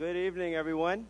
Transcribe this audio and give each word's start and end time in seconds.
Good 0.00 0.16
evening, 0.16 0.54
everyone. 0.54 1.04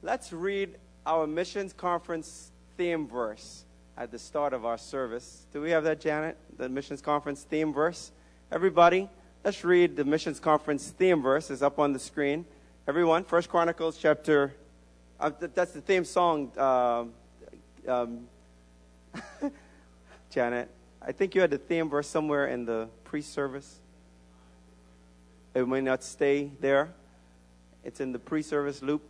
Let's 0.00 0.32
read 0.32 0.78
our 1.04 1.26
missions 1.26 1.74
conference 1.74 2.52
theme 2.78 3.06
verse 3.06 3.66
at 3.98 4.10
the 4.10 4.18
start 4.18 4.54
of 4.54 4.64
our 4.64 4.78
service. 4.78 5.44
Do 5.52 5.60
we 5.60 5.72
have 5.72 5.84
that, 5.84 6.00
Janet? 6.00 6.38
The 6.56 6.70
missions 6.70 7.02
conference 7.02 7.42
theme 7.42 7.74
verse? 7.74 8.12
Everybody, 8.50 9.10
let's 9.44 9.62
read 9.62 9.94
the 9.94 10.06
missions 10.06 10.40
conference 10.40 10.88
theme 10.88 11.20
verse. 11.20 11.50
It's 11.50 11.60
up 11.60 11.78
on 11.78 11.92
the 11.92 11.98
screen. 11.98 12.46
Everyone, 12.88 13.24
First 13.24 13.50
Chronicles 13.50 13.98
chapter. 13.98 14.54
Uh, 15.20 15.32
that's 15.38 15.72
the 15.72 15.82
theme 15.82 16.06
song, 16.06 16.50
uh, 16.56 17.04
um, 17.86 18.26
Janet. 20.30 20.70
I 21.02 21.12
think 21.12 21.34
you 21.34 21.42
had 21.42 21.50
the 21.50 21.58
theme 21.58 21.90
verse 21.90 22.08
somewhere 22.08 22.46
in 22.46 22.64
the 22.64 22.88
pre-service. 23.04 23.80
It 25.54 25.68
may 25.68 25.80
not 25.80 26.02
stay 26.02 26.50
there. 26.60 26.92
It's 27.84 28.00
in 28.00 28.10
the 28.10 28.18
pre-service 28.18 28.82
loop. 28.82 29.02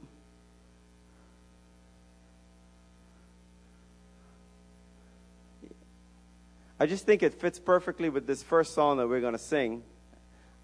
I 6.78 6.86
just 6.86 7.06
think 7.06 7.22
it 7.22 7.32
fits 7.32 7.58
perfectly 7.58 8.10
with 8.10 8.26
this 8.26 8.42
first 8.42 8.74
song 8.74 8.98
that 8.98 9.08
we're 9.08 9.22
going 9.22 9.32
to 9.32 9.38
sing. 9.38 9.82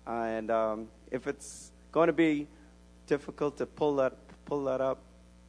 And 0.06 0.50
um, 0.50 0.88
if 1.10 1.26
it's 1.26 1.70
going 1.92 2.08
to 2.08 2.12
be 2.12 2.46
difficult 3.06 3.56
to 3.58 3.66
pull 3.66 3.96
that 3.96 4.16
pull 4.44 4.64
that 4.64 4.80
up, 4.80 4.98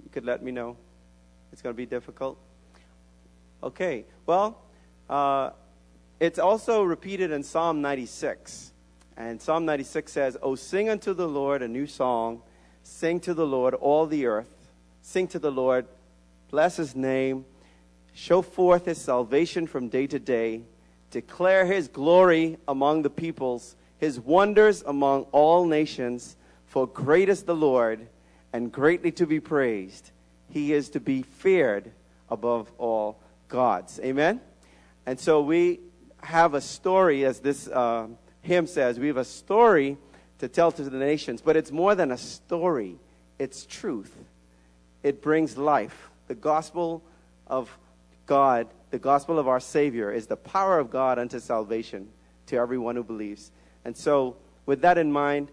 you 0.03 0.09
could 0.11 0.23
let 0.23 0.43
me 0.43 0.51
know. 0.51 0.77
It's 1.51 1.61
going 1.61 1.73
to 1.73 1.77
be 1.77 1.85
difficult. 1.85 2.37
Okay. 3.61 4.05
Well, 4.25 4.61
uh, 5.09 5.49
it's 6.19 6.39
also 6.39 6.83
repeated 6.83 7.31
in 7.31 7.43
Psalm 7.43 7.81
96. 7.81 8.70
And 9.17 9.41
Psalm 9.41 9.66
96 9.66 10.11
says, 10.11 10.38
"Oh, 10.41 10.55
sing 10.55 10.89
unto 10.89 11.13
the 11.13 11.27
Lord 11.27 11.61
a 11.61 11.67
new 11.67 11.88
song. 11.88 12.41
Sing 12.83 13.19
to 13.22 13.33
the 13.33 13.45
Lord 13.45 13.73
all 13.75 14.05
the 14.05 14.25
earth. 14.25 14.72
Sing 15.01 15.27
to 15.29 15.39
the 15.39 15.51
Lord. 15.51 15.85
Bless 16.49 16.77
his 16.77 16.95
name." 16.95 17.45
Show 18.13 18.41
forth 18.41 18.85
his 18.85 18.99
salvation 18.99 19.67
from 19.67 19.87
day 19.87 20.08
to 20.08 20.19
day. 20.19 20.63
Declare 21.11 21.66
his 21.66 21.87
glory 21.87 22.58
among 22.67 23.02
the 23.02 23.09
peoples, 23.09 23.75
his 23.97 24.19
wonders 24.19 24.84
among 24.85 25.23
all 25.31 25.66
nations. 25.66 26.35
For 26.66 26.87
great 26.87 27.29
is 27.29 27.43
the 27.43 27.55
Lord, 27.55 28.08
and 28.53 28.72
greatly 28.72 29.11
to 29.13 29.25
be 29.25 29.40
praised. 29.40 30.11
He 30.49 30.73
is 30.73 30.90
to 30.90 30.99
be 30.99 31.22
feared 31.22 31.91
above 32.29 32.72
all 32.78 33.19
gods. 33.47 33.99
Amen? 34.03 34.41
And 35.05 35.19
so 35.19 35.41
we 35.41 35.79
have 36.22 36.53
a 36.53 36.61
story, 36.61 37.25
as 37.25 37.40
this 37.40 37.67
uh, 37.67 38.08
hymn 38.41 38.67
says, 38.67 38.99
we 38.99 39.08
have 39.08 39.17
a 39.17 39.26
story 39.26 39.97
to 40.40 40.47
tell 40.47 40.72
to 40.72 40.84
the 40.84 40.97
nations, 40.97 41.41
but 41.41 41.55
it's 41.55 41.72
more 41.72 41.96
than 41.96 42.11
a 42.11 42.17
story, 42.17 42.96
it's 43.40 43.66
truth. 43.66 44.16
It 45.03 45.22
brings 45.22 45.58
life. 45.58 46.09
The 46.28 46.35
gospel 46.35 47.03
of 47.47 47.78
God, 48.26 48.67
the 48.91 48.99
gospel 48.99 49.40
of 49.40 49.47
our 49.47 49.59
Savior, 49.59 50.11
is 50.11 50.28
the 50.28 50.38
power 50.38 50.79
of 50.79 50.90
God 50.90 51.20
unto 51.20 51.40
salvation 51.40 52.09
to 52.47 52.58
everyone 52.58 52.96
who 52.96 53.03
believes. 53.03 53.52
And 53.84 53.96
so, 53.96 54.38
with 54.66 54.82
that 54.82 54.97
in 54.97 55.11
mind, 55.11 55.49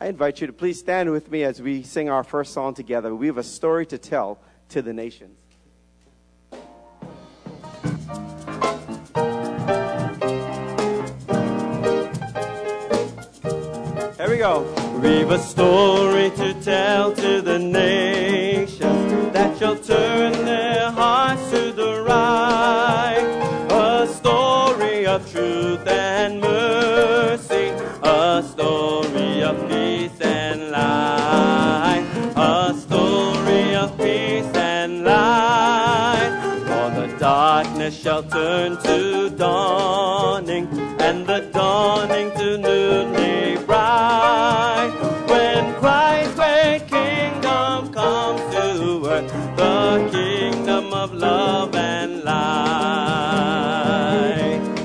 I 0.00 0.06
invite 0.06 0.40
you 0.40 0.46
to 0.46 0.52
please 0.52 0.78
stand 0.78 1.10
with 1.10 1.30
me 1.30 1.44
as 1.44 1.60
we 1.60 1.82
sing 1.82 2.08
our 2.08 2.24
first 2.24 2.52
song 2.52 2.74
together. 2.74 3.14
We 3.14 3.26
have 3.26 3.38
a 3.38 3.42
story 3.42 3.86
to 3.86 3.98
tell 3.98 4.38
to 4.70 4.82
the 4.82 4.92
nations. 4.92 5.36
Go. 14.40 14.62
We've 15.02 15.30
a 15.30 15.38
story 15.38 16.30
to 16.30 16.54
tell 16.62 17.12
to 17.12 17.42
the 17.42 17.58
nations 17.58 19.32
that 19.34 19.58
shall 19.58 19.76
turn 19.76 20.32
their 20.46 20.90
hearts 20.90 21.50
to 21.50 21.72
the 21.72 22.02
right. 22.08 23.26
A 23.70 24.06
story 24.08 25.06
of 25.06 25.30
truth 25.30 25.86
and 25.86 26.40
mercy, 26.40 27.66
a 28.02 28.42
story 28.42 29.42
of 29.42 29.56
peace 29.68 30.18
and 30.22 30.70
light, 30.70 32.06
a 32.34 32.72
story 32.84 33.74
of 33.74 33.94
peace 33.98 34.54
and 34.54 35.04
light. 35.04 36.32
For 36.68 36.86
the 36.98 37.08
darkness 37.18 37.94
shall 37.94 38.22
turn 38.22 38.78
to 38.84 39.28
dawning, 39.28 40.66
and 40.98 41.26
the 41.26 41.40
dawning 41.52 42.30
to 42.38 42.56
noonday 42.56 43.29
the 49.28 50.08
kingdom 50.12 50.92
of 50.92 51.12
love 51.12 51.74
and 51.74 52.22
light. 52.24 52.40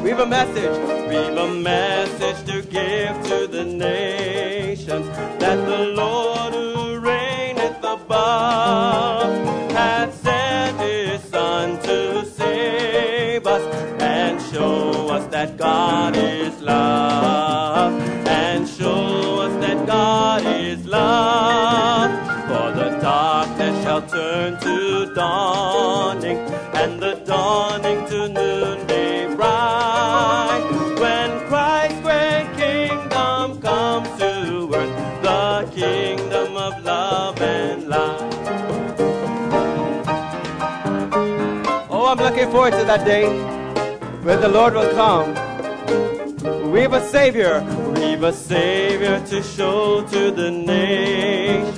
We've 0.03 0.19
a 0.19 0.25
message, 0.25 0.77
we've 1.07 1.37
a 1.37 1.47
message 1.53 2.45
to 2.45 2.61
give 2.63 3.23
to 3.29 3.47
the 3.47 3.63
nations 3.65 5.07
that 5.39 5.65
the 5.65 5.85
Lord 5.95 6.53
who 6.53 6.99
reigneth 6.99 7.77
above 7.83 9.71
hath 9.71 10.13
sent 10.21 10.79
his 10.79 11.21
Son 11.23 11.79
to 11.83 12.25
save 12.25 13.47
us 13.47 13.61
and 14.01 14.41
show 14.53 15.09
us 15.09 15.25
that 15.27 15.57
God 15.57 16.15
is 16.15 16.61
love 16.61 17.54
turn 24.45 24.59
to 24.59 25.13
dawning 25.15 26.37
and 26.75 26.99
the 26.99 27.15
dawning 27.25 28.05
to 28.07 28.29
noonday 28.29 29.33
bright. 29.35 30.61
When 30.99 31.39
Christ's 31.47 31.99
great 32.01 32.47
kingdom 32.55 33.59
comes 33.59 34.07
to 34.19 34.69
earth, 34.75 35.23
the 35.23 35.71
kingdom 35.73 36.57
of 36.57 36.83
love 36.83 37.41
and 37.41 37.87
light. 37.87 38.33
Oh, 41.89 42.07
I'm 42.11 42.19
looking 42.19 42.51
forward 42.51 42.73
to 42.73 42.83
that 42.85 43.03
day 43.03 43.25
when 44.21 44.41
the 44.41 44.49
Lord 44.49 44.75
will 44.75 44.91
come. 44.93 45.33
We've 46.71 46.93
a 46.93 47.01
Savior, 47.09 47.61
a 48.25 48.33
Savior 48.33 49.23
to 49.27 49.43
show 49.43 50.03
to 50.07 50.31
the 50.31 50.49
nations 50.49 51.77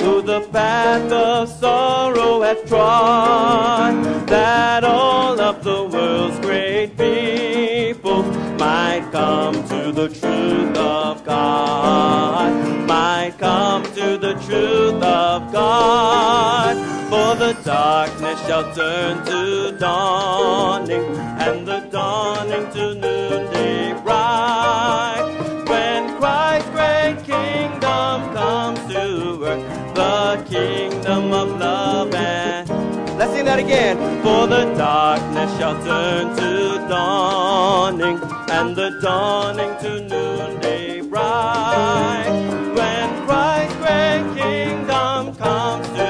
who 0.00 0.22
the 0.22 0.42
path 0.52 1.10
of 1.10 1.48
sorrow 1.48 2.42
hath 2.42 2.64
trod, 2.68 4.28
that 4.28 4.84
all 4.84 5.40
of 5.40 5.64
the 5.64 5.84
world's 5.86 6.38
great 6.38 6.96
people 6.96 8.22
might 8.58 9.08
come 9.10 9.54
to 9.66 9.90
the 9.90 10.08
truth 10.08 10.76
of 10.76 11.24
God, 11.24 12.86
might 12.86 13.34
come 13.38 13.82
to 13.82 14.16
the 14.18 14.34
truth 14.46 15.02
of 15.02 15.52
God. 15.52 16.76
For 17.10 17.34
the 17.34 17.60
darkness 17.64 18.38
shall 18.46 18.72
turn 18.72 19.24
to 19.26 19.76
dawning, 19.76 21.16
and 21.40 21.66
the 21.66 21.80
dawning 21.90 22.70
to 22.72 22.94
noonday 22.94 24.00
bright. 24.04 25.37
Of 31.38 31.58
love 31.60 32.14
and 32.14 32.68
Let's 33.18 33.32
sing 33.32 33.46
that 33.46 33.58
again. 33.58 33.96
For 34.22 34.46
the 34.46 34.62
darkness 34.76 35.50
shall 35.58 35.74
turn 35.82 36.36
to 36.36 36.88
dawning, 36.88 38.20
and 38.48 38.76
the 38.76 38.90
dawning 39.02 39.72
to 39.82 39.90
noonday 40.08 41.00
bright. 41.00 42.30
When 42.78 43.08
Christ's 43.26 43.76
great 43.82 44.22
kingdom 44.40 45.34
comes 45.34 45.88
to 45.98 46.08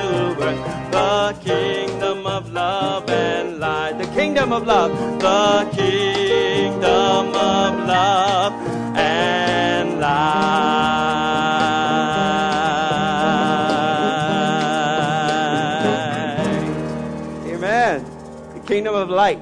earth, 0.49 0.63
the 0.93 1.37
kingdom 1.43 2.27
of 2.27 2.53
love 2.53 3.09
and 3.09 3.59
light. 3.59 3.97
The 3.97 4.09
kingdom 4.19 4.53
of 4.53 4.67
love, 4.67 4.91
the 5.19 5.67
kingdom 5.75 7.29
of 7.35 7.71
love 7.89 8.53
and 8.99 9.99
light. 9.99 11.08
Kingdom 18.69 18.95
of 18.95 19.09
light. 19.09 19.41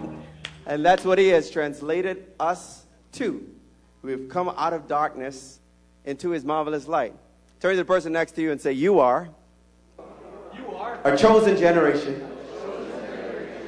And 0.67 0.85
that's 0.85 1.05
what 1.05 1.19
he 1.19 1.29
has 1.29 1.51
translated 1.51 2.27
us 2.39 2.87
to. 3.13 3.45
We've 4.03 4.29
come 4.29 4.49
out 4.57 4.73
of 4.73 4.87
darkness 4.87 5.59
into 6.05 6.31
his 6.31 6.45
marvelous 6.45 6.87
light. 6.87 7.13
Turn 7.59 7.73
to 7.73 7.77
the 7.77 7.85
person 7.85 8.13
next 8.13 8.33
to 8.33 8.43
you 8.43 8.53
and 8.53 8.61
say, 8.61 8.73
You 8.73 9.01
are, 9.01 9.29
You 10.55 10.69
are 10.77 11.01
a 11.05 11.19
chosen 11.19 11.57
generation, 11.57 12.25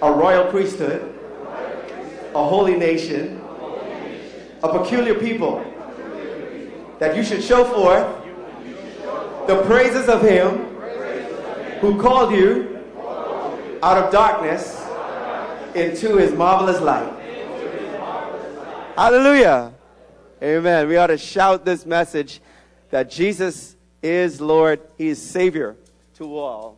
a 0.00 0.12
royal 0.12 0.48
priesthood, 0.48 1.18
a 2.34 2.44
holy 2.44 2.76
nation, 2.76 3.40
a 4.62 4.78
peculiar 4.78 5.16
people, 5.16 5.64
that 7.00 7.16
you 7.16 7.24
should 7.24 7.42
show 7.42 7.64
forth 7.64 8.06
the 9.48 9.60
praises 9.64 10.08
of 10.08 10.22
him 10.22 10.66
who 11.80 12.00
called 12.00 12.32
you 12.32 12.78
out 13.82 13.96
of 13.96 14.12
darkness 14.12 14.77
into 15.74 16.16
his 16.16 16.32
marvelous 16.32 16.80
light. 16.80 17.12
Hallelujah. 18.96 19.72
Amen. 20.42 20.88
We 20.88 20.96
ought 20.96 21.08
to 21.08 21.18
shout 21.18 21.64
this 21.64 21.86
message 21.86 22.40
that 22.90 23.10
Jesus 23.10 23.76
is 24.02 24.40
Lord, 24.40 24.80
he 24.96 25.08
is 25.08 25.20
Savior 25.20 25.76
to 26.14 26.36
all. 26.36 26.76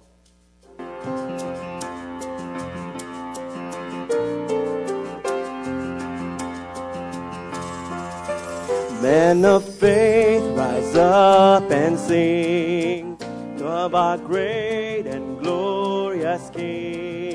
Men 9.02 9.44
of 9.47 9.64
faith, 9.66 10.42
rise 10.56 10.94
up 10.94 11.70
and 11.70 11.99
sing 11.99 13.16
of 13.62 13.94
our 13.94 14.18
great 14.18 15.04
and 15.06 15.40
glorious 15.40 16.50
King. 16.50 17.29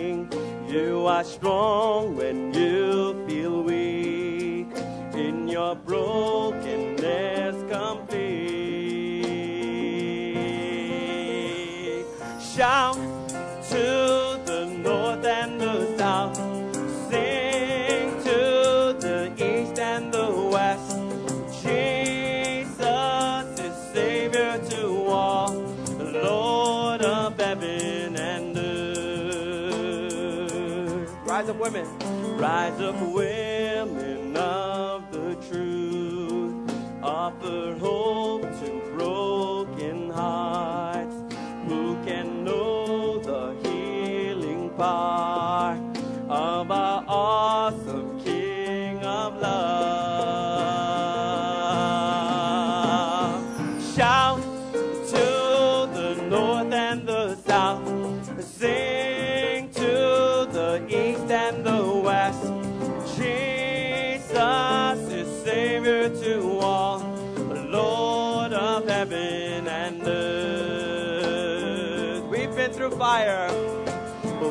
You 0.76 1.06
are 1.08 1.24
strong 1.24 2.18
when 2.18 2.54
you 2.54 3.26
feel 3.26 3.64
weak, 3.64 4.68
in 5.14 5.48
your 5.48 5.74
brokenness 5.74 7.56
complete. 7.72 8.05
Up, 31.56 31.62
women. 31.62 32.38
Rise 32.38 32.80
up, 32.82 32.96
women 33.02 34.36
of 34.38 35.12
the 35.12 35.36
truth. 35.48 36.54
Offer 37.02 37.78
hope 37.80 38.42
to 38.42 38.82
broken 38.96 40.10
hearts. 40.10 41.16
Who 41.68 41.96
can 42.06 42.44
know 42.44 43.20
the 43.20 43.56
healing 43.64 44.70
power 44.72 45.85
fire, 73.06 73.52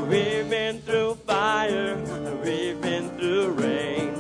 we've 0.09 0.49
been 0.49 0.81
through 0.83 1.17
fire, 1.27 1.97
we've 2.45 2.81
been 2.81 3.11
through 3.17 3.51
rain, 3.51 4.15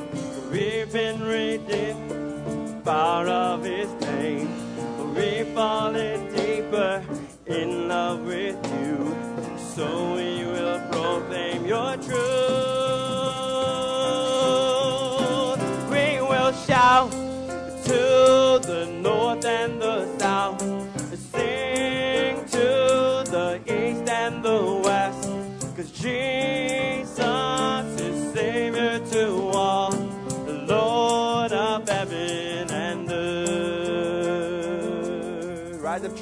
we've 0.50 0.92
been 0.92 1.22
redeemed, 1.22 2.84
power 2.84 3.28
of 3.28 3.62
His 3.62 3.90
name. 4.00 4.48
We've 5.14 5.46
fallen 5.54 6.18
deeper 6.34 7.04
in 7.46 7.86
love 7.86 8.26
with 8.26 8.58
you, 8.80 9.14
so 9.72 9.86
we 10.16 10.44
will 10.52 10.80
proclaim 10.90 11.64
your 11.64 11.96
truth. 11.98 12.63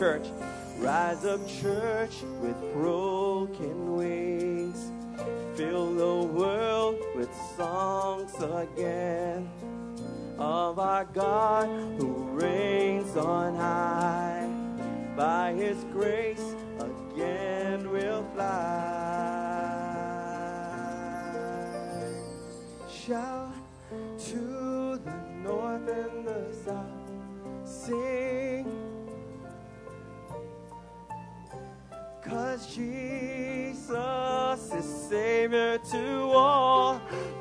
Church. 0.02 0.26
Rise 0.78 1.25
up, 1.25 1.47
church, 1.47 2.23
with 2.40 2.59
broken 2.73 3.94
wings. 3.94 4.90
Fill 5.54 5.94
the 5.94 6.26
world 6.26 6.99
with 7.14 7.32
songs 7.56 8.35
again 8.42 9.49
of 10.40 10.80
our 10.80 11.04
God 11.04 11.68
who 12.00 12.14
reigns 12.32 13.16
on 13.16 13.54
high. 13.54 14.50
By 15.16 15.52
his 15.52 15.85
grace, 15.92 16.56
again 16.80 17.88
we'll 17.88 18.25
fly. 18.35 18.49
Shout 22.90 23.52
to 24.30 24.99
the 25.04 25.18
north 25.44 25.88
and 25.88 26.26
the 26.26 26.52
south. 26.64 27.12
Sing. 27.64 28.82
Cause 32.33 32.75
Jesus 32.75 33.93
is 34.73 35.09
Savior 35.11 35.77
to 35.77 36.31
all, 36.33 36.99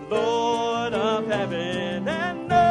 Lord 0.10 0.94
of 0.94 1.28
heaven 1.28 2.10
and 2.10 2.52
earth. 2.52 2.71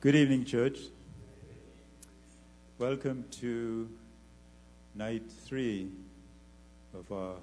Good 0.00 0.14
evening, 0.14 0.46
church. 0.46 0.78
Welcome 2.78 3.26
to 3.32 3.86
night 4.94 5.30
three 5.44 5.90
of 6.94 7.12
our 7.12 7.34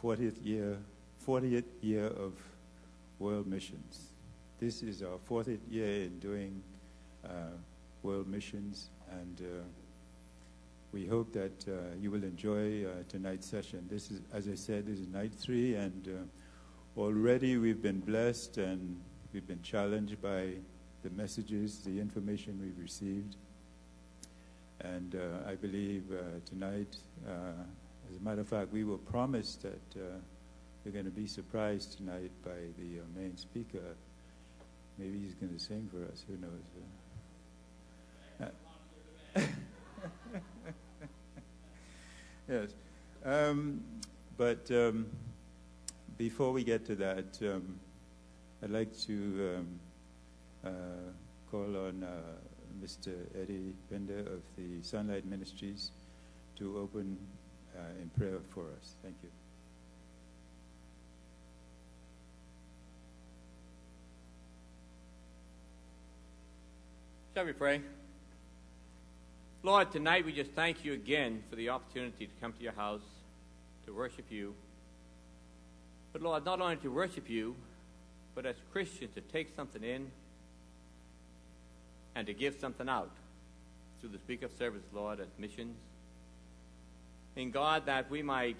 40th 0.00 0.36
year, 0.46 0.78
40th 1.26 1.64
year 1.82 2.06
of 2.06 2.34
world 3.18 3.48
missions. 3.48 4.12
This 4.60 4.84
is 4.84 5.02
our 5.02 5.18
40th 5.28 5.58
year 5.68 6.04
in 6.04 6.20
doing 6.20 6.62
uh, 7.24 7.50
world 8.04 8.28
missions, 8.28 8.90
and 9.10 9.40
uh, 9.40 9.64
we 10.92 11.04
hope 11.04 11.32
that 11.32 11.66
uh, 11.66 11.96
you 12.00 12.12
will 12.12 12.22
enjoy 12.22 12.84
uh, 12.84 12.90
tonight's 13.08 13.48
session. 13.48 13.88
This 13.90 14.12
is, 14.12 14.20
as 14.32 14.46
I 14.46 14.54
said, 14.54 14.86
this 14.86 15.00
is 15.00 15.08
night 15.08 15.34
three, 15.34 15.74
and 15.74 16.06
uh, 16.06 17.00
already 17.00 17.56
we've 17.56 17.82
been 17.82 17.98
blessed 17.98 18.58
and 18.58 19.00
we've 19.32 19.48
been 19.48 19.62
challenged 19.62 20.22
by 20.22 20.52
the 21.02 21.10
messages, 21.10 21.78
the 21.78 22.00
information 22.00 22.58
we've 22.60 22.78
received. 22.78 23.36
And 24.80 25.14
uh, 25.14 25.48
I 25.48 25.54
believe 25.54 26.04
uh, 26.12 26.40
tonight, 26.48 26.96
uh, 27.26 27.52
as 28.10 28.16
a 28.16 28.20
matter 28.20 28.40
of 28.40 28.48
fact, 28.48 28.72
we 28.72 28.84
were 28.84 28.98
promised 28.98 29.62
that 29.62 29.80
uh, 29.96 30.18
we're 30.84 30.92
going 30.92 31.04
to 31.04 31.10
be 31.10 31.26
surprised 31.26 31.96
tonight 31.96 32.30
by 32.44 32.70
the 32.78 33.00
uh, 33.00 33.20
main 33.20 33.36
speaker. 33.36 33.82
Maybe 34.98 35.18
he's 35.18 35.34
going 35.34 35.52
to 35.52 35.58
sing 35.58 35.90
for 35.92 36.04
us. 36.12 36.24
Who 36.28 36.36
knows? 36.38 36.62
Uh, 39.36 39.36
yes. 42.48 42.70
Um, 43.24 43.82
but 44.36 44.70
um, 44.70 45.06
before 46.16 46.52
we 46.52 46.62
get 46.62 46.84
to 46.86 46.94
that, 46.96 47.38
um, 47.42 47.80
I'd 48.62 48.70
like 48.70 48.96
to 49.00 49.56
um, 49.56 49.80
call 51.50 51.76
on 51.76 52.02
uh, 52.02 52.08
Mr. 52.82 53.14
Eddie 53.40 53.72
Bender 53.90 54.20
of 54.20 54.42
the 54.56 54.82
Sunlight 54.82 55.24
Ministries 55.26 55.90
to 56.56 56.78
open 56.78 57.16
uh, 57.76 57.80
in 58.02 58.08
prayer 58.10 58.38
for 58.54 58.62
us. 58.62 58.94
Thank 59.02 59.16
you. 59.22 59.30
Shall 67.34 67.46
we 67.46 67.52
pray? 67.52 67.80
Lord, 69.62 69.92
tonight 69.92 70.24
we 70.24 70.32
just 70.32 70.50
thank 70.52 70.84
you 70.84 70.92
again 70.92 71.42
for 71.48 71.56
the 71.56 71.68
opportunity 71.68 72.26
to 72.26 72.32
come 72.40 72.52
to 72.52 72.62
your 72.62 72.72
house 72.72 73.00
to 73.86 73.94
worship 73.94 74.26
you. 74.30 74.54
But 76.12 76.22
Lord, 76.22 76.44
not 76.44 76.60
only 76.60 76.76
to 76.76 76.88
worship 76.88 77.28
you, 77.28 77.54
but 78.34 78.46
as 78.46 78.56
Christians 78.72 79.14
to 79.14 79.20
take 79.20 79.54
something 79.54 79.82
in 79.82 80.10
and 82.14 82.26
to 82.26 82.34
give 82.34 82.56
something 82.60 82.88
out 82.88 83.10
through 84.00 84.10
the 84.10 84.18
speak 84.18 84.42
of 84.42 84.52
service, 84.52 84.82
Lord, 84.92 85.20
at 85.20 85.28
missions. 85.38 85.76
In 87.36 87.50
God, 87.50 87.86
that 87.86 88.10
we 88.10 88.22
might 88.22 88.58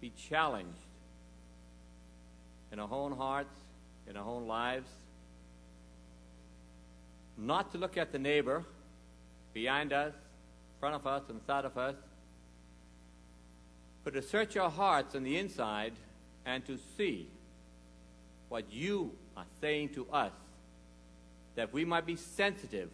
be 0.00 0.12
challenged 0.28 0.68
in 2.72 2.78
our 2.78 2.88
own 2.90 3.12
hearts, 3.12 3.54
in 4.08 4.16
our 4.16 4.26
own 4.26 4.46
lives, 4.46 4.88
not 7.36 7.72
to 7.72 7.78
look 7.78 7.96
at 7.96 8.12
the 8.12 8.18
neighbor 8.18 8.64
behind 9.52 9.92
us, 9.92 10.12
front 10.80 10.94
of 10.94 11.06
us, 11.06 11.22
and 11.28 11.40
side 11.46 11.64
of 11.64 11.76
us, 11.78 11.96
but 14.04 14.14
to 14.14 14.22
search 14.22 14.56
our 14.56 14.70
hearts 14.70 15.14
on 15.14 15.22
the 15.22 15.38
inside 15.38 15.92
and 16.44 16.64
to 16.66 16.78
see 16.96 17.28
what 18.48 18.70
you 18.72 19.12
are 19.36 19.46
saying 19.60 19.88
to 19.90 20.06
us, 20.12 20.32
that 21.54 21.72
we 21.72 21.84
might 21.84 22.06
be 22.06 22.16
sensitive 22.16 22.90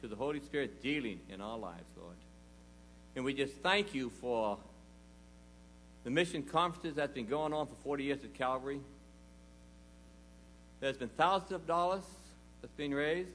to 0.00 0.08
the 0.08 0.16
Holy 0.16 0.40
Spirit 0.40 0.82
dealing 0.82 1.20
in 1.28 1.40
our 1.40 1.58
lives, 1.58 1.84
Lord. 2.00 2.16
And 3.14 3.24
we 3.24 3.34
just 3.34 3.54
thank 3.56 3.94
you 3.94 4.10
for 4.10 4.58
the 6.04 6.10
mission 6.10 6.42
conferences 6.42 6.94
that's 6.94 7.12
been 7.12 7.26
going 7.26 7.52
on 7.52 7.66
for 7.66 7.74
40 7.82 8.04
years 8.04 8.22
at 8.22 8.34
Calvary. 8.34 8.80
There's 10.80 10.96
been 10.96 11.08
thousands 11.08 11.52
of 11.52 11.66
dollars 11.66 12.04
that's 12.60 12.74
been 12.74 12.94
raised. 12.94 13.30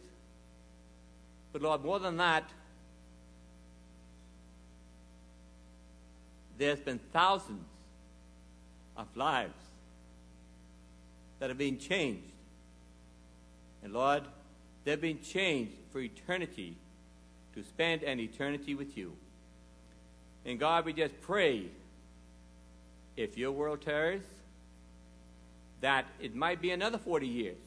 But 1.52 1.62
Lord, 1.64 1.84
more 1.84 2.00
than 2.00 2.18
that, 2.18 2.50
there's 6.58 6.80
been 6.80 7.00
thousands 7.12 7.66
of 8.96 9.08
lives 9.18 9.54
that 11.40 11.50
have 11.50 11.58
been 11.58 11.80
changed. 11.80 12.32
And 13.84 13.94
Lord, 13.94 14.24
they've 14.84 15.00
been 15.00 15.22
changed 15.22 15.74
for 15.92 16.00
eternity 16.00 16.76
to 17.56 17.64
spend 17.64 18.04
an 18.04 18.20
eternity 18.20 18.76
with 18.76 18.98
you. 18.98 19.14
And 20.46 20.60
God, 20.60 20.86
we 20.86 20.94
just 20.94 21.20
pray 21.22 21.66
if 23.18 23.38
your 23.38 23.52
world 23.52 23.82
tarries, 23.82 24.24
that 25.82 26.06
it 26.20 26.36
might 26.36 26.62
be 26.62 26.72
another 26.72 26.98
40 26.98 27.28
years, 27.28 27.58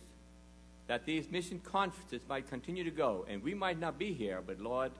that 0.87 1.05
these 1.05 1.31
mission 1.31 1.61
conferences 1.61 2.23
might 2.29 2.49
continue 2.49 2.85
to 2.85 2.91
go, 2.91 3.25
and 3.29 3.43
we 3.43 3.55
might 3.55 3.79
not 3.79 3.99
be 3.99 4.13
here, 4.13 4.41
but 4.45 4.61
Lord, 4.61 4.93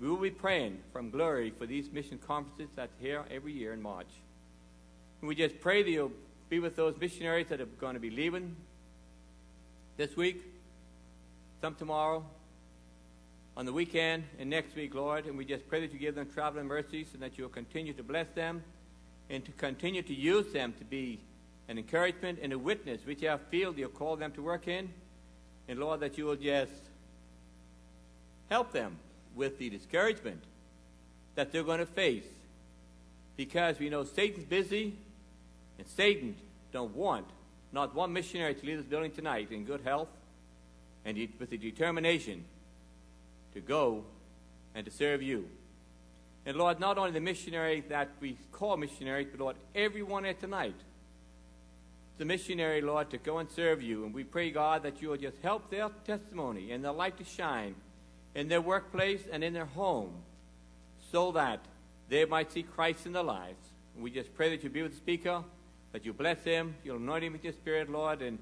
we 0.00 0.08
will 0.08 0.16
be 0.16 0.30
praying 0.30 0.78
from 0.92 1.10
glory 1.10 1.52
for 1.56 1.66
these 1.66 1.90
mission 1.92 2.18
conferences 2.18 2.68
that's 2.74 2.98
here 3.00 3.24
every 3.30 3.52
year 3.52 3.72
in 3.72 3.82
March. 3.82 4.08
And 5.20 5.28
we 5.28 5.34
just 5.34 5.60
pray 5.60 5.82
that 5.82 5.90
you'll 5.90 6.12
be 6.48 6.58
with 6.58 6.74
those 6.74 6.96
missionaries 6.98 7.48
that 7.48 7.60
are 7.60 7.66
going 7.66 7.94
to 7.94 8.00
be 8.00 8.10
leaving 8.10 8.56
this 9.96 10.16
week, 10.16 10.42
some 11.60 11.74
tomorrow, 11.74 12.24
on 13.54 13.66
the 13.66 13.72
weekend, 13.72 14.24
and 14.38 14.48
next 14.48 14.74
week, 14.74 14.94
Lord. 14.94 15.26
And 15.26 15.36
we 15.36 15.44
just 15.44 15.68
pray 15.68 15.80
that 15.80 15.92
you 15.92 15.98
give 15.98 16.14
them 16.14 16.30
traveling 16.32 16.66
mercies 16.66 17.08
and 17.12 17.22
that 17.22 17.36
you'll 17.36 17.50
continue 17.50 17.92
to 17.92 18.02
bless 18.02 18.28
them 18.28 18.62
and 19.28 19.44
to 19.44 19.52
continue 19.52 20.00
to 20.02 20.14
use 20.14 20.50
them 20.52 20.72
to 20.78 20.84
be 20.84 21.20
an 21.68 21.76
encouragement 21.76 22.38
and 22.42 22.54
a 22.54 22.58
witness, 22.58 23.04
whichever 23.04 23.42
field 23.50 23.76
you'll 23.76 23.90
call 23.90 24.16
them 24.16 24.32
to 24.32 24.42
work 24.42 24.68
in. 24.68 24.88
And 25.68 25.78
Lord, 25.78 26.00
that 26.00 26.16
you 26.16 26.24
will 26.24 26.36
just 26.36 26.72
help 28.48 28.72
them 28.72 28.96
with 29.36 29.58
the 29.58 29.68
discouragement 29.68 30.42
that 31.34 31.52
they're 31.52 31.62
going 31.62 31.78
to 31.78 31.86
face 31.86 32.24
because 33.36 33.78
we 33.78 33.90
know 33.90 34.04
Satan's 34.04 34.46
busy 34.46 34.94
and 35.78 35.86
Satan 35.86 36.34
don't 36.72 36.96
want 36.96 37.26
not 37.72 37.94
one 37.94 38.12
missionary 38.12 38.54
to 38.54 38.66
leave 38.66 38.78
this 38.78 38.86
building 38.86 39.12
tonight 39.12 39.52
in 39.52 39.64
good 39.64 39.82
health 39.82 40.08
and 41.04 41.16
with 41.38 41.50
the 41.50 41.58
determination 41.58 42.44
to 43.54 43.60
go 43.60 44.04
and 44.74 44.84
to 44.84 44.90
serve 44.90 45.22
you. 45.22 45.48
And 46.46 46.56
Lord, 46.56 46.80
not 46.80 46.98
only 46.98 47.10
the 47.10 47.20
missionary 47.20 47.82
that 47.88 48.10
we 48.20 48.38
call 48.52 48.76
missionaries, 48.76 49.28
but 49.30 49.40
Lord, 49.40 49.56
everyone 49.74 50.24
here 50.24 50.34
tonight, 50.34 50.76
the 52.18 52.24
missionary, 52.24 52.80
Lord, 52.80 53.10
to 53.10 53.18
go 53.18 53.38
and 53.38 53.50
serve 53.50 53.82
you. 53.82 54.04
And 54.04 54.14
we 54.14 54.24
pray, 54.24 54.50
God, 54.50 54.82
that 54.82 55.00
you 55.00 55.08
will 55.10 55.16
just 55.16 55.38
help 55.42 55.70
their 55.70 55.88
testimony 56.04 56.70
and 56.72 56.84
their 56.84 56.92
light 56.92 57.16
to 57.18 57.24
shine 57.24 57.74
in 58.34 58.48
their 58.48 58.60
workplace 58.60 59.22
and 59.30 59.42
in 59.42 59.52
their 59.52 59.64
home 59.66 60.12
so 61.10 61.32
that 61.32 61.60
they 62.08 62.24
might 62.24 62.52
see 62.52 62.62
Christ 62.62 63.06
in 63.06 63.12
their 63.12 63.22
lives. 63.22 63.58
And 63.94 64.04
we 64.04 64.10
just 64.10 64.34
pray 64.34 64.50
that 64.50 64.62
you 64.62 64.70
be 64.70 64.82
with 64.82 64.92
the 64.92 64.98
speaker, 64.98 65.42
that 65.92 66.04
you 66.04 66.12
bless 66.12 66.42
him, 66.44 66.74
you'll 66.84 66.96
anoint 66.96 67.24
him 67.24 67.32
with 67.32 67.44
your 67.44 67.52
spirit, 67.52 67.90
Lord, 67.90 68.22
and 68.22 68.38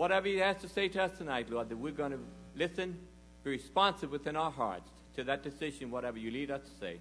whatever 0.00 0.28
he 0.28 0.38
has 0.38 0.56
to 0.56 0.66
say 0.66 0.88
to 0.88 1.02
us 1.02 1.18
tonight, 1.18 1.50
Lord, 1.50 1.68
that 1.68 1.76
we're 1.76 1.92
going 1.92 2.12
to 2.12 2.18
listen, 2.56 2.96
be 3.44 3.50
responsive 3.50 4.10
within 4.10 4.34
our 4.34 4.50
hearts 4.50 4.90
to 5.14 5.24
that 5.24 5.42
decision, 5.42 5.90
whatever 5.90 6.16
you 6.16 6.30
lead 6.30 6.50
us 6.50 6.62
to 6.62 6.70
say. 6.80 6.96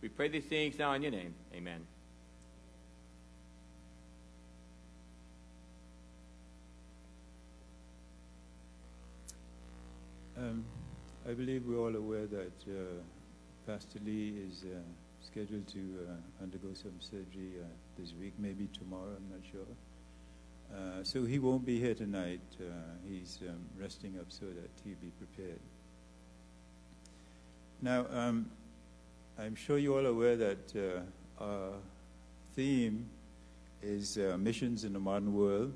We 0.00 0.08
pray 0.08 0.28
these 0.28 0.44
things 0.44 0.78
now 0.78 0.92
in 0.92 1.02
your 1.02 1.10
name. 1.10 1.34
Amen. 1.52 1.84
Um, 10.38 10.64
I 11.28 11.32
believe 11.32 11.66
we're 11.66 11.80
all 11.80 11.96
aware 11.96 12.28
that 12.28 12.52
uh, 12.68 13.02
Pastor 13.66 13.98
Lee 14.04 14.32
is 14.48 14.62
uh, 14.62 14.78
scheduled 15.26 15.66
to 15.72 15.80
uh, 16.08 16.44
undergo 16.44 16.68
some 16.72 16.94
surgery 17.00 17.54
uh, 17.60 17.66
this 17.98 18.12
week, 18.20 18.34
maybe 18.38 18.68
tomorrow, 18.78 19.16
I'm 19.16 19.28
not 19.28 19.44
sure. 19.50 19.66
Uh, 20.72 21.02
so 21.02 21.24
he 21.24 21.38
won't 21.38 21.64
be 21.64 21.78
here 21.80 21.94
tonight. 21.94 22.40
Uh, 22.60 22.64
he's 23.08 23.38
um, 23.48 23.58
resting 23.80 24.18
up 24.18 24.26
so 24.28 24.46
that 24.46 24.70
he'll 24.84 24.96
be 24.96 25.10
prepared. 25.18 25.60
Now, 27.82 28.06
um, 28.10 28.50
I'm 29.38 29.54
sure 29.54 29.78
you're 29.78 29.98
all 29.98 30.06
aware 30.06 30.36
that 30.36 31.02
our 31.40 31.72
theme 32.54 33.06
is 33.82 34.16
missions 34.38 34.84
in 34.84 34.92
the 34.92 35.00
modern 35.00 35.34
world, 35.34 35.74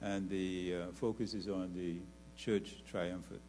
and 0.00 0.30
the 0.30 0.74
focus 0.94 1.34
is 1.34 1.48
on 1.48 1.72
the 1.74 1.96
church 2.36 2.76
triumphant. 2.88 3.40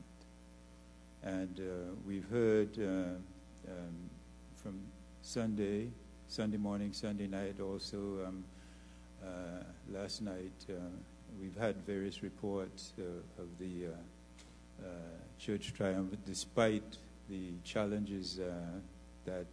And 1.24 1.60
uh, 1.60 1.94
we've 2.06 2.28
heard 2.30 2.78
uh, 2.80 3.18
um, 3.70 4.10
from 4.56 4.80
Sunday, 5.22 5.90
Sunday 6.30 6.58
morning, 6.58 6.94
Sunday 6.94 7.28
night, 7.28 7.60
also 7.60 7.98
um, 8.26 8.44
uh, 8.46 8.57
last 9.92 10.22
night, 10.22 10.66
we've 11.40 11.58
had 11.58 11.76
various 11.86 12.24
reports 12.24 12.94
of 13.38 13.48
the 13.60 13.88
church 15.40 15.74
triumph, 15.74 16.16
despite 16.26 16.98
the 17.30 17.52
challenges 17.64 18.40
that 19.26 19.48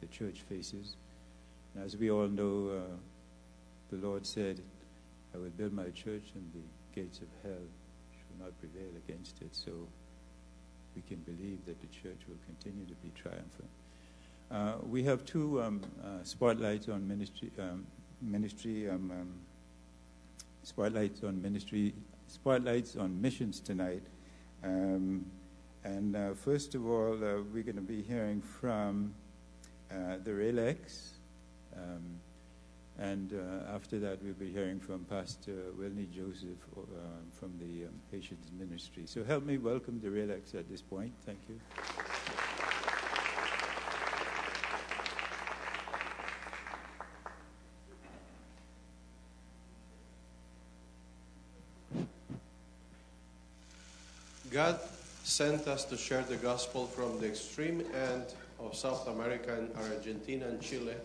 the 0.00 0.06
church 0.06 0.42
faces. 0.48 0.96
And 1.74 1.84
as 1.84 1.96
we 1.96 2.10
all 2.10 2.28
know, 2.28 2.70
uh, 2.70 2.96
the 3.90 4.06
Lord 4.06 4.26
said, 4.26 4.60
I 5.34 5.38
will 5.38 5.50
build 5.50 5.72
my 5.72 5.90
church 5.90 6.24
and 6.34 6.50
the 6.54 7.00
gates 7.00 7.18
of 7.18 7.28
hell 7.42 7.62
shall 8.12 8.46
not 8.46 8.58
prevail 8.58 8.90
against 9.06 9.40
it. 9.42 9.54
So 9.54 9.72
we 10.96 11.02
can 11.02 11.18
believe 11.18 11.64
that 11.66 11.80
the 11.80 11.86
church 11.88 12.18
will 12.28 12.38
continue 12.46 12.86
to 12.86 12.94
be 12.94 13.10
triumphant. 13.14 13.70
Uh, 14.50 14.74
we 14.88 15.04
have 15.04 15.24
two 15.24 15.62
um, 15.62 15.80
uh, 16.02 16.24
spotlights 16.24 16.88
on 16.88 17.06
ministry, 17.06 17.50
um, 17.60 17.86
ministry 18.22 18.88
um, 18.88 19.10
um 19.10 19.28
spotlights 20.62 21.24
on 21.24 21.40
ministry, 21.42 21.94
spotlights 22.28 22.96
on 22.96 23.20
missions 23.20 23.60
tonight. 23.60 24.02
Um, 24.62 25.26
and 25.84 26.14
uh, 26.14 26.34
first 26.34 26.74
of 26.74 26.86
all, 26.86 27.14
uh, 27.14 27.42
we're 27.52 27.62
going 27.62 27.76
to 27.76 27.80
be 27.82 28.02
hearing 28.02 28.42
from 28.42 29.14
uh, 29.90 30.16
the 30.22 30.30
Relex. 30.30 31.08
Um, 31.74 32.20
and 32.98 33.32
uh, 33.32 33.74
after 33.74 33.98
that, 34.00 34.22
we'll 34.22 34.34
be 34.34 34.52
hearing 34.52 34.78
from 34.78 35.04
Pastor 35.04 35.56
Wilney 35.78 36.10
Joseph 36.10 36.58
uh, 36.76 36.82
from 37.32 37.52
the 37.58 37.86
um, 37.86 37.94
Haitians 38.10 38.50
Ministry. 38.58 39.04
So 39.06 39.24
help 39.24 39.44
me 39.44 39.56
welcome 39.56 40.00
the 40.02 40.10
Relax 40.10 40.54
at 40.54 40.68
this 40.68 40.82
point. 40.82 41.12
Thank 41.24 41.38
you. 41.48 41.58
God 54.60 54.78
sent 55.24 55.66
us 55.68 55.86
to 55.86 55.96
share 55.96 56.20
the 56.20 56.36
gospel 56.36 56.84
from 56.84 57.18
the 57.18 57.26
extreme 57.26 57.80
end 57.94 58.26
of 58.58 58.76
South 58.76 59.08
America 59.08 59.56
and 59.56 59.72
Argentina 59.88 60.48
and 60.48 60.60
Chile, 60.60 60.96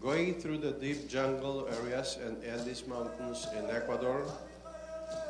going 0.00 0.34
through 0.34 0.58
the 0.58 0.72
deep 0.72 1.08
jungle 1.08 1.66
areas 1.80 2.18
and 2.22 2.36
Andes 2.44 2.86
Mountains 2.86 3.46
in 3.56 3.64
Ecuador, 3.70 4.20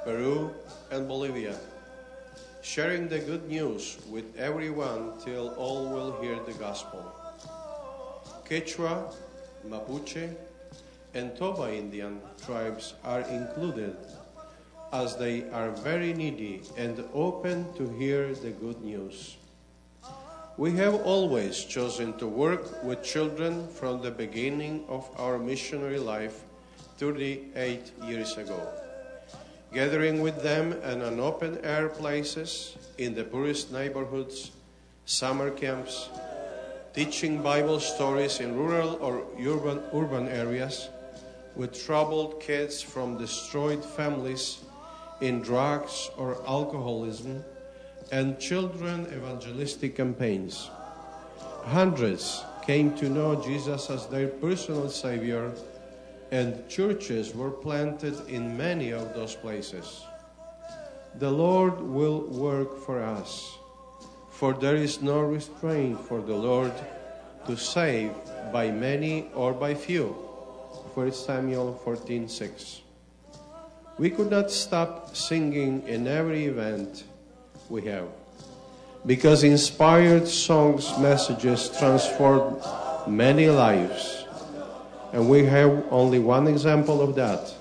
Peru, 0.03 0.51
and 0.91 1.07
Bolivia, 1.07 1.55
sharing 2.63 3.07
the 3.07 3.21
good 3.21 3.47
news 3.47 3.99
with 4.11 4.27
everyone 4.37 5.13
till 5.25 5.55
all 5.55 5.87
will 5.87 6.21
hear 6.21 6.41
the 6.43 6.55
gospel. 6.55 7.07
Quechua, 8.45 9.15
Mapuche, 9.65 10.35
and 11.15 11.37
Toba 11.37 11.73
Indian 11.73 12.21
tribes 12.45 12.95
are 13.05 13.21
included 13.31 13.95
as 14.93 15.17
they 15.17 15.49
are 15.51 15.71
very 15.71 16.13
needy 16.13 16.63
and 16.77 17.05
open 17.13 17.73
to 17.75 17.89
hear 17.99 18.35
the 18.35 18.51
good 18.51 18.81
news. 18.83 19.37
We 20.57 20.73
have 20.77 20.95
always 20.95 21.65
chosen 21.65 22.17
to 22.19 22.27
work 22.27 22.83
with 22.83 23.03
children 23.03 23.69
from 23.69 24.01
the 24.01 24.11
beginning 24.11 24.85
of 24.89 25.09
our 25.19 25.39
missionary 25.39 25.99
life 25.99 26.45
38 26.97 27.93
years 28.05 28.39
ago, 28.39 28.61
gathering 29.75 30.23
with 30.23 30.43
them 30.43 30.73
in 30.73 31.03
an 31.03 31.21
open 31.21 31.59
air 31.63 31.89
places, 31.89 32.77
in 32.97 33.15
the 33.15 33.25
poorest 33.25 33.71
neighborhoods, 33.71 34.53
summer 35.05 35.51
camps, 35.51 36.09
teaching 36.95 37.43
Bible 37.43 37.79
stories 37.79 38.41
in 38.41 38.57
rural 38.57 38.97
or 39.03 39.25
urban, 39.39 39.83
urban 39.93 40.27
areas 40.29 40.89
with 41.55 41.77
troubled 41.85 42.41
kids 42.41 42.81
from 42.81 43.19
destroyed 43.19 43.85
families 43.85 44.66
in 45.21 45.41
drugs 45.41 46.11
or 46.17 46.37
alcoholism, 46.47 47.45
and 48.13 48.39
children 48.39 49.07
evangelistic 49.13 49.97
campaigns. 49.97 50.71
Hundreds 51.65 52.45
came 52.63 52.95
to 52.97 53.09
know 53.09 53.41
Jesus 53.43 53.91
as 53.91 54.07
their 54.07 54.29
personal 54.29 54.89
Savior, 54.89 55.53
and 56.31 56.69
churches 56.69 57.35
were 57.35 57.51
planted 57.51 58.15
in 58.29 58.57
many 58.57 58.93
of 58.93 59.15
those 59.15 59.35
places. 59.35 60.03
The 61.19 61.31
Lord 61.31 61.81
will 61.81 62.21
work 62.27 62.79
for 62.85 63.03
us, 63.03 63.57
for 64.31 64.53
there 64.53 64.77
is 64.77 65.01
no 65.01 65.21
restraint 65.21 66.01
for 66.01 66.21
the 66.21 66.35
Lord 66.35 66.73
to 67.47 67.57
save 67.57 68.13
by 68.53 68.71
many 68.71 69.31
or 69.35 69.53
by 69.53 69.75
few. 69.75 70.15
1 70.95 71.13
Samuel 71.13 71.81
14:6. 71.85 72.86
We 73.99 74.11
could 74.11 74.31
not 74.31 74.51
stop 74.51 75.17
singing 75.17 75.87
in 75.89 76.07
every 76.07 76.47
event 76.47 77.05
we 77.69 77.83
have 77.87 78.09
because 79.07 79.45
inspired 79.45 80.27
songs 80.29 80.99
messages 80.99 81.71
transform 81.79 82.61
many 83.07 83.49
lives. 83.49 84.25
And 85.13 85.29
we 85.31 85.47
have 85.47 85.85
only 85.91 86.19
one 86.19 86.47
example 86.49 87.01
of 87.01 87.15
that. 87.15 87.55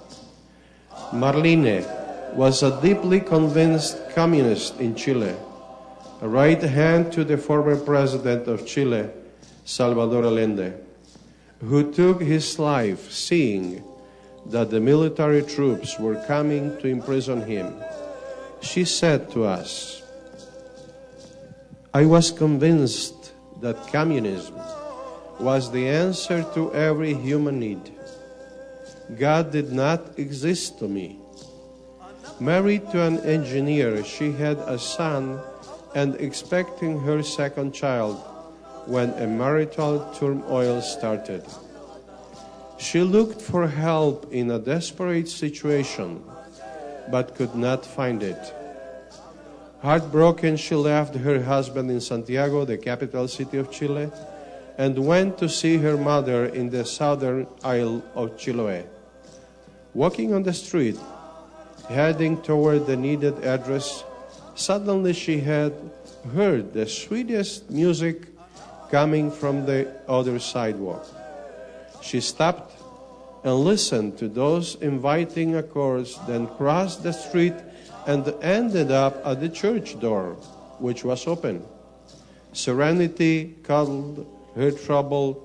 Marlene 1.13 1.85
was 2.35 2.63
a 2.63 2.81
deeply 2.81 3.21
convinced 3.21 4.09
communist 4.09 4.79
in 4.79 4.95
chile 4.95 5.35
a 6.21 6.27
right 6.27 6.61
hand 6.61 7.11
to 7.11 7.23
the 7.23 7.37
former 7.37 7.75
president 7.75 8.47
of 8.47 8.65
chile 8.65 9.09
salvador 9.63 10.23
allende 10.23 10.73
who 11.61 11.91
took 11.91 12.21
his 12.21 12.57
life 12.57 13.11
seeing 13.11 13.83
that 14.47 14.69
the 14.69 14.79
military 14.79 15.41
troops 15.41 15.99
were 15.99 16.15
coming 16.27 16.77
to 16.77 16.87
imprison 16.87 17.41
him, 17.45 17.73
she 18.61 18.85
said 18.85 19.29
to 19.31 19.43
us, 19.45 20.01
I 21.93 22.05
was 22.05 22.31
convinced 22.31 23.31
that 23.61 23.87
communism 23.87 24.55
was 25.39 25.71
the 25.71 25.87
answer 25.87 26.43
to 26.53 26.73
every 26.73 27.13
human 27.13 27.59
need. 27.59 27.91
God 29.17 29.51
did 29.51 29.71
not 29.71 30.17
exist 30.17 30.79
to 30.79 30.87
me. 30.87 31.19
Married 32.39 32.89
to 32.91 33.01
an 33.01 33.19
engineer, 33.19 34.03
she 34.03 34.31
had 34.31 34.57
a 34.57 34.77
son 34.77 35.39
and 35.95 36.15
expecting 36.15 36.99
her 36.99 37.23
second 37.23 37.73
child 37.73 38.17
when 38.87 39.11
a 39.11 39.27
marital 39.27 40.13
turmoil 40.19 40.81
started. 40.81 41.45
She 42.77 43.01
looked 43.01 43.41
for 43.41 43.67
help 43.67 44.31
in 44.31 44.51
a 44.51 44.59
desperate 44.59 45.29
situation, 45.29 46.23
but 47.09 47.35
could 47.35 47.55
not 47.55 47.85
find 47.85 48.21
it. 48.21 48.53
Heartbroken, 49.81 50.57
she 50.57 50.75
left 50.75 51.15
her 51.15 51.41
husband 51.43 51.91
in 51.91 52.01
Santiago, 52.01 52.65
the 52.65 52.77
capital 52.77 53.27
city 53.27 53.57
of 53.57 53.71
Chile, 53.71 54.09
and 54.77 54.97
went 55.05 55.37
to 55.37 55.47
see 55.47 55.77
her 55.77 55.95
mother 55.95 56.45
in 56.45 56.69
the 56.69 56.83
southern 56.83 57.47
isle 57.63 58.03
of 58.13 58.35
Chiloé. 58.35 58.85
Walking 59.93 60.33
on 60.33 60.43
the 60.43 60.53
street, 60.53 60.97
heading 61.87 62.41
toward 62.41 62.87
the 62.87 62.97
needed 62.97 63.43
address, 63.45 64.03
suddenly 64.55 65.13
she 65.13 65.39
had 65.39 65.73
heard 66.33 66.73
the 66.73 66.87
sweetest 66.87 67.69
music 67.69 68.27
coming 68.89 69.31
from 69.31 69.65
the 69.65 69.87
other 70.07 70.39
sidewalk. 70.39 71.05
She 72.05 72.21
stopped 72.21 72.71
and 73.43 73.65
listened 73.65 74.19
to 74.19 74.29
those 74.29 74.75
inviting 74.75 75.55
accords, 75.55 76.19
then 76.27 76.45
crossed 76.45 77.01
the 77.01 77.11
street 77.11 77.55
and 78.05 78.27
ended 78.43 78.91
up 78.91 79.25
at 79.25 79.41
the 79.41 79.49
church 79.49 79.99
door, 79.99 80.33
which 80.77 81.03
was 81.03 81.25
open. 81.25 81.65
Serenity 82.53 83.55
cuddled 83.63 84.27
her 84.55 84.69
troubled 84.69 85.41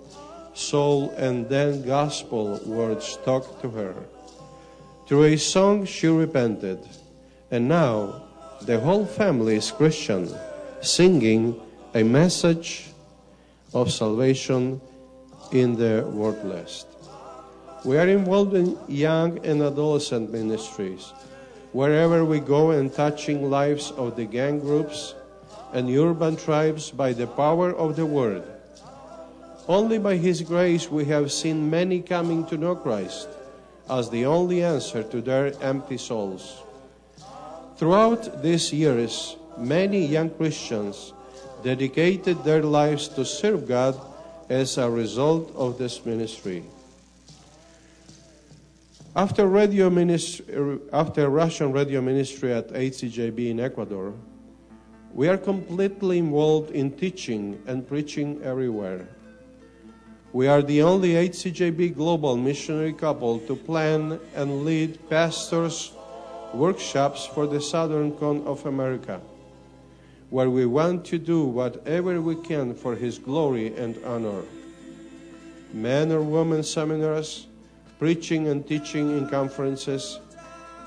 soul, 0.53 1.11
and 1.17 1.49
then 1.49 1.83
gospel 1.83 2.61
words 2.67 3.19
talked 3.25 3.63
to 3.63 3.71
her. 3.71 3.95
Through 5.07 5.25
a 5.25 5.37
song, 5.39 5.87
she 5.87 6.09
repented, 6.09 6.79
and 7.51 7.69
now 7.69 8.23
the 8.63 8.79
whole 8.79 9.07
family 9.07 9.57
is 9.57 9.71
Christian, 9.71 10.29
singing 10.83 11.59
a 11.95 12.03
message 12.03 12.91
of 13.73 13.91
salvation 13.91 14.81
in 15.53 15.77
the 15.77 16.07
word 16.13 16.45
list. 16.45 16.87
We 17.85 17.99
are 17.99 18.09
involved 18.09 18.55
in 18.55 18.79
young 18.89 19.45
and 19.45 19.63
adolescent 19.63 20.31
ministries, 20.31 21.13
wherever 21.73 22.25
we 22.25 22.41
go 22.41 22.73
and 22.73 22.93
touching 22.93 23.51
lives 23.51 23.91
of 23.93 24.17
the 24.17 24.27
gang 24.27 24.61
groups 24.61 25.15
and 25.73 25.89
urban 25.89 26.37
tribes 26.37 26.91
by 26.91 27.13
the 27.13 27.27
power 27.27 27.75
of 27.75 27.97
the 27.97 28.07
word. 28.07 28.43
Only 29.69 29.99
by 29.99 30.17
His 30.17 30.43
grace 30.43 30.91
we 30.91 31.05
have 31.07 31.33
seen 31.33 31.71
many 31.71 32.03
coming 32.03 32.45
to 32.47 32.57
know 32.57 32.75
Christ 32.75 33.29
as 33.89 34.11
the 34.11 34.27
only 34.27 34.63
answer 34.63 35.03
to 35.03 35.21
their 35.21 35.53
empty 35.63 35.97
souls. 35.97 36.63
Throughout 37.77 38.43
these 38.43 38.73
years, 38.73 39.37
many 39.57 40.05
young 40.07 40.31
Christians 40.31 41.13
dedicated 41.63 42.45
their 42.45 42.63
lives 42.63 43.09
to 43.09 43.25
serve 43.25 43.67
God 43.67 43.99
as 44.51 44.77
a 44.79 44.91
result 44.91 45.55
of 45.55 45.79
this 45.79 46.05
ministry. 46.05 46.65
After, 49.15 49.47
radio 49.47 49.89
ministry, 49.89 50.79
after 50.93 51.31
Russian 51.31 51.73
radio 51.73 52.01
ministry 52.01 52.53
at 52.53 52.69
HCJB 52.69 53.51
in 53.51 53.61
Ecuador, 53.61 54.13
we 55.15 55.29
are 55.29 55.39
completely 55.39 56.19
involved 56.19 56.71
in 56.73 56.91
teaching 56.91 57.63
and 57.67 57.87
preaching 57.87 58.43
everywhere. 58.43 59.09
We 60.33 60.47
are 60.47 60.63
the 60.63 60.83
only 60.83 61.15
HCJB 61.15 61.95
global 61.95 62.37
missionary 62.37 62.93
couple 62.93 63.39
to 63.47 63.57
plan 63.57 64.21
and 64.35 64.65
lead 64.65 64.99
pastors' 65.09 65.93
workshops 66.55 67.27
for 67.27 67.47
the 67.47 67.61
southern 67.61 68.13
cone 68.13 68.47
of 68.47 68.67
America, 68.67 69.21
where 70.31 70.49
we 70.49 70.65
want 70.65 71.05
to 71.05 71.19
do 71.19 71.45
whatever 71.45 72.21
we 72.21 72.37
can 72.37 72.75
for 72.75 72.95
His 72.95 73.19
glory 73.19 73.77
and 73.77 73.99
honor. 74.05 74.43
Men 75.73 76.11
or 76.11 76.23
women 76.23 76.63
seminars, 76.63 77.47
preaching 77.99 78.49
and 78.49 78.67
teaching 78.67 79.19
in 79.19 79.29
conferences, 79.29 80.19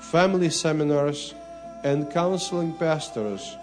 family 0.00 0.50
seminars, 0.50 1.34
and 1.84 2.10
counseling 2.10 2.72
pastors 2.74 3.56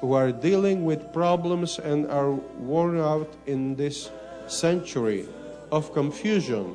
who 0.00 0.12
are 0.12 0.32
dealing 0.32 0.84
with 0.84 1.12
problems 1.12 1.78
and 1.78 2.06
are 2.10 2.32
worn 2.32 2.98
out 2.98 3.32
in 3.46 3.74
this 3.76 4.10
century 4.46 5.26
of 5.70 5.92
confusion 5.92 6.74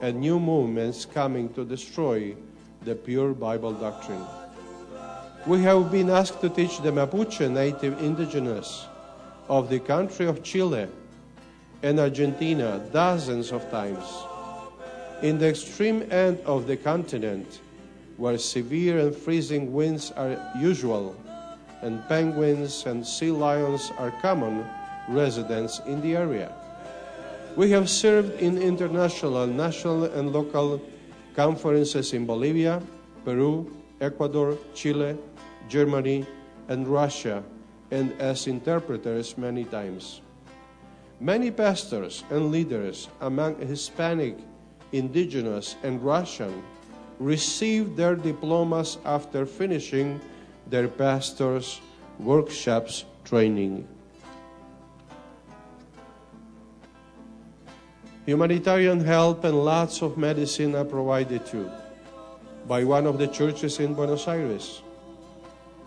and 0.00 0.20
new 0.20 0.38
movements 0.38 1.04
coming 1.04 1.52
to 1.54 1.64
destroy 1.64 2.34
the 2.82 2.94
pure 2.94 3.32
Bible 3.32 3.72
doctrine. 3.72 4.24
We 5.44 5.60
have 5.62 5.90
been 5.90 6.08
asked 6.08 6.40
to 6.42 6.48
teach 6.48 6.78
the 6.78 6.92
Mapuche 6.92 7.50
native 7.50 8.00
indigenous 8.00 8.86
of 9.48 9.68
the 9.68 9.80
country 9.80 10.26
of 10.26 10.44
Chile 10.44 10.86
and 11.82 11.98
Argentina 11.98 12.80
dozens 12.92 13.50
of 13.50 13.68
times. 13.68 14.06
In 15.20 15.38
the 15.38 15.48
extreme 15.48 16.06
end 16.12 16.38
of 16.46 16.68
the 16.68 16.76
continent, 16.76 17.58
where 18.18 18.38
severe 18.38 19.00
and 19.00 19.16
freezing 19.16 19.72
winds 19.72 20.12
are 20.12 20.38
usual, 20.56 21.16
and 21.82 22.06
penguins 22.08 22.86
and 22.86 23.04
sea 23.04 23.32
lions 23.32 23.90
are 23.98 24.12
common 24.22 24.64
residents 25.08 25.80
in 25.86 26.00
the 26.02 26.14
area. 26.14 26.54
We 27.56 27.72
have 27.72 27.90
served 27.90 28.40
in 28.40 28.62
international, 28.62 29.48
national, 29.48 30.04
and 30.04 30.32
local 30.32 30.80
conferences 31.34 32.12
in 32.12 32.26
Bolivia, 32.26 32.80
Peru, 33.24 33.74
Ecuador, 34.00 34.56
Chile, 34.72 35.18
Germany, 35.68 36.26
and 36.68 36.86
Russia, 36.86 37.42
and 37.90 38.12
as 38.20 38.46
interpreters 38.46 39.36
many 39.36 39.64
times. 39.64 40.20
Many 41.20 41.50
pastors 41.50 42.24
and 42.30 42.50
leaders 42.50 43.08
among 43.20 43.60
Hispanic, 43.60 44.36
indigenous, 44.92 45.76
and 45.82 46.02
Russian 46.02 46.62
received 47.18 47.96
their 47.96 48.16
diplomas 48.16 48.98
after 49.04 49.46
finishing 49.46 50.20
their 50.66 50.88
pastors' 50.88 51.80
workshops 52.18 53.04
training. 53.24 53.86
Humanitarian 58.26 59.00
help 59.00 59.44
and 59.44 59.64
lots 59.64 60.00
of 60.02 60.16
medicine 60.16 60.74
are 60.74 60.84
provided 60.84 61.44
too 61.44 61.70
by 62.68 62.84
one 62.84 63.06
of 63.06 63.18
the 63.18 63.26
churches 63.26 63.80
in 63.80 63.94
Buenos 63.94 64.28
Aires. 64.28 64.82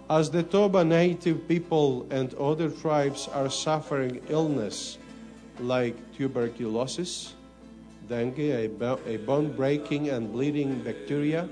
As 0.07 0.29
the 0.29 0.43
Toba 0.43 0.85
native 0.85 1.47
people 1.47 2.05
and 2.11 2.31
other 2.35 2.69
tribes 2.69 3.27
are 3.33 3.49
suffering 3.49 4.21
illness 4.29 4.99
like 5.59 5.97
tuberculosis, 6.13 7.33
dengue, 8.07 8.37
a, 8.37 8.69
a 9.07 9.17
bone 9.17 9.51
breaking 9.55 10.09
and 10.09 10.31
bleeding 10.31 10.77
bacteria 10.83 11.49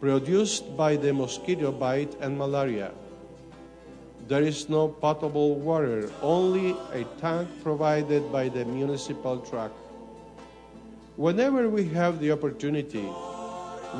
produced 0.00 0.74
by 0.74 0.96
the 0.96 1.12
mosquito 1.12 1.70
bite 1.70 2.16
and 2.20 2.38
malaria. 2.38 2.92
There 4.26 4.42
is 4.42 4.70
no 4.70 4.88
potable 4.88 5.56
water, 5.56 6.10
only 6.22 6.74
a 6.92 7.04
tank 7.20 7.46
provided 7.62 8.32
by 8.32 8.48
the 8.48 8.64
municipal 8.64 9.38
truck. 9.40 9.72
Whenever 11.16 11.68
we 11.68 11.84
have 11.90 12.20
the 12.20 12.32
opportunity, 12.32 13.04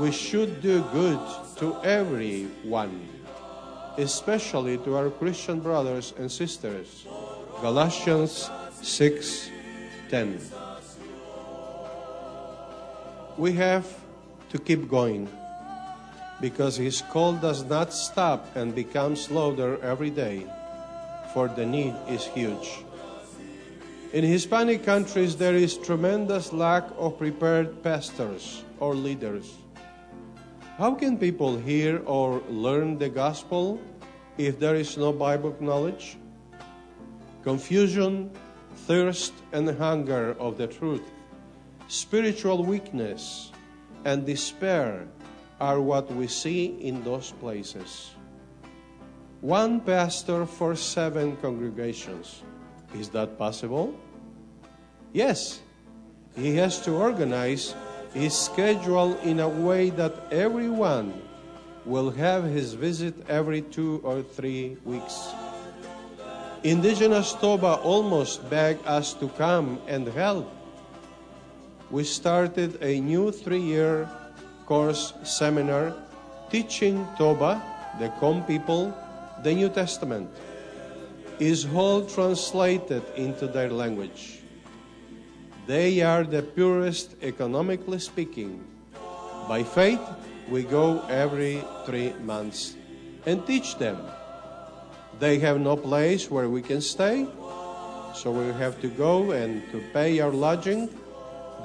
we 0.00 0.10
should 0.10 0.62
do 0.62 0.80
good 0.92 1.20
to 1.56 1.76
everyone, 1.84 3.15
especially 3.98 4.78
to 4.78 4.96
our 4.96 5.10
Christian 5.10 5.60
brothers 5.60 6.12
and 6.18 6.30
sisters. 6.30 7.06
Galatians 7.60 8.50
6:10. 8.82 10.40
We 13.38 13.52
have 13.52 13.86
to 14.50 14.58
keep 14.58 14.88
going 14.88 15.28
because 16.40 16.76
his 16.76 17.02
call 17.12 17.32
does 17.34 17.64
not 17.64 17.92
stop 17.92 18.44
and 18.54 18.74
becomes 18.74 19.30
louder 19.30 19.78
every 19.82 20.10
day, 20.10 20.46
for 21.32 21.48
the 21.48 21.64
need 21.64 21.94
is 22.08 22.24
huge. 22.24 22.84
In 24.12 24.24
Hispanic 24.24 24.84
countries, 24.84 25.36
there 25.36 25.54
is 25.56 25.76
tremendous 25.76 26.52
lack 26.52 26.84
of 26.96 27.18
prepared 27.18 27.82
pastors 27.82 28.62
or 28.80 28.94
leaders. 28.94 29.56
How 30.76 30.94
can 30.94 31.16
people 31.16 31.56
hear 31.56 32.02
or 32.04 32.44
learn 32.50 32.98
the 32.98 33.08
gospel 33.08 33.80
if 34.36 34.60
there 34.60 34.76
is 34.76 34.98
no 34.98 35.10
Bible 35.10 35.56
knowledge? 35.58 36.18
Confusion, 37.42 38.28
thirst, 38.84 39.32
and 39.52 39.64
hunger 39.70 40.36
of 40.38 40.58
the 40.58 40.66
truth, 40.66 41.00
spiritual 41.88 42.62
weakness, 42.62 43.52
and 44.04 44.26
despair 44.26 45.08
are 45.60 45.80
what 45.80 46.12
we 46.12 46.28
see 46.28 46.76
in 46.84 47.02
those 47.02 47.32
places. 47.40 48.12
One 49.40 49.80
pastor 49.80 50.44
for 50.44 50.76
seven 50.76 51.38
congregations. 51.38 52.42
Is 52.92 53.08
that 53.16 53.38
possible? 53.38 53.96
Yes. 55.14 55.60
He 56.36 56.54
has 56.56 56.84
to 56.84 56.92
organize 56.92 57.74
his 58.16 58.32
scheduled 58.32 59.20
in 59.24 59.40
a 59.40 59.48
way 59.48 59.90
that 59.90 60.14
everyone 60.32 61.12
will 61.84 62.10
have 62.10 62.44
his 62.44 62.72
visit 62.72 63.12
every 63.28 63.60
two 63.60 64.00
or 64.02 64.22
three 64.22 64.74
weeks. 64.86 65.28
Indigenous 66.64 67.34
Toba 67.34 67.76
almost 67.84 68.48
begged 68.48 68.80
us 68.86 69.12
to 69.20 69.28
come 69.36 69.78
and 69.86 70.08
help. 70.08 70.48
We 71.90 72.04
started 72.04 72.82
a 72.82 72.98
new 73.00 73.30
three 73.30 73.60
year 73.60 74.08
course 74.64 75.12
seminar 75.22 75.92
teaching 76.48 77.06
Toba, 77.18 77.60
the 78.00 78.08
Qom 78.16 78.46
people, 78.46 78.96
the 79.44 79.52
New 79.52 79.68
Testament. 79.68 80.30
Is 81.38 81.68
all 81.68 82.00
translated 82.06 83.04
into 83.14 83.46
their 83.46 83.68
language. 83.68 84.35
They 85.66 86.00
are 86.00 86.22
the 86.22 86.42
purest, 86.42 87.16
economically 87.22 87.98
speaking. 87.98 88.62
By 89.48 89.64
faith, 89.64 90.00
we 90.48 90.62
go 90.62 91.02
every 91.10 91.58
three 91.84 92.14
months 92.22 92.76
and 93.26 93.44
teach 93.46 93.76
them. 93.76 93.98
They 95.18 95.40
have 95.40 95.58
no 95.58 95.76
place 95.76 96.30
where 96.30 96.48
we 96.48 96.62
can 96.62 96.80
stay, 96.80 97.26
so 98.14 98.30
we 98.30 98.46
have 98.54 98.80
to 98.80 98.88
go 98.88 99.32
and 99.32 99.60
to 99.72 99.82
pay 99.92 100.20
our 100.20 100.30
lodging. 100.30 100.88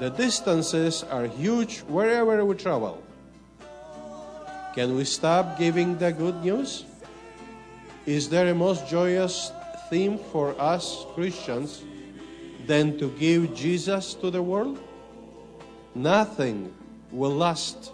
The 0.00 0.10
distances 0.10 1.04
are 1.04 1.26
huge 1.26 1.86
wherever 1.86 2.44
we 2.44 2.56
travel. 2.56 2.98
Can 4.74 4.96
we 4.96 5.04
stop 5.04 5.58
giving 5.58 5.96
the 5.98 6.10
good 6.10 6.42
news? 6.42 6.84
Is 8.04 8.28
there 8.28 8.48
a 8.48 8.54
most 8.54 8.88
joyous 8.88 9.52
theme 9.90 10.18
for 10.32 10.58
us 10.58 11.06
Christians 11.14 11.84
than 12.66 12.98
to 12.98 13.10
give 13.18 13.54
Jesus 13.54 14.14
to 14.14 14.30
the 14.30 14.42
world? 14.42 14.78
Nothing 15.94 16.72
will 17.10 17.34
last 17.34 17.92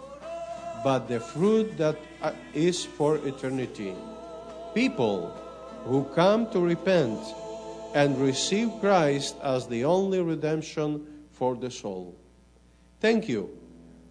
but 0.83 1.07
the 1.07 1.19
fruit 1.19 1.77
that 1.77 1.97
uh, 2.21 2.31
is 2.53 2.85
for 2.85 3.17
eternity. 3.27 3.93
People 4.73 5.35
who 5.85 6.03
come 6.15 6.49
to 6.51 6.59
repent 6.59 7.19
and 7.93 8.17
receive 8.19 8.71
Christ 8.79 9.35
as 9.43 9.67
the 9.67 9.83
only 9.83 10.21
redemption 10.21 11.05
for 11.31 11.55
the 11.55 11.71
soul. 11.71 12.15
Thank 12.99 13.27
you 13.27 13.49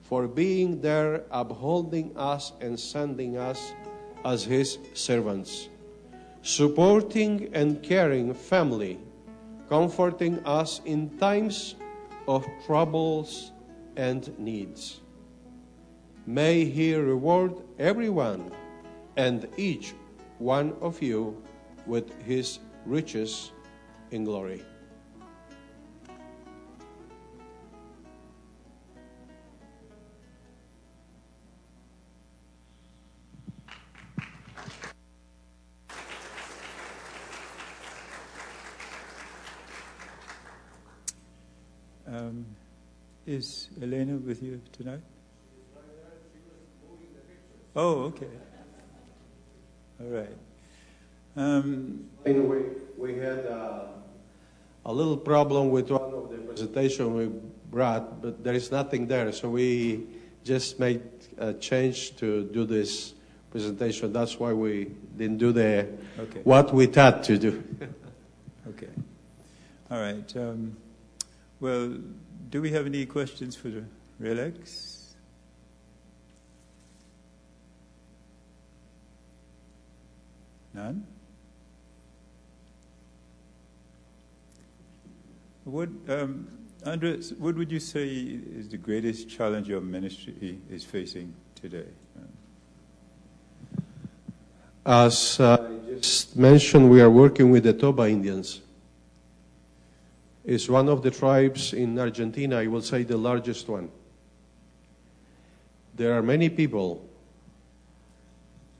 for 0.03 0.27
being 0.27 0.81
there, 0.81 1.25
upholding 1.31 2.16
us 2.16 2.53
and 2.61 2.79
sending 2.79 3.37
us 3.37 3.73
as 4.25 4.44
His 4.44 4.79
servants, 4.94 5.68
supporting 6.42 7.51
and 7.55 7.83
caring 7.83 8.33
family, 8.35 8.99
comforting 9.69 10.45
us 10.45 10.81
in 10.85 11.19
times 11.19 11.77
of 12.27 12.47
troubles 12.67 13.53
and 13.97 14.37
needs. 14.39 15.01
May 16.27 16.65
He 16.65 16.95
reward 16.95 17.55
everyone 17.79 18.53
and 19.17 19.49
each 19.57 19.95
one 20.39 20.75
of 20.81 21.03
you 21.03 21.43
with 21.87 22.11
His 22.23 22.61
riches 22.85 23.53
in 24.11 24.25
glory. 24.25 24.63
Um, 42.11 42.47
is 43.27 43.68
Elena 43.83 44.16
with 44.16 44.42
you 44.42 44.61
tonight? 44.73 45.03
Oh, 47.77 48.05
okay. 48.05 48.27
All 50.01 50.07
right. 50.07 50.37
Um, 51.37 52.05
anyway, 52.25 52.62
we 52.97 53.18
had 53.18 53.44
uh, 53.47 53.81
a 54.87 54.92
little 54.92 55.16
problem 55.18 55.71
with 55.71 55.90
one 55.90 56.01
of 56.14 56.31
the 56.31 56.38
presentation 56.38 57.14
we 57.14 57.31
brought, 57.71 58.23
but 58.23 58.42
there 58.42 58.55
is 58.55 58.71
nothing 58.73 59.07
there, 59.07 59.31
so 59.33 59.51
we 59.51 60.07
just 60.44 60.81
made 60.81 61.03
a 61.37 61.53
change 61.53 62.16
to 62.16 62.44
do 62.44 62.64
this 62.64 63.12
presentation. 63.51 64.12
That's 64.14 64.38
why 64.40 64.55
we 64.55 64.87
didn't 65.16 65.38
do 65.38 65.53
the 65.53 65.87
Okay. 66.18 66.40
what 66.42 66.73
we 66.73 66.87
thought 66.87 67.23
to 67.25 67.38
do. 67.38 67.62
okay. 68.68 68.88
All 69.90 70.01
right. 70.01 70.37
Um, 70.37 70.77
well, 71.61 71.97
do 72.51 72.62
we 72.62 72.71
have 72.71 72.87
any 72.87 73.07
questions 73.07 73.57
for 73.57 73.68
the 73.68 73.85
Relax? 74.18 75.14
None? 80.75 81.07
What, 85.64 85.88
um, 86.09 86.49
Andres, 86.85 87.35
what 87.35 87.57
would 87.57 87.71
you 87.71 87.81
say 87.81 88.09
is 88.09 88.68
the 88.68 88.79
greatest 88.79 89.29
challenge 89.29 89.68
your 89.68 89.81
ministry 89.81 90.59
is 90.71 90.85
facing 90.85 91.35
today? 91.55 91.85
As 94.87 95.38
uh, 95.38 95.59
I 95.61 95.97
just 95.97 96.09
just 96.09 96.37
mentioned 96.37 96.88
we 96.88 97.03
are 97.03 97.11
working 97.11 97.51
with 97.51 97.64
the 97.64 97.75
Toba 97.75 98.09
Indians. 98.09 98.62
It's 100.49 100.67
one 100.67 100.89
of 100.89 101.03
the 101.03 101.11
tribes 101.11 101.75
in 101.75 101.99
Argentina, 101.99 102.57
I 102.57 102.69
will 102.69 102.81
say 102.81 103.03
the 103.03 103.19
largest 103.19 103.69
one. 103.69 103.91
There 105.95 106.17
are 106.17 106.23
many 106.23 106.49
people. 106.49 107.07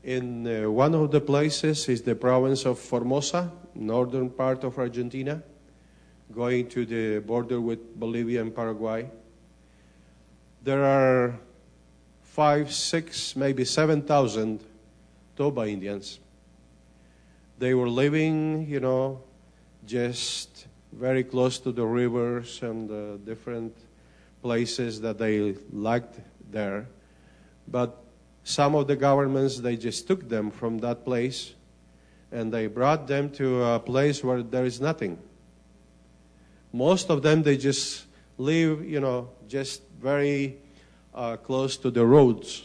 In 0.03 0.47
uh, 0.47 0.71
one 0.71 0.95
of 0.95 1.11
the 1.11 1.21
places 1.21 1.87
is 1.91 2.01
the 2.01 2.15
province 2.15 2.65
of 2.65 2.79
Formosa, 2.79 3.53
northern 3.75 4.31
part 4.31 4.65
of 4.65 4.79
Argentina, 4.79 5.43
going 6.33 6.71
to 6.71 6.87
the 6.87 7.19
border 7.19 7.61
with 7.61 8.01
Bolivia 8.01 8.41
and 8.41 8.57
Paraguay. 8.57 9.11
There 10.63 10.83
are 10.83 11.39
five, 12.23 12.73
six, 12.73 13.37
maybe 13.37 13.67
7,000 13.67 14.65
Toba 15.37 15.69
Indians. 15.69 16.19
They 17.59 17.75
were 17.75 17.91
living, 17.91 18.67
you 18.67 18.81
know, 18.81 19.21
just 19.85 20.68
very 20.99 21.23
close 21.23 21.59
to 21.61 21.71
the 21.71 21.87
rivers 21.87 22.61
and 22.63 22.89
the 22.89 23.21
different 23.25 23.77
places 24.43 25.01
that 25.01 25.19
they 25.19 25.55
liked 25.73 26.19
there. 26.51 26.89
But 27.69 27.97
some 28.43 28.75
of 28.75 28.87
the 28.87 28.97
governments, 28.97 29.59
they 29.59 29.77
just 29.77 30.07
took 30.09 30.29
them 30.29 30.51
from 30.51 30.79
that 30.79 31.05
place 31.05 31.55
and 32.33 32.53
they 32.53 32.67
brought 32.67 33.07
them 33.07 33.31
to 33.31 33.63
a 33.63 33.81
place 33.81 34.25
where 34.25 34.43
there 34.43 34.65
is 34.65 34.81
nothing. 34.81 35.19
Most 36.73 37.11
of 37.11 37.23
them, 37.23 37.43
they 37.43 37.57
just 37.57 38.05
live, 38.37 38.85
you 38.85 39.01
know, 39.01 39.31
just 39.49 39.83
very 40.01 40.59
uh, 41.15 41.37
close 41.37 41.77
to 41.79 41.91
the 41.91 42.05
roads 42.05 42.65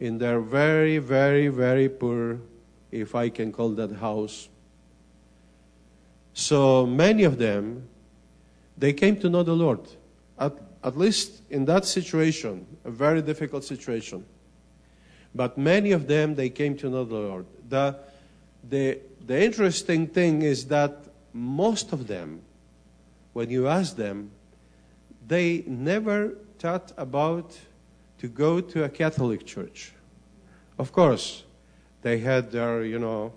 in 0.00 0.18
their 0.18 0.40
very, 0.40 0.98
very, 0.98 1.48
very 1.48 1.88
poor, 1.88 2.40
if 2.90 3.14
I 3.14 3.28
can 3.28 3.52
call 3.52 3.70
that 3.70 3.92
house. 3.92 4.48
So 6.38 6.86
many 6.86 7.24
of 7.24 7.36
them, 7.36 7.88
they 8.76 8.92
came 8.92 9.16
to 9.22 9.28
know 9.28 9.42
the 9.42 9.56
Lord. 9.56 9.80
At, 10.38 10.52
at 10.84 10.96
least 10.96 11.42
in 11.50 11.64
that 11.64 11.84
situation, 11.84 12.64
a 12.84 12.92
very 12.92 13.22
difficult 13.22 13.64
situation. 13.64 14.24
But 15.34 15.58
many 15.58 15.90
of 15.90 16.06
them, 16.06 16.36
they 16.36 16.48
came 16.48 16.76
to 16.76 16.88
know 16.88 17.04
the 17.04 17.16
Lord. 17.16 17.46
The, 17.68 17.96
the, 18.62 19.00
the 19.26 19.42
interesting 19.42 20.06
thing 20.06 20.42
is 20.42 20.66
that 20.66 21.08
most 21.32 21.92
of 21.92 22.06
them, 22.06 22.42
when 23.32 23.50
you 23.50 23.66
ask 23.66 23.96
them, 23.96 24.30
they 25.26 25.64
never 25.66 26.34
thought 26.60 26.92
about 26.96 27.58
to 28.18 28.28
go 28.28 28.60
to 28.60 28.84
a 28.84 28.88
Catholic 28.88 29.44
church. 29.44 29.92
Of 30.78 30.92
course, 30.92 31.42
they 32.02 32.18
had 32.18 32.52
their, 32.52 32.84
you 32.84 33.00
know, 33.00 33.32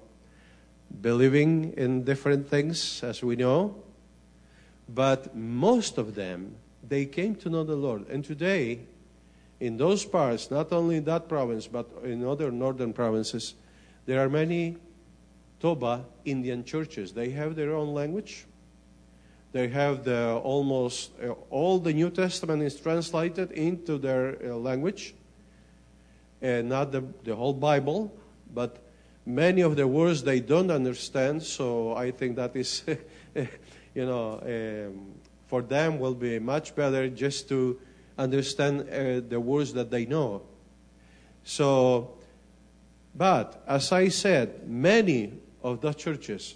believing 1.00 1.74
in 1.78 2.04
different 2.04 2.50
things, 2.50 3.04
as 3.04 3.24
we 3.24 3.36
know, 3.36 3.76
but 4.90 5.36
most 5.36 5.98
of 5.98 6.16
them, 6.16 6.56
they 6.88 7.06
came 7.06 7.36
to 7.36 7.50
know 7.50 7.64
the 7.64 7.76
Lord. 7.76 8.08
And 8.10 8.26
today, 8.26 8.82
in 9.60 9.78
those 9.78 10.04
parts, 10.04 10.52
not 10.52 10.74
only 10.74 10.98
in 10.98 11.06
that 11.06 11.30
province, 11.30 11.68
but 11.68 11.88
in 12.04 12.26
other 12.26 12.52
northern 12.52 12.92
provinces, 12.94 13.54
there 14.06 14.20
are 14.20 14.30
many 14.30 14.78
Toba 15.60 16.04
Indian 16.26 16.64
churches. 16.66 17.14
They 17.14 17.30
have 17.30 17.56
their 17.56 17.74
own 17.76 17.94
language. 17.94 18.46
They 19.52 19.68
have 19.68 20.04
the 20.04 20.40
almost 20.44 21.12
uh, 21.22 21.34
all 21.50 21.78
the 21.78 21.94
New 21.94 22.10
Testament 22.10 22.64
is 22.64 22.80
translated 22.80 23.52
into 23.52 23.98
their 23.98 24.38
uh, 24.44 24.56
language, 24.56 25.14
and 26.42 26.70
not 26.70 26.92
the, 26.92 27.04
the 27.24 27.36
whole 27.36 27.54
Bible, 27.54 28.12
but 28.54 28.78
many 29.26 29.62
of 29.62 29.76
the 29.76 29.88
words 29.88 30.24
they 30.24 30.40
don't 30.40 30.72
understand. 30.72 31.44
So 31.44 31.96
I 31.96 32.12
think 32.12 32.36
that 32.36 32.56
is, 32.56 32.84
you 33.36 34.06
know, 34.06 34.40
um, 34.42 35.16
for 35.48 35.62
them 35.62 36.00
will 36.00 36.16
be 36.16 36.40
much 36.40 36.76
better 36.76 37.10
just 37.10 37.50
to 37.50 37.80
understand 38.18 38.82
uh, 38.82 39.28
the 39.28 39.40
words 39.40 39.74
that 39.74 39.92
they 39.92 40.06
know. 40.06 40.44
So, 41.44 42.16
but 43.16 43.64
as 43.68 43.92
I 43.92 44.10
said, 44.10 44.68
many 44.68 45.34
of 45.64 45.82
the 45.82 45.94
churches, 45.94 46.56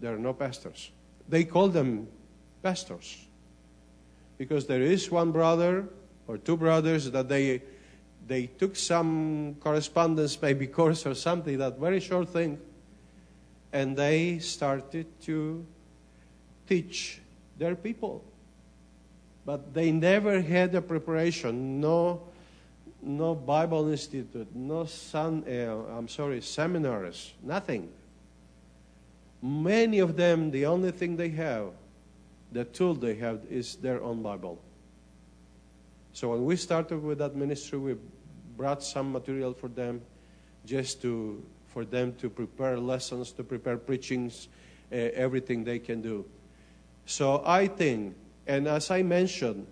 there 0.00 0.14
are 0.14 0.18
no 0.18 0.32
pastors. 0.32 0.90
They 1.28 1.44
call 1.44 1.68
them 1.68 2.08
pastors 2.62 3.26
because 4.38 4.66
there 4.66 4.82
is 4.82 5.10
one 5.10 5.30
brother 5.30 5.88
or 6.26 6.38
two 6.38 6.56
brothers 6.56 7.10
that 7.10 7.28
they 7.28 7.62
they 8.26 8.46
took 8.46 8.76
some 8.76 9.56
correspondence, 9.60 10.40
maybe 10.40 10.66
course 10.66 11.06
or 11.06 11.14
something, 11.14 11.58
that 11.58 11.78
very 11.78 12.00
short 12.00 12.28
thing, 12.28 12.58
and 13.72 13.96
they 13.96 14.38
started 14.38 15.06
to 15.22 15.64
teach 16.68 17.20
their 17.58 17.74
people. 17.74 18.24
But 19.44 19.74
they 19.74 19.90
never 19.90 20.40
had 20.40 20.74
a 20.74 20.82
preparation, 20.82 21.80
no, 21.80 22.22
no 23.02 23.34
Bible 23.34 23.88
Institute, 23.88 24.54
no 24.54 24.84
sun, 24.84 25.44
uh, 25.48 25.96
I'm 25.96 26.08
sorry, 26.08 26.40
seminars, 26.40 27.32
nothing. 27.42 27.90
Many 29.42 29.98
of 29.98 30.16
them, 30.16 30.52
the 30.52 30.66
only 30.66 30.92
thing 30.92 31.16
they 31.16 31.30
have, 31.30 31.70
the 32.52 32.64
tool 32.64 32.94
they 32.94 33.16
have, 33.16 33.40
is 33.50 33.74
their 33.76 34.00
own 34.00 34.22
Bible. 34.22 34.60
So 36.12 36.30
when 36.30 36.44
we 36.44 36.56
started 36.56 37.02
with 37.02 37.18
that 37.18 37.34
ministry, 37.34 37.78
we 37.78 37.96
brought 38.56 38.82
some 38.82 39.12
material 39.12 39.52
for 39.52 39.68
them 39.68 40.00
just 40.64 41.02
to 41.02 41.42
for 41.72 41.84
them 41.86 42.12
to 42.16 42.28
prepare 42.28 42.78
lessons, 42.78 43.32
to 43.32 43.42
prepare 43.42 43.78
preachings, 43.78 44.48
uh, 44.92 44.96
everything 45.14 45.64
they 45.64 45.78
can 45.78 46.02
do. 46.02 46.22
So 47.06 47.42
I 47.46 47.66
think, 47.66 48.14
and 48.46 48.68
as 48.68 48.90
I 48.90 49.02
mentioned, 49.02 49.66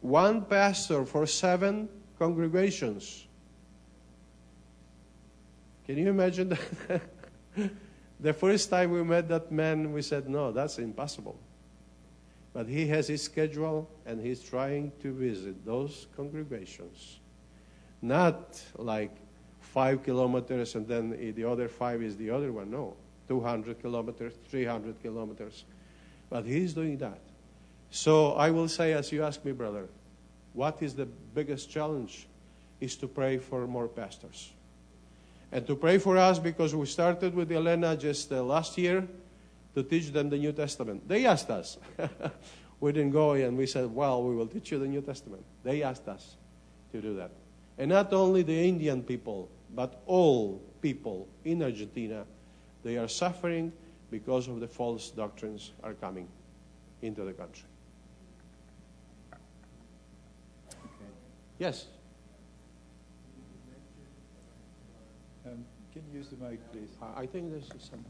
one 0.00 0.46
pastor 0.46 1.04
for 1.04 1.26
seven 1.26 1.90
congregations. 2.18 3.26
Can 5.84 5.98
you 5.98 6.08
imagine 6.08 6.48
that? 6.48 7.02
the 8.20 8.32
first 8.32 8.70
time 8.70 8.90
we 8.90 9.02
met 9.02 9.28
that 9.28 9.52
man, 9.52 9.92
we 9.92 10.00
said, 10.00 10.26
no, 10.26 10.52
that's 10.52 10.78
impossible. 10.78 11.38
But 12.54 12.66
he 12.66 12.86
has 12.88 13.08
his 13.08 13.22
schedule 13.22 13.90
and 14.06 14.20
he's 14.20 14.40
trying 14.42 14.92
to 15.02 15.12
visit 15.12 15.66
those 15.66 16.06
congregations 16.16 17.19
not 18.02 18.60
like 18.76 19.14
five 19.60 20.02
kilometers 20.02 20.74
and 20.74 20.86
then 20.86 21.34
the 21.34 21.44
other 21.44 21.68
five 21.68 22.02
is 22.02 22.16
the 22.16 22.30
other 22.30 22.52
one. 22.52 22.70
No, 22.70 22.96
200 23.28 23.80
kilometers, 23.80 24.34
300 24.48 25.02
kilometers. 25.02 25.64
But 26.28 26.44
he's 26.44 26.74
doing 26.74 26.98
that. 26.98 27.20
So 27.90 28.32
I 28.32 28.50
will 28.50 28.68
say, 28.68 28.92
as 28.92 29.12
you 29.12 29.24
ask 29.24 29.44
me, 29.44 29.52
brother, 29.52 29.88
what 30.52 30.82
is 30.82 30.94
the 30.94 31.06
biggest 31.06 31.70
challenge? 31.70 32.26
Is 32.80 32.96
to 32.96 33.08
pray 33.08 33.36
for 33.36 33.66
more 33.66 33.88
pastors. 33.88 34.52
And 35.52 35.66
to 35.66 35.76
pray 35.76 35.98
for 35.98 36.16
us 36.16 36.38
because 36.38 36.74
we 36.74 36.86
started 36.86 37.34
with 37.34 37.52
Elena 37.52 37.96
just 37.96 38.32
uh, 38.32 38.42
last 38.42 38.78
year 38.78 39.06
to 39.74 39.82
teach 39.82 40.12
them 40.12 40.30
the 40.30 40.38
New 40.38 40.52
Testament. 40.52 41.06
They 41.06 41.26
asked 41.26 41.50
us. 41.50 41.76
we 42.80 42.92
didn't 42.92 43.12
go 43.12 43.32
and 43.32 43.58
we 43.58 43.66
said, 43.66 43.94
well, 43.94 44.22
we 44.22 44.34
will 44.34 44.46
teach 44.46 44.72
you 44.72 44.78
the 44.78 44.86
New 44.86 45.02
Testament. 45.02 45.44
They 45.62 45.82
asked 45.82 46.08
us 46.08 46.36
to 46.92 47.00
do 47.00 47.16
that. 47.16 47.30
And 47.80 47.88
not 47.88 48.12
only 48.12 48.42
the 48.42 48.68
Indian 48.68 49.02
people, 49.02 49.48
but 49.74 50.02
all 50.04 50.60
people 50.82 51.26
in 51.46 51.62
Argentina, 51.62 52.26
they 52.84 52.98
are 52.98 53.08
suffering 53.08 53.72
because 54.10 54.48
of 54.48 54.60
the 54.60 54.68
false 54.68 55.08
doctrines 55.08 55.72
are 55.82 55.94
coming 55.94 56.28
into 57.00 57.24
the 57.24 57.32
country. 57.32 57.64
Okay. 59.32 59.40
Yes. 61.58 61.86
Um, 65.46 65.64
can 65.94 66.02
you 66.12 66.18
use 66.18 66.28
the 66.28 66.36
mic, 66.36 66.60
please? 66.72 66.90
I 67.00 67.22
I 67.22 67.26
think 67.26 67.50
there's 67.50 67.68
some. 67.78 68.04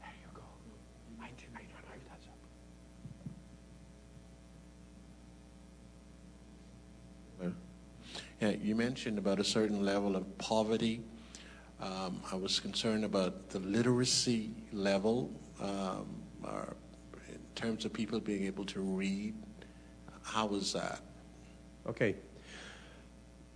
There 0.00 0.08
you 0.22 0.30
go. 0.32 0.40
I, 1.20 1.26
I 1.26 1.28
don't 1.28 1.52
know 1.52 1.94
if 1.94 2.08
that's 2.08 2.26
up. 2.28 2.38
Yeah, 8.40 8.50
you 8.50 8.76
mentioned 8.76 9.18
about 9.18 9.40
a 9.40 9.44
certain 9.44 9.84
level 9.84 10.14
of 10.14 10.38
poverty. 10.38 11.02
Um, 11.80 12.20
I 12.30 12.36
was 12.36 12.60
concerned 12.60 13.04
about 13.04 13.50
the 13.50 13.58
literacy 13.58 14.52
level 14.72 15.32
um, 15.60 16.22
or 16.44 16.76
in 17.28 17.40
terms 17.56 17.84
of 17.84 17.92
people 17.92 18.20
being 18.20 18.44
able 18.44 18.64
to 18.66 18.80
read. 18.80 19.34
How 20.22 20.46
was 20.46 20.72
that? 20.72 21.00
Okay. 21.88 22.14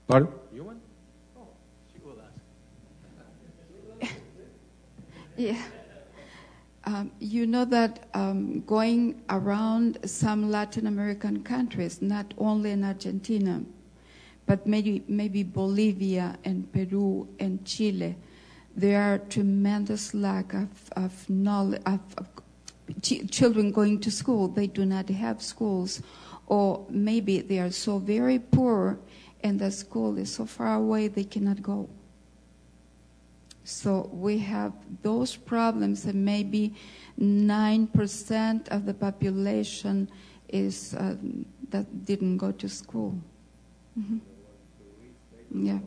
Pardon? 0.09 0.33
You 0.53 0.65
want? 0.65 0.81
Oh, 1.39 1.47
she 1.93 2.01
will 2.05 2.17
ask. 4.03 4.13
Yeah. 5.37 5.63
Um, 6.85 7.13
you 7.21 7.47
know 7.47 7.65
that 7.67 8.09
um, 8.15 8.63
going 8.63 9.23
around 9.31 9.99
some 10.05 10.51
Latin 10.51 10.89
American 10.89 11.45
countries, 11.45 12.03
not 12.03 12.35
only 12.39 12.73
in 12.73 12.83
Argentina, 12.83 13.63
but 14.47 14.67
maybe, 14.67 15.03
maybe 15.09 15.43
Bolivia 15.43 16.37
and 16.45 16.71
Peru 16.73 17.29
and 17.39 17.65
Chile, 17.65 18.17
there 18.77 19.01
are 19.03 19.19
tremendous 19.19 20.15
lack 20.15 20.55
of, 20.55 20.69
of 20.97 21.29
knowledge, 21.31 21.83
of, 21.87 22.01
of 22.19 22.27
ch- 23.03 23.31
children 23.31 23.71
going 23.71 24.01
to 24.01 24.11
school. 24.11 24.49
They 24.49 24.67
do 24.67 24.85
not 24.85 25.09
have 25.09 25.43
schools. 25.43 26.03
Or 26.47 26.85
maybe 26.91 27.41
they 27.41 27.61
are 27.61 27.71
so 27.71 27.99
very 27.99 28.39
poor 28.39 28.99
and 29.43 29.59
the 29.59 29.71
school 29.71 30.19
is 30.19 30.33
so 30.35 30.47
far 30.47 30.75
away 30.77 31.09
they 31.09 31.25
cannot 31.25 31.63
go. 31.63 31.89
So 33.65 34.11
we 34.13 34.39
have 34.39 34.73
those 35.03 35.37
problems, 35.37 36.05
and 36.05 36.25
maybe 36.25 36.75
9% 37.21 38.69
of 38.69 38.87
the 38.87 38.95
population 38.95 40.11
is 40.49 40.95
uh, 40.95 41.15
that 41.71 42.05
didn't 42.05 42.39
go 42.39 42.51
to 42.53 42.69
school. 42.69 43.15
Mhm. 43.99 44.21
Yeah. 45.55 45.79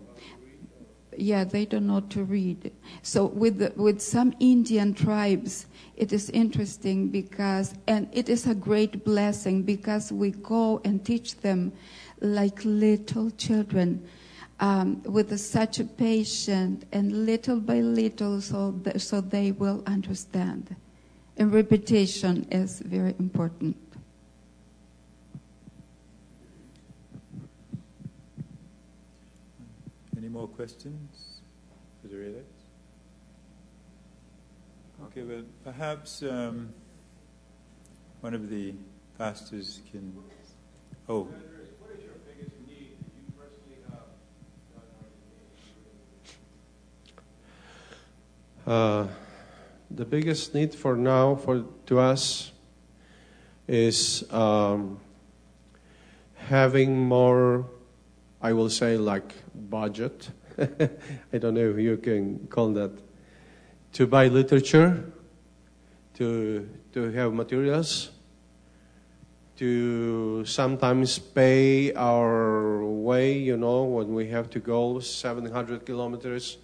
Yeah, 1.18 1.46
they 1.46 1.66
don't 1.66 1.88
know 1.88 2.02
to 2.02 2.24
read. 2.24 2.74
So 3.02 3.26
with 3.26 3.60
the, 3.60 3.72
with 3.78 4.02
some 4.02 4.34
Indian 4.40 4.94
tribes, 4.94 5.66
it 5.96 6.12
is 6.12 6.30
interesting 6.32 7.08
because, 7.08 7.74
and 7.88 8.10
it 8.12 8.28
is 8.28 8.48
a 8.48 8.56
great 8.56 9.06
blessing 9.06 9.64
because 9.64 10.12
we 10.12 10.32
go 10.32 10.82
and 10.84 11.06
teach 11.06 11.38
them 11.38 11.72
like 12.20 12.60
little 12.66 13.32
children 13.32 14.06
um, 14.60 15.02
with 15.04 15.38
such 15.40 15.80
a 15.80 15.86
patience 15.86 16.86
and 16.92 17.26
little 17.26 17.60
by 17.60 17.80
little 17.80 18.42
so, 18.42 18.80
so 18.98 19.22
they 19.22 19.52
will 19.52 19.84
understand. 19.86 20.76
And 21.38 21.54
repetition 21.54 22.48
is 22.52 22.80
very 22.80 23.16
important. 23.20 23.78
Any 30.18 30.30
more 30.46 30.56
questions 30.56 31.42
for 32.02 32.08
the 32.08 32.18
relays? 32.18 32.44
Okay, 35.06 35.24
well, 35.24 35.44
perhaps 35.64 36.22
um, 36.22 36.70
one 38.22 38.34
of 38.34 38.50
the 38.50 38.74
pastors 39.18 39.82
can. 39.92 40.14
Oh, 41.10 41.28
Uh, 48.68 49.06
the 49.92 50.06
biggest 50.06 50.56
need 50.56 50.74
for 50.74 50.98
now 50.98 51.36
for 51.36 51.66
to 51.86 52.00
us 52.00 52.52
is 53.68 54.24
um, 54.32 55.00
having 56.34 56.98
more, 56.98 57.68
I 58.42 58.54
will 58.54 58.72
say, 58.72 58.98
like 58.98 59.36
budget. 59.70 60.30
I 61.34 61.38
don't 61.38 61.56
know 61.56 61.70
if 61.70 61.78
you 61.80 61.98
can 61.98 62.48
call 62.48 62.72
that 62.74 62.92
to 63.94 64.08
buy 64.08 64.28
literature, 64.28 65.12
to 66.16 66.70
to 66.94 67.12
have 67.12 67.34
materials, 67.34 68.12
to 69.58 70.46
sometimes 70.46 71.20
pay 71.20 71.94
our 71.94 72.86
way. 72.86 73.34
You 73.34 73.58
know, 73.58 73.84
when 73.84 74.14
we 74.14 74.30
have 74.30 74.50
to 74.52 74.60
go 74.60 75.00
700 75.00 75.86
kilometers 75.86 76.58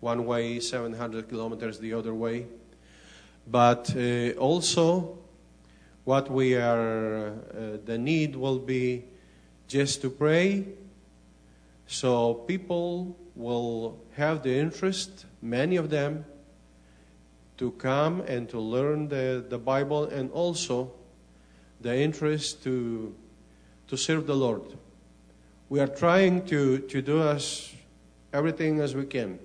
one 0.00 0.26
way, 0.26 0.60
700 0.60 1.28
kilometers 1.28 1.78
the 1.78 1.94
other 1.94 2.14
way. 2.14 2.46
But 3.46 3.94
uh, 3.96 4.38
also, 4.38 5.18
what 6.04 6.30
we 6.30 6.54
are, 6.54 7.28
uh, 7.28 7.78
the 7.84 7.96
need 7.96 8.36
will 8.36 8.58
be 8.58 9.04
just 9.68 10.02
to 10.02 10.10
pray. 10.10 10.66
So 11.86 12.34
people 12.34 13.16
will 13.38 13.96
have 14.16 14.42
the 14.42 14.58
interest, 14.58 15.24
many 15.40 15.76
of 15.76 15.88
them, 15.88 16.26
to 17.56 17.70
come 17.72 18.20
and 18.22 18.48
to 18.48 18.58
learn 18.58 19.08
the, 19.08 19.44
the 19.48 19.58
Bible 19.58 20.04
and 20.04 20.30
also 20.32 20.92
the 21.80 21.96
interest 21.96 22.62
to, 22.64 23.14
to 23.86 23.96
serve 23.96 24.26
the 24.26 24.34
Lord. 24.34 24.62
We 25.68 25.80
are 25.80 25.86
trying 25.86 26.46
to, 26.46 26.78
to 26.78 27.00
do 27.00 27.22
as 27.22 27.72
everything 28.32 28.80
as 28.80 28.94
we 28.94 29.06
can. 29.06 29.38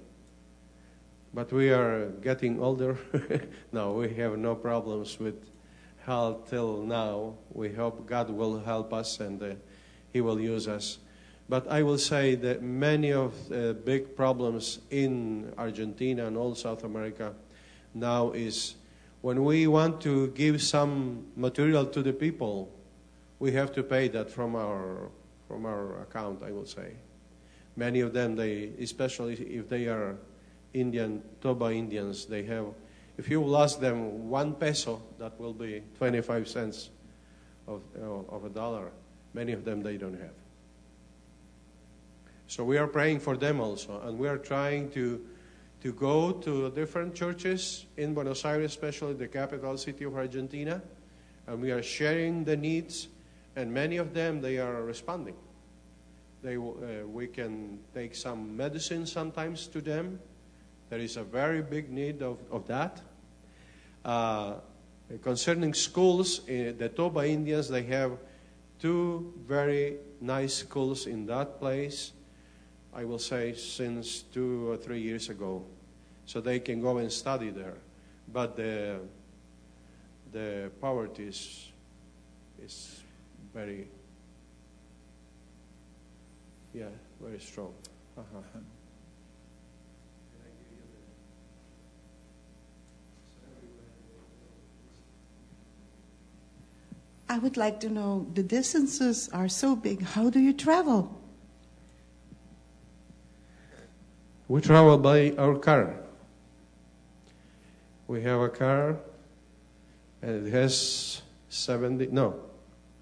But 1.34 1.52
we 1.52 1.72
are 1.72 2.08
getting 2.22 2.60
older. 2.60 2.98
now 3.72 3.92
we 3.92 4.14
have 4.16 4.38
no 4.38 4.56
problems 4.56 5.20
with 5.20 5.50
health 6.06 6.50
till 6.50 6.84
now. 6.84 7.36
We 7.52 7.74
hope 7.74 8.08
God 8.08 8.30
will 8.30 8.60
help 8.60 8.94
us 8.94 9.20
and 9.20 9.42
uh, 9.42 9.56
He 10.12 10.22
will 10.22 10.40
use 10.40 10.68
us. 10.68 11.00
But 11.50 11.68
I 11.68 11.84
will 11.84 11.98
say 11.98 12.36
that 12.36 12.62
many 12.62 13.12
of 13.12 13.50
the 13.50 13.74
big 13.74 14.16
problems 14.16 14.80
in 14.90 15.54
Argentina 15.58 16.26
and 16.26 16.38
all 16.38 16.56
South 16.56 16.84
America 16.84 17.34
now 17.94 18.32
is 18.32 18.76
when 19.22 19.44
we 19.44 19.68
want 19.68 20.02
to 20.02 20.28
give 20.30 20.62
some 20.62 21.28
material 21.36 21.86
to 21.86 22.02
the 22.02 22.14
people, 22.14 22.72
we 23.40 23.52
have 23.52 23.72
to 23.74 23.84
pay 23.84 24.08
that 24.10 24.30
from 24.30 24.56
our 24.56 25.10
from 25.48 25.66
our 25.66 26.02
account. 26.02 26.42
I 26.44 26.52
will 26.52 26.66
say, 26.66 26.94
many 27.76 28.00
of 28.00 28.14
them 28.14 28.36
they, 28.36 28.72
especially 28.80 29.36
if 29.36 29.70
they 29.70 29.88
are 29.88 30.16
Indian, 30.74 31.22
Toba 31.42 31.72
Indians, 31.72 32.26
they 32.26 32.44
have, 32.44 32.66
if 33.18 33.30
you 33.30 33.40
will 33.40 33.58
ask 33.58 33.80
them 33.80 34.30
one 34.30 34.56
peso, 34.56 35.02
that 35.20 35.40
will 35.40 35.54
be 35.54 35.84
25 35.98 36.48
cents 36.48 36.90
of, 37.68 37.82
of 38.30 38.46
a 38.46 38.50
dollar. 38.50 38.92
Many 39.34 39.52
of 39.52 39.64
them 39.64 39.84
they 39.84 39.98
don't 39.98 40.20
have. 40.20 40.43
So 42.54 42.64
we 42.64 42.78
are 42.78 42.86
praying 42.86 43.22
for 43.22 43.36
them 43.36 43.60
also, 43.60 44.00
and 44.06 44.20
we 44.20 44.28
are 44.28 44.38
trying 44.38 44.92
to, 44.92 45.20
to 45.82 45.92
go 45.92 46.34
to 46.34 46.70
different 46.70 47.16
churches 47.16 47.88
in 47.98 48.14
Buenos 48.14 48.46
Aires, 48.46 48.66
especially 48.66 49.16
the 49.16 49.28
capital 49.28 49.76
city 49.76 50.04
of 50.04 50.16
Argentina, 50.16 50.80
and 51.48 51.60
we 51.60 51.72
are 51.72 51.82
sharing 51.82 52.44
the 52.44 52.56
needs, 52.56 53.08
and 53.56 53.74
many 53.74 53.98
of 53.98 54.14
them 54.14 54.40
they 54.40 54.60
are 54.60 54.84
responding. 54.84 55.34
They, 56.44 56.58
uh, 56.58 57.08
we 57.08 57.26
can 57.26 57.80
take 57.92 58.14
some 58.14 58.56
medicine 58.56 59.08
sometimes 59.08 59.66
to 59.70 59.82
them, 59.82 60.20
there 60.92 61.00
is 61.00 61.18
a 61.18 61.24
very 61.24 61.64
big 61.64 61.90
need 61.90 62.22
of, 62.22 62.38
of 62.52 62.68
that. 62.68 63.02
Uh, 64.06 64.58
concerning 65.24 65.74
schools, 65.74 66.42
uh, 66.42 66.74
the 66.78 66.92
Toba 66.96 67.28
Indians, 67.28 67.68
they 67.68 67.82
have 67.82 68.12
two 68.78 69.34
very 69.48 69.96
nice 70.22 70.54
schools 70.54 71.08
in 71.08 71.26
that 71.26 71.60
place, 71.60 72.12
I 72.96 73.06
will 73.06 73.20
say 73.20 73.54
since 73.54 74.22
two 74.22 74.70
or 74.70 74.78
three 74.78 75.02
years 75.02 75.30
ago. 75.30 75.64
So 76.26 76.42
they 76.42 76.60
can 76.60 76.82
go 76.82 76.98
and 76.98 77.12
study 77.12 77.50
there. 77.50 77.78
But 78.32 78.56
the, 78.56 79.00
the 80.32 80.72
poverty 80.80 81.26
is, 81.26 81.72
is 82.64 83.02
very, 83.54 83.88
yeah, 86.74 86.86
very 87.22 87.40
strong. 87.40 87.74
Uh-huh. 88.18 88.40
I 97.28 97.40
would 97.40 97.58
like 97.58 97.80
to 97.80 97.90
know 97.90 98.28
the 98.36 98.44
distances 98.44 99.28
are 99.34 99.50
so 99.50 99.76
big. 99.76 100.04
How 100.04 100.30
do 100.30 100.40
you 100.40 100.54
travel? 100.54 101.23
We 104.48 104.62
travel 104.62 104.98
by 104.98 105.32
our 105.38 105.56
car. 105.56 105.96
We 108.08 108.22
have 108.24 108.42
a 108.42 108.50
car 108.50 108.98
and 110.22 110.48
it 110.48 110.52
has 110.52 111.22
70, 111.50 112.08
no, 112.08 112.36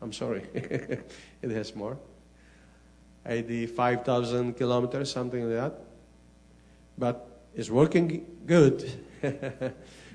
I'm 0.02 0.14
sorry, 0.14 0.44
it 0.54 1.52
has 1.52 1.76
more. 1.76 1.98
85,000 3.26 4.54
kilometers, 4.54 5.12
something 5.12 5.48
like 5.48 5.58
that. 5.58 5.82
But 6.98 7.42
it's 7.56 7.70
working 7.70 8.26
good. 8.46 8.92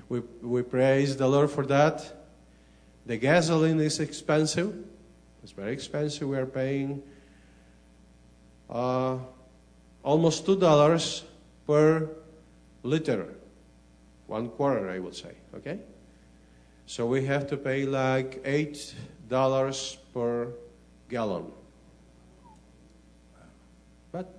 we, 0.09 0.19
we 0.41 0.61
praise 0.63 1.15
the 1.15 1.27
Lord 1.27 1.49
for 1.49 1.65
that. 1.67 2.13
The 3.05 3.17
gasoline 3.17 3.79
is 3.79 3.99
expensive. 3.99 4.75
It's 5.43 5.53
very 5.53 5.71
expensive. 5.71 6.27
We 6.27 6.37
are 6.37 6.45
paying 6.45 7.01
uh, 8.69 9.17
almost 10.07 10.45
two 10.45 10.55
dollars 10.55 11.25
per 11.67 12.09
liter, 12.83 13.35
one 14.27 14.47
quarter, 14.47 14.89
I 14.89 14.99
would 14.99 15.15
say. 15.15 15.35
Okay, 15.53 15.79
so 16.85 17.05
we 17.05 17.25
have 17.25 17.45
to 17.47 17.57
pay 17.57 17.85
like 17.85 18.41
eight 18.45 18.95
dollars 19.27 19.97
per 20.13 20.47
gallon. 21.09 21.51
But 24.13 24.33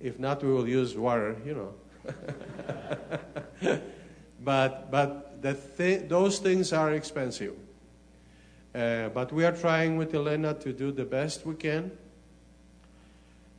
if 0.00 0.18
not, 0.18 0.42
we 0.42 0.52
will 0.52 0.68
use 0.68 0.96
water. 0.96 1.36
You 1.46 1.54
know. 1.54 1.74
but 4.40 4.90
but 4.90 5.40
the 5.42 5.54
th- 5.54 6.08
those 6.08 6.40
things 6.40 6.72
are 6.72 6.92
expensive. 6.92 7.54
Uh, 8.74 9.08
but 9.10 9.32
we 9.32 9.44
are 9.44 9.52
trying 9.54 9.96
with 9.96 10.12
Elena 10.12 10.54
to 10.54 10.72
do 10.72 10.90
the 10.90 11.04
best 11.04 11.46
we 11.46 11.54
can. 11.54 11.92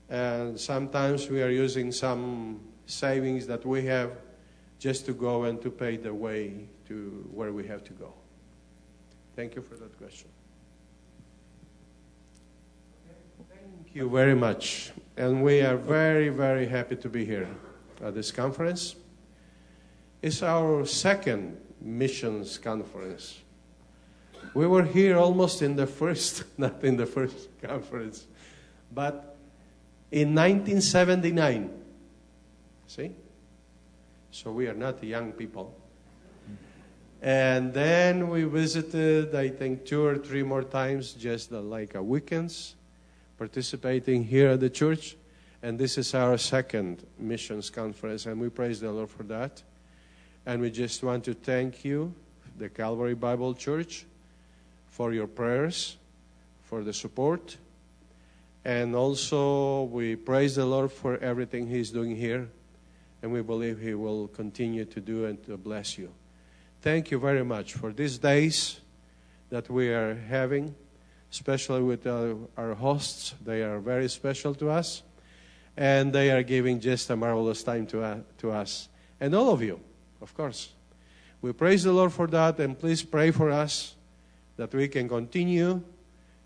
And 0.10 0.60
sometimes 0.60 1.30
we 1.30 1.42
are 1.42 1.50
using 1.50 1.92
some 1.92 2.60
savings 2.86 3.48
that 3.48 3.66
we 3.66 3.86
have 3.86 4.12
just 4.80 5.06
to 5.06 5.14
go 5.14 5.46
and 5.46 5.62
to 5.62 5.72
pay 5.72 5.98
the 5.98 6.14
way 6.14 6.68
to 6.88 7.28
where 7.34 7.52
we 7.52 7.66
have 7.68 7.84
to 7.86 7.94
go. 7.94 8.14
Thank 9.36 9.56
you 9.56 9.62
for 9.62 9.76
that 9.76 9.98
question. 9.98 10.30
Thank 13.50 13.96
you 13.96 14.10
very 14.10 14.36
much. 14.36 14.92
And 15.18 15.44
we 15.44 15.62
are 15.62 15.78
very, 15.78 16.30
very 16.30 16.68
happy 16.68 16.96
to 16.98 17.10
be 17.10 17.26
here 17.26 17.48
at 18.04 18.14
this 18.14 18.32
conference. 18.32 18.96
It's 20.22 20.44
our 20.44 20.86
second 20.86 21.58
missions 21.82 22.58
conference. 22.58 23.40
We 24.54 24.68
were 24.68 24.84
here 24.84 25.18
almost 25.18 25.62
in 25.62 25.76
the 25.76 25.88
first, 25.88 26.44
not 26.58 26.84
in 26.84 26.98
the 26.98 27.06
first 27.06 27.50
conference, 27.62 28.26
but 28.94 29.35
in 30.16 30.34
1979. 30.34 31.70
See? 32.88 33.12
So 34.32 34.50
we 34.54 34.66
are 34.68 34.74
not 34.74 35.04
young 35.04 35.34
people. 35.34 35.76
And 37.22 37.74
then 37.74 38.30
we 38.30 38.46
visited, 38.46 39.36
I 39.36 39.50
think, 39.50 39.86
two 39.86 40.06
or 40.06 40.18
three 40.18 40.42
more 40.42 40.64
times, 40.64 41.12
just 41.12 41.52
like 41.52 41.96
a 41.96 42.02
weekends, 42.02 42.76
participating 43.38 44.24
here 44.24 44.52
at 44.52 44.62
the 44.62 44.70
church. 44.70 45.18
And 45.62 45.78
this 45.78 45.98
is 45.98 46.14
our 46.14 46.38
second 46.38 47.06
missions 47.20 47.70
conference, 47.70 48.26
and 48.26 48.40
we 48.40 48.48
praise 48.48 48.80
the 48.80 48.92
Lord 48.94 49.10
for 49.10 49.24
that. 49.24 49.64
And 50.46 50.62
we 50.62 50.72
just 50.72 51.04
want 51.04 51.26
to 51.26 51.34
thank 51.34 51.84
you, 51.84 52.14
the 52.58 52.70
Calvary 52.70 53.16
Bible 53.16 53.54
Church, 53.54 54.06
for 54.88 55.12
your 55.12 55.28
prayers, 55.28 55.98
for 56.64 56.86
the 56.86 56.94
support. 56.94 57.58
And 58.66 58.96
also, 58.96 59.84
we 59.84 60.16
praise 60.16 60.56
the 60.56 60.66
Lord 60.66 60.92
for 60.92 61.20
everything 61.20 61.68
He's 61.68 61.92
doing 61.92 62.16
here. 62.16 62.50
And 63.22 63.32
we 63.32 63.44
believe 63.44 63.80
He 63.80 63.94
will 63.94 64.28
continue 64.28 64.86
to 64.86 65.00
do 65.00 65.26
and 65.26 65.42
to 65.46 65.56
bless 65.56 66.00
you. 66.00 66.12
Thank 66.82 67.12
you 67.12 67.20
very 67.20 67.46
much 67.46 67.74
for 67.74 67.94
these 67.94 68.18
days 68.18 68.80
that 69.52 69.70
we 69.70 69.90
are 69.90 70.16
having, 70.16 70.74
especially 71.32 71.84
with 71.84 72.08
uh, 72.08 72.34
our 72.58 72.74
hosts. 72.74 73.36
They 73.46 73.62
are 73.62 73.78
very 73.78 74.10
special 74.10 74.56
to 74.56 74.72
us. 74.72 75.04
And 75.78 76.12
they 76.12 76.32
are 76.32 76.42
giving 76.42 76.80
just 76.80 77.08
a 77.12 77.16
marvelous 77.16 77.62
time 77.62 77.86
to, 77.88 78.02
uh, 78.02 78.18
to 78.40 78.52
us. 78.52 78.90
And 79.20 79.36
all 79.36 79.52
of 79.52 79.62
you, 79.62 79.80
of 80.22 80.34
course. 80.34 80.70
We 81.40 81.54
praise 81.54 81.84
the 81.84 81.94
Lord 81.94 82.14
for 82.14 82.26
that, 82.28 82.60
and 82.60 82.80
please 82.80 83.04
pray 83.04 83.30
for 83.30 83.52
us 83.52 83.94
that 84.58 84.74
we 84.74 84.88
can 84.88 85.08
continue 85.08 85.84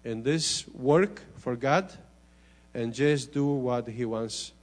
in 0.03 0.23
this 0.23 0.67
work 0.67 1.21
for 1.37 1.55
God 1.55 1.93
and 2.73 2.93
just 2.93 3.33
do 3.33 3.45
what 3.45 3.87
He 3.87 4.05
wants 4.05 4.53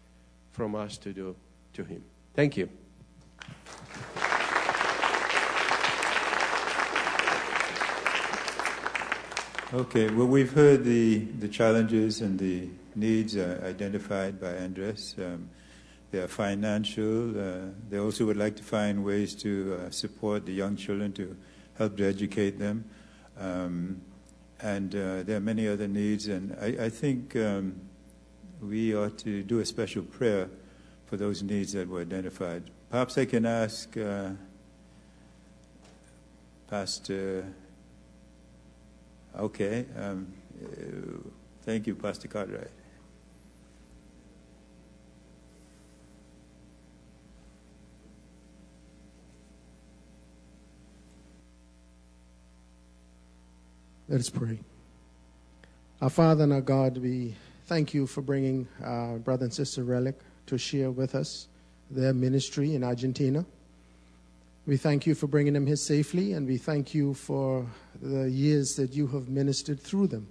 from 0.53 0.75
us 0.75 0.97
to 0.99 1.13
do 1.13 1.37
to 1.75 1.85
Him. 1.85 2.03
Thank 2.35 2.57
you. 2.57 2.69
Okay, 9.75 10.09
well, 10.11 10.29
we've 10.29 10.53
heard 10.53 10.85
the, 10.85 11.19
the 11.19 11.49
challenges 11.49 12.21
and 12.21 12.39
the 12.39 12.69
needs 12.95 13.37
uh, 13.37 13.61
identified 13.65 14.41
by 14.41 14.55
Andres. 14.57 15.17
Um, 15.19 15.51
they 16.13 16.21
are 16.21 16.29
financial. 16.29 17.39
Uh, 17.39 17.71
they 17.91 17.99
also 17.99 18.27
would 18.27 18.37
like 18.37 18.55
to 18.57 18.63
find 18.63 19.05
ways 19.05 19.35
to 19.35 19.79
uh, 19.79 19.91
support 19.91 20.47
the 20.47 20.53
young 20.53 20.77
children 20.77 21.13
to 21.15 21.37
help 21.77 21.97
to 21.97 22.07
educate 22.07 22.59
them. 22.61 22.85
Um, 23.39 24.01
and 24.61 24.95
uh, 24.95 25.25
there 25.25 25.37
are 25.37 25.41
many 25.41 25.67
other 25.69 25.89
needs. 25.89 26.29
And 26.29 26.57
I, 26.61 26.85
I 26.87 26.89
think 26.89 27.35
um, 27.37 27.81
we 28.61 28.95
ought 28.95 29.19
to 29.19 29.43
do 29.43 29.61
a 29.61 29.67
special 29.67 30.03
prayer 30.03 30.49
for 31.07 31.17
those 31.17 31.43
needs 31.43 31.73
that 31.73 31.89
were 31.89 32.01
identified. 32.01 32.65
Perhaps 32.91 33.19
I 33.19 33.25
can 33.25 33.47
ask 33.47 33.97
uh, 33.97 34.31
Pastor. 36.69 37.47
Okay. 39.39 39.87
Um, 39.97 40.33
thank 41.63 41.87
you, 41.87 41.95
Pastor 41.95 42.29
Cartwright. 42.29 42.71
Let 54.09 54.21
us 54.21 54.31
pray. 54.31 54.61
Our 56.01 56.11
Father 56.11 56.45
and 56.45 56.53
our 56.53 56.61
God, 56.61 56.99
we 56.99 57.35
thank 57.67 57.93
you 57.93 58.07
for 58.07 58.23
bringing 58.23 58.69
our 58.83 59.19
brother 59.19 59.45
and 59.45 59.53
sister 59.53 59.83
Relic 59.83 60.19
to 60.47 60.57
share 60.57 60.91
with 60.91 61.15
us 61.15 61.49
their 61.91 62.15
ministry 62.15 62.75
in 62.75 62.85
Argentina. 62.85 63.45
We 64.67 64.77
thank 64.77 65.07
you 65.07 65.15
for 65.15 65.27
bringing 65.27 65.53
them 65.53 65.67
here 65.67 65.77
safely, 65.77 66.33
and 66.33 66.47
we 66.47 66.59
thank 66.59 66.95
you 66.95 67.15
for 67.15 67.67
the 68.01 68.31
years 68.31 68.75
that 68.77 68.93
you 68.95 69.07
have 69.09 69.29
ministered 69.29 69.81
through 69.81 70.09
them. 70.09 70.29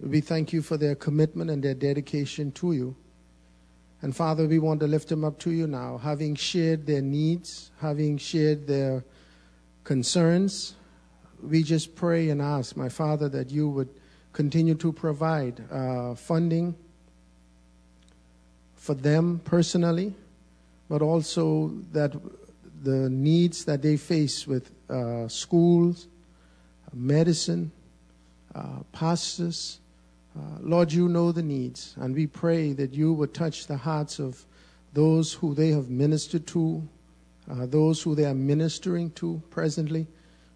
We 0.00 0.20
thank 0.20 0.52
you 0.52 0.62
for 0.62 0.76
their 0.76 0.94
commitment 0.94 1.50
and 1.50 1.62
their 1.62 1.74
dedication 1.74 2.52
to 2.52 2.72
you. 2.72 2.96
And 4.00 4.14
Father, 4.14 4.46
we 4.46 4.58
want 4.58 4.80
to 4.80 4.86
lift 4.86 5.08
them 5.08 5.24
up 5.24 5.38
to 5.40 5.50
you 5.50 5.66
now, 5.66 5.98
having 5.98 6.34
shared 6.34 6.86
their 6.86 7.02
needs, 7.02 7.70
having 7.80 8.16
shared 8.16 8.66
their 8.66 9.02
concerns, 9.84 10.74
we 11.42 11.62
just 11.62 11.94
pray 11.94 12.30
and 12.30 12.42
ask, 12.42 12.76
my 12.76 12.88
Father, 12.88 13.28
that 13.28 13.50
you 13.50 13.68
would 13.68 13.88
continue 14.38 14.76
to 14.76 14.92
provide 14.92 15.60
uh, 15.68 16.14
funding 16.14 16.72
for 18.76 18.94
them 18.94 19.40
personally, 19.44 20.14
but 20.88 21.02
also 21.02 21.72
that 21.90 22.12
the 22.84 23.10
needs 23.10 23.64
that 23.64 23.82
they 23.82 23.96
face 23.96 24.46
with 24.46 24.70
uh, 24.88 25.26
schools, 25.26 26.06
medicine, 26.94 27.72
uh, 28.54 28.78
pastors. 28.92 29.80
Uh, 30.38 30.60
Lord, 30.60 30.92
you 30.92 31.08
know 31.08 31.32
the 31.32 31.42
needs, 31.42 31.96
and 31.96 32.14
we 32.14 32.28
pray 32.28 32.72
that 32.74 32.94
you 32.94 33.12
would 33.12 33.34
touch 33.34 33.66
the 33.66 33.76
hearts 33.76 34.20
of 34.20 34.46
those 34.92 35.32
who 35.32 35.52
they 35.52 35.72
have 35.72 35.90
ministered 35.90 36.46
to, 36.46 36.86
uh, 37.50 37.66
those 37.66 38.00
who 38.00 38.14
they 38.14 38.24
are 38.24 38.34
ministering 38.34 39.10
to 39.16 39.42
presently 39.50 40.06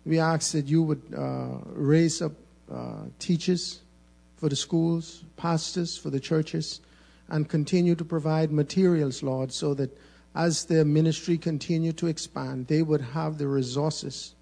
we 0.05 0.19
ask 0.19 0.53
that 0.53 0.67
you 0.67 0.83
would 0.83 1.03
uh, 1.17 1.59
raise 1.67 2.23
up 2.23 2.33
uh, 2.73 3.05
teachers 3.19 3.81
for 4.37 4.49
the 4.49 4.57
schools, 4.57 5.25
pastors 5.37 5.97
for 5.97 6.11
the 6.11 6.21
churches, 6.21 6.81
and 7.29 7.49
continue 7.49 7.95
to 7.95 8.05
provide 8.05 8.51
materials, 8.51 9.23
Lord, 9.23 9.53
so 9.53 9.75
that 9.75 9.97
as 10.35 10.65
their 10.65 10.85
ministry 10.85 11.37
continue 11.39 11.93
to 11.93 12.07
expand, 12.07 12.67
they 12.67 12.83
would 12.83 13.01
have 13.01 13.39
the 13.39 13.47
resources 13.47 14.35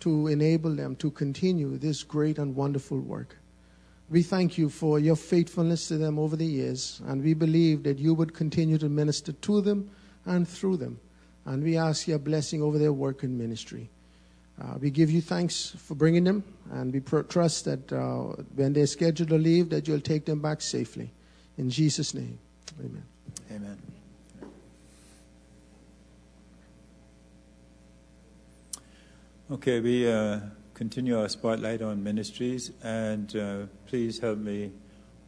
to 0.00 0.26
enable 0.28 0.74
them 0.74 0.96
to 0.96 1.10
continue 1.10 1.78
this 1.78 2.02
great 2.02 2.38
and 2.38 2.54
wonderful 2.54 3.00
work. 3.00 3.36
We 4.08 4.22
thank 4.22 4.58
you 4.58 4.68
for 4.68 4.98
your 4.98 5.16
faithfulness 5.16 5.88
to 5.88 5.98
them 5.98 6.18
over 6.18 6.36
the 6.36 6.46
years, 6.46 7.00
and 7.06 7.22
we 7.22 7.34
believe 7.34 7.84
that 7.84 7.98
you 7.98 8.12
would 8.14 8.34
continue 8.34 8.76
to 8.78 8.88
minister 8.88 9.32
to 9.32 9.60
them 9.60 9.90
and 10.26 10.48
through 10.48 10.78
them. 10.78 11.00
And 11.44 11.62
we 11.62 11.76
ask 11.76 12.08
your 12.08 12.18
blessing 12.18 12.62
over 12.62 12.78
their 12.78 12.92
work 12.92 13.22
and 13.22 13.38
ministry. 13.38 13.90
Uh, 14.60 14.76
we 14.78 14.90
give 14.90 15.10
you 15.10 15.22
thanks 15.22 15.74
for 15.78 15.94
bringing 15.94 16.24
them, 16.24 16.44
and 16.72 16.92
we 16.92 17.00
pr- 17.00 17.20
trust 17.22 17.64
that 17.64 17.90
uh, 17.92 18.34
when 18.54 18.74
they're 18.74 18.86
scheduled 18.86 19.30
to 19.30 19.38
leave, 19.38 19.70
that 19.70 19.88
you'll 19.88 20.00
take 20.00 20.26
them 20.26 20.40
back 20.40 20.60
safely. 20.60 21.10
In 21.56 21.70
Jesus' 21.70 22.12
name, 22.12 22.38
amen. 22.78 23.04
Amen. 23.50 23.78
Okay, 29.50 29.80
we 29.80 30.10
uh, 30.10 30.40
continue 30.74 31.18
our 31.18 31.28
spotlight 31.28 31.80
on 31.80 32.02
ministries, 32.02 32.70
and 32.82 33.34
uh, 33.34 33.66
please 33.86 34.18
help 34.18 34.38
me 34.38 34.72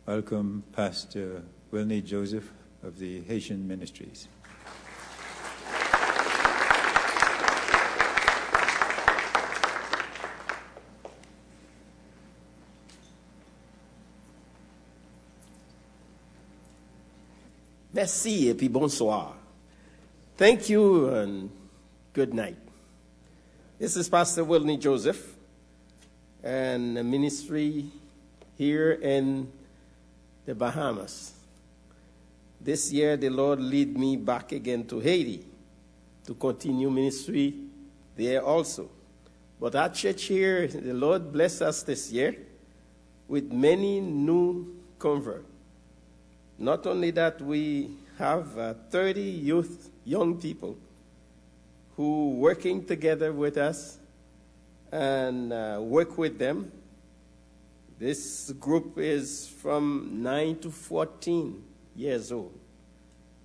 welcome 0.07 0.62
Pastor 0.72 1.43
Wilney 1.72 2.05
Joseph 2.05 2.53
of 2.83 2.99
the 2.99 3.22
Haitian 3.22 3.66
Ministries. 3.66 4.28
Merci 18.03 18.48
et 18.48 18.55
puis 18.55 18.68
bonsoir. 18.68 19.36
Thank 20.36 20.68
you 20.68 21.07
and 21.07 21.48
good 22.12 22.34
night. 22.34 22.57
This 23.78 23.94
is 23.94 24.09
Pastor 24.09 24.44
Wilney 24.44 24.76
Joseph 24.76 25.36
and 26.42 26.94
ministry 27.09 27.84
here 28.59 28.90
in 28.90 29.46
the 30.46 30.53
Bahamas. 30.53 31.34
This 32.61 32.90
year, 32.92 33.16
the 33.16 33.28
Lord 33.28 33.61
lead 33.61 33.96
me 33.96 34.16
back 34.16 34.50
again 34.50 34.84
to 34.88 34.98
Haiti 34.98 35.46
to 36.26 36.34
continue 36.34 36.90
ministry 36.90 37.55
there 38.16 38.42
also. 38.44 38.90
But 39.61 39.76
our 39.76 39.90
church 39.90 40.24
here, 40.24 40.66
the 40.66 40.92
Lord 40.92 41.32
bless 41.32 41.62
us 41.62 41.84
this 41.84 42.11
year 42.11 42.34
with 43.28 43.53
many 43.53 44.00
new 44.00 44.74
converts 44.98 45.51
not 46.62 46.86
only 46.86 47.10
that, 47.10 47.40
we 47.40 47.90
have 48.18 48.56
uh, 48.56 48.74
30 48.90 49.20
youth, 49.20 49.90
young 50.04 50.40
people 50.40 50.78
who 51.96 52.30
working 52.30 52.84
together 52.84 53.32
with 53.32 53.56
us 53.56 53.98
and 54.92 55.52
uh, 55.52 55.78
work 55.80 56.16
with 56.16 56.38
them. 56.38 56.70
This 57.98 58.52
group 58.60 58.96
is 58.96 59.48
from 59.60 60.22
9 60.22 60.60
to 60.60 60.70
14 60.70 61.62
years 61.96 62.30
old. 62.30 62.56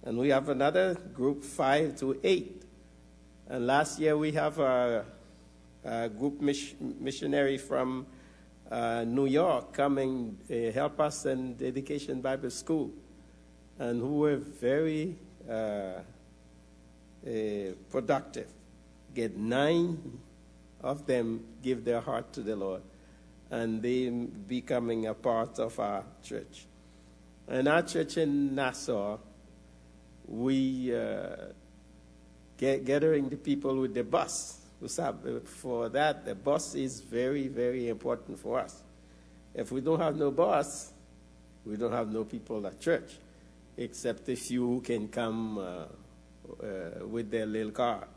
And 0.03 0.18
we 0.18 0.30
have 0.30 0.49
another 0.49 0.93
group, 0.93 1.43
5 1.43 1.97
to 1.99 2.20
8. 2.24 2.61
And 3.49 3.65
last 3.65 3.99
year 3.99 4.15
we 4.15 4.32
have 4.34 4.59
a, 4.59 5.05
a 5.84 6.09
group 6.09 6.39
miss- 6.39 6.76
missionary 6.80 7.57
from 7.57 8.05
uh, 8.70 9.05
New 9.07 9.26
York 9.26 9.74
coming 9.74 10.38
uh, 10.51 10.72
help 10.72 10.99
us 10.99 11.26
in 11.26 11.55
the 11.57 11.68
Education 11.68 12.22
Bible 12.22 12.49
School, 12.49 12.91
and 13.80 14.02
who 14.02 14.20
were 14.20 14.38
very 14.38 15.16
uh, 15.50 15.54
uh, 15.54 16.02
productive. 17.90 18.48
Get 19.14 19.38
nine 19.38 20.20
of 20.82 21.06
them 21.06 21.44
give 21.64 21.84
their 21.84 22.02
heart 22.02 22.34
to 22.34 22.42
the 22.42 22.56
Lord, 22.56 22.82
and 23.50 23.82
they 23.82 24.10
becoming 24.10 25.08
a 25.08 25.14
part 25.14 25.60
of 25.60 25.80
our 25.80 26.04
church. 26.24 26.66
In 27.50 27.68
our 27.68 27.82
church 27.82 28.18
in 28.18 28.56
Nassau, 28.56 29.18
we 30.28 30.94
uh, 30.96 31.36
get, 32.58 32.84
gathering 32.86 33.30
the 33.30 33.38
people 33.38 33.76
with 33.78 33.94
the 33.94 34.04
bus. 34.04 34.60
For 35.46 35.90
that, 35.90 36.26
the 36.26 36.36
bus 36.36 36.76
is 36.76 37.00
very, 37.00 37.48
very 37.48 37.90
important 37.90 38.38
for 38.38 38.60
us. 38.60 38.84
If 39.56 39.72
we 39.72 39.82
don't 39.82 40.00
have 40.00 40.16
no 40.16 40.30
bus, 40.30 40.92
we 41.66 41.78
don't 41.78 41.92
have 41.92 42.12
no 42.12 42.24
people 42.24 42.66
at 42.68 42.80
church, 42.80 43.18
except 43.78 44.28
a 44.30 44.36
few 44.36 44.82
can 44.84 45.08
come 45.08 45.58
uh, 45.58 45.62
uh, 45.62 47.06
with 47.06 47.30
their 47.30 47.46
little 47.46 47.72
car. 47.72 48.08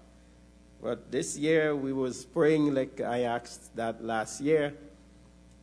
But 0.83 1.11
this 1.11 1.37
year 1.37 1.77
we 1.77 1.93
was 1.93 2.25
praying 2.25 2.75
like 2.75 3.01
I 3.01 3.21
asked 3.23 3.77
that 3.77 4.03
last 4.03 4.41
year, 4.41 4.73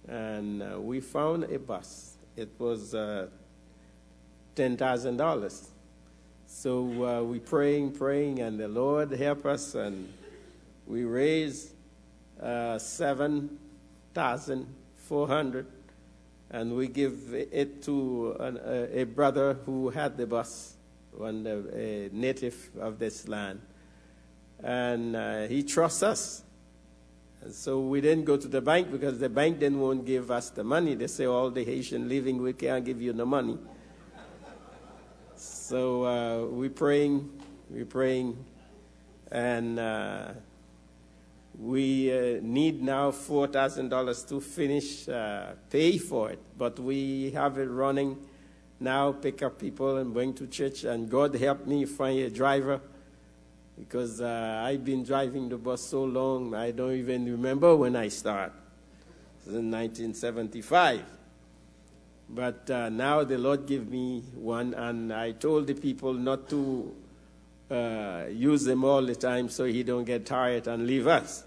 and 0.08 0.62
uh, 0.62 0.80
we 0.80 1.00
found 1.00 1.45
a 1.45 1.58
bus. 1.58 2.18
It 2.36 2.50
was 2.60 2.93
uh, 2.93 3.28
ten 4.56 4.78
thousand 4.78 5.18
dollars. 5.18 5.70
So 6.45 6.86
uh, 7.04 7.24
we 7.24 7.39
praying, 7.39 7.93
praying, 7.93 8.39
and 8.39 8.60
the 8.60 8.68
Lord 8.68 9.12
help 9.12 9.45
us, 9.45 9.76
and 9.76 10.08
we 10.86 11.04
raised 11.04 11.72
uh, 12.41 12.78
seven 12.78 13.58
thousand 14.14 14.68
four 14.95 15.28
hundred, 15.28 15.66
and 16.50 16.76
we 16.76 16.88
give 16.88 17.34
it 17.34 17.84
to 17.84 18.36
an, 18.39 18.60
a, 18.64 19.02
a 19.02 19.04
brother 19.06 19.56
who 19.66 19.89
had 19.89 20.18
the 20.18 20.26
bus, 20.26 20.76
one 21.12 21.45
a 21.48 22.10
native 22.14 22.70
of 22.80 23.00
this 23.00 23.28
land 23.28 23.62
and 24.64 25.16
uh, 25.16 25.48
he 25.48 25.64
trusts 25.64 26.04
us. 26.04 26.43
And 27.41 27.54
so 27.54 27.80
we 27.80 28.02
didn't 28.02 28.26
go 28.26 28.38
to 28.38 28.48
the 28.48 28.62
bank 28.62 28.91
because 28.91 29.20
the 29.20 29.30
bank 29.30 29.60
then 29.60 29.80
won't 29.80 30.06
give 30.06 30.32
us 30.32 30.50
the 30.50 30.64
money. 30.64 30.95
They 30.95 31.08
say 31.08 31.26
all 31.26 31.52
the 31.52 31.64
Haitian 31.64 32.10
living, 32.10 32.41
we 32.41 32.54
can't 32.54 32.84
give 32.84 33.02
you 33.02 33.14
the 33.14 33.26
money. 33.26 33.58
So 35.36 36.04
uh, 36.06 36.45
we're 36.48 36.70
praying, 36.70 37.30
we're 37.70 37.86
praying, 37.86 38.43
and 39.32 39.78
uh, 39.78 40.30
we 41.60 42.12
uh, 42.12 42.39
need 42.41 42.82
now 42.82 43.12
four 43.12 43.47
thousand 43.47 43.89
dollars 43.89 44.24
to 44.26 44.39
finish 44.39 45.10
uh, 45.10 45.53
pay 45.70 45.97
for 45.97 46.30
it. 46.30 46.39
But 46.58 46.80
we 46.80 47.32
have 47.32 47.58
it 47.58 47.66
running 47.66 48.18
now. 48.80 49.12
Pick 49.12 49.41
up 49.41 49.60
people 49.60 49.97
and 49.97 50.14
bring 50.14 50.34
to 50.36 50.47
church, 50.47 50.84
and 50.84 51.10
God 51.10 51.36
help 51.36 51.66
me 51.66 51.86
find 51.86 52.20
a 52.20 52.30
driver 52.30 52.82
because 53.78 54.22
uh, 54.22 54.64
I've 54.66 54.84
been 54.84 55.03
driving 55.03 55.49
the 55.49 55.58
bus 55.58 55.82
so 55.82 56.03
long, 56.03 56.55
I 56.55 56.72
don't 56.72 56.93
even 56.93 57.30
remember 57.32 57.76
when 57.76 57.95
I 57.95 58.08
started. 58.08 58.53
It 59.45 59.47
was 59.47 59.55
in 59.55 59.72
1975. 59.72 61.03
But 62.30 62.70
uh, 62.70 62.89
now 62.89 63.24
the 63.24 63.38
Lord 63.38 63.68
gave 63.68 63.88
me 63.88 64.22
one, 64.34 64.74
and 64.74 65.14
I 65.14 65.32
told 65.32 65.68
the 65.68 65.76
people 65.76 66.14
not 66.14 66.49
to 66.49 66.93
uh, 67.70 68.24
use 68.32 68.64
them 68.64 68.84
all 68.84 69.05
the 69.05 69.16
time 69.16 69.47
so 69.49 69.66
he 69.66 69.84
don't 69.84 70.03
get 70.03 70.26
tired 70.26 70.68
and 70.68 70.88
leave 70.88 71.08
us. 71.08 71.43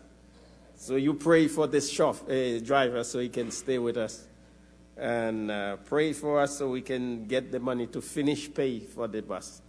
So 0.82 0.96
you 0.96 1.12
pray 1.12 1.46
for 1.46 1.66
this 1.66 1.92
chauff- 1.92 2.24
uh, 2.26 2.58
driver 2.64 3.04
so 3.04 3.18
he 3.18 3.28
can 3.28 3.50
stay 3.50 3.78
with 3.78 3.98
us. 3.98 4.26
And 4.96 5.50
uh, 5.50 5.76
pray 5.76 6.14
for 6.14 6.40
us 6.40 6.56
so 6.56 6.70
we 6.70 6.80
can 6.80 7.26
get 7.26 7.52
the 7.52 7.60
money 7.60 7.86
to 7.88 8.00
finish 8.00 8.52
pay 8.52 8.80
for 8.80 9.06
the 9.06 9.20
bus. 9.20 9.60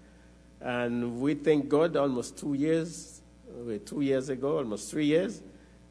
And 0.62 1.20
we 1.20 1.34
thank 1.34 1.68
God 1.68 1.98
almost 1.98 2.38
two 2.38 2.54
years, 2.54 3.22
uh, 3.50 3.80
two 3.86 4.00
years 4.00 4.30
ago, 4.30 4.60
almost 4.60 4.90
three 4.90 5.08
years. 5.08 5.42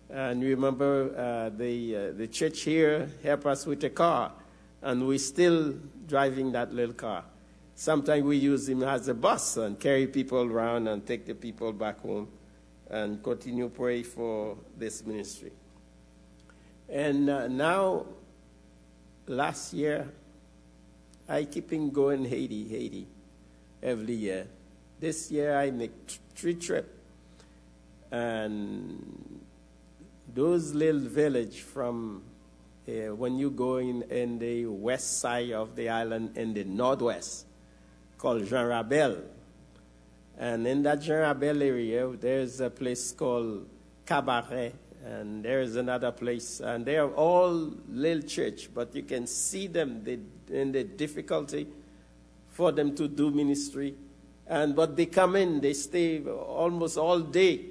And 0.09 0.43
remember, 0.43 1.15
uh, 1.15 1.51
the, 1.55 1.97
uh, 1.97 2.13
the 2.13 2.27
church 2.27 2.63
here 2.63 3.11
helped 3.23 3.45
us 3.45 3.67
with 3.67 3.85
a 3.85 3.91
car, 3.91 4.33
and 4.81 5.07
we're 5.07 5.19
still 5.19 5.75
driving 6.07 6.53
that 6.53 6.73
little 6.73 6.95
car. 6.95 7.25
Sometimes 7.75 8.25
we 8.25 8.39
use 8.39 8.67
him 8.71 8.83
as 8.83 9.07
a 9.09 9.15
bus 9.15 9.59
and 9.59 9.79
carry 9.79 10.07
people 10.07 10.45
around 10.45 10.89
and 10.89 11.07
take 11.07 11.27
the 11.27 11.35
people 11.35 11.75
back 11.75 12.01
home 12.01 12.29
and 12.91 13.23
continue 13.23 13.69
pray 13.69 14.03
for 14.03 14.57
this 14.77 15.05
ministry. 15.07 15.53
And 16.89 17.31
uh, 17.31 17.47
now, 17.47 18.07
last 19.27 19.73
year, 19.73 20.09
I 21.29 21.45
keep 21.45 21.73
in 21.73 21.91
going 21.91 22.25
Haiti, 22.25 22.69
Haiti, 22.69 23.07
every 23.83 24.15
year. 24.15 24.47
This 24.99 25.31
year 25.31 25.57
I 25.57 25.71
make 25.71 25.93
three 26.35 26.55
trips. 26.55 26.89
And 28.11 29.41
those 30.35 30.75
little 30.75 31.01
village 31.01 31.61
from 31.61 32.23
uh, 32.89 33.15
when 33.15 33.39
you 33.39 33.51
go 33.51 33.77
in, 33.77 34.03
in 34.11 34.39
the 34.41 34.67
west 34.67 35.21
side 35.21 35.53
of 35.53 35.77
the 35.77 35.89
island 35.89 36.37
in 36.37 36.55
the 36.55 36.65
northwest 36.65 37.47
called 38.19 38.47
Jean 38.47 38.67
Rabel. 38.67 39.19
And 40.41 40.67
in 40.67 40.83
that 40.85 41.03
Jean 41.03 41.19
Rabel 41.19 41.63
area, 41.63 42.09
there's 42.19 42.61
a 42.63 42.71
place 42.71 43.13
called 43.13 43.69
Cabaret, 44.07 44.73
and 45.05 45.45
there's 45.45 45.77
another 45.77 46.13
place, 46.13 46.61
and 46.61 46.87
they 46.87 46.97
are 46.97 47.11
all 47.11 47.75
little 47.91 48.23
church, 48.23 48.71
but 48.73 48.95
you 48.95 49.03
can 49.03 49.27
see 49.27 49.67
them 49.67 50.03
in 50.49 50.73
the 50.73 50.85
difficulty 50.85 51.69
for 52.49 52.73
them 52.73 52.95
to 52.97 53.07
do 53.07 53.31
ministry. 53.31 53.95
And 54.47 54.75
but 54.75 54.97
they 54.97 55.05
come 55.05 55.37
in, 55.37 55.61
they 55.61 55.75
stay 55.75 56.25
almost 56.25 56.97
all 56.97 57.21
day, 57.21 57.67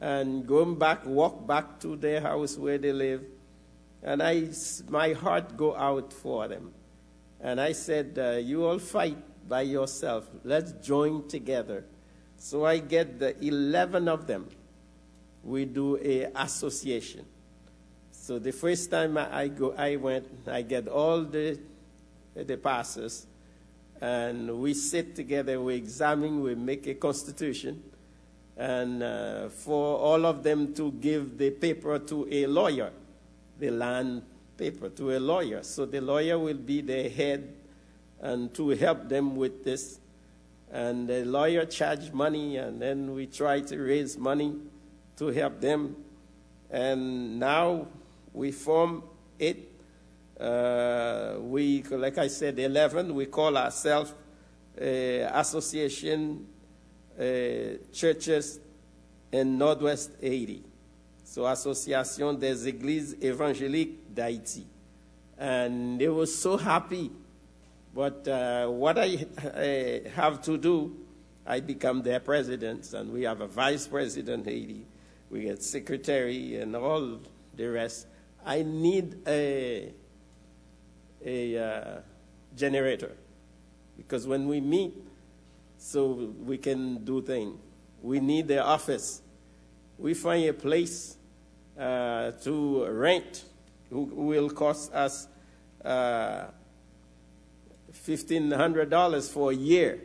and 0.00 0.44
going 0.44 0.74
back, 0.74 1.06
walk 1.06 1.46
back 1.46 1.78
to 1.82 1.94
their 1.94 2.20
house 2.20 2.58
where 2.58 2.78
they 2.78 2.92
live, 2.92 3.22
and 4.02 4.20
I, 4.20 4.48
my 4.88 5.12
heart 5.12 5.56
go 5.56 5.76
out 5.76 6.12
for 6.12 6.48
them, 6.48 6.72
and 7.40 7.60
I 7.60 7.72
said, 7.72 8.18
uh, 8.18 8.38
you 8.38 8.64
all 8.66 8.80
fight 8.80 9.16
by 9.50 9.62
yourself. 9.62 10.30
Let's 10.44 10.70
join 10.86 11.26
together. 11.28 11.84
So 12.38 12.64
I 12.64 12.78
get 12.78 13.18
the 13.18 13.36
eleven 13.44 14.08
of 14.08 14.26
them. 14.26 14.48
We 15.42 15.64
do 15.64 15.98
a 15.98 16.30
association. 16.36 17.26
So 18.12 18.38
the 18.38 18.52
first 18.52 18.90
time 18.90 19.18
I 19.18 19.48
go, 19.48 19.74
I 19.76 19.96
went. 19.96 20.28
I 20.46 20.62
get 20.62 20.86
all 20.88 21.24
the 21.24 21.58
the 22.34 22.56
pastors 22.56 23.26
and 24.00 24.60
we 24.60 24.72
sit 24.72 25.14
together, 25.14 25.60
we 25.60 25.74
examine, 25.74 26.42
we 26.42 26.54
make 26.54 26.86
a 26.86 26.94
constitution, 26.94 27.82
and 28.56 29.02
uh, 29.02 29.48
for 29.50 29.98
all 29.98 30.24
of 30.24 30.42
them 30.42 30.72
to 30.74 30.92
give 30.92 31.36
the 31.36 31.50
paper 31.50 31.98
to 31.98 32.26
a 32.30 32.46
lawyer, 32.46 32.90
the 33.58 33.70
land 33.70 34.22
paper 34.56 34.88
to 34.88 35.16
a 35.16 35.18
lawyer. 35.18 35.62
So 35.62 35.84
the 35.84 36.00
lawyer 36.00 36.38
will 36.38 36.56
be 36.56 36.80
the 36.80 37.08
head 37.10 37.52
and 38.20 38.52
to 38.54 38.70
help 38.70 39.08
them 39.08 39.36
with 39.36 39.64
this. 39.64 39.98
And 40.70 41.08
the 41.08 41.24
lawyer 41.24 41.64
charged 41.64 42.14
money, 42.14 42.56
and 42.56 42.80
then 42.80 43.12
we 43.14 43.26
tried 43.26 43.66
to 43.68 43.78
raise 43.78 44.16
money 44.16 44.54
to 45.16 45.26
help 45.28 45.60
them. 45.60 45.96
And 46.70 47.40
now 47.40 47.88
we 48.32 48.52
form 48.52 49.02
it 49.38 49.70
uh, 50.40 51.34
we, 51.38 51.82
like 51.82 52.16
I 52.16 52.28
said, 52.28 52.58
11, 52.58 53.14
we 53.14 53.26
call 53.26 53.58
ourselves 53.58 54.14
uh, 54.80 54.84
Association 54.84 56.46
uh, 57.18 57.22
Churches 57.92 58.58
in 59.30 59.58
Northwest 59.58 60.12
Haiti. 60.20 60.62
So, 61.24 61.46
Association 61.46 62.32
des 62.32 62.66
Églises 62.66 63.16
Évangéliques 63.20 63.98
d'Haïti. 64.14 64.64
And 65.36 66.00
they 66.00 66.08
were 66.08 66.26
so 66.26 66.56
happy. 66.56 67.10
But 67.94 68.26
uh, 68.28 68.68
what 68.68 68.98
I, 68.98 69.26
I 69.54 70.02
have 70.14 70.42
to 70.42 70.56
do, 70.56 70.96
I 71.46 71.60
become 71.60 72.02
their 72.02 72.20
president, 72.20 72.92
and 72.92 73.12
we 73.12 73.22
have 73.22 73.40
a 73.40 73.48
vice 73.48 73.86
president 73.86 74.46
Haiti. 74.46 74.86
We 75.30 75.42
get 75.42 75.62
secretary 75.62 76.56
and 76.56 76.76
all 76.76 77.18
the 77.56 77.66
rest. 77.66 78.06
I 78.44 78.62
need 78.62 79.18
a 79.26 79.92
a 81.24 81.58
uh, 81.58 82.00
generator 82.56 83.12
because 83.96 84.26
when 84.26 84.48
we 84.48 84.60
meet, 84.60 84.94
so 85.76 86.32
we 86.44 86.58
can 86.58 87.04
do 87.04 87.22
things. 87.22 87.56
We 88.02 88.20
need 88.20 88.48
the 88.48 88.62
office. 88.64 89.22
We 89.98 90.14
find 90.14 90.48
a 90.48 90.54
place 90.54 91.16
uh, 91.78 92.32
to 92.42 92.86
rent 92.86 93.44
who 93.90 94.04
will 94.04 94.50
cost 94.50 94.92
us 94.92 95.26
uh, 95.84 96.46
$1,500 97.92 99.32
for 99.32 99.50
a 99.50 99.54
year. 99.54 100.00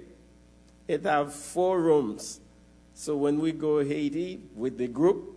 It 0.88 1.03
have 1.03 1.33
four 1.33 1.81
rooms. 1.81 2.39
So 2.93 3.17
when 3.17 3.39
we 3.39 3.51
go 3.51 3.83
Haiti 3.83 4.41
with 4.55 4.77
the 4.77 4.88
group, 4.88 5.36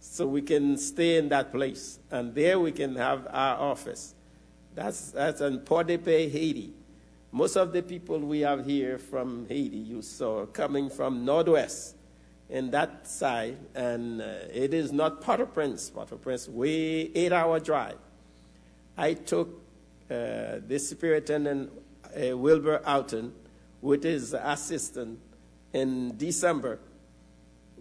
so 0.00 0.26
we 0.26 0.42
can 0.42 0.76
stay 0.78 1.16
in 1.16 1.28
that 1.28 1.52
place. 1.52 1.98
And 2.10 2.34
there 2.34 2.58
we 2.58 2.72
can 2.72 2.96
have 2.96 3.26
our 3.30 3.56
office. 3.58 4.14
That's, 4.74 5.10
that's 5.10 5.40
in 5.40 5.60
Port-de-Paix, 5.60 6.32
Haiti. 6.32 6.72
Most 7.32 7.56
of 7.56 7.72
the 7.72 7.82
people 7.82 8.18
we 8.18 8.40
have 8.40 8.64
here 8.64 8.98
from 8.98 9.46
Haiti, 9.48 9.76
you 9.76 10.02
saw, 10.02 10.46
coming 10.46 10.88
from 10.88 11.24
Northwest 11.24 11.96
in 12.48 12.70
that 12.72 13.06
side, 13.06 13.58
and 13.74 14.20
uh, 14.20 14.24
it 14.52 14.74
is 14.74 14.90
not 14.90 15.20
Port-au-Prince. 15.20 15.90
Port-au-Prince, 15.90 16.48
way 16.48 17.10
eight-hour 17.14 17.60
drive. 17.60 17.98
I 18.96 19.14
took 19.14 19.59
the 20.14 20.78
superintendent 20.78 21.70
uh, 22.04 22.36
Wilbur 22.36 22.82
Outen, 22.86 23.32
with 23.80 24.02
his 24.02 24.34
assistant 24.34 25.18
in 25.72 26.16
December. 26.16 26.78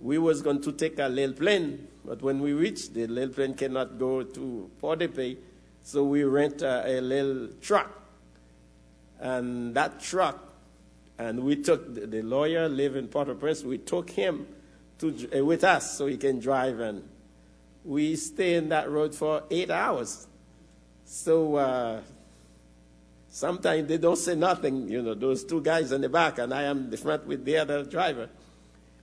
We 0.01 0.17
was 0.17 0.41
going 0.41 0.61
to 0.61 0.71
take 0.71 0.97
a 0.99 1.09
little 1.09 1.35
plane, 1.35 1.87
but 2.05 2.21
when 2.21 2.39
we 2.39 2.53
reached, 2.53 2.93
the 2.93 3.05
little 3.07 3.33
plane 3.33 3.53
cannot 3.53 3.99
go 3.99 4.23
to 4.23 4.69
Port-de-Paix, 4.79 5.39
so 5.83 6.03
we 6.03 6.23
rent 6.23 6.61
a, 6.61 6.99
a 6.99 7.01
little 7.01 7.49
truck. 7.61 7.91
And 9.19 9.75
that 9.75 9.99
truck, 9.99 10.53
and 11.17 11.43
we 11.43 11.57
took 11.57 11.93
the, 11.93 12.07
the 12.07 12.21
lawyer 12.21 12.69
live 12.69 12.95
in 12.95 13.09
Port-au-Prince. 13.09 13.63
We 13.63 13.79
took 13.79 14.09
him 14.09 14.47
to, 14.99 15.29
uh, 15.37 15.43
with 15.43 15.65
us 15.65 15.97
so 15.97 16.05
he 16.05 16.15
can 16.15 16.39
drive, 16.39 16.79
and 16.79 17.03
we 17.83 18.15
stay 18.15 18.53
in 18.53 18.69
that 18.69 18.89
road 18.89 19.13
for 19.13 19.43
eight 19.51 19.69
hours. 19.69 20.27
So 21.03 21.55
uh, 21.55 22.01
sometimes 23.29 23.87
they 23.87 23.97
don't 23.97 24.17
say 24.17 24.35
nothing, 24.35 24.87
you 24.89 25.01
know, 25.01 25.13
those 25.13 25.43
two 25.43 25.61
guys 25.61 25.91
in 25.91 26.01
the 26.01 26.09
back, 26.09 26.39
and 26.39 26.53
I 26.53 26.63
am 26.63 26.89
the 26.89 26.97
front 26.97 27.25
with 27.27 27.45
the 27.45 27.57
other 27.57 27.83
driver. 27.83 28.29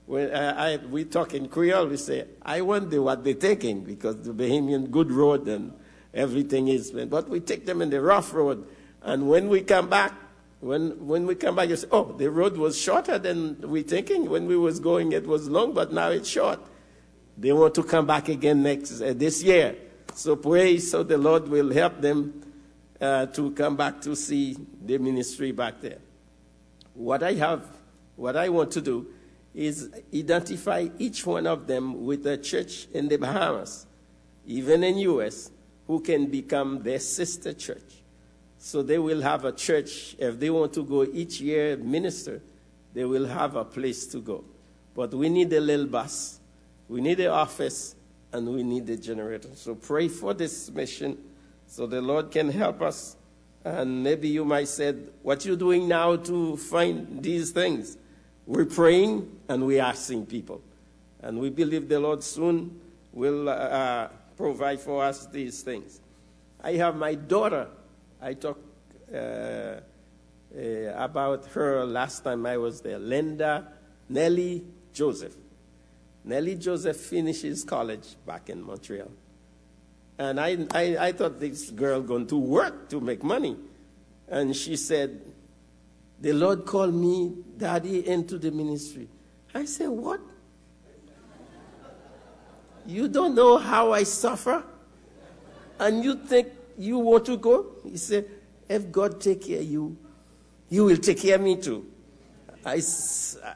When 0.05 0.31
uh, 0.31 0.55
I, 0.57 0.85
we 0.85 1.03
talk 1.03 1.33
in 1.33 1.49
Creole, 1.49 1.87
we 1.87 1.97
say, 1.97 2.27
I 2.41 2.61
wonder 2.61 3.01
what 3.01 3.23
they're 3.23 3.33
taking 3.33 3.83
because 3.83 4.15
the 4.21 4.31
Bahamian 4.31 4.89
good 4.89 5.11
road 5.11 5.47
and 5.47 5.73
everything 6.13 6.69
is. 6.69 6.91
But 6.91 7.27
we 7.27 7.41
take 7.41 7.65
them 7.65 7.81
in 7.81 7.89
the 7.89 8.01
rough 8.01 8.33
road. 8.33 8.65
And 9.01 9.27
when 9.27 9.49
we 9.49 9.61
come 9.61 9.89
back, 9.89 10.13
when, 10.61 11.05
when 11.05 11.27
we 11.27 11.35
come 11.35 11.57
back, 11.57 11.69
you 11.69 11.75
say, 11.75 11.87
oh, 11.91 12.13
the 12.13 12.31
road 12.31 12.57
was 12.57 12.79
shorter 12.79 13.19
than 13.19 13.59
we 13.61 13.83
thinking. 13.83 14.29
When 14.29 14.47
we 14.47 14.55
was 14.55 14.79
going, 14.79 15.11
it 15.11 15.27
was 15.27 15.49
long, 15.49 15.73
but 15.73 15.91
now 15.91 16.09
it's 16.09 16.29
short. 16.29 16.59
They 17.37 17.51
want 17.51 17.75
to 17.75 17.83
come 17.83 18.07
back 18.07 18.29
again 18.29 18.63
next 18.63 19.01
uh, 19.01 19.13
this 19.13 19.43
year. 19.43 19.75
So 20.15 20.37
pray 20.37 20.79
so 20.79 21.03
the 21.03 21.17
Lord 21.17 21.49
will 21.49 21.71
help 21.71 22.01
them 22.01 22.46
uh, 22.99 23.27
to 23.27 23.51
come 23.51 23.75
back 23.75 24.01
to 24.01 24.15
see 24.15 24.57
the 24.83 24.97
ministry 24.97 25.51
back 25.51 25.81
there. 25.81 25.99
What 26.93 27.23
I 27.23 27.33
have, 27.33 27.67
what 28.15 28.35
I 28.35 28.49
want 28.49 28.71
to 28.71 28.81
do 28.81 29.07
is 29.53 29.89
identify 30.13 30.87
each 30.97 31.25
one 31.25 31.47
of 31.47 31.67
them 31.67 32.05
with 32.05 32.25
a 32.27 32.37
church 32.37 32.87
in 32.93 33.07
the 33.07 33.17
Bahamas, 33.17 33.85
even 34.45 34.83
in 34.83 34.97
U.S., 34.99 35.51
who 35.87 35.99
can 35.99 36.27
become 36.27 36.83
their 36.83 36.99
sister 36.99 37.53
church. 37.53 38.03
So 38.57 38.81
they 38.81 38.97
will 38.97 39.21
have 39.21 39.45
a 39.45 39.51
church. 39.51 40.15
If 40.19 40.39
they 40.39 40.49
want 40.49 40.73
to 40.73 40.83
go 40.83 41.05
each 41.05 41.39
year 41.39 41.77
minister, 41.77 42.41
they 42.93 43.05
will 43.05 43.25
have 43.25 43.55
a 43.55 43.63
place 43.63 44.05
to 44.07 44.19
go. 44.19 44.43
But 44.95 45.13
we 45.13 45.29
need 45.29 45.53
a 45.53 45.61
little 45.61 45.85
bus, 45.85 46.39
we 46.89 47.01
need 47.01 47.19
an 47.19 47.27
office, 47.27 47.95
and 48.33 48.47
we 48.47 48.63
need 48.63 48.89
a 48.89 48.97
generator. 48.97 49.49
So 49.55 49.75
pray 49.75 50.07
for 50.07 50.33
this 50.33 50.69
mission 50.71 51.17
so 51.67 51.85
the 51.85 52.01
Lord 52.01 52.31
can 52.31 52.49
help 52.49 52.81
us. 52.81 53.15
And 53.63 54.03
maybe 54.03 54.29
you 54.29 54.45
might 54.45 54.67
say, 54.69 54.93
what 55.21 55.45
you 55.45 55.55
doing 55.55 55.87
now 55.87 56.15
to 56.15 56.57
find 56.57 57.21
these 57.21 57.51
things? 57.51 57.97
We're 58.45 58.65
praying 58.65 59.29
and 59.49 59.65
we're 59.67 59.83
asking 59.83 60.25
people. 60.27 60.61
And 61.21 61.39
we 61.39 61.49
believe 61.49 61.89
the 61.89 61.99
Lord 61.99 62.23
soon 62.23 62.79
will 63.11 63.49
uh, 63.49 63.51
uh 63.51 64.09
provide 64.37 64.79
for 64.79 65.03
us 65.03 65.25
these 65.25 65.63
things. 65.63 65.99
I 66.61 66.73
have 66.73 66.95
my 66.95 67.15
daughter 67.15 67.67
I 68.21 68.33
talked 68.33 68.63
uh, 69.13 69.17
uh, 69.17 69.81
about 70.95 71.45
her 71.47 71.85
last 71.85 72.23
time 72.23 72.45
I 72.45 72.57
was 72.57 72.81
there. 72.81 72.99
Linda 72.99 73.67
Nellie 74.09 74.63
Joseph. 74.93 75.35
Nellie 76.23 76.55
Joseph 76.55 76.97
finishes 76.97 77.63
college 77.63 78.15
back 78.25 78.49
in 78.49 78.61
Montreal. 78.61 79.09
And 80.19 80.39
I, 80.39 80.65
I, 80.73 80.97
I 80.99 81.11
thought 81.11 81.39
this 81.39 81.69
girl 81.69 82.01
going 82.01 82.27
to 82.27 82.37
work 82.37 82.89
to 82.89 82.99
make 82.99 83.23
money. 83.23 83.55
And 84.27 84.55
she 84.55 84.75
said, 84.75 85.21
the 86.19 86.33
Lord 86.33 86.65
called 86.65 86.93
me, 86.93 87.33
Daddy, 87.57 88.07
into 88.07 88.37
the 88.37 88.51
ministry. 88.51 89.07
I 89.53 89.65
said, 89.65 89.89
What? 89.89 90.19
You 92.87 93.07
don't 93.09 93.35
know 93.35 93.57
how 93.57 93.91
I 93.91 94.03
suffer? 94.03 94.63
And 95.79 96.03
you 96.03 96.15
think 96.15 96.47
you 96.77 96.97
want 96.99 97.25
to 97.25 97.37
go? 97.37 97.65
He 97.83 97.97
said, 97.97 98.29
if 98.69 98.91
God 98.91 99.19
take 99.19 99.45
care 99.45 99.59
of 99.59 99.65
you, 99.65 99.97
you 100.69 100.85
will 100.85 100.97
take 100.97 101.19
care 101.19 101.35
of 101.35 101.41
me 101.41 101.57
too. 101.57 101.85
I, 102.65 102.81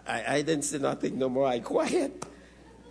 I, 0.08 0.36
I 0.36 0.42
didn't 0.42 0.64
say 0.64 0.78
nothing 0.80 1.18
no 1.18 1.30
more. 1.30 1.48
I 1.48 1.60
quiet. 1.60 2.26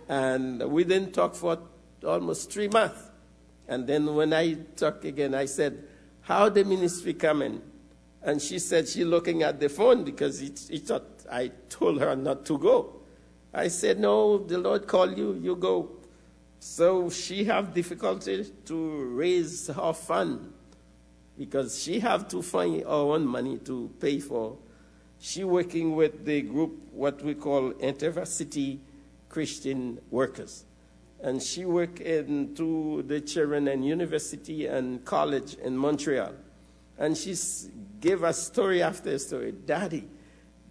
And 0.09 0.63
we 0.71 0.83
didn't 0.83 1.13
talk 1.13 1.35
for 1.35 1.59
almost 2.03 2.51
three 2.51 2.67
months. 2.67 3.10
And 3.71 3.87
then 3.87 4.13
when 4.15 4.33
I 4.33 4.55
talk 4.75 5.05
again, 5.05 5.33
I 5.33 5.45
said, 5.45 5.81
how 6.19 6.49
the 6.49 6.65
ministry 6.65 7.13
coming? 7.13 7.61
And 8.21 8.41
she 8.41 8.59
said 8.59 8.85
she 8.85 9.05
looking 9.05 9.43
at 9.43 9.61
the 9.61 9.69
phone 9.69 10.03
because 10.03 10.39
he, 10.41 10.51
he 10.69 10.77
thought 10.77 11.05
I 11.31 11.51
told 11.69 12.01
her 12.01 12.13
not 12.17 12.45
to 12.47 12.57
go. 12.57 12.97
I 13.53 13.69
said, 13.69 13.97
no, 13.97 14.39
the 14.39 14.57
Lord 14.57 14.87
called 14.87 15.17
you, 15.17 15.39
you 15.41 15.55
go. 15.55 15.89
So 16.59 17.09
she 17.09 17.45
have 17.45 17.73
difficulty 17.73 18.45
to 18.65 19.05
raise 19.15 19.67
her 19.67 19.93
fund 19.93 20.51
because 21.37 21.81
she 21.81 22.01
have 22.01 22.27
to 22.27 22.41
find 22.41 22.81
her 22.81 22.89
own 22.89 23.25
money 23.25 23.57
to 23.59 23.89
pay 24.01 24.19
for. 24.19 24.57
She 25.17 25.45
working 25.45 25.95
with 25.95 26.25
the 26.25 26.41
group 26.41 26.77
what 26.91 27.23
we 27.23 27.35
call 27.35 27.71
InterVarsity 27.71 28.79
Christian 29.29 30.01
Workers, 30.09 30.65
and 31.23 31.41
she 31.41 31.65
work 31.65 31.99
into 32.01 33.03
the 33.03 33.21
children 33.21 33.67
in 33.67 33.83
university 33.83 34.65
and 34.65 35.03
college 35.05 35.55
in 35.55 35.77
Montreal, 35.77 36.33
and 36.97 37.15
she 37.15 37.35
gave 37.99 38.23
us 38.23 38.47
story 38.47 38.81
after 38.81 39.17
story. 39.19 39.51
Daddy, 39.51 40.07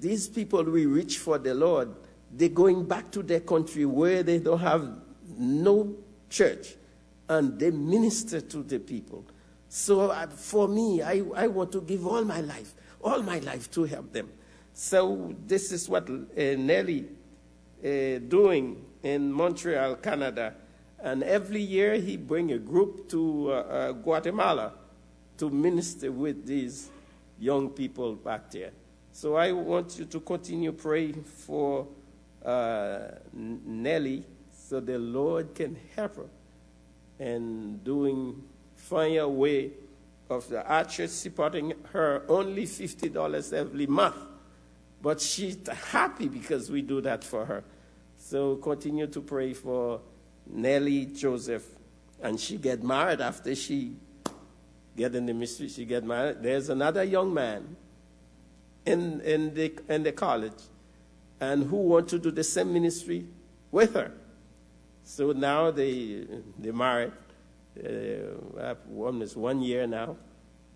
these 0.00 0.28
people 0.28 0.64
we 0.64 0.86
reach 0.86 1.18
for 1.18 1.38
the 1.38 1.54
Lord, 1.54 1.88
they're 2.32 2.48
going 2.48 2.84
back 2.84 3.10
to 3.12 3.22
their 3.22 3.40
country 3.40 3.84
where 3.84 4.22
they 4.22 4.38
don't 4.38 4.58
have 4.58 4.90
no 5.38 5.94
church, 6.28 6.74
and 7.28 7.58
they 7.58 7.70
minister 7.70 8.40
to 8.40 8.62
the 8.62 8.78
people. 8.78 9.24
So 9.68 10.10
uh, 10.10 10.26
for 10.26 10.66
me, 10.66 11.00
I, 11.02 11.22
I 11.36 11.46
want 11.46 11.70
to 11.72 11.80
give 11.80 12.06
all 12.06 12.24
my 12.24 12.40
life, 12.40 12.74
all 13.02 13.22
my 13.22 13.38
life 13.38 13.70
to 13.72 13.84
help 13.84 14.12
them. 14.12 14.30
So 14.74 15.34
this 15.46 15.70
is 15.70 15.88
what 15.88 16.08
uh, 16.10 16.16
Nelly 16.36 17.06
uh, 17.84 18.18
doing 18.26 18.84
in 19.02 19.32
Montreal, 19.32 19.96
Canada. 19.96 20.54
And 21.02 21.22
every 21.22 21.62
year 21.62 21.94
he 21.94 22.16
bring 22.16 22.52
a 22.52 22.58
group 22.58 23.08
to 23.10 23.50
uh, 23.50 23.54
uh, 23.54 23.92
Guatemala 23.92 24.74
to 25.38 25.48
minister 25.48 26.12
with 26.12 26.46
these 26.46 26.90
young 27.38 27.70
people 27.70 28.14
back 28.14 28.50
there. 28.50 28.70
So 29.12 29.36
I 29.36 29.52
want 29.52 29.98
you 29.98 30.04
to 30.04 30.20
continue 30.20 30.72
praying 30.72 31.24
for 31.24 31.88
uh, 32.44 33.00
Nelly 33.32 34.24
so 34.52 34.80
the 34.80 34.98
Lord 34.98 35.54
can 35.54 35.76
help 35.96 36.16
her 36.16 36.28
and 37.18 37.82
doing 37.82 38.42
find 38.76 39.18
a 39.18 39.28
way 39.28 39.72
of 40.28 40.48
the 40.48 40.64
archers 40.66 41.12
supporting 41.12 41.72
her 41.92 42.24
only 42.28 42.64
$50 42.64 43.52
every 43.52 43.86
month. 43.86 44.16
But 45.02 45.20
she's 45.20 45.58
happy 45.66 46.28
because 46.28 46.70
we 46.70 46.82
do 46.82 47.00
that 47.00 47.24
for 47.24 47.44
her. 47.46 47.64
So 48.30 48.54
continue 48.54 49.08
to 49.08 49.22
pray 49.22 49.54
for 49.54 50.02
Nellie 50.46 51.06
Joseph. 51.06 51.66
And 52.22 52.38
she 52.38 52.58
get 52.58 52.80
married 52.80 53.20
after 53.20 53.56
she 53.56 53.96
get 54.96 55.16
in 55.16 55.26
the 55.26 55.34
ministry. 55.34 55.68
She 55.68 55.84
get 55.84 56.04
married. 56.04 56.40
There's 56.40 56.68
another 56.68 57.02
young 57.02 57.34
man 57.34 57.74
in, 58.86 59.20
in, 59.22 59.52
the, 59.54 59.74
in 59.88 60.04
the 60.04 60.12
college 60.12 60.62
and 61.40 61.64
who 61.64 61.78
want 61.78 62.06
to 62.10 62.20
do 62.20 62.30
the 62.30 62.44
same 62.44 62.72
ministry 62.72 63.26
with 63.72 63.94
her. 63.94 64.12
So 65.02 65.32
now 65.32 65.72
they, 65.72 66.24
they 66.56 66.70
married. 66.70 67.10
Uh, 67.76 68.74
is 69.22 69.36
one 69.36 69.60
year 69.60 69.88
now, 69.88 70.16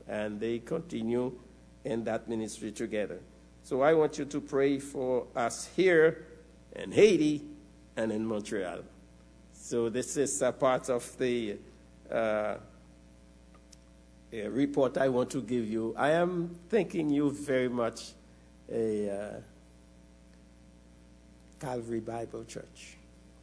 and 0.08 0.40
they 0.40 0.58
continue 0.58 1.38
in 1.84 2.02
that 2.02 2.28
ministry 2.28 2.72
together. 2.72 3.20
So 3.62 3.82
I 3.82 3.94
want 3.94 4.18
you 4.18 4.24
to 4.24 4.40
pray 4.40 4.80
for 4.80 5.28
us 5.36 5.70
here 5.76 6.26
in 6.74 6.92
Haiti 6.92 7.42
and 7.96 8.12
in 8.12 8.26
Montreal. 8.26 8.80
So 9.52 9.88
this 9.88 10.16
is 10.16 10.42
a 10.42 10.52
part 10.52 10.90
of 10.90 11.16
the 11.18 11.56
uh, 12.10 12.56
report 14.32 14.98
I 14.98 15.08
want 15.08 15.30
to 15.30 15.40
give 15.40 15.66
you. 15.66 15.94
I 15.96 16.10
am 16.10 16.56
thanking 16.68 17.08
you 17.10 17.30
very 17.30 17.68
much, 17.68 18.12
a 18.70 19.10
uh, 19.10 19.40
Calvary 21.60 22.00
Bible 22.00 22.44
Church, 22.44 22.96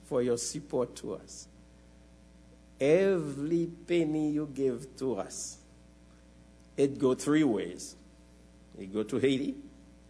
for 0.06 0.22
your 0.22 0.38
support 0.38 0.96
to 0.98 1.16
us. 1.16 1.48
Every 2.80 3.70
penny 3.88 4.32
you 4.32 4.50
give 4.54 4.96
to 4.98 5.16
us, 5.16 5.58
it 6.78 6.98
go 7.00 7.14
three 7.14 7.44
ways. 7.44 7.96
It 8.78 8.94
go 8.94 9.04
to 9.04 9.20
Haiti, 9.20 9.56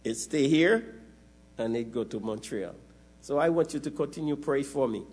it 0.04 0.14
stay 0.14 0.48
here, 0.48 0.94
and 1.58 1.76
it 1.76 1.92
go 1.92 2.04
to 2.04 2.20
Montreal. 2.20 2.74
So 3.22 3.38
I 3.38 3.50
want 3.50 3.72
you 3.72 3.78
to 3.78 3.90
continue 3.92 4.34
pray 4.34 4.64
for 4.64 4.88
me. 4.88 5.04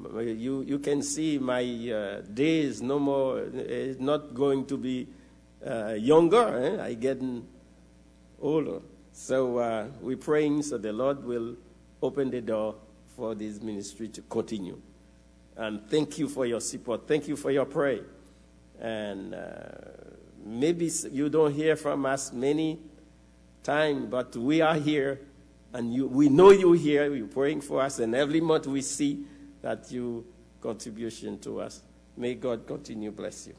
You, 0.00 0.62
you 0.62 0.78
can 0.78 1.02
see 1.02 1.38
my 1.38 1.62
uh, 1.62 2.22
days 2.22 2.80
no 2.80 2.98
more, 2.98 3.40
it's 3.40 4.00
not 4.00 4.32
going 4.32 4.64
to 4.66 4.78
be 4.78 5.06
uh, 5.64 5.92
younger. 5.92 6.78
Eh? 6.80 6.82
I 6.82 6.94
getting 6.94 7.46
older. 8.40 8.80
So 9.12 9.58
uh, 9.58 9.86
we're 10.00 10.16
praying 10.16 10.62
so 10.62 10.78
the 10.78 10.94
Lord 10.94 11.22
will 11.22 11.56
open 12.00 12.30
the 12.30 12.40
door 12.40 12.76
for 13.14 13.34
this 13.34 13.60
ministry 13.60 14.08
to 14.08 14.22
continue. 14.22 14.80
And 15.54 15.86
thank 15.90 16.18
you 16.18 16.30
for 16.30 16.46
your 16.46 16.60
support. 16.62 17.06
Thank 17.06 17.28
you 17.28 17.36
for 17.36 17.50
your 17.50 17.66
prayer. 17.66 18.06
And 18.80 19.34
uh, 19.34 19.40
maybe 20.42 20.90
you 21.10 21.28
don't 21.28 21.52
hear 21.52 21.76
from 21.76 22.06
us 22.06 22.32
many 22.32 22.80
times, 23.62 24.06
but 24.06 24.34
we 24.34 24.62
are 24.62 24.76
here 24.76 25.20
and 25.72 25.92
you, 25.92 26.06
we 26.06 26.28
know 26.28 26.50
you 26.50 26.72
here, 26.72 27.14
you're 27.14 27.26
praying 27.26 27.62
for 27.62 27.80
us, 27.80 27.98
and 27.98 28.14
every 28.14 28.40
month 28.40 28.66
we 28.66 28.82
see 28.82 29.24
that 29.62 29.90
you 29.90 30.26
contribution 30.60 31.38
to 31.40 31.60
us. 31.60 31.82
May 32.16 32.34
God 32.34 32.66
continue 32.66 33.10
bless 33.10 33.46
you. 33.46 33.54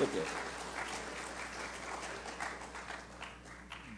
Okay. 0.00 0.24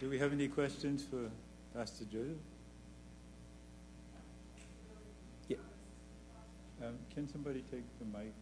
Do 0.01 0.11
we 0.11 0.19
have 0.19 0.33
any 0.33 0.49
questions 0.49 1.05
for 1.05 1.31
Pastor 1.75 2.05
Joseph? 2.05 2.37
Yeah. 5.49 5.57
Um, 6.85 6.99
can 7.15 7.29
somebody 7.29 7.63
take 7.71 7.85
the 7.99 8.05
mic? 8.05 8.33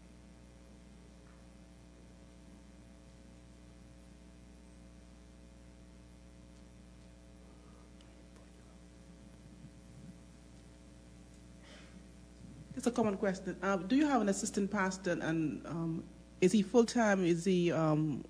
It's 12.80 12.86
a 12.86 12.90
common 12.90 13.18
question. 13.18 13.58
Uh, 13.62 13.76
do 13.76 13.94
you 13.94 14.06
have 14.06 14.22
an 14.22 14.30
assistant 14.30 14.70
pastor, 14.70 15.18
and 15.20 15.60
um, 15.66 16.02
is 16.40 16.50
he 16.50 16.62
full 16.62 16.86
time? 16.86 17.22
Is 17.22 17.44
he? 17.44 17.70
Um, 17.70 18.24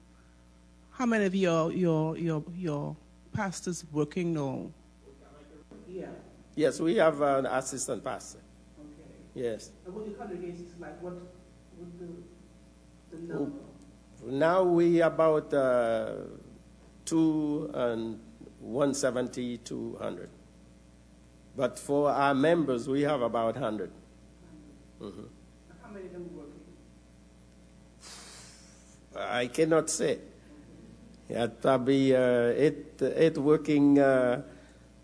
how 0.91 1.07
many 1.07 1.25
of 1.25 1.37
your 1.37 1.71
your 1.71 2.19
your 2.19 2.43
your 2.57 2.97
pastors 3.33 3.85
working 3.93 4.35
now? 4.35 4.73
Yeah. 5.87 6.07
Yes, 6.57 6.81
we 6.81 6.97
have 6.97 7.21
an 7.21 7.47
assistant 7.47 8.03
pastor. 8.03 8.41
Okay. 8.81 9.47
Yes. 9.47 9.71
And 9.87 9.95
what 9.95 10.07
the 10.07 10.15
congregation 10.15 10.67
is 10.67 10.81
like? 10.81 11.01
What 11.01 11.13
what 11.79 12.01
the 12.01 13.17
the 13.17 13.33
number? 13.33 13.53
Now 14.27 14.65
we 14.65 15.01
about 15.01 15.55
uh, 15.55 16.15
two 17.05 17.71
and 17.73 18.19
170, 18.59 19.59
200. 19.59 20.29
But 21.57 21.79
for 21.79 22.11
our 22.11 22.35
members, 22.35 22.89
we 22.89 23.03
have 23.03 23.23
about 23.23 23.55
100. 23.55 23.93
Mm-hmm. 25.01 25.23
How 25.83 25.91
many 25.91 26.07
of 26.07 26.13
them? 26.13 26.29
I 29.17 29.47
cannot 29.47 29.91
say. 29.91 30.19
Yeah, 31.29 31.47
probably 31.47 32.15
uh, 32.15 32.53
eight, 32.57 33.01
eight 33.01 33.39
working, 33.39 33.99
uh, 33.99 34.43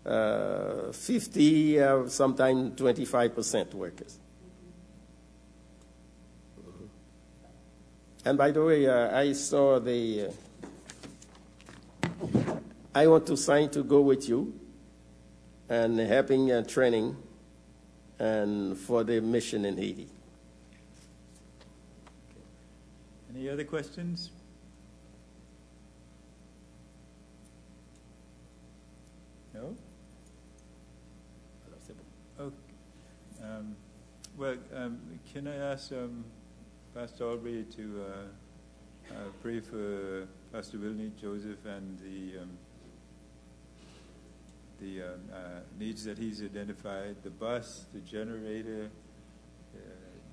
uh, 0.05 0.91
50, 0.91 1.79
uh, 1.79 2.07
sometimes 2.07 2.79
25% 2.79 3.73
workers. 3.73 4.19
Mm-hmm. 6.59 6.85
And 8.25 8.37
by 8.37 8.51
the 8.51 8.63
way, 8.63 8.87
uh, 8.87 9.17
I 9.17 9.33
saw 9.33 9.79
the. 9.79 10.27
Uh, 10.27 10.31
I 12.93 13.07
want 13.07 13.25
to 13.27 13.37
sign 13.37 13.69
to 13.69 13.83
go 13.83 14.01
with 14.01 14.27
you 14.27 14.53
and 15.69 15.99
helping 15.99 16.65
training 16.65 17.15
and 18.19 18.77
for 18.77 19.03
the 19.03 19.21
mission 19.21 19.65
in 19.65 19.77
Haiti. 19.77 20.07
Any 23.33 23.49
other 23.49 23.63
questions? 23.63 24.31
No? 29.53 29.75
Okay. 32.39 32.55
Um, 33.43 33.75
well, 34.37 34.55
um, 34.75 34.99
can 35.33 35.47
I 35.47 35.55
ask 35.55 35.91
um, 35.91 36.23
Pastor 36.93 37.25
Aubrey 37.25 37.65
to 37.75 38.03
uh, 38.03 39.13
uh, 39.13 39.17
pray 39.41 39.59
for 39.59 40.27
Pastor 40.51 40.77
Wilney 40.77 41.11
Joseph 41.19 41.65
and 41.65 41.97
the 41.99 42.41
um, 42.41 42.57
the 44.79 45.01
um, 45.01 45.07
uh, 45.33 45.37
needs 45.79 46.03
that 46.05 46.17
he's 46.17 46.41
identified, 46.43 47.15
the 47.23 47.29
bus, 47.29 47.85
the 47.93 47.99
generator, 47.99 48.89
uh, 49.75 49.79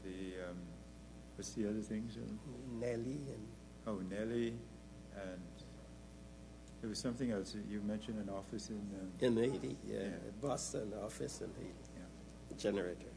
the, 0.05 0.51
um, 0.51 0.57
what's 1.37 1.51
the 1.53 1.69
other 1.69 1.81
things? 1.81 2.17
Nelly 2.81 3.21
and. 3.29 3.47
Oh, 3.87 4.01
Nelly, 4.11 4.55
and 5.15 5.41
there 6.81 6.89
was 6.89 6.99
something 6.99 7.31
else. 7.31 7.55
You 7.69 7.81
mentioned 7.83 8.19
an 8.19 8.31
office 8.31 8.71
in. 8.71 8.77
Um, 8.77 9.13
in 9.21 9.37
Haiti, 9.37 9.77
yeah. 9.87 10.01
yeah. 10.01 10.07
A 10.07 10.47
bus 10.47 10.75
and 10.75 10.93
office 10.95 11.41
in 11.41 11.51
Haiti. 11.59 11.75
Yeah. 11.97 12.57
Generator. 12.57 13.11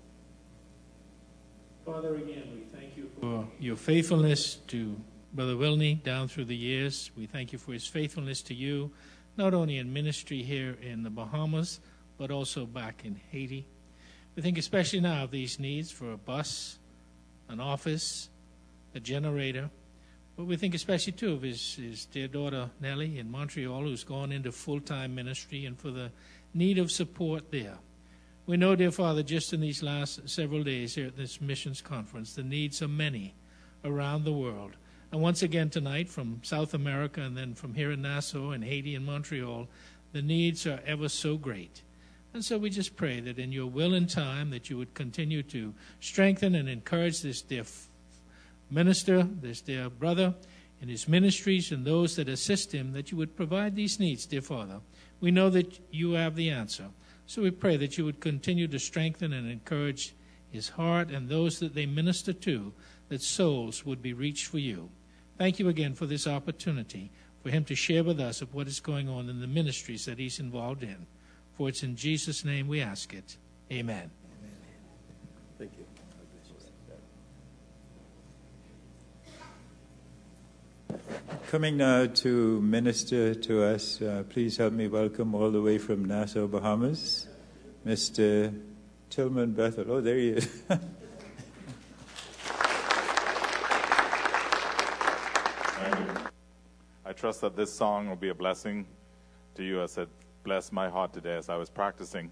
Father, 1.86 2.16
again, 2.16 2.44
we 2.54 2.78
thank 2.78 2.98
you 2.98 3.10
for 3.22 3.48
your 3.60 3.78
faithfulness 3.78 4.56
to 4.68 5.00
Brother 5.32 5.54
Wilney 5.54 6.04
down 6.04 6.28
through 6.28 6.46
the 6.46 6.56
years. 6.56 7.12
We 7.16 7.28
thank 7.28 7.54
you 7.54 7.60
for 7.60 7.72
his 7.72 7.88
faithfulness 7.88 8.42
to 8.44 8.54
you 8.54 8.92
not 9.38 9.54
only 9.54 9.78
in 9.78 9.94
ministry 9.94 10.42
here 10.42 10.78
in 10.82 11.04
the 11.04 11.10
Bahamas, 11.10 11.80
but 12.18 12.32
also 12.32 12.66
back 12.66 13.04
in 13.06 13.20
Haiti. 13.32 13.66
We 14.36 14.42
think 14.42 14.58
especially 14.58 15.00
now 15.00 15.24
of 15.24 15.32
these 15.32 15.60
needs 15.60 15.92
for 15.92 16.12
a 16.12 16.18
bus, 16.18 16.78
an 17.50 17.60
office, 17.60 18.30
a 18.94 19.00
generator. 19.00 19.70
But 20.36 20.46
we 20.46 20.58
think 20.58 20.76
especially 20.76 21.14
too 21.14 21.34
of 21.34 21.42
his, 21.42 21.76
his 21.76 22.06
dear 22.06 22.28
daughter 22.28 22.70
Nellie 22.80 23.18
in 23.18 23.32
Montreal, 23.32 23.82
who's 23.82 24.04
gone 24.04 24.32
into 24.32 24.52
full 24.52 24.80
time 24.80 25.16
ministry, 25.16 25.66
and 25.66 25.80
for 25.80 25.90
the 25.90 26.12
need 26.54 26.78
of 26.78 26.92
support 26.92 27.52
there. 27.52 27.78
We 28.46 28.58
know, 28.58 28.76
dear 28.76 28.92
Father, 28.92 29.24
just 29.24 29.52
in 29.52 29.60
these 29.60 29.84
last 29.84 30.30
several 30.30 30.64
days 30.64 30.96
here 30.96 31.08
at 31.08 31.18
this 31.18 31.42
missions 31.42 31.82
conference, 31.82 32.34
the 32.34 32.44
needs 32.44 32.82
are 32.82 32.88
many 32.88 33.34
around 33.84 34.24
the 34.24 34.32
world. 34.32 34.74
And 35.12 35.22
once 35.22 35.42
again 35.42 35.70
tonight, 35.70 36.10
from 36.10 36.42
South 36.44 36.74
America 36.74 37.22
and 37.22 37.38
then 37.38 37.54
from 37.54 37.74
here 37.74 37.92
in 37.92 38.02
Nassau 38.02 38.52
and 38.52 38.64
Haiti 38.64 38.94
and 38.94 39.06
Montreal, 39.06 39.68
the 40.12 40.22
needs 40.22 40.68
are 40.68 40.82
ever 40.86 41.08
so 41.08 41.38
great. 41.38 41.82
And 42.34 42.44
so 42.44 42.58
we 42.58 42.70
just 42.70 42.96
pray 42.96 43.20
that 43.22 43.40
in 43.40 43.52
your 43.52 43.68
will 43.68 43.94
and 43.94 44.10
time 44.10 44.50
that 44.50 44.70
you 44.70 44.78
would 44.78 44.94
continue 44.94 45.44
to 45.44 45.74
strengthen 46.02 46.56
and 46.56 46.68
encourage 46.68 47.22
this 47.22 47.42
dear 47.42 47.64
minister, 48.70 49.24
this 49.24 49.62
dear 49.62 49.90
brother 49.90 50.36
in 50.82 50.90
his 50.90 51.08
ministries 51.08 51.72
and 51.72 51.86
those 51.86 52.16
that 52.18 52.30
assist 52.30 52.74
him, 52.74 52.92
that 52.94 53.12
you 53.12 53.18
would 53.18 53.36
provide 53.36 53.76
these 53.76 54.00
needs, 54.00 54.26
dear 54.26 54.42
Father. 54.42 54.82
We 55.20 55.32
know 55.32 55.50
that 55.50 55.80
you 55.90 56.12
have 56.12 56.36
the 56.36 56.50
answer. 56.50 56.90
So 57.26 57.42
we 57.42 57.52
pray 57.52 57.78
that 57.78 57.98
you 57.98 58.06
would 58.06 58.20
continue 58.20 58.68
to 58.68 58.78
strengthen 58.78 59.34
and 59.34 59.50
encourage 59.50 60.16
his 60.52 60.70
heart 60.70 61.10
and 61.10 61.28
those 61.28 61.60
that 61.60 61.74
they 61.74 61.86
minister 61.86 62.34
to, 62.34 62.74
that 63.10 63.22
souls 63.22 63.86
would 63.86 64.02
be 64.02 64.14
reached 64.14 64.48
for 64.48 64.60
you. 64.60 64.90
Thank 65.38 65.60
you 65.60 65.70
again 65.70 65.94
for 65.94 66.08
this 66.08 66.26
opportunity 66.26 67.12
for 67.44 67.52
him 67.52 67.64
to 67.66 67.76
share 67.76 68.04
with 68.04 68.20
us 68.20 68.42
of 68.42 68.54
what 68.54 68.68
is 68.68 68.80
going 68.80 69.08
on 69.08 69.30
in 69.30 69.40
the 69.40 69.48
ministries 69.48 70.06
that 70.06 70.18
he's 70.18 70.40
involved 70.40 70.82
in. 70.82 71.06
For 71.54 71.70
it's 71.70 71.84
in 71.84 71.96
Jesus' 71.96 72.44
name 72.44 72.68
we 72.68 72.82
ask 72.82 73.14
it. 73.14 73.38
Amen. 73.72 74.10
Thank 75.60 75.72
you. 75.78 75.86
Coming 81.50 81.78
now 81.78 82.08
to 82.08 82.62
minister 82.62 83.34
to 83.34 83.64
us, 83.64 84.02
uh, 84.02 84.24
please 84.28 84.58
help 84.58 84.74
me 84.74 84.88
welcome 84.88 85.34
all 85.34 85.50
the 85.50 85.62
way 85.62 85.78
from 85.78 86.04
Nassau, 86.04 86.48
Bahamas, 86.48 87.28
Mr. 87.86 88.54
Tillman 89.10 89.54
Bethel. 89.54 89.86
Oh, 89.90 90.02
there 90.02 90.18
he 90.18 90.30
is. 90.30 90.64
trust 97.18 97.42
that 97.42 97.56
this 97.56 97.74
song 97.74 98.08
will 98.08 98.16
be 98.16 98.30
a 98.30 98.36
blessing 98.36 98.86
to 99.56 99.64
you 99.64 99.82
as 99.82 99.98
it 99.98 100.08
blessed 100.44 100.72
my 100.72 100.88
heart 100.88 101.14
today 101.14 101.36
as 101.36 101.50
I 101.50 101.56
was 101.56 101.68
practicing. 101.68 102.32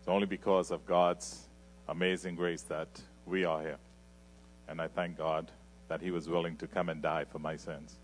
It's 0.00 0.08
only 0.08 0.26
because 0.26 0.72
of 0.72 0.84
God's 0.84 1.48
amazing 1.88 2.34
grace 2.34 2.62
that 2.62 2.88
we 3.26 3.44
are 3.44 3.62
here. 3.62 3.78
And 4.66 4.80
I 4.80 4.88
thank 4.88 5.16
God 5.16 5.52
that 5.86 6.00
He 6.00 6.10
was 6.10 6.28
willing 6.28 6.56
to 6.56 6.66
come 6.66 6.88
and 6.88 7.00
die 7.00 7.24
for 7.24 7.38
my 7.38 7.54
sins. 7.54 8.00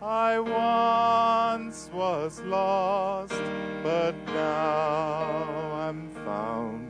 I 0.00 0.38
once 0.38 1.90
was 1.92 2.40
lost, 2.42 3.34
but 3.82 4.14
now 4.26 5.72
I'm 5.74 6.08
found. 6.24 6.88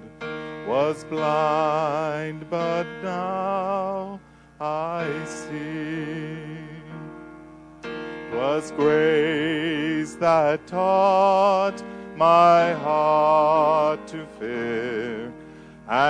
Was 0.69 1.05
blind, 1.05 2.51
but 2.51 2.87
now 3.03 4.21
I 4.61 5.09
see. 5.25 6.59
Was 8.35 8.73
grace 8.73 10.17
that 10.17 10.67
taught 10.67 11.83
my 12.15 12.75
heart 12.75 12.88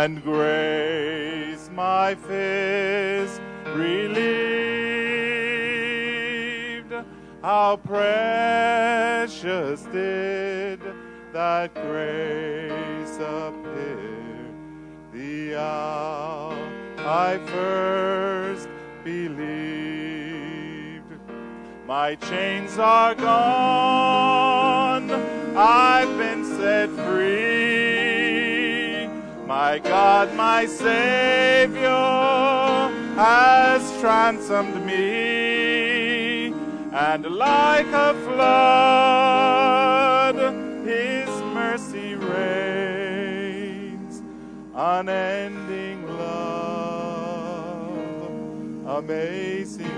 and 0.09 0.23
grace 0.23 1.69
my 1.75 2.15
fears 2.15 3.41
relieved. 3.75 4.25
How 7.43 7.77
precious 7.77 8.23
did 9.93 10.81
that 11.35 11.75
grace 11.75 13.17
appear 13.17 14.49
the 15.13 15.57
hour 15.61 16.57
I 16.97 17.39
first 17.45 18.69
believed. 19.05 19.43
My 21.87 22.15
chains 22.15 22.79
are 22.79 23.15
gone, 23.15 25.11
I've 25.55 26.17
been 26.17 26.28
My 29.69 29.79
God, 29.79 30.35
my 30.35 30.65
Savior, 30.65 31.91
has 33.17 33.83
ransomed 34.03 34.83
me, 34.87 36.55
and 36.91 37.27
like 37.27 37.87
a 37.89 38.15
flood, 38.25 39.27
His 40.87 41.29
mercy 41.53 42.15
reigns, 42.15 43.43
unending 44.75 46.17
love, 46.17 47.91
amazing 48.87 49.98